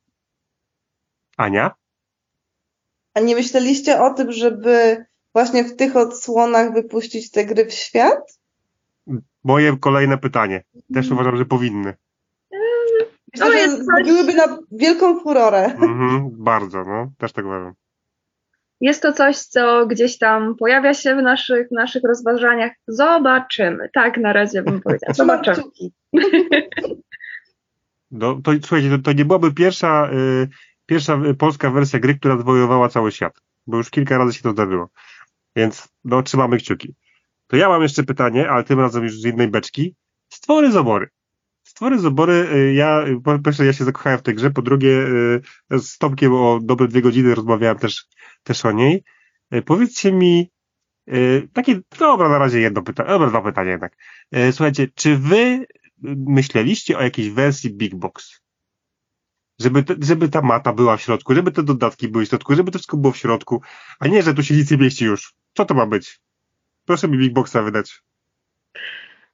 Ania? 1.37 1.71
A 3.13 3.19
nie 3.19 3.35
myśleliście 3.35 4.01
o 4.01 4.13
tym, 4.13 4.31
żeby 4.31 5.05
właśnie 5.33 5.63
w 5.63 5.75
tych 5.75 5.95
odsłonach 5.95 6.73
wypuścić 6.73 7.31
te 7.31 7.45
gry 7.45 7.65
w 7.65 7.73
świat? 7.73 8.39
Moje 9.43 9.77
kolejne 9.77 10.17
pytanie. 10.17 10.63
Też 10.73 11.05
mhm. 11.05 11.13
uważam, 11.13 11.37
że 11.37 11.45
powinny. 11.45 11.93
Myślę, 13.33 13.47
to 13.47 13.53
jest 13.53 13.85
zrobiłyby 13.85 14.33
na 14.33 14.57
wielką 14.71 15.19
furorę. 15.19 15.65
Mhm, 15.65 16.29
bardzo, 16.31 16.83
no. 16.83 17.11
Też 17.17 17.31
tak 17.31 17.45
uważam. 17.45 17.73
Jest 18.83 19.01
to 19.01 19.13
coś, 19.13 19.37
co 19.37 19.87
gdzieś 19.87 20.17
tam 20.17 20.55
pojawia 20.55 20.93
się 20.93 21.15
w 21.15 21.21
naszych, 21.21 21.67
naszych 21.71 22.03
rozważaniach. 22.03 22.71
Zobaczymy. 22.87 23.89
Tak, 23.93 24.17
na 24.17 24.33
razie 24.33 24.63
bym 24.63 24.81
powiedziała. 24.83 25.13
Zobaczymy. 25.13 25.63
No, 28.15 28.41
to, 28.43 28.51
słuchajcie, 28.61 28.89
to, 28.89 28.97
to 28.97 29.13
nie 29.13 29.25
byłaby 29.25 29.53
pierwsza, 29.53 30.09
y, 30.13 30.49
pierwsza 30.85 31.19
polska 31.37 31.71
wersja 31.71 31.99
gry, 31.99 32.15
która 32.15 32.37
zwojowała 32.37 32.89
cały 32.89 33.11
świat, 33.11 33.41
bo 33.67 33.77
już 33.77 33.89
kilka 33.89 34.17
razy 34.17 34.33
się 34.33 34.41
to 34.41 34.51
zdarzyło. 34.51 34.89
Więc 35.55 35.87
no, 36.03 36.23
trzymamy 36.23 36.57
kciuki. 36.57 36.95
To 37.47 37.55
ja 37.55 37.69
mam 37.69 37.81
jeszcze 37.81 38.03
pytanie, 38.03 38.49
ale 38.49 38.63
tym 38.63 38.79
razem 38.79 39.03
już 39.03 39.19
z 39.19 39.23
jednej 39.23 39.47
beczki. 39.47 39.95
Stwory 40.29 40.71
zobory. 40.71 41.07
Stwory 41.63 41.99
zobory, 41.99 42.33
y, 42.33 42.73
ja, 42.73 43.05
po 43.23 43.39
pierwsze 43.39 43.65
ja 43.65 43.73
się 43.73 43.83
zakochałem 43.83 44.19
w 44.19 44.23
tej 44.23 44.35
grze, 44.35 44.51
po 44.51 44.61
drugie 44.61 45.07
y, 45.71 45.79
z 45.79 45.97
Tomkiem 45.97 46.33
o 46.33 46.59
dobre 46.61 46.87
dwie 46.87 47.01
godziny 47.01 47.35
rozmawiałem 47.35 47.77
też 47.77 48.07
też 48.43 48.65
o 48.65 48.71
niej. 48.71 49.03
E, 49.51 49.61
powiedzcie 49.61 50.11
mi, 50.11 50.51
e, 51.07 51.13
takie, 51.53 51.79
dobra, 51.99 52.29
na 52.29 52.37
razie 52.37 52.59
jedno 52.59 52.81
pytanie, 52.81 53.09
dobra, 53.09 53.29
dwa 53.29 53.41
pytania 53.41 53.71
jednak. 53.71 53.97
E, 54.31 54.51
słuchajcie, 54.51 54.87
czy 54.95 55.17
wy 55.17 55.65
myśleliście 56.27 56.97
o 56.97 57.01
jakiejś 57.01 57.29
wersji 57.29 57.69
Big 57.69 57.95
Box? 57.95 58.39
Żeby, 59.59 59.83
żeby 60.01 60.29
ta 60.29 60.41
mata 60.41 60.73
była 60.73 60.97
w 60.97 61.01
środku, 61.01 61.35
żeby 61.35 61.51
te 61.51 61.63
dodatki 61.63 62.07
były 62.07 62.25
w 62.25 62.29
środku, 62.29 62.55
żeby 62.55 62.71
to 62.71 62.77
wszystko 62.79 62.97
było 62.97 63.13
w 63.13 63.17
środku, 63.17 63.61
a 63.99 64.07
nie, 64.07 64.23
że 64.23 64.33
tu 64.33 64.43
się 64.43 64.55
nic 64.55 64.71
nie 64.71 64.77
mieści 64.77 65.05
już. 65.05 65.33
Co 65.53 65.65
to 65.65 65.73
ma 65.73 65.85
być? 65.85 66.19
Proszę 66.85 67.07
mi 67.07 67.17
Big 67.17 67.33
Boxa 67.33 67.57
wydać. 67.63 68.01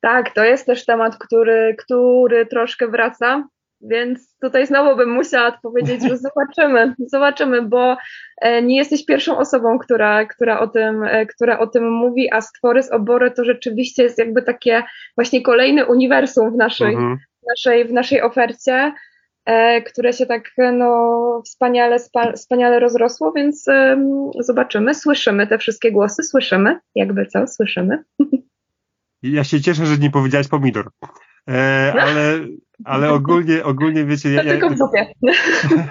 Tak, 0.02 0.34
to 0.34 0.44
jest 0.44 0.65
też 0.65 0.86
temat, 0.86 1.18
który, 1.18 1.76
który 1.80 2.45
troszkę 2.45 2.88
wraca 2.88 3.48
więc 3.82 4.36
tutaj 4.42 4.68
znowu 4.68 4.98
bym 4.98 5.10
musiała 5.10 5.48
odpowiedzieć, 5.48 6.02
że 6.10 6.18
zobaczymy, 6.18 6.96
zobaczymy, 7.08 7.62
bo 7.62 7.98
e, 8.42 8.62
nie 8.62 8.78
jesteś 8.78 9.06
pierwszą 9.06 9.38
osobą, 9.38 9.80
która, 9.80 10.26
która, 10.26 10.60
o, 10.60 10.68
tym, 10.68 11.04
e, 11.04 11.26
która 11.26 11.60
o 11.60 11.68
tym 11.68 11.92
mówi, 11.92 12.32
a 12.32 12.42
stwory 12.42 12.84
z 12.84 12.92
obory 12.92 13.32
to 13.32 13.46
rzeczywiście 13.46 14.04
jest 14.04 14.18
jakby 14.18 14.42
takie 14.42 14.84
właśnie 15.18 15.42
kolejne 15.42 15.86
uniwersum 15.86 16.54
w 16.54 16.58
naszej, 16.58 16.94
mhm. 16.94 17.18
w 17.18 17.48
naszej, 17.50 17.86
w 17.86 17.94
naszej 17.94 18.22
ofercie, 18.22 18.94
e, 19.46 19.82
które 19.82 20.14
się 20.14 20.26
tak 20.26 20.52
no, 20.74 21.42
wspaniale, 21.46 22.00
spa, 22.00 22.34
wspaniale 22.34 22.80
rozrosło, 22.80 23.32
więc 23.36 23.68
um, 23.68 24.32
zobaczymy, 24.40 24.96
słyszymy 24.96 25.48
te 25.48 25.58
wszystkie 25.58 25.92
głosy, 25.92 26.24
słyszymy, 26.24 26.80
jakby 26.96 27.26
co, 27.26 27.48
słyszymy. 27.48 28.04
Ja 29.24 29.44
się 29.44 29.62
cieszę, 29.62 29.86
że 29.86 29.98
nie 29.98 30.12
powiedziałaś 30.12 30.48
pomidor. 30.48 30.90
E, 31.50 31.94
ale, 32.02 32.40
ale 32.86 33.12
ogólnie, 33.12 33.64
ogólnie 33.64 34.06
wiecie. 34.06 34.32
Ja, 34.32 34.44
ja, 34.44 34.52
tylko 34.52 34.70
w 34.70 34.76
dupie. 34.76 35.14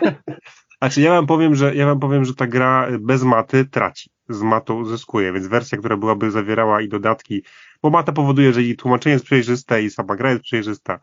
Znaczy 0.79 1.01
ja 1.01 1.11
wam 1.11 1.27
powiem, 1.27 1.55
że 1.55 1.75
ja 1.75 1.87
wam 1.87 2.01
powiem, 2.01 2.25
że 2.25 2.35
ta 2.35 2.47
gra 2.47 2.89
bez 3.01 3.23
maty 3.23 3.65
traci. 3.65 4.11
Z 4.29 4.43
matą 4.43 4.85
zyskuje, 4.85 5.33
więc 5.33 5.47
wersja, 5.47 5.79
która 5.79 5.97
byłaby 5.97 6.31
zawierała 6.31 6.81
i 6.81 6.89
dodatki, 6.89 7.43
bo 7.83 7.91
mata 7.91 8.13
powoduje, 8.13 8.53
że 8.53 8.63
i 8.63 8.77
tłumaczenie 8.77 9.13
jest 9.13 9.25
przejrzyste, 9.25 9.83
i 9.83 9.91
sama 9.91 10.17
gra 10.17 10.31
jest 10.31 10.43
przejrzysta. 10.43 10.99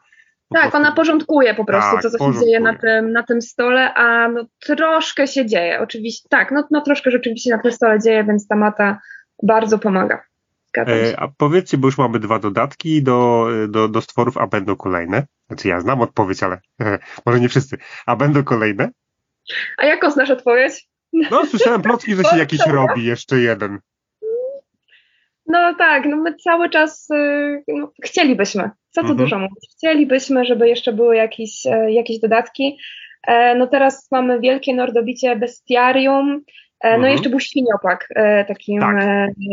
Po 0.50 0.56
tak, 0.56 0.64
prostu... 0.64 0.78
ona 0.78 0.92
porządkuje 0.92 1.54
po 1.54 1.66
prostu, 1.66 1.92
tak, 1.92 2.02
co, 2.02 2.10
co 2.10 2.34
się 2.34 2.40
dzieje 2.40 2.60
na 2.60 2.78
tym, 2.78 3.12
na 3.12 3.24
tym 3.24 3.42
stole, 3.42 3.94
a 3.94 4.28
no, 4.28 4.46
troszkę 4.60 5.28
się 5.28 5.46
dzieje, 5.46 5.80
oczywiście, 5.80 6.30
tak, 6.30 6.52
no, 6.52 6.68
no 6.72 6.82
troszkę 6.82 7.12
rzeczywiście 7.12 7.52
na 7.52 7.62
tym 7.62 7.72
stole 7.72 8.00
dzieje, 8.00 8.24
więc 8.24 8.48
ta 8.48 8.56
mata 8.56 9.00
bardzo 9.44 9.80
pomaga. 9.80 10.24
E, 10.78 11.20
a 11.20 11.28
powiedzcie, 11.38 11.78
bo 11.78 11.88
już 11.88 11.98
mamy 11.98 12.20
dwa 12.20 12.40
dodatki 12.40 13.04
do, 13.04 13.48
do, 13.68 13.88
do 13.88 14.02
stworów, 14.02 14.38
a 14.38 14.48
będą 14.48 14.76
kolejne. 14.76 15.26
Znaczy 15.48 15.68
ja 15.68 15.80
znam 15.80 16.02
odpowiedź, 16.02 16.44
ale 16.44 16.60
e, 16.82 17.00
może 17.26 17.40
nie 17.40 17.50
wszyscy. 17.50 17.78
A 18.06 18.16
będą 18.16 18.44
kolejne? 18.44 18.90
A 19.78 19.86
jaką 19.86 20.12
znasz 20.12 20.30
odpowiedź? 20.30 20.88
No, 21.32 21.46
słyszałem 21.46 21.82
plotki, 21.82 22.16
że 22.16 22.24
się 22.24 22.38
jakiś 22.38 22.60
robi, 22.68 23.06
jeszcze 23.06 23.40
jeden. 23.40 23.80
No 25.48 25.76
tak, 25.78 26.06
no 26.06 26.18
my 26.18 26.36
cały 26.36 26.70
czas 26.70 27.10
y, 27.10 27.64
no, 27.68 27.92
chcielibyśmy, 28.04 28.70
co 28.90 29.02
tu 29.02 29.08
mhm. 29.08 29.18
dużo 29.18 29.40
mówić, 29.40 29.70
chcielibyśmy, 29.78 30.46
żeby 30.46 30.70
jeszcze 30.70 30.94
były 30.94 31.16
jakieś, 31.16 31.66
e, 31.66 31.92
jakieś 31.92 32.20
dodatki. 32.20 32.78
No 33.58 33.68
teraz 33.68 34.08
mamy 34.12 34.40
wielkie 34.40 34.76
nordobicie 34.76 35.36
Bestiarium 35.36 36.42
No 36.84 36.90
mhm. 36.90 37.12
jeszcze 37.12 37.30
był 37.30 37.40
świniopak 37.40 38.08
takim, 38.48 38.80
tak. 38.80 38.96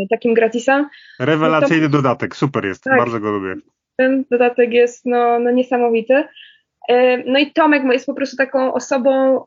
takim 0.09 0.33
gratisem. 0.33 0.89
Rewelacyjny 1.19 1.81
no 1.81 1.89
to, 1.89 1.91
dodatek, 1.91 2.35
super 2.35 2.65
jest, 2.65 2.83
tak, 2.83 2.97
bardzo 2.97 3.19
go 3.19 3.31
lubię. 3.31 3.55
Ten 3.97 4.25
dodatek 4.31 4.73
jest 4.73 5.05
no, 5.05 5.39
no 5.39 5.51
niesamowity. 5.51 6.23
No 7.25 7.39
i 7.39 7.51
Tomek 7.51 7.83
jest 7.83 8.05
po 8.05 8.13
prostu 8.13 8.37
taką 8.37 8.73
osobą 8.73 9.43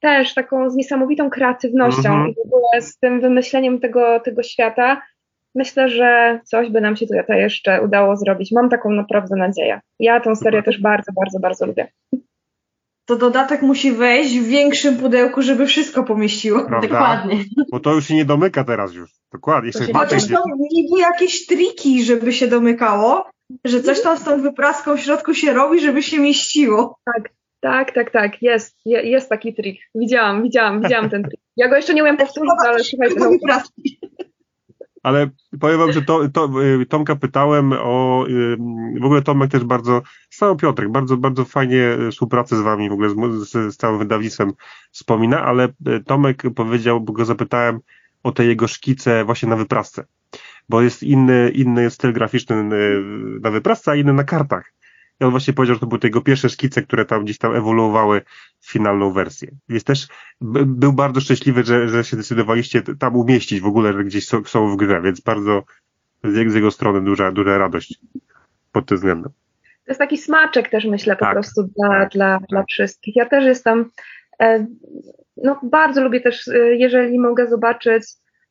też 0.00 0.34
taką 0.34 0.70
z 0.70 0.76
niesamowitą 0.76 1.30
kreatywnością 1.30 2.08
mhm. 2.08 2.28
i 2.28 2.34
w 2.34 2.46
ogóle 2.46 2.82
z 2.82 2.98
tym 2.98 3.20
wymyśleniem 3.20 3.80
tego, 3.80 4.20
tego 4.20 4.42
świata 4.42 5.02
myślę, 5.54 5.88
że 5.88 6.40
coś 6.44 6.70
by 6.70 6.80
nam 6.80 6.96
się 6.96 7.06
tutaj 7.06 7.40
jeszcze 7.40 7.82
udało 7.82 8.16
zrobić. 8.16 8.52
Mam 8.52 8.68
taką 8.68 8.90
naprawdę 8.90 9.36
nadzieję. 9.36 9.80
Ja 10.00 10.20
tę 10.20 10.36
serię 10.36 10.62
też 10.62 10.80
bardzo, 10.80 11.12
bardzo, 11.12 11.38
bardzo 11.40 11.66
lubię. 11.66 11.88
To 13.06 13.16
dodatek 13.16 13.62
musi 13.62 13.92
wejść 13.92 14.38
w 14.38 14.48
większym 14.48 14.96
pudełku, 14.96 15.42
żeby 15.42 15.66
wszystko 15.66 16.04
pomieściło. 16.04 16.64
Prawda? 16.64 16.88
Dokładnie. 16.88 17.44
Bo 17.72 17.80
to 17.80 17.94
już 17.94 18.06
się 18.06 18.14
nie 18.14 18.24
domyka 18.24 18.64
teraz 18.64 18.94
już. 18.94 19.10
Dokładnie. 19.32 19.66
Jeszcze 19.66 19.92
Chociaż 19.92 20.28
to 20.28 20.42
niby 20.72 21.00
jakieś 21.00 21.46
triki, 21.46 22.04
żeby 22.04 22.32
się 22.32 22.48
domykało, 22.48 23.30
że 23.64 23.82
coś 23.82 24.02
tam 24.02 24.18
z 24.18 24.24
tą 24.24 24.42
wypraską 24.42 24.96
w 24.96 25.00
środku 25.00 25.34
się 25.34 25.52
robi, 25.52 25.80
żeby 25.80 26.02
się 26.02 26.18
mieściło. 26.18 26.98
Tak, 27.04 27.30
tak, 27.60 27.92
tak, 27.92 28.10
tak. 28.10 28.42
Jest, 28.42 28.76
jest 28.84 29.28
taki 29.28 29.54
trik. 29.54 29.80
Widziałam, 29.94 30.42
widziałam, 30.42 30.82
widziałam 30.82 31.10
ten 31.10 31.22
trik. 31.22 31.40
Ja 31.56 31.68
go 31.68 31.76
jeszcze 31.76 31.94
nie 31.94 32.02
umiem 32.02 32.16
powtórzyć, 32.16 32.50
ale 32.66 32.84
słuchajcie. 32.84 33.16
No, 33.18 33.60
ale 35.02 35.30
powiem 35.60 35.78
wam, 35.78 35.92
że 35.92 36.02
to, 36.02 36.28
to, 36.28 36.64
y, 36.64 36.86
Tomka 36.86 37.16
pytałem 37.16 37.72
o, 37.72 38.26
y, 38.28 38.56
w 39.00 39.04
ogóle 39.04 39.22
Tomek 39.22 39.50
też 39.50 39.64
bardzo, 39.64 40.02
sam 40.30 40.56
Piotrek, 40.56 40.90
bardzo, 40.92 41.16
bardzo 41.16 41.44
fajnie 41.44 41.96
y, 42.00 42.10
współpracę 42.10 42.56
z 42.56 42.60
wami, 42.60 42.88
w 42.88 42.92
ogóle 42.92 43.10
z, 43.10 43.14
z, 43.48 43.74
z 43.74 43.76
całym 43.76 43.98
wydawnictwem 43.98 44.52
wspomina, 44.90 45.44
ale 45.44 45.68
Tomek 46.06 46.42
powiedział, 46.54 47.00
bo 47.00 47.12
go 47.12 47.24
zapytałem 47.24 47.80
o 48.22 48.32
te 48.32 48.44
jego 48.44 48.68
szkice 48.68 49.24
właśnie 49.24 49.48
na 49.48 49.56
wyprasce, 49.56 50.04
bo 50.68 50.82
jest 50.82 51.02
inny, 51.02 51.50
inny 51.54 51.90
styl 51.90 52.12
graficzny 52.12 52.64
na 53.40 53.50
wyprasce, 53.50 53.90
a 53.90 53.94
inny 53.94 54.12
na 54.12 54.24
kartach. 54.24 54.72
I 55.20 55.24
on 55.24 55.30
właśnie 55.30 55.54
powiedział, 55.54 55.74
że 55.76 55.80
to 55.80 55.86
były 55.86 56.00
jego 56.02 56.20
pierwsze 56.20 56.48
szkice, 56.48 56.82
które 56.82 57.04
tam 57.04 57.24
gdzieś 57.24 57.38
tam 57.38 57.56
ewoluowały 57.56 58.22
w 58.60 58.70
finalną 58.70 59.12
wersję. 59.12 59.50
Więc 59.68 59.84
też 59.84 60.08
był 60.66 60.92
bardzo 60.92 61.20
szczęśliwy, 61.20 61.64
że, 61.64 61.88
że 61.88 62.04
się 62.04 62.16
decydowaliście 62.16 62.82
tam 62.98 63.16
umieścić 63.16 63.60
w 63.60 63.66
ogóle, 63.66 63.92
że 63.92 64.04
gdzieś 64.04 64.26
są, 64.26 64.44
są 64.44 64.72
w 64.72 64.76
grze, 64.76 65.00
więc 65.02 65.20
bardzo 65.20 65.62
z 66.24 66.54
jego 66.54 66.70
strony 66.70 67.00
duża, 67.00 67.32
duża 67.32 67.58
radość 67.58 68.00
pod 68.72 68.86
tym 68.86 68.96
względem. 68.96 69.32
To 69.88 69.92
jest 69.92 69.98
taki 69.98 70.18
smaczek 70.18 70.68
też 70.68 70.84
myślę 70.84 71.16
po 71.16 71.24
tak, 71.24 71.34
prostu 71.34 71.62
dla, 71.62 71.88
tak, 71.88 72.10
dla, 72.12 72.38
tak. 72.38 72.48
dla 72.48 72.64
wszystkich. 72.70 73.16
Ja 73.16 73.26
też 73.26 73.44
jestem, 73.44 73.90
e, 74.40 74.66
no 75.36 75.60
bardzo 75.62 76.04
lubię 76.04 76.20
też, 76.20 76.48
e, 76.48 76.58
jeżeli 76.58 77.18
mogę 77.18 77.48
zobaczyć 77.48 78.04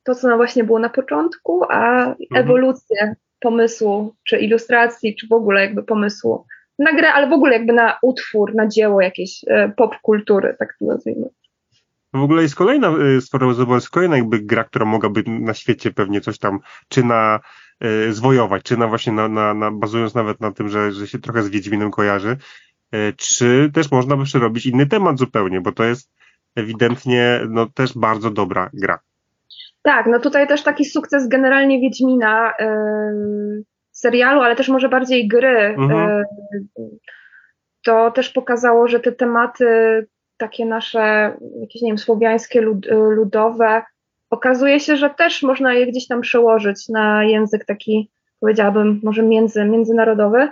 to, 0.08 0.16
co 0.16 0.38
właśnie 0.38 0.64
było 0.64 0.80
na 0.80 0.90
początku, 0.90 1.64
a 1.70 2.00
mhm. 2.00 2.18
ewolucję 2.34 3.16
pomysłu, 3.40 4.16
czy 4.24 4.38
ilustracji, 4.38 5.16
czy 5.16 5.28
w 5.28 5.34
ogóle 5.34 5.62
jakby 5.62 5.84
pomysłu 5.84 6.46
na 6.80 6.94
grę, 6.94 7.14
ale 7.14 7.30
w 7.30 7.34
ogóle 7.34 7.54
jakby 7.54 7.74
na 7.74 7.98
utwór, 8.02 8.56
na 8.56 8.68
dzieło 8.68 9.02
jakiejś 9.02 9.42
e, 9.48 9.70
pop 9.78 9.96
kultury, 10.02 10.56
tak 10.60 10.76
to 10.80 10.86
nazwijmy. 10.86 11.30
W 12.14 12.22
ogóle 12.22 12.42
jest 12.42 12.56
kolejna, 12.56 12.88
e, 12.88 13.14
jest 13.14 13.90
kolejna 13.90 14.18
jakby 14.18 14.40
gra, 14.40 14.64
która 14.64 14.86
mogłaby 14.86 15.24
na 15.28 15.54
świecie 15.54 15.92
pewnie 15.92 16.22
coś 16.22 16.40
tam, 16.40 16.60
czy 16.88 17.04
na 17.04 17.40
e, 17.80 18.12
zwojować, 18.12 18.64
czy 18.64 18.78
na 18.78 18.88
właśnie 18.88 19.14
na, 19.14 19.28
na, 19.28 19.54
na 19.54 19.72
bazując 19.72 20.16
nawet 20.16 20.42
na 20.42 20.52
tym, 20.52 20.70
że, 20.70 20.92
że 20.92 21.08
się 21.08 21.20
trochę 21.20 21.44
z 21.44 21.50
Wiedźminem 21.50 21.92
kojarzy, 21.92 22.38
czy 23.18 23.72
też 23.74 23.92
można 23.92 24.18
by 24.18 24.24
przerobić 24.24 24.66
inny 24.66 24.86
temat 24.86 25.20
zupełnie, 25.20 25.62
bo 25.62 25.72
to 25.72 25.84
jest 25.84 26.12
ewidentnie 26.56 27.42
no 27.50 27.66
też 27.66 27.98
bardzo 27.98 28.32
dobra 28.32 28.70
gra. 28.74 29.00
Tak, 29.88 30.06
no 30.08 30.20
tutaj 30.20 30.48
też 30.48 30.64
taki 30.64 30.86
sukces 30.86 31.28
generalnie 31.28 31.82
Wiedźmina, 31.82 32.54
yy, 32.60 33.64
serialu, 33.92 34.42
ale 34.42 34.56
też 34.56 34.70
może 34.70 34.90
bardziej 34.90 35.28
gry, 35.28 35.76
mhm. 35.78 36.24
yy, 36.78 36.90
to 37.84 38.12
też 38.12 38.30
pokazało, 38.30 38.88
że 38.88 39.00
te 39.00 39.12
tematy 39.12 39.66
takie 40.38 40.66
nasze, 40.66 41.38
jakieś 41.62 41.82
nie 41.82 41.90
wiem, 41.90 41.98
słowiańskie, 41.98 42.62
lud, 42.62 42.88
ludowe, 42.92 43.84
okazuje 44.30 44.80
się, 44.80 44.98
że 44.98 45.10
też 45.10 45.44
można 45.44 45.74
je 45.74 45.88
gdzieś 45.88 46.08
tam 46.08 46.22
przełożyć 46.22 46.90
na 46.90 47.24
język 47.24 47.66
taki, 47.66 48.12
powiedziałabym, 48.40 49.00
może 49.04 49.24
między, 49.24 49.66
międzynarodowy. 49.66 50.48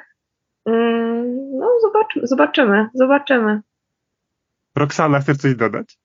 Mm, 0.66 1.58
no, 1.58 1.70
zobaczymy, 1.82 2.28
zobaczymy, 2.28 2.90
zobaczymy. 2.94 3.62
Roxana, 4.76 5.20
chcesz 5.20 5.38
coś 5.38 5.56
dodać? 5.56 5.98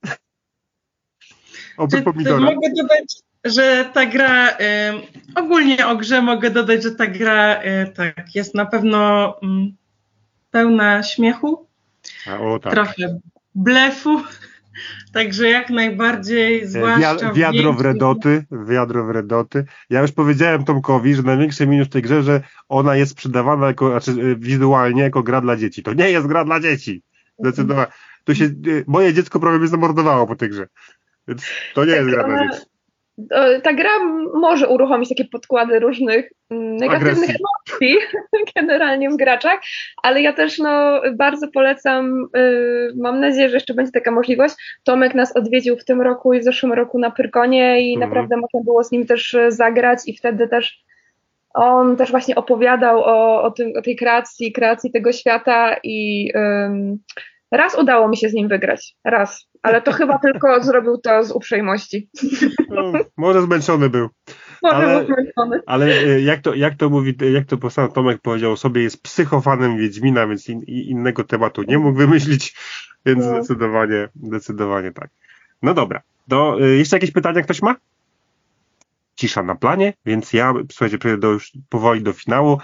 Oprócz 1.80 2.04
pomidora. 2.04 2.40
Mogę 2.40 2.68
dodać, 2.76 3.22
że 3.44 3.90
ta 3.92 4.06
gra, 4.06 4.50
y, 4.50 4.54
ogólnie 5.34 5.86
o 5.86 5.96
grze 5.96 6.22
mogę 6.22 6.50
dodać, 6.50 6.82
że 6.82 6.90
ta 6.90 7.06
gra 7.06 7.62
y, 7.62 7.92
tak, 7.94 8.34
jest 8.34 8.54
na 8.54 8.66
pewno 8.66 9.28
y, 9.42 9.46
pełna 10.50 11.02
śmiechu. 11.02 11.66
A, 12.26 12.38
o, 12.38 12.58
tak. 12.58 12.72
Trochę 12.72 13.20
blefu. 13.54 14.20
Także 15.12 15.48
jak 15.48 15.70
najbardziej, 15.70 16.66
zwłaszcza 16.66 17.32
Wiadro 17.32 17.72
w 17.72 17.80
redoty, 17.80 18.44
wiadro 18.68 19.04
w 19.04 19.10
redoty. 19.10 19.64
Ja 19.90 20.00
już 20.00 20.12
powiedziałem 20.12 20.64
Tomkowi, 20.64 21.14
że 21.14 21.22
największy 21.22 21.66
minus 21.66 21.88
tej 21.88 22.02
grze, 22.02 22.22
że 22.22 22.42
ona 22.68 22.96
jest 22.96 23.12
sprzedawana 23.12 23.66
jako, 23.66 23.90
znaczy 23.90 24.10
y, 24.10 24.36
wizualnie 24.36 25.02
jako 25.02 25.22
gra 25.22 25.40
dla 25.40 25.56
dzieci. 25.56 25.82
To 25.82 25.92
nie 25.94 26.10
jest 26.10 26.26
gra 26.26 26.44
dla 26.44 26.60
dzieci. 26.60 27.02
Zdecydowanie. 27.38 27.86
Tu 28.24 28.34
się, 28.34 28.50
moje 28.86 29.14
dziecko 29.14 29.40
prawie 29.40 29.58
mnie 29.58 29.68
zamordowało 29.68 30.26
po 30.26 30.36
tej 30.36 30.48
grze. 30.48 30.66
Więc 31.30 31.42
to 31.74 31.84
nie 31.84 31.92
jest 31.92 32.08
gra 32.08 32.24
dla 32.24 32.42
dzieci 32.42 32.70
ta 33.62 33.72
gra 33.72 33.90
może 34.34 34.68
uruchomić 34.68 35.08
takie 35.08 35.24
podkłady 35.24 35.78
różnych 35.78 36.32
mm, 36.50 36.76
negatywnych 36.76 37.30
emocji 37.30 37.96
generalnie 38.56 39.10
w 39.14 39.16
graczach, 39.16 39.60
ale 40.02 40.22
ja 40.22 40.32
też 40.32 40.58
no, 40.58 41.02
bardzo 41.16 41.48
polecam, 41.48 42.28
y, 42.36 42.92
mam 42.96 43.20
nadzieję, 43.20 43.48
że 43.48 43.56
jeszcze 43.56 43.74
będzie 43.74 43.92
taka 43.92 44.10
możliwość. 44.10 44.54
Tomek 44.84 45.14
nas 45.14 45.36
odwiedził 45.36 45.76
w 45.76 45.84
tym 45.84 46.00
roku 46.00 46.32
i 46.32 46.40
w 46.40 46.44
zeszłym 46.44 46.72
roku 46.72 46.98
na 46.98 47.10
Pyrkonie 47.10 47.80
i 47.80 47.94
mhm. 47.94 48.08
naprawdę 48.10 48.36
można 48.36 48.64
było 48.64 48.84
z 48.84 48.92
nim 48.92 49.06
też 49.06 49.34
y, 49.34 49.52
zagrać 49.52 49.98
i 50.06 50.16
wtedy 50.16 50.48
też 50.48 50.84
on 51.54 51.96
też 51.96 52.10
właśnie 52.10 52.34
opowiadał 52.34 53.00
o, 53.00 53.42
o, 53.42 53.50
tym, 53.50 53.72
o 53.78 53.82
tej 53.82 53.96
kreacji, 53.96 54.52
kreacji 54.52 54.90
tego 54.90 55.12
świata 55.12 55.76
i 55.82 56.32
raz 57.50 57.78
udało 57.78 58.08
mi 58.08 58.16
się 58.16 58.28
z 58.28 58.34
nim 58.34 58.48
wygrać. 58.48 58.94
Raz 59.04 59.50
ale 59.62 59.82
to 59.82 59.92
chyba 59.92 60.18
tylko 60.26 60.62
zrobił 60.62 60.98
to 60.98 61.24
z 61.24 61.30
uprzejmości. 61.30 62.08
No, 62.68 62.92
może 63.16 63.42
zmęczony 63.42 63.90
był. 63.90 64.08
Może 64.62 64.76
ale, 64.76 64.98
był 64.98 65.06
zmęczony. 65.06 65.60
Ale 65.66 65.86
e, 65.86 66.20
jak 66.20 66.40
to, 66.40 66.54
jak 66.54 66.74
to 66.74 66.90
mówi, 66.90 67.14
jak 67.32 67.46
to 67.46 67.70
sam 67.70 67.92
Tomek 67.92 68.20
powiedział 68.22 68.52
o 68.52 68.56
sobie, 68.56 68.82
jest 68.82 69.02
psychofanem 69.02 69.78
Wiedźmina, 69.78 70.26
więc 70.26 70.48
in, 70.48 70.62
innego 70.62 71.24
tematu 71.24 71.62
nie 71.62 71.78
mógł 71.78 71.98
wymyślić, 71.98 72.56
więc 73.06 73.24
no. 73.24 73.30
zdecydowanie, 73.30 74.08
zdecydowanie 74.22 74.92
tak. 74.92 75.10
No 75.62 75.74
dobra, 75.74 76.02
do, 76.28 76.58
e, 76.60 76.66
jeszcze 76.66 76.96
jakieś 76.96 77.10
pytania 77.10 77.42
ktoś 77.42 77.62
ma? 77.62 77.76
Cisza 79.16 79.42
na 79.42 79.54
planie, 79.54 79.92
więc 80.06 80.32
ja, 80.32 80.54
słuchajcie, 80.70 80.98
przejdę 80.98 81.18
do, 81.18 81.28
już 81.28 81.52
powoli 81.68 82.02
do 82.02 82.12
finału. 82.12 82.58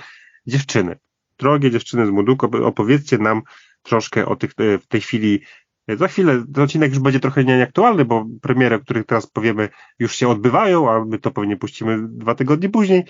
Dziewczyny, 0.46 0.96
drogie 1.38 1.70
dziewczyny 1.70 2.06
z 2.06 2.10
Moduko, 2.10 2.50
opowiedzcie 2.64 3.18
nam 3.18 3.42
troszkę 3.88 4.26
o 4.26 4.36
tych 4.36 4.50
e, 4.58 4.78
w 4.78 4.86
tej 4.86 5.00
chwili 5.00 5.40
za 5.88 6.08
chwilę 6.08 6.44
ten 6.54 6.64
odcinek 6.64 6.90
już 6.90 6.98
będzie 6.98 7.20
trochę 7.20 7.44
nieaktualny, 7.44 8.04
bo 8.04 8.26
premiery, 8.42 8.76
o 8.76 8.80
których 8.80 9.06
teraz 9.06 9.26
powiemy, 9.26 9.68
już 9.98 10.16
się 10.16 10.28
odbywają, 10.28 10.90
a 10.90 11.04
my 11.04 11.18
to 11.18 11.30
pewnie 11.30 11.56
puścimy 11.56 11.98
dwa 12.08 12.34
tygodnie 12.34 12.68
później. 12.68 13.04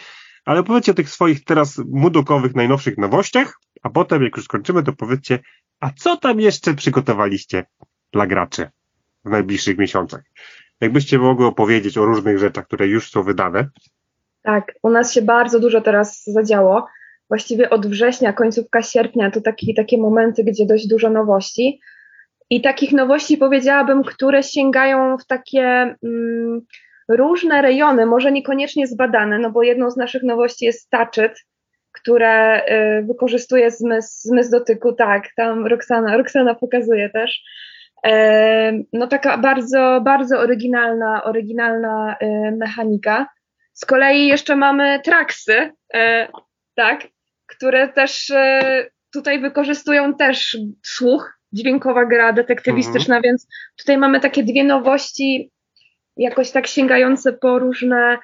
Ale 0.45 0.63
powiedzcie 0.63 0.93
o 0.93 0.95
tych 0.95 1.11
swoich 1.11 1.45
teraz 1.45 1.79
mudokowych, 1.79 2.55
najnowszych 2.55 2.99
nowościach, 2.99 3.59
a 3.83 3.91
potem, 3.91 4.23
jak 4.23 4.37
już 4.37 4.45
skończymy, 4.45 4.83
to 4.83 4.93
powiedzcie, 4.93 5.39
a 5.81 5.91
co 5.91 6.17
tam 6.17 6.41
jeszcze 6.41 6.75
przygotowaliście 6.75 7.65
dla 8.13 8.27
graczy 8.27 8.71
w 9.25 9.31
najbliższych 9.31 9.79
miesiącach? 9.79 10.23
Jakbyście 10.81 11.19
mogły 11.19 11.47
opowiedzieć 11.47 11.99
o 11.99 12.05
różnych 12.05 12.39
rzeczach, 12.39 12.67
które 12.67 12.87
już 12.87 13.11
są 13.11 13.23
wydane. 13.23 13.69
Tak, 14.43 14.73
u 14.83 14.91
nas 14.91 15.13
się 15.13 15.23
bardzo 15.23 15.61
dużo 15.61 15.81
teraz 15.81 16.25
zadziało. 16.25 16.87
Właściwie 17.29 17.71
od 17.71 17.87
września, 17.87 18.33
końcówka 18.33 18.83
sierpnia 18.83 19.31
to 19.31 19.41
taki, 19.41 19.75
takie 19.75 19.99
momenty, 19.99 20.45
gdzie 20.45 20.67
dość 20.67 20.89
dużo 20.89 21.11
nowości. 21.11 21.81
I 22.51 22.61
takich 22.61 22.93
nowości 22.93 23.37
powiedziałabym, 23.37 24.05
które 24.05 24.43
sięgają 24.43 25.19
w 25.19 25.27
takie 25.27 25.97
mm, 26.05 26.61
różne 27.09 27.63
rejony, 27.63 28.07
może 28.07 28.33
niekoniecznie 28.33 28.87
zbadane, 28.87 29.39
no 29.39 29.51
bo 29.51 29.63
jedną 29.63 29.91
z 29.91 29.97
naszych 29.97 30.23
nowości 30.23 30.65
jest 30.65 30.81
staczyt, 30.81 31.45
które 31.93 32.65
y, 33.01 33.03
wykorzystuje 33.03 33.71
zmysł, 33.71 34.29
zmysł 34.29 34.51
dotyku, 34.51 34.93
tak, 34.93 35.29
tam 35.37 35.67
Roxana, 35.67 36.17
Roxana 36.17 36.55
pokazuje 36.55 37.11
też. 37.11 37.43
E, 38.07 38.73
no 38.93 39.07
taka 39.07 39.39
bardzo, 39.39 40.01
bardzo 40.05 40.39
oryginalna, 40.39 41.25
oryginalna 41.25 42.17
y, 42.23 42.57
mechanika. 42.57 43.27
Z 43.73 43.85
kolei 43.85 44.27
jeszcze 44.27 44.57
mamy 44.57 45.01
traksy, 45.05 45.73
e, 45.95 46.29
tak, 46.75 47.09
które 47.47 47.89
też 47.89 48.31
e, 48.31 48.87
tutaj 49.13 49.41
wykorzystują 49.41 50.15
też 50.15 50.59
słuch, 50.83 51.39
dźwiękowa 51.53 52.05
gra 52.05 52.33
detektywistyczna, 52.33 53.17
mhm. 53.17 53.23
więc 53.23 53.47
tutaj 53.79 53.99
mamy 53.99 54.21
takie 54.21 54.45
dwie 54.45 54.65
nowości, 54.65 55.51
jakoś 56.17 56.51
tak 56.51 56.67
sięgające 56.67 57.33
po 57.33 57.59
różne 57.59 58.19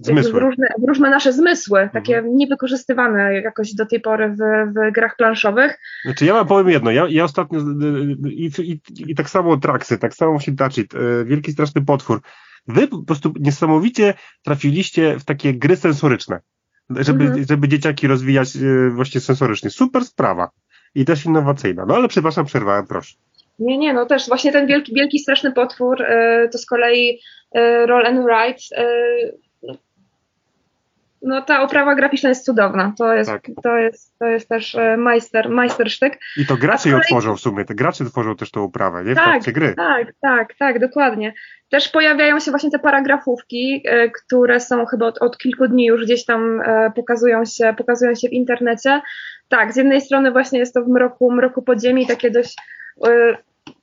Zmysły. 0.00 0.32
W 0.32 0.34
różne, 0.34 0.66
różne 0.88 1.10
nasze 1.10 1.32
zmysły, 1.32 1.90
takie 1.92 2.16
mhm. 2.16 2.36
niewykorzystywane 2.36 3.34
jakoś 3.34 3.74
do 3.74 3.86
tej 3.86 4.00
pory 4.00 4.28
w, 4.28 4.38
w 4.72 4.92
grach 4.92 5.16
planszowych. 5.16 5.78
Znaczy 6.04 6.24
ja 6.24 6.34
wam 6.34 6.46
powiem 6.46 6.68
jedno, 6.68 6.90
ja, 6.90 7.06
ja 7.08 7.24
ostatnio 7.24 7.60
i, 8.26 8.50
i, 8.58 8.80
i 9.06 9.14
tak 9.14 9.30
samo 9.30 9.56
Traksy, 9.56 9.98
tak 9.98 10.14
samo 10.14 10.32
właśnie 10.32 10.56
Touchit, 10.56 10.94
e, 10.94 11.24
Wielki 11.24 11.52
Straszny 11.52 11.84
Potwór, 11.84 12.20
wy 12.66 12.88
po 12.88 13.02
prostu 13.02 13.32
niesamowicie 13.40 14.14
trafiliście 14.42 15.18
w 15.18 15.24
takie 15.24 15.54
gry 15.54 15.76
sensoryczne, 15.76 16.40
żeby, 16.90 17.24
mhm. 17.24 17.44
żeby 17.48 17.68
dzieciaki 17.68 18.06
rozwijać 18.06 18.56
e, 18.56 18.90
właśnie 18.90 19.20
sensorycznie. 19.20 19.70
Super 19.70 20.04
sprawa 20.04 20.50
i 20.94 21.04
też 21.04 21.24
innowacyjna. 21.24 21.86
No 21.86 21.94
ale 21.94 22.08
przepraszam, 22.08 22.46
przerwałem, 22.46 22.86
proszę. 22.86 23.14
Nie, 23.58 23.78
nie, 23.78 23.92
no 23.92 24.06
też 24.06 24.28
właśnie 24.28 24.52
ten 24.52 24.66
wielki, 24.66 24.94
wielki 24.94 25.18
straszny 25.18 25.52
potwór 25.52 26.02
e, 26.02 26.48
to 26.52 26.58
z 26.58 26.66
kolei 26.66 27.20
Roll 27.86 28.06
and 28.06 28.24
Write 28.24 28.60
no 31.22 31.42
ta 31.42 31.62
oprawa 31.62 31.94
graficzna 31.94 32.28
jest 32.28 32.44
cudowna. 32.44 32.92
To 32.98 33.14
jest, 33.14 33.30
tak. 33.30 33.46
to 33.62 33.76
jest, 33.76 34.18
to 34.18 34.26
jest 34.26 34.48
też 34.48 34.74
e, 34.74 34.96
majster, 34.96 35.50
majstersztyk. 35.50 36.18
I 36.36 36.46
to 36.46 36.56
gracze 36.56 36.88
ją 36.88 37.00
tworzą 37.00 37.36
w 37.36 37.40
sumie, 37.40 37.64
te 37.64 37.74
gracze 37.74 38.04
tworzą 38.04 38.36
też 38.36 38.50
tą 38.50 38.64
oprawę, 38.64 39.04
nie? 39.04 39.12
W 39.12 39.16
tak, 39.16 39.24
trakcie 39.24 39.52
gry. 39.52 39.74
Tak, 39.76 40.12
tak, 40.20 40.54
tak, 40.58 40.78
dokładnie. 40.78 41.32
Też 41.70 41.88
pojawiają 41.88 42.40
się 42.40 42.50
właśnie 42.50 42.70
te 42.70 42.78
paragrafówki, 42.78 43.82
e, 43.84 44.10
które 44.10 44.60
są 44.60 44.86
chyba 44.86 45.06
od, 45.06 45.18
od 45.18 45.38
kilku 45.38 45.68
dni 45.68 45.86
już 45.86 46.04
gdzieś 46.04 46.24
tam 46.24 46.60
e, 46.60 46.92
pokazują 46.96 47.44
się, 47.44 47.74
pokazują 47.78 48.14
się 48.14 48.28
w 48.28 48.32
internecie. 48.32 49.00
Tak, 49.48 49.72
z 49.72 49.76
jednej 49.76 50.00
strony 50.00 50.32
właśnie 50.32 50.58
jest 50.58 50.74
to 50.74 50.82
w 50.82 50.88
mroku, 50.88 51.32
mroku 51.32 51.62
podziemi, 51.62 52.06
takie 52.06 52.30
dość 52.30 52.56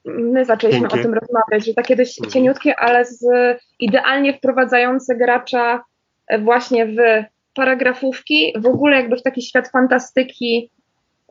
my 0.06 0.46
zaczęliśmy 0.46 0.88
Cienkie. 0.88 1.00
o 1.00 1.04
tym 1.04 1.14
rozmawiać, 1.14 1.66
że 1.66 1.74
takie 1.74 1.96
dość 1.96 2.20
mhm. 2.20 2.32
cieniutkie, 2.32 2.80
ale 2.80 3.06
z, 3.06 3.26
idealnie 3.80 4.34
wprowadzające 4.34 5.16
gracza 5.16 5.84
właśnie 6.40 6.86
w 6.86 6.98
paragrafówki, 7.54 8.54
w 8.58 8.66
ogóle 8.66 8.96
jakby 8.96 9.18
w 9.18 9.24
taki 9.24 9.42
świat 9.42 9.70
fantastyki, 9.70 10.72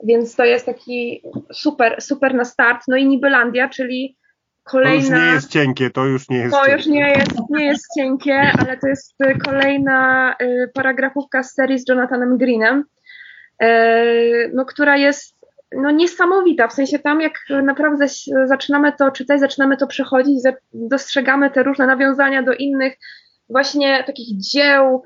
więc 0.04 0.36
to 0.36 0.44
jest 0.44 0.66
taki 0.66 1.22
super, 1.52 2.02
super 2.02 2.34
na 2.34 2.44
start. 2.44 2.82
No 2.88 2.96
i 2.96 3.06
Nibylandia, 3.06 3.68
czyli 3.68 4.16
kolejna... 4.64 5.00
To 5.00 5.14
już 5.16 5.24
nie 5.24 5.34
jest 5.34 5.50
cienkie, 5.50 5.90
to 5.90 6.04
już 6.04 6.28
nie 6.28 6.38
jest 6.38 6.54
To 6.54 6.66
cienkie. 6.66 6.76
już 6.76 6.86
nie 6.86 7.10
jest, 7.10 7.32
nie 7.50 7.64
jest 7.64 7.86
cienkie, 7.98 8.52
ale 8.58 8.76
to 8.76 8.86
jest 8.86 9.14
kolejna 9.44 10.34
y, 10.42 10.70
paragrafówka 10.74 11.42
z 11.42 11.54
serii 11.54 11.78
z 11.78 11.88
Jonathanem 11.88 12.38
Greenem, 12.38 12.84
y, 13.62 14.50
no, 14.54 14.64
która 14.64 14.96
jest 14.96 15.34
no, 15.76 15.90
niesamowita, 15.90 16.68
w 16.68 16.72
sensie 16.72 16.98
tam 16.98 17.20
jak 17.20 17.32
naprawdę 17.62 18.06
zaczynamy 18.44 18.92
to 18.92 19.10
czytać, 19.10 19.40
zaczynamy 19.40 19.76
to 19.76 19.86
przechodzić, 19.86 20.38
dostrzegamy 20.72 21.50
te 21.50 21.62
różne 21.62 21.86
nawiązania 21.86 22.42
do 22.42 22.52
innych 22.52 22.96
właśnie 23.48 24.04
takich 24.04 24.38
dzieł 24.38 25.02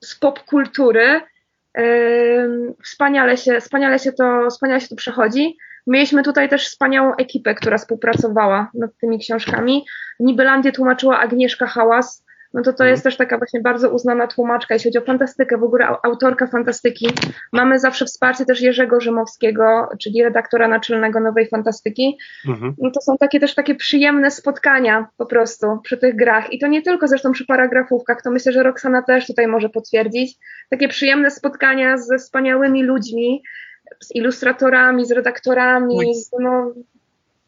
z 0.00 0.14
popkultury. 0.14 1.20
Wspaniale 2.84 3.36
się, 3.36 3.60
wspaniale, 3.60 3.98
się 3.98 4.12
to, 4.12 4.50
wspaniale 4.50 4.80
się 4.80 4.88
to 4.88 4.96
przechodzi. 4.96 5.56
Mieliśmy 5.86 6.22
tutaj 6.22 6.48
też 6.48 6.66
wspaniałą 6.66 7.14
ekipę, 7.14 7.54
która 7.54 7.78
współpracowała 7.78 8.70
nad 8.74 8.90
tymi 9.00 9.18
książkami. 9.18 9.84
Nibylandię 10.20 10.72
tłumaczyła 10.72 11.18
Agnieszka 11.18 11.66
Hałas, 11.66 12.25
no 12.56 12.62
to 12.62 12.72
to 12.72 12.84
mhm. 12.84 12.90
jest 12.90 13.04
też 13.04 13.16
taka 13.16 13.38
właśnie 13.38 13.60
bardzo 13.60 13.90
uznana 13.90 14.26
tłumaczka, 14.26 14.74
jeśli 14.74 14.90
chodzi 14.90 14.98
o 14.98 15.06
fantastykę, 15.06 15.58
w 15.58 15.62
ogóle 15.62 15.88
autorka 16.02 16.46
fantastyki. 16.46 17.08
Mamy 17.52 17.78
zawsze 17.78 18.04
wsparcie 18.04 18.44
też 18.44 18.60
Jerzego 18.60 19.00
Rzymowskiego, 19.00 19.88
czyli 20.00 20.22
redaktora 20.22 20.68
naczelnego 20.68 21.20
Nowej 21.20 21.48
Fantastyki. 21.48 22.18
Mhm. 22.48 22.74
No 22.78 22.90
to 22.90 23.00
są 23.00 23.16
takie 23.16 23.40
też 23.40 23.54
takie 23.54 23.74
przyjemne 23.74 24.30
spotkania 24.30 25.08
po 25.16 25.26
prostu 25.26 25.66
przy 25.82 25.96
tych 25.96 26.16
grach. 26.16 26.52
I 26.52 26.58
to 26.58 26.66
nie 26.66 26.82
tylko 26.82 27.08
zresztą 27.08 27.32
przy 27.32 27.46
paragrafówkach, 27.46 28.22
to 28.22 28.30
myślę, 28.30 28.52
że 28.52 28.62
Roxana 28.62 29.02
też 29.02 29.26
tutaj 29.26 29.46
może 29.46 29.68
potwierdzić. 29.68 30.38
Takie 30.70 30.88
przyjemne 30.88 31.30
spotkania 31.30 31.98
ze 31.98 32.18
wspaniałymi 32.18 32.82
ludźmi, 32.82 33.42
z 34.00 34.14
ilustratorami, 34.14 35.06
z 35.06 35.10
redaktorami, 35.10 36.14
z 36.14 36.30
no, 36.40 36.72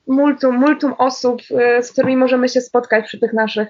multum, 0.07 0.57
multum 0.57 0.93
osób, 0.99 1.41
y, 1.79 1.83
z 1.83 1.93
którymi 1.93 2.17
możemy 2.17 2.49
się 2.49 2.61
spotkać 2.61 3.05
przy 3.05 3.19
tych 3.19 3.33
naszych 3.33 3.69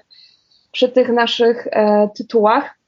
przy 0.71 0.89
tych 0.89 1.09
naszych 1.09 1.67
e, 1.67 2.09
tytułach. 2.15 2.79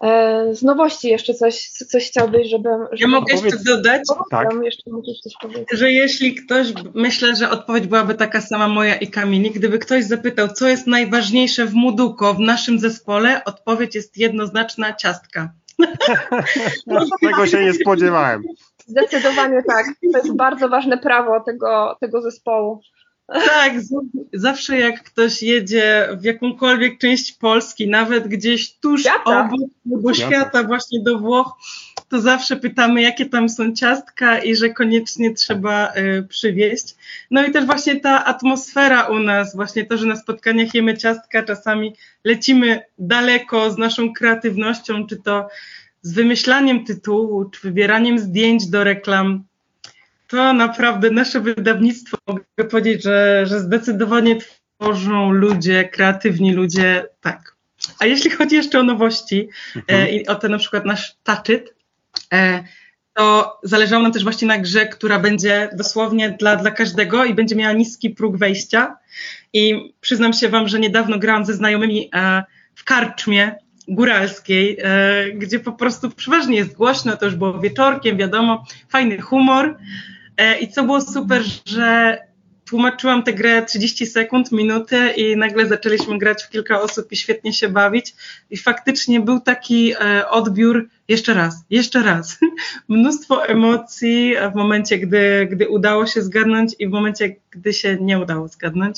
E, 0.00 0.54
z 0.54 0.62
nowości 0.62 1.08
jeszcze 1.08 1.34
coś, 1.34 1.68
coś 1.68 2.08
chciałbyś, 2.08 2.48
żebym... 2.48 2.86
Ja 2.96 3.08
mogę 3.08 3.32
jeszcze 3.34 3.64
dodać, 3.66 4.02
tak. 4.30 4.48
jeszcze 4.64 4.90
coś 5.22 5.32
powiedzieć. 5.42 5.68
że 5.72 5.92
jeśli 5.92 6.34
ktoś, 6.34 6.72
myślę, 6.94 7.36
że 7.36 7.50
odpowiedź 7.50 7.86
byłaby 7.86 8.14
taka 8.14 8.40
sama 8.40 8.68
moja 8.68 8.94
i 8.94 9.06
Kamili, 9.06 9.50
gdyby 9.50 9.78
ktoś 9.78 10.04
zapytał, 10.04 10.48
co 10.48 10.68
jest 10.68 10.86
najważniejsze 10.86 11.66
w 11.66 11.74
Muduko, 11.74 12.34
w 12.34 12.40
naszym 12.40 12.78
zespole, 12.78 13.44
odpowiedź 13.44 13.94
jest 13.94 14.16
jednoznaczna, 14.16 14.94
ciastka. 14.94 15.52
Tego 17.22 17.46
się 17.46 17.64
nie 17.64 17.72
spodziewałem. 17.72 18.42
Zdecydowanie 18.86 19.62
tak. 19.68 19.86
To 20.12 20.18
jest 20.18 20.36
bardzo 20.36 20.68
ważne 20.68 20.98
prawo 20.98 21.40
tego, 21.40 21.96
tego 22.00 22.22
zespołu. 22.22 22.80
Tak, 23.32 23.72
zawsze 24.32 24.78
jak 24.78 25.02
ktoś 25.02 25.42
jedzie 25.42 26.08
w 26.20 26.24
jakąkolwiek 26.24 26.98
część 26.98 27.32
Polski, 27.32 27.88
nawet 27.88 28.28
gdzieś 28.28 28.72
tuż 28.72 29.00
świata. 29.00 29.40
obok 29.40 29.70
tego 29.90 30.14
świata, 30.14 30.62
właśnie 30.62 31.02
do 31.02 31.18
Włoch, 31.18 31.52
to 32.08 32.20
zawsze 32.20 32.56
pytamy, 32.56 33.02
jakie 33.02 33.26
tam 33.26 33.48
są 33.48 33.74
ciastka 33.74 34.38
i 34.38 34.56
że 34.56 34.70
koniecznie 34.70 35.34
trzeba 35.34 35.92
y, 35.96 36.26
przywieźć. 36.28 36.94
No 37.30 37.46
i 37.46 37.52
też 37.52 37.66
właśnie 37.66 38.00
ta 38.00 38.24
atmosfera 38.24 39.02
u 39.02 39.18
nas, 39.18 39.56
właśnie 39.56 39.86
to, 39.86 39.98
że 39.98 40.06
na 40.06 40.16
spotkaniach 40.16 40.74
jemy 40.74 40.96
ciastka, 40.96 41.42
czasami 41.42 41.94
lecimy 42.24 42.82
daleko 42.98 43.70
z 43.70 43.78
naszą 43.78 44.12
kreatywnością, 44.12 45.06
czy 45.06 45.16
to 45.16 45.48
z 46.02 46.12
wymyślaniem 46.12 46.84
tytułu, 46.84 47.44
czy 47.44 47.60
wybieraniem 47.60 48.18
zdjęć 48.18 48.66
do 48.66 48.84
reklam, 48.84 49.44
to 50.30 50.52
naprawdę 50.52 51.10
nasze 51.10 51.40
wydawnictwo, 51.40 52.16
mogę 52.26 52.44
powiedzieć, 52.70 53.02
że, 53.02 53.46
że 53.46 53.60
zdecydowanie 53.60 54.36
tworzą 54.78 55.30
ludzie, 55.30 55.88
kreatywni 55.88 56.52
ludzie, 56.52 57.06
tak. 57.20 57.56
A 57.98 58.06
jeśli 58.06 58.30
chodzi 58.30 58.56
jeszcze 58.56 58.80
o 58.80 58.82
nowości 58.82 59.48
mhm. 59.76 60.00
e, 60.00 60.10
i 60.10 60.26
o 60.26 60.34
ten 60.34 60.50
na 60.50 60.58
przykład 60.58 60.84
nasz 60.84 61.16
Touchit, 61.22 61.74
e, 62.32 62.64
to 63.12 63.58
zależało 63.62 64.02
nam 64.02 64.12
też 64.12 64.22
właśnie 64.22 64.48
na 64.48 64.58
grze, 64.58 64.86
która 64.86 65.18
będzie 65.18 65.68
dosłownie 65.76 66.30
dla, 66.30 66.56
dla 66.56 66.70
każdego 66.70 67.24
i 67.24 67.34
będzie 67.34 67.56
miała 67.56 67.72
niski 67.72 68.10
próg 68.10 68.36
wejścia. 68.36 68.96
I 69.52 69.94
przyznam 70.00 70.32
się 70.32 70.48
Wam, 70.48 70.68
że 70.68 70.80
niedawno 70.80 71.18
grałam 71.18 71.44
ze 71.44 71.54
znajomymi 71.54 72.10
e, 72.14 72.42
w 72.74 72.84
karczmie 72.84 73.54
góralskiej, 73.88 74.78
e, 74.82 75.30
gdzie 75.32 75.60
po 75.60 75.72
prostu 75.72 76.10
przeważnie 76.10 76.56
jest 76.56 76.76
głośno, 76.76 77.16
to 77.16 77.24
już 77.24 77.34
było 77.34 77.60
wieczorkiem, 77.60 78.16
wiadomo, 78.16 78.64
fajny 78.88 79.20
humor. 79.20 79.76
E, 80.40 80.58
I 80.58 80.68
co 80.68 80.84
było 80.84 81.00
super, 81.00 81.42
że 81.66 82.18
tłumaczyłam 82.64 83.22
tę 83.22 83.32
grę 83.32 83.62
30 83.62 84.06
sekund, 84.06 84.52
minutę 84.52 85.12
i 85.12 85.36
nagle 85.36 85.66
zaczęliśmy 85.66 86.18
grać 86.18 86.42
w 86.42 86.50
kilka 86.50 86.80
osób 86.80 87.12
i 87.12 87.16
świetnie 87.16 87.52
się 87.52 87.68
bawić. 87.68 88.14
I 88.50 88.56
faktycznie 88.56 89.20
był 89.20 89.40
taki 89.40 89.92
e, 89.92 90.28
odbiór 90.28 90.88
jeszcze 91.08 91.34
raz, 91.34 91.54
jeszcze 91.70 92.02
raz. 92.02 92.38
Mnóstwo 92.88 93.46
emocji 93.46 94.34
w 94.52 94.54
momencie, 94.54 94.98
gdy, 94.98 95.48
gdy 95.50 95.68
udało 95.68 96.06
się 96.06 96.22
zgadnąć 96.22 96.74
i 96.78 96.88
w 96.88 96.90
momencie, 96.90 97.36
gdy 97.50 97.72
się 97.72 97.96
nie 98.00 98.18
udało 98.18 98.48
zgadnąć. 98.48 98.96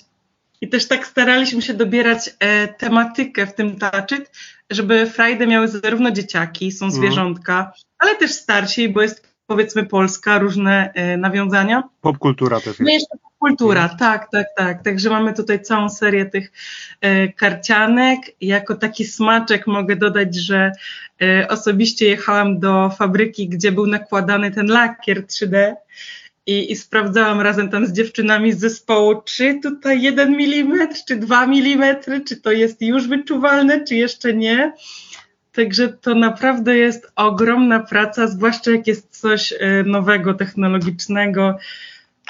I 0.61 0.69
też 0.69 0.89
tak 0.89 1.07
staraliśmy 1.07 1.63
się 1.63 1.75
dobierać 1.75 2.31
e, 2.39 2.69
tematykę 2.69 3.47
w 3.47 3.55
tym 3.55 3.77
taczyt, 3.77 4.31
żeby 4.71 5.07
frajdę 5.07 5.47
miały 5.47 5.69
zarówno 5.69 6.11
dzieciaki, 6.11 6.73
są 6.73 6.87
mhm. 6.87 7.03
zwierzątka, 7.03 7.59
mm. 7.59 7.73
ale 7.99 8.17
też 8.17 8.33
starsi, 8.33 8.89
bo 8.89 9.03
jest 9.03 9.32
powiedzmy 9.47 9.87
Polska, 9.87 10.39
różne 10.39 10.93
e, 10.95 11.17
nawiązania. 11.17 11.83
Popkultura 12.01 12.57
też 12.57 12.67
jest. 12.67 12.81
No 12.81 12.91
jeszcze 12.91 13.17
popkultura, 13.23 13.89
tak, 13.89 14.29
tak, 14.33 14.47
tak. 14.57 14.83
Także 14.83 15.11
mamy 15.11 15.35
tutaj 15.35 15.63
całą 15.63 15.89
serię 15.89 16.27
tych 16.27 16.53
e, 17.01 17.29
karcianek. 17.29 18.19
Jako 18.41 18.75
taki 18.75 19.05
smaczek 19.05 19.67
mogę 19.67 19.97
dodać, 19.97 20.37
że 20.37 20.73
e, 21.23 21.49
osobiście 21.49 22.07
jechałam 22.09 22.61
do 22.61 22.91
fabryki, 22.91 23.49
gdzie 23.49 23.73
był 23.73 23.87
nakładany 23.87 24.51
ten 24.51 24.67
lakier 24.67 25.23
3D. 25.27 25.75
I, 26.47 26.73
i, 26.73 26.77
sprawdzałam 26.77 27.41
razem 27.41 27.71
tam 27.71 27.87
z 27.87 27.93
dziewczynami 27.93 28.53
z 28.53 28.59
zespołu, 28.59 29.23
czy 29.25 29.61
tutaj 29.63 30.03
jeden 30.03 30.37
milimetr, 30.37 30.97
czy 31.09 31.17
dwa 31.17 31.47
milimetry, 31.47 32.21
czy 32.21 32.37
to 32.37 32.53
jest 32.53 32.83
już 32.83 33.09
wyczuwalne, 33.09 33.85
czy 33.85 33.95
jeszcze 33.95 34.35
nie. 34.35 34.73
Także 35.53 35.89
to 35.89 36.15
naprawdę 36.15 36.77
jest 36.77 37.13
ogromna 37.17 37.81
praca, 37.81 38.27
zwłaszcza 38.27 38.71
jak 38.71 38.87
jest 38.87 39.21
coś 39.21 39.53
e, 39.53 39.83
nowego, 39.83 40.35
technologicznego. 40.35 41.59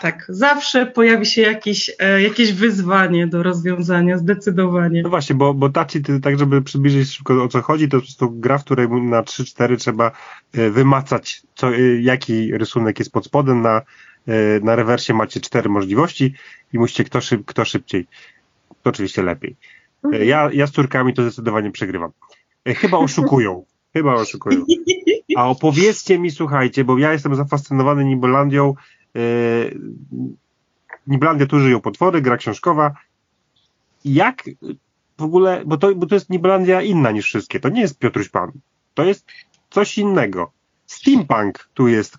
Tak, 0.01 0.27
zawsze 0.28 0.86
pojawi 0.86 1.27
się 1.27 1.43
jakieś, 1.43 1.90
e, 1.99 2.23
jakieś 2.23 2.53
wyzwanie 2.53 3.27
do 3.27 3.43
rozwiązania, 3.43 4.19
zdecydowanie. 4.19 5.03
No 5.03 5.09
właśnie, 5.09 5.36
bo, 5.36 5.55
bo 5.55 5.69
Tachi, 5.69 6.03
tak 6.23 6.39
żeby 6.39 6.62
przybliżyć 6.62 7.11
szybko 7.11 7.44
o 7.44 7.49
co 7.49 7.62
chodzi, 7.62 7.89
to 7.89 7.97
jest 7.97 8.19
to 8.19 8.28
gra, 8.28 8.59
w 8.59 8.65
której 8.65 8.89
na 8.89 9.23
3-4 9.23 9.77
trzeba 9.77 10.12
e, 10.53 10.70
wymacać, 10.70 11.43
co, 11.55 11.70
jaki 12.01 12.59
rysunek 12.59 12.99
jest 12.99 13.12
pod 13.12 13.24
spodem 13.24 13.61
na 13.61 13.82
na 14.62 14.77
rewersie 14.77 15.15
macie 15.15 15.40
cztery 15.40 15.69
możliwości 15.69 16.35
i 16.73 16.78
musicie 16.78 17.05
kto, 17.05 17.20
szyb, 17.20 17.43
kto 17.47 17.65
szybciej. 17.65 18.07
To 18.82 18.90
oczywiście 18.90 19.23
lepiej. 19.23 19.57
Mhm. 20.05 20.24
Ja, 20.24 20.51
ja 20.53 20.66
z 20.66 20.73
córkami 20.73 21.15
to 21.15 21.23
zdecydowanie 21.23 21.70
przegrywam. 21.70 22.11
Chyba 22.66 22.98
oszukują. 22.98 23.64
Chyba 23.93 24.14
oszukują. 24.14 24.64
A 25.36 25.48
opowiedzcie 25.48 26.18
mi, 26.18 26.30
słuchajcie, 26.30 26.84
bo 26.84 26.98
ja 26.98 27.12
jestem 27.12 27.34
zafascynowany 27.34 28.05
Nibolandią. 28.05 28.74
Nibolandia 31.06 31.47
tu 31.47 31.59
żyją 31.59 31.80
potwory, 31.80 32.22
gra 32.22 32.36
książkowa. 32.36 32.94
Jak 34.05 34.43
w 35.18 35.22
ogóle, 35.22 35.62
bo 35.66 35.76
to, 35.76 35.94
bo 35.94 36.06
to 36.06 36.14
jest 36.14 36.30
Nibolandia 36.30 36.82
inna 36.82 37.10
niż 37.10 37.24
wszystkie. 37.24 37.60
To 37.60 37.68
nie 37.68 37.80
jest 37.80 37.98
Piotruś 37.98 38.28
Pan. 38.28 38.52
To 38.94 39.05
jest 39.05 39.26
coś 39.70 39.98
innego. 39.98 40.52
Steampunk 40.86 41.68
tu 41.74 41.89
jest 41.89 42.18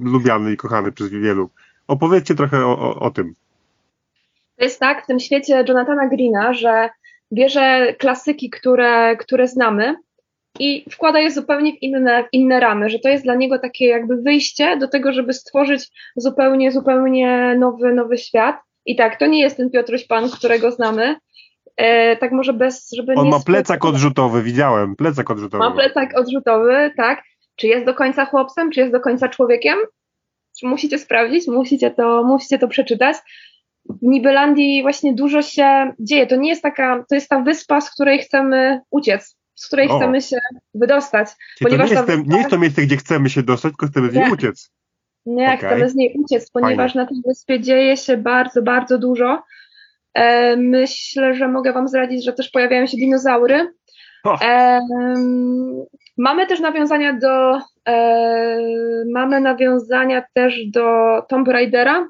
lubiany 0.00 0.52
i 0.52 0.56
kochany 0.56 0.92
przez 0.92 1.08
wielu. 1.08 1.50
Opowiedzcie 1.86 2.34
trochę 2.34 2.66
o, 2.66 2.78
o, 2.78 3.00
o 3.00 3.10
tym. 3.10 3.34
To 4.56 4.64
jest 4.64 4.80
tak 4.80 5.04
w 5.04 5.06
tym 5.06 5.20
świecie 5.20 5.64
Jonathana 5.68 6.08
Greena, 6.08 6.52
że 6.52 6.90
bierze 7.32 7.94
klasyki, 7.98 8.50
które, 8.50 9.16
które 9.16 9.48
znamy 9.48 9.94
i 10.58 10.84
wkłada 10.90 11.20
je 11.20 11.30
zupełnie 11.30 11.72
w 11.72 11.82
inne, 11.82 12.24
inne 12.32 12.60
ramy, 12.60 12.90
że 12.90 12.98
to 12.98 13.08
jest 13.08 13.24
dla 13.24 13.34
niego 13.34 13.58
takie 13.58 13.86
jakby 13.86 14.16
wyjście 14.16 14.76
do 14.76 14.88
tego, 14.88 15.12
żeby 15.12 15.32
stworzyć 15.32 15.88
zupełnie, 16.16 16.72
zupełnie 16.72 17.56
nowy, 17.58 17.94
nowy 17.94 18.18
świat. 18.18 18.56
I 18.86 18.96
tak, 18.96 19.18
to 19.18 19.26
nie 19.26 19.40
jest 19.40 19.56
ten 19.56 19.70
Piotruś 19.70 20.06
Pan, 20.06 20.30
którego 20.30 20.70
znamy, 20.70 21.16
E, 21.76 22.16
tak 22.16 22.32
może 22.32 22.52
bez, 22.52 22.90
żeby 22.92 23.14
On 23.14 23.24
nie... 23.24 23.30
ma 23.30 23.40
plecak 23.40 23.84
odrzutowy, 23.84 24.42
widziałem, 24.42 24.96
plecak 24.96 25.30
odrzutowy. 25.30 25.64
Ma 25.64 25.70
plecak 25.70 26.18
odrzutowy, 26.18 26.92
tak. 26.96 27.22
Czy 27.56 27.66
jest 27.66 27.86
do 27.86 27.94
końca 27.94 28.24
chłopcem, 28.24 28.70
czy 28.70 28.80
jest 28.80 28.92
do 28.92 29.00
końca 29.00 29.28
człowiekiem? 29.28 29.78
Musicie 30.62 30.98
sprawdzić, 30.98 31.46
musicie 31.48 31.90
to, 31.90 32.24
musicie 32.24 32.58
to 32.58 32.68
przeczytać. 32.68 33.16
W 33.88 34.02
Nibelandii 34.02 34.82
właśnie 34.82 35.14
dużo 35.14 35.42
się 35.42 35.92
dzieje. 35.98 36.26
To 36.26 36.36
nie 36.36 36.48
jest 36.48 36.62
taka, 36.62 37.04
to 37.08 37.14
jest 37.14 37.28
ta 37.28 37.40
wyspa, 37.40 37.80
z 37.80 37.90
której 37.90 38.18
chcemy 38.18 38.80
uciec, 38.90 39.36
z 39.54 39.66
której 39.66 39.88
o. 39.88 39.96
chcemy 39.96 40.20
się 40.20 40.36
wydostać. 40.74 41.28
ponieważ 41.62 41.90
nie, 41.90 41.96
jest 41.96 42.06
wyspa... 42.06 42.22
nie 42.26 42.38
jest 42.38 42.50
to 42.50 42.58
miejsce, 42.58 42.82
gdzie 42.82 42.96
chcemy 42.96 43.30
się 43.30 43.42
dostać, 43.42 43.72
tylko 43.72 43.86
chcemy 43.86 44.10
z 44.10 44.14
niej 44.14 44.32
uciec. 44.32 44.70
Nie, 45.26 45.46
okay. 45.46 45.56
chcemy 45.56 45.90
z 45.90 45.94
niej 45.94 46.14
uciec, 46.18 46.50
ponieważ 46.50 46.92
Fajnie. 46.92 47.04
na 47.04 47.08
tej 47.08 47.22
wyspie 47.26 47.60
dzieje 47.60 47.96
się 47.96 48.16
bardzo, 48.16 48.62
bardzo 48.62 48.98
dużo. 48.98 49.42
E, 50.14 50.56
myślę, 50.56 51.34
że 51.34 51.48
mogę 51.48 51.72
Wam 51.72 51.88
zdradzić, 51.88 52.24
że 52.24 52.32
też 52.32 52.50
pojawiają 52.50 52.86
się 52.86 52.96
dinozaury. 52.96 53.74
E, 54.42 54.80
mamy 56.18 56.46
też 56.46 56.60
nawiązania 56.60 57.12
do 57.12 57.58
e, 57.88 58.58
mamy 59.12 59.40
nawiązania 59.40 60.24
też 60.34 60.66
do 60.66 60.82
Tomb 61.28 61.48
Raidera. 61.48 62.08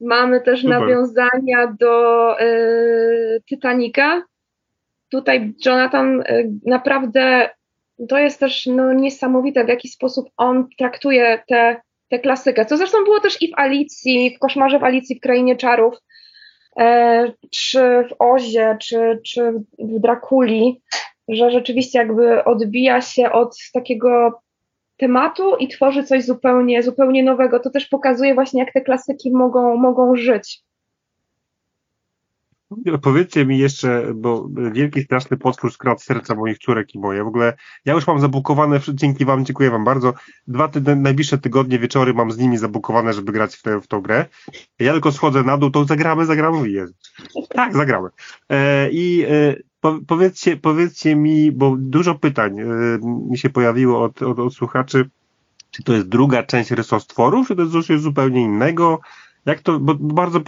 Mamy 0.00 0.40
też 0.40 0.62
Super. 0.62 0.80
nawiązania 0.80 1.76
do 1.80 2.40
e, 2.40 2.46
Titanica. 3.48 4.22
Tutaj 5.10 5.54
Jonathan 5.66 6.22
e, 6.26 6.42
naprawdę 6.66 7.50
to 8.08 8.18
jest 8.18 8.40
też 8.40 8.66
no, 8.66 8.92
niesamowite, 8.92 9.64
w 9.64 9.68
jaki 9.68 9.88
sposób 9.88 10.28
on 10.36 10.68
traktuje 10.78 11.42
tę 11.48 11.76
te, 11.76 11.80
te 12.08 12.18
klasykę. 12.18 12.66
Co 12.66 12.76
zresztą 12.76 13.04
było 13.04 13.20
też 13.20 13.42
i 13.42 13.50
w 13.50 13.58
Alicji, 13.58 14.36
w 14.36 14.38
Koszmarze 14.38 14.78
w 14.78 14.84
Alicji 14.84 15.16
w 15.16 15.20
Krainie 15.20 15.56
Czarów. 15.56 15.94
E, 16.78 17.32
czy 17.50 17.80
w 17.80 18.14
Ozie, 18.18 18.76
czy, 18.80 19.20
czy 19.26 19.52
w 19.78 20.00
Drakuli, 20.00 20.82
że 21.28 21.50
rzeczywiście 21.50 21.98
jakby 21.98 22.44
odbija 22.44 23.00
się 23.00 23.32
od 23.32 23.56
takiego 23.72 24.40
tematu 24.96 25.56
i 25.56 25.68
tworzy 25.68 26.04
coś 26.04 26.24
zupełnie, 26.24 26.82
zupełnie 26.82 27.24
nowego. 27.24 27.60
To 27.60 27.70
też 27.70 27.86
pokazuje 27.86 28.34
właśnie, 28.34 28.60
jak 28.60 28.72
te 28.72 28.80
klasyki 28.80 29.30
mogą, 29.32 29.76
mogą 29.76 30.16
żyć. 30.16 30.66
Powiedzcie 33.02 33.46
mi 33.46 33.58
jeszcze, 33.58 34.12
bo 34.14 34.48
wielki 34.72 35.02
straszny 35.02 35.36
potwór 35.36 35.72
skradł 35.72 36.00
serca 36.00 36.34
moich 36.34 36.58
córek 36.58 36.94
i 36.94 36.98
moje. 36.98 37.24
W 37.24 37.26
ogóle 37.26 37.56
ja 37.84 37.92
już 37.92 38.06
mam 38.06 38.20
zabukowane, 38.20 38.80
dzięki 38.94 39.24
wam, 39.24 39.44
dziękuję 39.44 39.70
wam 39.70 39.84
bardzo. 39.84 40.14
Dwa 40.46 40.68
ty, 40.68 40.96
najbliższe 40.96 41.38
tygodnie, 41.38 41.78
wieczory 41.78 42.14
mam 42.14 42.32
z 42.32 42.38
nimi 42.38 42.58
zabukowane, 42.58 43.12
żeby 43.12 43.32
grać 43.32 43.56
w, 43.56 43.62
tę 43.62 43.80
w 43.80 43.86
tą 43.86 44.00
grę. 44.00 44.26
Ja 44.78 44.92
tylko 44.92 45.12
schodzę 45.12 45.42
na 45.42 45.58
dół, 45.58 45.70
to 45.70 45.84
zagramy, 45.84 46.26
zagramy 46.26 46.70
jest. 46.70 46.94
Tak, 47.48 47.72
zagramy. 47.72 48.08
E, 48.50 48.90
I 48.90 49.24
e, 49.28 49.56
po, 49.86 49.98
powiedzcie, 50.06 50.56
powiedzcie 50.56 51.16
mi, 51.16 51.52
bo 51.52 51.76
dużo 51.78 52.14
pytań 52.14 52.60
e, 52.60 52.64
mi 53.30 53.38
się 53.38 53.50
pojawiło 53.50 54.02
od, 54.02 54.22
od, 54.22 54.38
od 54.38 54.54
słuchaczy, 54.54 55.08
czy 55.70 55.82
to 55.82 55.92
jest 55.92 56.08
druga 56.08 56.42
część 56.42 56.70
rysostworów, 56.70 57.48
czy 57.48 57.56
to 57.56 57.62
jest 57.62 57.72
coś 57.72 58.00
zupełnie 58.00 58.40
innego? 58.40 59.00
Jak 59.46 59.60
to, 59.60 59.78
bo 59.78 59.94
bardzo 59.94 60.40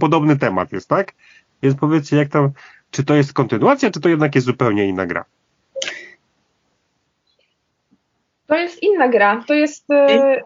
podobny 0.00 0.36
temat 0.36 0.72
jest, 0.72 0.88
tak? 0.88 1.14
Więc 1.62 1.76
powiedzcie, 1.76 2.16
jak 2.16 2.28
tam, 2.28 2.50
czy 2.90 3.04
to 3.04 3.14
jest 3.14 3.32
kontynuacja, 3.32 3.90
czy 3.90 4.00
to 4.00 4.08
jednak 4.08 4.34
jest 4.34 4.46
zupełnie 4.46 4.88
inna 4.88 5.06
gra? 5.06 5.24
To 8.46 8.56
jest 8.56 8.82
inna 8.82 9.08
gra. 9.08 9.44
To 9.46 9.54
jest 9.54 9.90
e, 9.90 10.42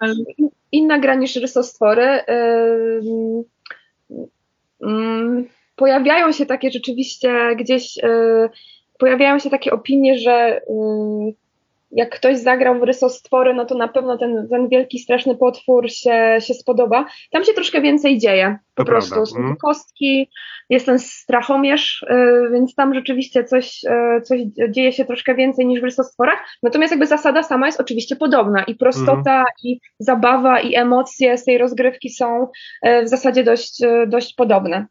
inna 0.72 0.98
gra 0.98 1.14
niż 1.14 1.36
rysostwory. 1.36 2.02
E, 2.02 2.26
mm, 4.82 5.44
pojawiają 5.82 6.32
się 6.32 6.46
takie 6.46 6.70
rzeczywiście 6.70 7.56
gdzieś, 7.56 7.98
e, 8.02 8.48
pojawiają 8.98 9.38
się 9.38 9.50
takie 9.50 9.72
opinie, 9.72 10.18
że 10.18 10.60
jak 11.92 12.10
ktoś 12.10 12.38
zagrał 12.38 12.78
w 12.78 12.82
rysostwory, 12.82 13.54
no 13.54 13.64
to 13.64 13.74
na 13.74 13.88
pewno 13.88 14.18
ten, 14.18 14.48
ten 14.50 14.68
wielki, 14.68 14.98
straszny 14.98 15.36
potwór 15.36 15.90
się, 15.90 16.36
się 16.40 16.54
spodoba. 16.54 17.06
Tam 17.30 17.44
się 17.44 17.52
troszkę 17.52 17.80
więcej 17.80 18.18
dzieje, 18.18 18.58
po 18.74 18.84
to 18.84 18.90
prostu. 18.90 19.14
Prawda. 19.14 19.30
Są 19.30 19.38
mm. 19.38 19.56
kostki, 19.56 20.30
jest 20.70 20.86
ten 20.86 20.98
strachomierz, 20.98 22.06
yy, 22.10 22.50
więc 22.52 22.74
tam 22.74 22.94
rzeczywiście 22.94 23.44
coś, 23.44 23.82
yy, 23.82 24.20
coś 24.22 24.40
dzieje 24.68 24.92
się 24.92 25.04
troszkę 25.04 25.34
więcej 25.34 25.66
niż 25.66 25.80
w 25.80 25.84
rysostworach. 25.84 26.38
Natomiast 26.62 26.90
jakby 26.90 27.06
zasada 27.06 27.42
sama 27.42 27.66
jest 27.66 27.80
oczywiście 27.80 28.16
podobna 28.16 28.62
i 28.64 28.74
prostota, 28.74 29.34
mm. 29.34 29.46
i 29.64 29.80
zabawa, 29.98 30.60
i 30.60 30.74
emocje 30.74 31.38
z 31.38 31.44
tej 31.44 31.58
rozgrywki 31.58 32.10
są 32.10 32.46
yy, 32.82 33.04
w 33.04 33.08
zasadzie 33.08 33.44
dość, 33.44 33.82
dość 34.06 34.34
podobne. 34.34 34.86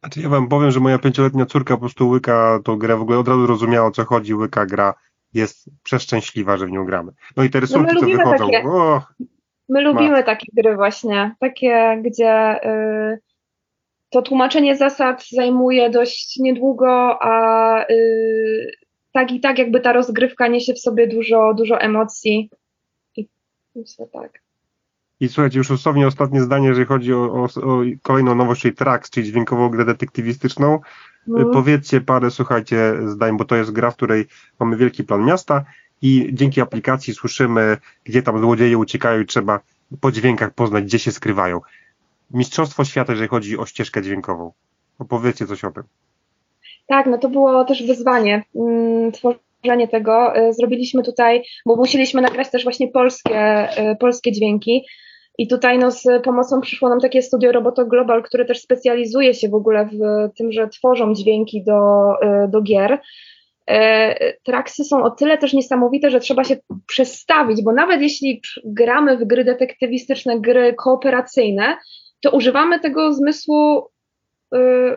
Znaczy 0.00 0.20
ja 0.20 0.28
wam 0.28 0.48
powiem, 0.48 0.70
że 0.70 0.80
moja 0.80 0.98
pięcioletnia 0.98 1.46
córka 1.46 1.74
po 1.74 1.80
prostu 1.80 2.08
łyka 2.08 2.60
tą 2.64 2.76
grę, 2.76 2.96
w 2.96 3.02
ogóle 3.02 3.18
od 3.18 3.28
razu 3.28 3.46
rozumiała 3.46 3.86
o 3.86 3.90
co 3.90 4.04
chodzi, 4.04 4.34
łyka 4.34 4.66
gra 4.66 4.94
jest 5.34 5.70
przeszczęśliwa, 5.82 6.56
że 6.56 6.66
w 6.66 6.70
nią 6.70 6.84
gramy. 6.84 7.12
No 7.36 7.44
i 7.44 7.50
te 7.50 7.60
rysunki, 7.60 7.94
no 7.94 8.00
co 8.00 8.06
wychodzą. 8.06 8.50
Takie, 8.50 8.62
my 9.68 9.80
lubimy 9.80 10.10
ma. 10.10 10.22
takie 10.22 10.46
gry 10.52 10.76
właśnie, 10.76 11.34
takie, 11.40 12.02
gdzie 12.04 12.64
y, 12.64 13.18
to 14.10 14.22
tłumaczenie 14.22 14.76
zasad 14.76 15.24
zajmuje 15.32 15.90
dość 15.90 16.36
niedługo, 16.38 17.18
a 17.22 17.84
y, 17.90 18.70
tak 19.12 19.32
i 19.32 19.40
tak 19.40 19.58
jakby 19.58 19.80
ta 19.80 19.92
rozgrywka 19.92 20.48
niesie 20.48 20.74
w 20.74 20.80
sobie 20.80 21.06
dużo, 21.06 21.54
dużo 21.54 21.80
emocji. 21.80 22.50
I 23.16 23.28
myślę 23.74 24.06
tak. 24.06 24.45
I 25.20 25.28
słuchajcie, 25.28 25.58
już 25.58 25.68
dosłownie 25.68 26.06
ostatnie 26.06 26.40
zdanie, 26.42 26.68
jeżeli 26.68 26.86
chodzi 26.86 27.14
o, 27.14 27.32
o, 27.32 27.44
o 27.44 27.80
kolejną 28.02 28.34
nowość, 28.34 28.62
czyli 28.62 28.74
Trax, 28.74 29.10
czyli 29.10 29.26
dźwiękową 29.26 29.68
grę 29.68 29.84
detektywistyczną. 29.84 30.80
No. 31.26 31.50
Powiedzcie 31.50 32.00
parę, 32.00 32.30
słuchajcie, 32.30 32.94
zdań, 33.06 33.36
bo 33.36 33.44
to 33.44 33.56
jest 33.56 33.70
gra, 33.70 33.90
w 33.90 33.96
której 33.96 34.26
mamy 34.60 34.76
wielki 34.76 35.04
plan 35.04 35.24
miasta 35.24 35.64
i 36.02 36.30
dzięki 36.32 36.60
aplikacji 36.60 37.14
słyszymy, 37.14 37.76
gdzie 38.04 38.22
tam 38.22 38.40
złodzieje 38.40 38.78
uciekają 38.78 39.20
i 39.20 39.26
trzeba 39.26 39.60
po 40.00 40.12
dźwiękach 40.12 40.54
poznać, 40.54 40.84
gdzie 40.84 40.98
się 40.98 41.12
skrywają. 41.12 41.60
Mistrzostwo 42.30 42.84
świata, 42.84 43.12
jeżeli 43.12 43.28
chodzi 43.28 43.58
o 43.58 43.66
ścieżkę 43.66 44.02
dźwiękową. 44.02 44.52
Opowiedzcie 44.98 45.46
coś 45.46 45.64
o 45.64 45.70
tym. 45.70 45.82
Tak, 46.86 47.06
no 47.06 47.18
to 47.18 47.28
było 47.28 47.64
też 47.64 47.86
wyzwanie. 47.86 48.44
Mm, 48.54 49.12
tworzenie 49.58 49.88
tego. 49.88 50.36
Y, 50.36 50.52
zrobiliśmy 50.52 51.02
tutaj, 51.02 51.42
bo 51.66 51.76
musieliśmy 51.76 52.22
nagrać 52.22 52.50
też 52.50 52.64
właśnie 52.64 52.88
polskie, 52.88 53.68
y, 53.92 53.96
polskie 53.96 54.32
dźwięki. 54.32 54.86
I 55.38 55.48
tutaj 55.48 55.78
no, 55.78 55.90
z 55.90 56.04
pomocą 56.24 56.60
przyszło 56.60 56.88
nam 56.88 57.00
takie 57.00 57.22
studio 57.22 57.52
Roboto 57.52 57.86
Global, 57.86 58.22
które 58.22 58.44
też 58.44 58.60
specjalizuje 58.60 59.34
się 59.34 59.48
w 59.48 59.54
ogóle 59.54 59.86
w 59.86 59.98
tym, 60.38 60.52
że 60.52 60.68
tworzą 60.68 61.14
dźwięki 61.14 61.64
do, 61.64 62.12
y, 62.22 62.48
do 62.48 62.62
gier. 62.62 63.00
E, 63.70 64.34
traksy 64.42 64.84
są 64.84 65.04
o 65.04 65.10
tyle 65.10 65.38
też 65.38 65.52
niesamowite, 65.52 66.10
że 66.10 66.20
trzeba 66.20 66.44
się 66.44 66.56
przestawić, 66.86 67.62
bo 67.64 67.72
nawet 67.72 68.00
jeśli 68.00 68.40
gramy 68.64 69.16
w 69.16 69.24
gry 69.24 69.44
detektywistyczne, 69.44 70.40
gry 70.40 70.74
kooperacyjne, 70.74 71.76
to 72.20 72.30
używamy 72.30 72.80
tego 72.80 73.12
zmysłu 73.12 73.88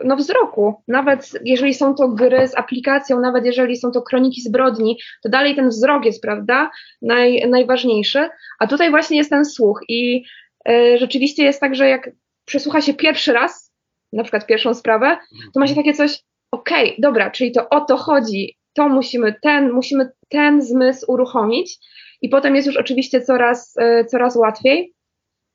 no, 0.04 0.16
wzroku. 0.16 0.74
Nawet 0.88 1.30
jeżeli 1.44 1.74
są 1.74 1.94
to 1.94 2.08
gry 2.08 2.48
z 2.48 2.58
aplikacją, 2.58 3.20
nawet 3.20 3.44
jeżeli 3.44 3.76
są 3.76 3.90
to 3.90 4.02
kroniki 4.02 4.40
zbrodni, 4.40 4.98
to 5.22 5.28
dalej 5.28 5.56
ten 5.56 5.68
wzrok 5.68 6.04
jest, 6.04 6.22
prawda, 6.22 6.70
naj, 7.02 7.48
najważniejszy. 7.48 8.28
A 8.58 8.66
tutaj 8.66 8.90
właśnie 8.90 9.16
jest 9.16 9.30
ten 9.30 9.44
słuch 9.44 9.80
i 9.88 10.24
y, 10.68 10.98
rzeczywiście 10.98 11.44
jest 11.44 11.60
tak, 11.60 11.74
że 11.74 11.88
jak 11.88 12.10
przesłucha 12.44 12.80
się 12.80 12.94
pierwszy 12.94 13.32
raz, 13.32 13.72
na 14.12 14.22
przykład 14.22 14.46
pierwszą 14.46 14.74
sprawę, 14.74 15.18
to 15.54 15.60
ma 15.60 15.66
się 15.66 15.74
takie 15.74 15.94
coś, 15.94 16.22
okej, 16.50 16.84
okay, 16.84 16.96
dobra, 16.98 17.30
czyli 17.30 17.52
to 17.52 17.68
o 17.68 17.80
to 17.80 17.96
chodzi, 17.96 18.56
to 18.74 18.88
musimy 18.88 19.34
ten, 19.42 19.72
musimy 19.72 20.10
ten 20.28 20.62
zmysł 20.62 21.12
uruchomić 21.12 21.78
i 22.22 22.28
potem 22.28 22.56
jest 22.56 22.66
już 22.66 22.76
oczywiście 22.76 23.20
coraz, 23.20 23.76
y, 23.76 24.04
coraz 24.04 24.36
łatwiej. 24.36 24.94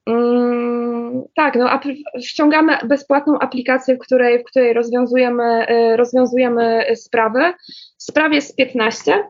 Mm, 0.08 0.95
tak, 1.36 1.56
no, 1.56 1.80
ściągamy 2.22 2.78
bezpłatną 2.86 3.40
aplikację, 3.40 3.96
w 3.96 4.00
której, 4.00 4.40
w 4.40 4.44
której 4.44 4.74
rozwiązujemy, 4.74 5.66
y, 5.70 5.98
rozwiązujemy 5.98 6.86
sprawy. 6.96 7.54
Spraw 7.98 8.34
jest 8.34 8.56
15 8.56 9.24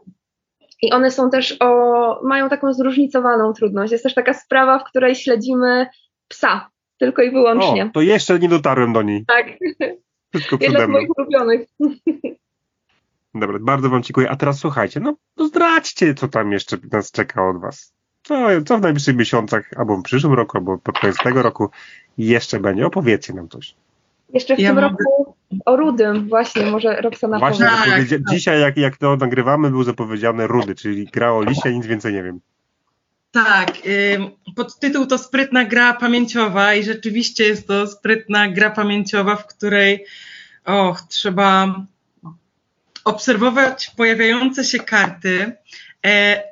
i 0.82 0.92
one 0.92 1.12
są 1.12 1.30
też 1.30 1.58
o, 1.60 2.20
mają 2.24 2.50
taką 2.50 2.74
zróżnicowaną 2.74 3.54
trudność. 3.54 3.92
Jest 3.92 4.04
też 4.04 4.14
taka 4.14 4.34
sprawa, 4.34 4.80
w 4.80 4.84
której 4.84 5.16
śledzimy 5.16 5.88
psa, 6.28 6.70
tylko 6.98 7.22
i 7.22 7.32
wyłącznie. 7.32 7.86
O, 7.86 7.90
to 7.94 8.02
jeszcze 8.02 8.40
nie 8.40 8.50
dotarłem 8.50 8.94
do 8.94 9.02
niej. 9.02 9.26
Tak. 9.26 9.48
Wszystko 10.34 10.58
Jedna 10.62 10.86
z 10.86 10.90
moich 10.90 11.10
ulubionych. 11.18 11.68
Dobra, 13.36 13.60
bardzo 13.62 13.90
Wam 13.90 14.04
dziękuję. 14.04 14.30
A 14.30 14.36
teraz 14.36 14.60
słuchajcie, 14.60 15.00
no, 15.00 15.16
no 15.38 15.48
zdradźcie, 15.48 16.14
co 16.14 16.28
tam 16.28 16.52
jeszcze 16.52 16.78
nas 16.92 17.12
czeka 17.12 17.50
od 17.50 17.62
Was. 17.62 17.95
Co, 18.26 18.48
co 18.66 18.78
w 18.78 18.82
najbliższych 18.82 19.16
miesiącach, 19.16 19.70
albo 19.78 19.98
w 19.98 20.04
przyszłym 20.04 20.34
roku, 20.34 20.58
albo 20.58 20.78
pod 20.78 21.00
koniec 21.00 21.18
tego 21.18 21.42
roku 21.42 21.70
jeszcze 22.18 22.60
będzie. 22.60 22.86
Opowiedzcie 22.86 23.34
nam 23.34 23.50
coś. 23.50 23.76
Jeszcze 24.34 24.56
w 24.56 24.60
ja 24.60 24.70
tym 24.70 24.76
mogę... 24.76 24.88
roku 24.88 25.36
o 25.66 25.76
Rudym 25.76 26.30
właśnie, 26.30 26.66
może 26.66 27.02
Roxana 27.02 27.40
Właśnie 27.40 27.66
powie. 27.66 28.06
Tak, 28.06 28.30
dzisiaj, 28.32 28.62
jak, 28.62 28.78
jak 28.78 28.98
to 28.98 29.16
nagrywamy, 29.16 29.70
był 29.70 29.84
zapowiedziany 29.84 30.48
Rudy, 30.48 30.76
czyli 30.76 31.06
gra 31.06 31.32
o 31.32 31.44
lisie, 31.44 31.74
nic 31.74 31.86
więcej 31.86 32.14
nie 32.14 32.24
wiem. 32.24 32.40
Tak, 33.32 33.72
podtytuł 34.56 35.06
to 35.06 35.18
sprytna 35.18 35.66
gra 35.66 35.94
pamięciowa 35.94 36.74
i 36.74 36.84
rzeczywiście 36.84 37.44
jest 37.44 37.68
to 37.68 37.88
sprytna 37.88 38.48
gra 38.48 38.70
pamięciowa, 38.70 39.36
w 39.36 39.48
której 39.48 40.06
och, 40.66 41.02
trzeba 41.02 41.76
obserwować 43.04 43.92
pojawiające 43.98 44.64
się 44.64 44.80
karty, 44.80 45.52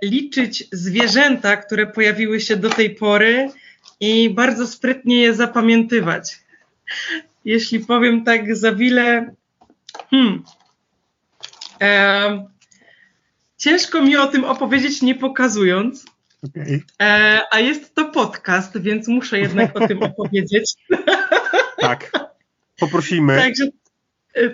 liczyć 0.04 0.68
zwierzęta, 0.72 1.58
które 1.58 1.88
pojawiły 1.88 2.42
się 2.42 2.58
do 2.58 2.70
tej 2.70 2.96
pory 2.96 3.50
i 4.00 4.30
bardzo 4.30 4.68
sprytnie 4.68 5.22
je 5.22 5.34
zapamiętywać. 5.34 6.40
Jeśli 7.46 7.80
powiem 7.80 8.24
tak 8.24 8.56
za 8.56 8.76
wiele, 8.76 9.36
hmm, 10.10 10.44
e, 11.82 12.48
ciężko 13.58 14.02
mi 14.02 14.18
o 14.18 14.28
tym 14.28 14.44
opowiedzieć, 14.44 15.02
nie 15.02 15.16
pokazując. 15.16 16.06
Okay. 16.44 16.84
E, 17.02 17.42
a 17.52 17.60
jest 17.60 17.96
to 17.96 18.06
podcast, 18.06 18.82
więc 18.82 19.08
muszę 19.08 19.40
jednak 19.40 19.82
o 19.82 19.88
tym 19.88 20.04
opowiedzieć. 20.14 20.74
Tak. 21.78 22.12
Poprosimy. 22.80 23.38
Także 23.38 23.66
E, 23.66 23.83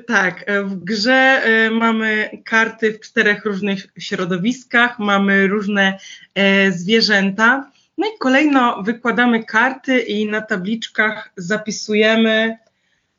tak, 0.07 0.43
e, 0.45 0.63
w 0.63 0.75
grze 0.75 1.41
e, 1.43 1.71
mamy 1.71 2.29
karty 2.45 2.93
w 2.93 2.99
czterech 2.99 3.45
różnych 3.45 3.87
środowiskach, 3.99 4.99
mamy 4.99 5.47
różne 5.47 5.99
zwierzęta. 6.69 7.71
No 7.97 8.07
i 8.07 8.17
kolejno 8.19 8.83
wykładamy 8.83 9.43
karty 9.43 9.99
i 9.99 10.25
na 10.25 10.41
tabliczkach 10.41 11.31
zapisujemy, 11.37 12.57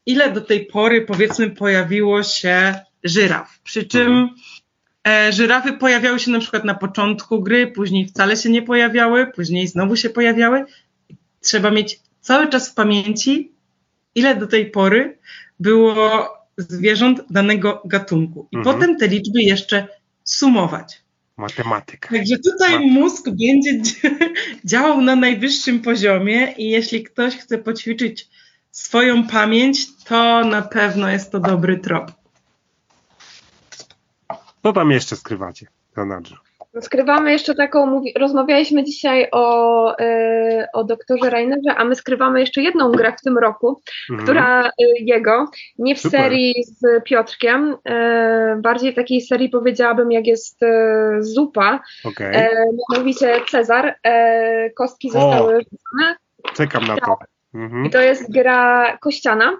ile 0.07 0.33
do 0.33 0.41
tej 0.41 0.67
pory, 0.67 1.03
powiedzmy, 1.03 1.51
pojawiło 1.51 2.23
się 2.23 2.75
żyraf. 3.05 3.61
Przy 3.65 3.85
czym 3.85 4.29
żyrafy 5.31 5.73
pojawiały 5.73 6.19
się 6.19 6.31
na 6.31 6.39
przykład 6.39 6.65
na 6.65 6.75
początku 6.75 7.43
gry, 7.43 7.67
później 7.67 8.07
wcale 8.07 8.37
się 8.37 8.51
nie 8.51 8.63
pojawiały, 8.63 9.27
później 9.27 9.69
znowu 9.69 9.97
się 9.97 10.11
pojawiały. 10.11 10.65
Trzeba 11.41 11.71
mieć 11.71 12.01
cały 12.21 12.49
czas 12.49 12.71
w 12.71 12.75
pamięci, 12.75 13.53
ile 14.15 14.37
do 14.37 14.47
tej 14.47 14.71
pory 14.71 15.19
było 15.61 16.29
zwierząt 16.61 17.21
danego 17.31 17.83
gatunku. 17.85 18.49
I 18.53 18.57
mhm. 18.57 18.75
potem 18.75 18.97
te 18.97 19.09
liczby 19.09 19.43
jeszcze 19.43 19.89
sumować. 20.25 21.03
Matematyka. 21.37 22.09
Także 22.09 22.37
tutaj 22.39 22.73
Mat 22.73 22.93
mózg 22.93 23.25
będzie 23.31 23.83
działał 24.65 25.01
na 25.01 25.17
najwyższym 25.17 25.81
poziomie 25.81 26.55
i 26.59 26.71
jeśli 26.71 27.03
ktoś 27.05 27.37
chce 27.37 27.59
poćwiczyć 27.59 28.29
swoją 28.71 29.27
pamięć, 29.27 30.05
to 30.05 30.45
na 30.45 30.63
pewno 30.63 31.11
jest 31.11 31.33
to 31.33 31.41
dobry 31.41 31.79
trop. 31.79 32.13
Co 34.63 34.73
tam 34.73 34.91
jeszcze 34.91 35.17
skrywacie, 35.17 35.67
Leonardo? 35.97 36.50
Skrywamy 36.81 37.33
jeszcze 37.33 37.55
taką, 37.55 37.87
mówi, 37.87 38.13
rozmawialiśmy 38.19 38.85
dzisiaj 38.85 39.29
o, 39.33 40.01
y, 40.01 40.67
o 40.73 40.85
doktorze 40.85 41.31
Rainerze, 41.31 41.75
a 41.77 41.85
my 41.85 41.95
skrywamy 41.95 42.41
jeszcze 42.41 42.63
jedną 42.63 42.93
grę 42.93 43.13
w 43.19 43.23
tym 43.23 43.39
roku, 43.39 43.81
mhm. 44.11 44.25
która 44.25 44.69
y, 44.69 44.71
jego, 45.01 45.51
nie 45.79 45.95
w 45.95 46.01
Super. 46.01 46.21
serii 46.21 46.55
z 46.65 47.05
Piotrkiem, 47.05 47.73
y, 47.73 48.61
bardziej 48.63 48.95
takiej 48.95 49.21
serii 49.21 49.49
powiedziałabym, 49.49 50.13
jak 50.13 50.27
jest 50.27 50.61
Zupa, 51.21 51.81
okay. 52.05 52.49
mianowicie 52.91 53.41
Cezar, 53.51 53.95
kostki 54.77 55.11
zostały 55.11 55.53
rzucone. 55.53 56.17
Czekam 56.55 56.87
na 56.87 56.97
to. 56.97 57.19
Mhm. 57.55 57.87
I 57.87 57.91
to 57.91 58.01
jest 58.01 58.33
gra 58.33 58.97
kościana. 59.01 59.57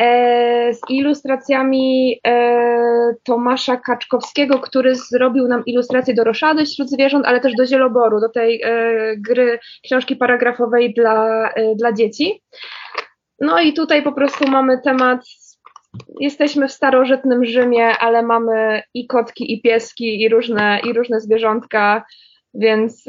E, 0.00 0.74
z 0.74 0.80
ilustracjami 0.88 2.20
e, 2.26 3.14
Tomasza 3.24 3.76
Kaczkowskiego, 3.76 4.58
który 4.58 4.94
zrobił 4.94 5.48
nam 5.48 5.64
ilustrację 5.66 6.14
do 6.14 6.24
Roszady 6.24 6.64
wśród 6.64 6.90
zwierząt, 6.90 7.26
ale 7.26 7.40
też 7.40 7.54
do 7.54 7.66
Zieloboru, 7.66 8.20
do 8.20 8.28
tej 8.28 8.62
e, 8.62 8.70
gry 9.16 9.58
książki 9.84 10.16
paragrafowej 10.16 10.94
dla, 10.94 11.48
dla 11.76 11.92
dzieci. 11.92 12.42
No 13.40 13.60
i 13.60 13.72
tutaj 13.72 14.02
po 14.02 14.12
prostu 14.12 14.50
mamy 14.50 14.80
temat 14.84 15.20
jesteśmy 16.20 16.68
w 16.68 16.72
starożytnym 16.72 17.44
Rzymie, 17.44 17.86
ale 17.86 18.22
mamy 18.22 18.82
i 18.94 19.06
kotki, 19.06 19.52
i 19.52 19.62
pieski, 19.62 20.22
i 20.22 20.28
różne, 20.28 20.80
i 20.84 20.92
różne 20.92 21.20
zwierzątka, 21.20 22.04
więc 22.54 23.04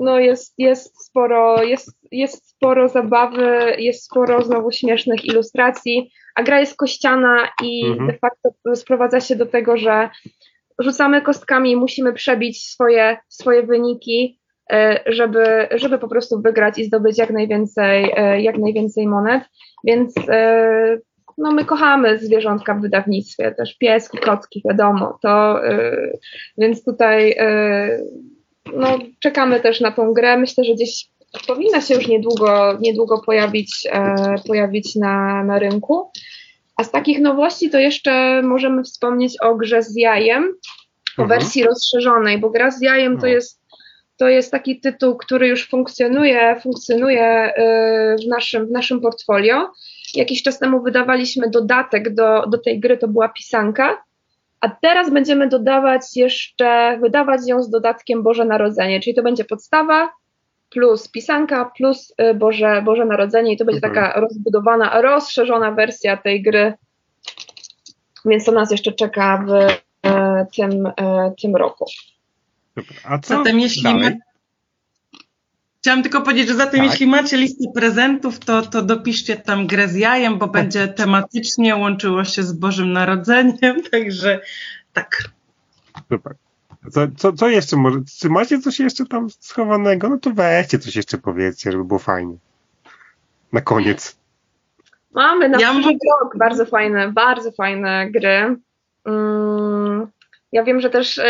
no 0.00 0.18
jest, 0.18 0.54
jest, 0.58 1.06
sporo, 1.06 1.62
jest, 1.62 1.90
jest 2.12 2.50
sporo 2.50 2.88
zabawy, 2.88 3.74
jest 3.78 4.04
sporo 4.04 4.42
znowu 4.42 4.70
śmiesznych 4.70 5.24
ilustracji, 5.24 6.10
a 6.34 6.42
gra 6.42 6.60
jest 6.60 6.76
kościana 6.76 7.48
i 7.62 7.86
mhm. 7.86 8.06
de 8.06 8.18
facto 8.18 8.76
sprowadza 8.76 9.20
się 9.20 9.36
do 9.36 9.46
tego, 9.46 9.76
że 9.76 10.10
rzucamy 10.78 11.22
kostkami 11.22 11.70
i 11.70 11.76
musimy 11.76 12.12
przebić 12.12 12.64
swoje, 12.64 13.16
swoje 13.28 13.62
wyniki, 13.62 14.40
e, 14.72 15.00
żeby, 15.06 15.68
żeby 15.74 15.98
po 15.98 16.08
prostu 16.08 16.42
wygrać 16.42 16.78
i 16.78 16.84
zdobyć 16.84 17.18
jak 17.18 17.30
najwięcej, 17.30 18.12
e, 18.16 18.40
jak 18.42 18.58
najwięcej 18.58 19.06
monet. 19.06 19.42
Więc 19.84 20.14
no 21.38 21.52
my 21.52 21.64
kochamy 21.64 22.18
zwierzątka 22.18 22.74
w 22.74 22.80
wydawnictwie, 22.80 23.54
też 23.54 23.78
pieski, 23.78 24.18
kotki, 24.18 24.62
wiadomo. 24.68 25.18
To, 25.22 25.60
więc 26.58 26.84
tutaj 26.84 27.36
no, 28.74 28.98
czekamy 29.20 29.60
też 29.60 29.80
na 29.80 29.90
tą 29.90 30.12
grę. 30.12 30.36
Myślę, 30.36 30.64
że 30.64 30.74
gdzieś 30.74 31.08
powinna 31.46 31.80
się 31.80 31.94
już 31.94 32.08
niedługo, 32.08 32.78
niedługo 32.80 33.22
pojawić, 33.26 33.86
e, 33.92 34.34
pojawić 34.46 34.96
na, 34.96 35.44
na 35.44 35.58
rynku. 35.58 36.10
A 36.76 36.84
z 36.84 36.90
takich 36.90 37.20
nowości 37.20 37.70
to 37.70 37.78
jeszcze 37.78 38.42
możemy 38.42 38.82
wspomnieć 38.82 39.40
o 39.42 39.54
grze 39.54 39.82
z 39.82 39.96
jajem, 39.96 40.44
o 41.18 41.22
mhm. 41.22 41.28
wersji 41.28 41.64
rozszerzonej, 41.64 42.38
bo 42.38 42.50
gra 42.50 42.70
z 42.70 42.82
jajem 42.82 43.16
to 43.16 43.26
no. 43.26 43.28
jest, 43.28 43.60
to 44.16 44.28
jest 44.28 44.50
taki 44.50 44.80
tytuł, 44.80 45.16
który 45.16 45.48
już 45.48 45.68
funkcjonuje, 45.68 46.60
funkcjonuje 46.62 47.22
e, 47.22 48.16
w 48.24 48.26
naszym, 48.26 48.66
w 48.66 48.70
naszym 48.70 49.00
portfolio. 49.00 49.70
Jakiś 50.14 50.42
czas 50.42 50.58
temu 50.58 50.82
wydawaliśmy 50.82 51.50
dodatek 51.50 52.14
do, 52.14 52.46
do 52.46 52.58
tej 52.58 52.80
gry, 52.80 52.96
to 52.96 53.08
była 53.08 53.28
pisanka. 53.28 54.02
A 54.60 54.68
teraz 54.68 55.10
będziemy 55.10 55.48
dodawać 55.48 56.16
jeszcze, 56.16 56.98
wydawać 57.02 57.40
ją 57.46 57.62
z 57.62 57.70
dodatkiem 57.70 58.22
Boże 58.22 58.44
Narodzenie, 58.44 59.00
czyli 59.00 59.14
to 59.14 59.22
będzie 59.22 59.44
podstawa, 59.44 60.10
plus 60.70 61.08
pisanka, 61.08 61.70
plus 61.76 62.14
y, 62.30 62.34
Boże, 62.34 62.82
Boże 62.84 63.04
Narodzenie 63.04 63.52
i 63.52 63.56
to 63.56 63.64
będzie 63.64 63.86
mhm. 63.86 63.94
taka 63.94 64.20
rozbudowana, 64.20 65.00
rozszerzona 65.00 65.72
wersja 65.72 66.16
tej 66.16 66.42
gry, 66.42 66.74
więc 68.24 68.44
to 68.44 68.52
nas 68.52 68.70
jeszcze 68.70 68.92
czeka 68.92 69.44
w 69.46 69.52
e, 70.06 70.46
tym, 70.56 70.86
e, 70.86 71.32
tym 71.42 71.56
roku. 71.56 71.84
A 73.04 73.18
co 73.18 73.36
Zatem 73.36 73.60
jeśli 73.60 73.82
dalej? 73.82 74.18
Chciałam 75.80 76.02
tylko 76.02 76.22
powiedzieć, 76.22 76.48
że 76.48 76.54
zatem 76.54 76.80
tak. 76.80 76.90
jeśli 76.90 77.06
macie 77.06 77.36
listę 77.36 77.64
prezentów, 77.74 78.38
to, 78.38 78.62
to 78.62 78.82
dopiszcie 78.82 79.36
tam 79.36 79.66
grę 79.66 79.88
z 79.88 79.94
jajem, 79.94 80.38
bo 80.38 80.46
będzie 80.46 80.88
tematycznie 80.88 81.76
łączyło 81.76 82.24
się 82.24 82.42
z 82.42 82.52
Bożym 82.52 82.92
Narodzeniem, 82.92 83.82
także 83.90 84.40
tak. 84.92 85.24
Super. 86.08 86.34
Co, 86.90 87.00
co, 87.16 87.32
co 87.32 87.48
jeszcze 87.48 87.76
może? 87.76 87.98
Czy 88.18 88.30
macie 88.30 88.58
coś 88.58 88.80
jeszcze 88.80 89.06
tam 89.06 89.30
schowanego? 89.30 90.08
No 90.08 90.18
to 90.18 90.30
weźcie 90.30 90.78
coś 90.78 90.96
jeszcze 90.96 91.18
powiedzcie, 91.18 91.72
żeby 91.72 91.84
było 91.84 91.98
fajnie. 91.98 92.36
Na 93.52 93.60
koniec. 93.60 94.16
Mamy 95.14 95.48
na 95.48 95.60
ja 95.60 95.72
rok 96.22 96.36
bardzo 96.38 96.66
fajne, 96.66 97.12
bardzo 97.12 97.52
fajne 97.52 98.10
gry. 98.10 98.56
Mm, 99.04 100.06
ja 100.52 100.64
wiem, 100.64 100.80
że 100.80 100.90
też 100.90 101.18
y, 101.18 101.22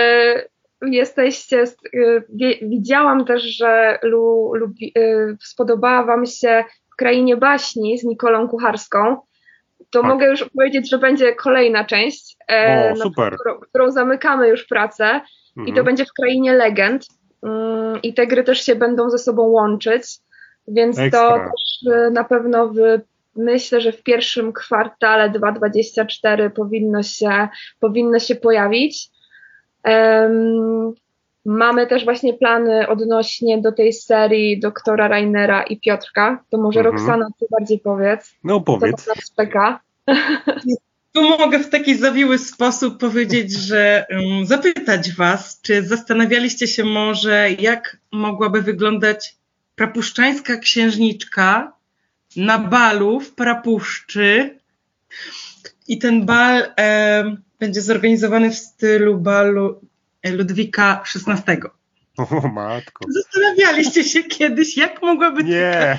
jesteście, 0.83 1.65
y, 1.95 2.25
widziałam 2.63 3.25
też, 3.25 3.43
że 3.43 3.99
lu, 4.03 4.53
lubi, 4.55 4.93
y, 4.99 5.37
spodobała 5.41 6.05
Wam 6.05 6.27
się 6.27 6.65
w 6.93 6.97
Krainie 6.97 7.37
Baśni 7.37 7.99
z 7.99 8.05
Nikolą 8.05 8.49
Kucharską. 8.49 9.17
To 9.91 10.01
tak. 10.01 10.11
mogę 10.11 10.27
już 10.27 10.45
powiedzieć, 10.57 10.91
że 10.91 10.99
będzie 10.99 11.35
kolejna 11.35 11.85
część, 11.85 12.37
e, 12.51 12.93
o, 12.93 12.97
super. 12.97 13.35
Którą, 13.35 13.61
którą 13.61 13.91
zamykamy 13.91 14.49
już 14.49 14.67
pracę. 14.67 15.05
Mhm. 15.05 15.67
I 15.69 15.73
to 15.73 15.81
mhm. 15.81 15.87
będzie 15.87 16.05
w 16.05 16.13
krainie 16.13 16.53
legend. 16.53 17.07
Mm, 17.43 18.03
I 18.03 18.15
te 18.15 18.27
gry 18.27 18.45
też 18.45 18.65
się 18.65 18.75
będą 18.75 19.11
ze 19.11 19.19
sobą 19.19 19.43
łączyć. 19.43 20.05
Więc 20.69 20.99
Ekstra. 20.99 21.29
to 21.29 21.35
też 21.37 21.95
e, 21.95 22.11
na 22.11 22.25
pewno 22.25 22.69
w, 22.69 23.01
myślę, 23.37 23.81
że 23.81 23.93
w 23.93 24.03
pierwszym 24.03 24.53
kwartale 24.53 25.31
2024 25.31 26.51
powinno 26.51 27.03
się, 27.03 27.49
powinno 27.81 28.19
się 28.19 28.35
pojawić. 28.35 29.09
Um, 29.85 30.95
mamy 31.45 31.87
też 31.87 32.05
właśnie 32.05 32.35
plany 32.35 32.89
odnośnie 32.89 33.61
do 33.61 33.73
tej 33.73 33.93
serii 33.93 34.61
doktora 34.61 35.09
Rainera 35.09 35.63
i 35.63 35.81
Piotrka. 35.81 36.45
To 36.51 36.59
może 36.59 36.81
mhm. 36.81 36.97
Roxana, 36.97 37.27
ty 37.41 37.47
bardziej 37.51 37.79
powiedz. 37.79 38.35
No 38.45 38.61
powiedz. 38.61 39.05
Co 39.05 39.15
nas 39.15 39.33
czeka. 39.37 39.81
Tu 41.13 41.39
mogę 41.39 41.59
w 41.59 41.69
taki 41.69 41.95
zawiły 41.95 42.39
sposób 42.39 42.99
powiedzieć, 42.99 43.53
że 43.53 44.07
um, 44.11 44.47
zapytać 44.47 45.13
Was, 45.13 45.61
czy 45.63 45.83
zastanawialiście 45.83 46.67
się 46.67 46.85
może, 46.85 47.51
jak 47.59 47.97
mogłaby 48.13 48.63
wyglądać 48.63 49.37
prapuszczańska 49.75 50.57
księżniczka 50.57 51.73
na 52.37 52.59
balu 52.59 53.21
w 53.21 53.35
Prapuszczy. 53.35 54.59
I 55.89 55.99
ten 55.99 56.27
bal 56.27 56.73
e, 56.79 57.37
będzie 57.61 57.83
zorganizowany 57.83 58.51
w 58.51 58.55
stylu 58.55 59.19
balu 59.19 59.81
Ludwika 60.25 61.03
XVI. 61.29 61.57
O 62.19 62.49
matko. 62.49 63.05
Zastanawialiście 63.09 64.05
się 64.05 64.25
kiedyś, 64.25 64.77
jak 64.77 65.03
mogłaby 65.03 65.45
Nie. 65.45 65.99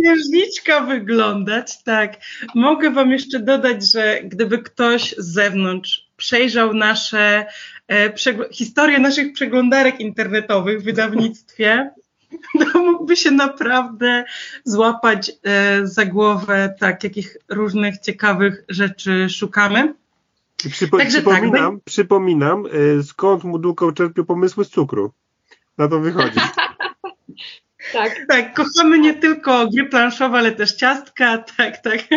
księżniczka 0.00 0.80
wyglądać? 0.80 1.82
Tak. 1.82 2.16
Mogę 2.54 2.90
wam 2.90 3.10
jeszcze 3.10 3.40
dodać, 3.40 3.90
że 3.92 4.20
gdyby 4.24 4.58
ktoś 4.58 5.14
z 5.18 5.32
zewnątrz 5.32 6.08
przejrzał 6.16 6.74
nasze 6.74 7.46
e, 7.88 8.12
historię 8.52 8.98
naszych 8.98 9.32
przeglądarek 9.32 10.00
internetowych 10.00 10.80
w 10.80 10.84
wydawnictwie, 10.84 11.90
to 12.72 12.78
mógłby 12.78 13.16
się 13.16 13.30
naprawdę 13.30 14.24
złapać 14.64 15.32
e, 15.42 15.86
za 15.86 16.04
głowę, 16.04 16.74
tak, 16.78 17.04
jakich 17.04 17.36
różnych 17.48 17.98
ciekawych 17.98 18.64
rzeczy 18.68 19.28
szukamy. 19.28 19.94
Przypo 20.68 20.98
Także 20.98 21.18
przypominam, 21.18 21.76
tak, 21.76 21.84
przypominam 21.84 22.64
e, 22.66 23.02
skąd 23.02 23.44
Muduko 23.44 23.92
czerpił 23.92 24.24
pomysły 24.24 24.64
z 24.64 24.70
cukru. 24.70 25.12
Na 25.78 25.88
to 25.88 26.00
wychodzi. 26.00 26.40
tak. 27.92 28.26
tak, 28.28 28.54
kochamy 28.54 28.98
nie 28.98 29.14
tylko 29.14 29.68
gry 29.68 29.84
planszowe, 29.84 30.38
ale 30.38 30.52
też 30.52 30.76
ciastka, 30.76 31.38
tak, 31.38 31.82
tak. 31.82 32.00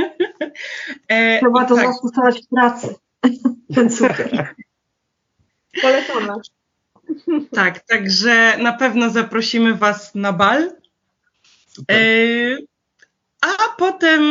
E, 1.08 1.40
Trzeba 1.40 1.66
to 1.66 1.76
tak. 1.76 1.88
zastosować 1.88 2.42
w 2.46 2.50
pracy. 2.56 2.96
Ten 3.76 3.90
cukier. 3.90 4.56
Polecamy. 5.82 6.34
Tak, 7.52 7.80
także 7.80 8.58
na 8.58 8.74
pewno 8.74 9.10
zaprosimy 9.10 9.76
Was 9.76 10.16
na 10.16 10.34
bal. 10.34 10.72
E, 11.92 11.98
a 13.42 13.76
potem 13.78 14.24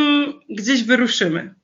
gdzieś 0.49 0.83
wyruszymy. 0.83 1.55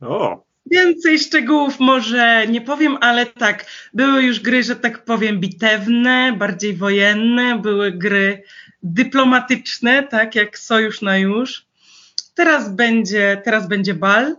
O. 0.00 0.45
Więcej 0.70 1.18
szczegółów 1.18 1.80
może 1.80 2.46
nie 2.46 2.60
powiem, 2.60 2.98
ale 3.00 3.26
tak, 3.26 3.66
były 3.94 4.22
już 4.22 4.40
gry, 4.40 4.62
że 4.62 4.76
tak 4.76 5.04
powiem, 5.04 5.40
bitewne, 5.40 6.34
bardziej 6.38 6.76
wojenne, 6.76 7.58
były 7.58 7.92
gry 7.92 8.42
dyplomatyczne, 8.82 10.02
tak 10.02 10.34
jak 10.34 10.58
Sojusz 10.58 11.02
na 11.02 11.18
już. 11.18 11.66
Teraz 12.34 12.74
będzie, 12.74 13.42
teraz 13.44 13.68
będzie 13.68 13.94
bal 13.94 14.36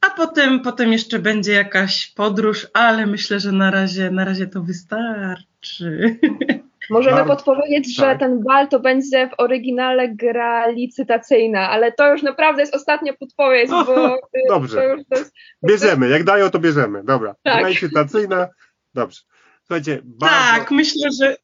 a 0.00 0.10
potem, 0.10 0.60
potem 0.60 0.92
jeszcze 0.92 1.18
będzie 1.18 1.52
jakaś 1.52 2.06
podróż, 2.06 2.66
ale 2.72 3.06
myślę, 3.06 3.40
że 3.40 3.52
na 3.52 3.70
razie, 3.70 4.10
na 4.10 4.24
razie 4.24 4.46
to 4.46 4.62
wystarczy. 4.62 6.18
Możemy 6.90 7.24
podpowiedzieć, 7.24 7.96
że 7.96 8.02
tak. 8.02 8.18
ten 8.18 8.42
bal 8.42 8.68
to 8.68 8.80
będzie 8.80 9.28
w 9.28 9.40
oryginale 9.40 10.08
gra 10.08 10.68
licytacyjna, 10.68 11.70
ale 11.70 11.92
to 11.92 12.12
już 12.12 12.22
naprawdę 12.22 12.62
jest 12.62 12.74
ostatnia 12.74 13.12
podpowiedź, 13.12 13.70
bo... 13.70 14.18
Dobrze, 14.48 14.96
jest, 15.10 15.34
bierzemy, 15.64 16.08
jak 16.08 16.24
dają 16.24 16.50
to 16.50 16.58
bierzemy, 16.58 17.04
dobra. 17.04 17.34
Tak. 17.42 17.58
Gra 17.58 17.68
licytacyjna, 17.68 18.48
dobrze. 18.94 19.20
Słuchajcie, 19.66 20.00
bardzo... 20.04 20.36
Tak, 20.36 20.70
myślę, 20.70 21.10
że 21.20 21.36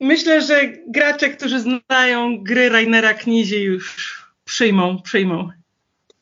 myślę, 0.00 0.40
że 0.42 0.72
gracze, 0.88 1.28
którzy 1.28 1.60
znają 1.60 2.42
gry 2.42 2.68
Rainera 2.68 3.14
Knizie 3.14 3.62
już 3.62 4.14
przyjmą, 4.44 5.02
przyjmą. 5.02 5.48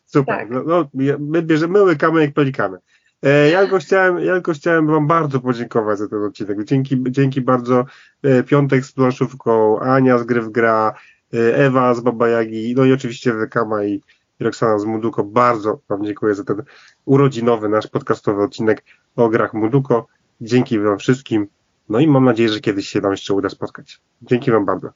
Super. 0.06 0.36
Tak. 0.36 0.50
No, 0.50 0.62
no, 0.66 0.88
my 1.18 1.42
bierzemy, 1.42 1.72
my 1.72 1.82
łykamy 1.82 2.20
jak 2.20 2.34
pelikany. 2.34 2.78
E, 3.22 3.50
ja 3.50 3.60
tylko 3.60 3.78
chciałem, 3.78 4.18
ja 4.18 4.32
tylko 4.32 4.52
chciałem 4.52 4.86
Wam 4.86 5.06
bardzo 5.06 5.40
podziękować 5.40 5.98
za 5.98 6.08
ten 6.08 6.24
odcinek. 6.24 6.64
Dzięki, 6.64 7.02
dzięki 7.10 7.40
bardzo 7.40 7.84
e, 8.22 8.42
Piątek 8.42 8.84
z 8.84 8.92
planszówką, 8.92 9.80
Ania 9.80 10.18
z 10.18 10.24
Gry 10.24 10.40
w 10.40 10.50
Gra, 10.50 10.94
e, 11.34 11.56
Ewa 11.56 11.94
z 11.94 12.00
Baba 12.00 12.28
Jagi, 12.28 12.74
no 12.76 12.84
i 12.84 12.92
oczywiście 12.92 13.32
Wekama 13.32 13.84
i 13.84 14.02
Roxana 14.40 14.78
z 14.78 14.84
Muduko. 14.84 15.24
Bardzo 15.24 15.80
Wam 15.88 16.04
dziękuję 16.04 16.34
za 16.34 16.44
ten 16.44 16.62
urodzinowy 17.04 17.68
nasz 17.68 17.86
podcastowy 17.86 18.42
odcinek 18.42 18.84
o 19.16 19.28
grach 19.28 19.54
Muduko. 19.54 20.06
Dzięki 20.40 20.78
Wam 20.78 20.98
wszystkim. 20.98 21.46
No 21.88 22.00
i 22.00 22.06
mam 22.06 22.24
nadzieję, 22.24 22.48
że 22.48 22.60
kiedyś 22.60 22.88
się 22.88 23.00
nam 23.00 23.10
jeszcze 23.10 23.34
uda 23.34 23.48
spotkać. 23.48 24.00
Dzięki 24.22 24.50
Wam 24.50 24.64
bardzo. 24.64 24.88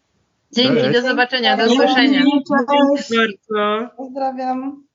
Dzięki, 0.53 0.93
do 0.93 1.03
zobaczenia, 1.03 1.57
do 1.57 1.65
usłyszenia. 1.73 2.23
Dzięki 2.23 2.53
bardzo. 2.67 3.97
Pozdrawiam. 3.97 4.86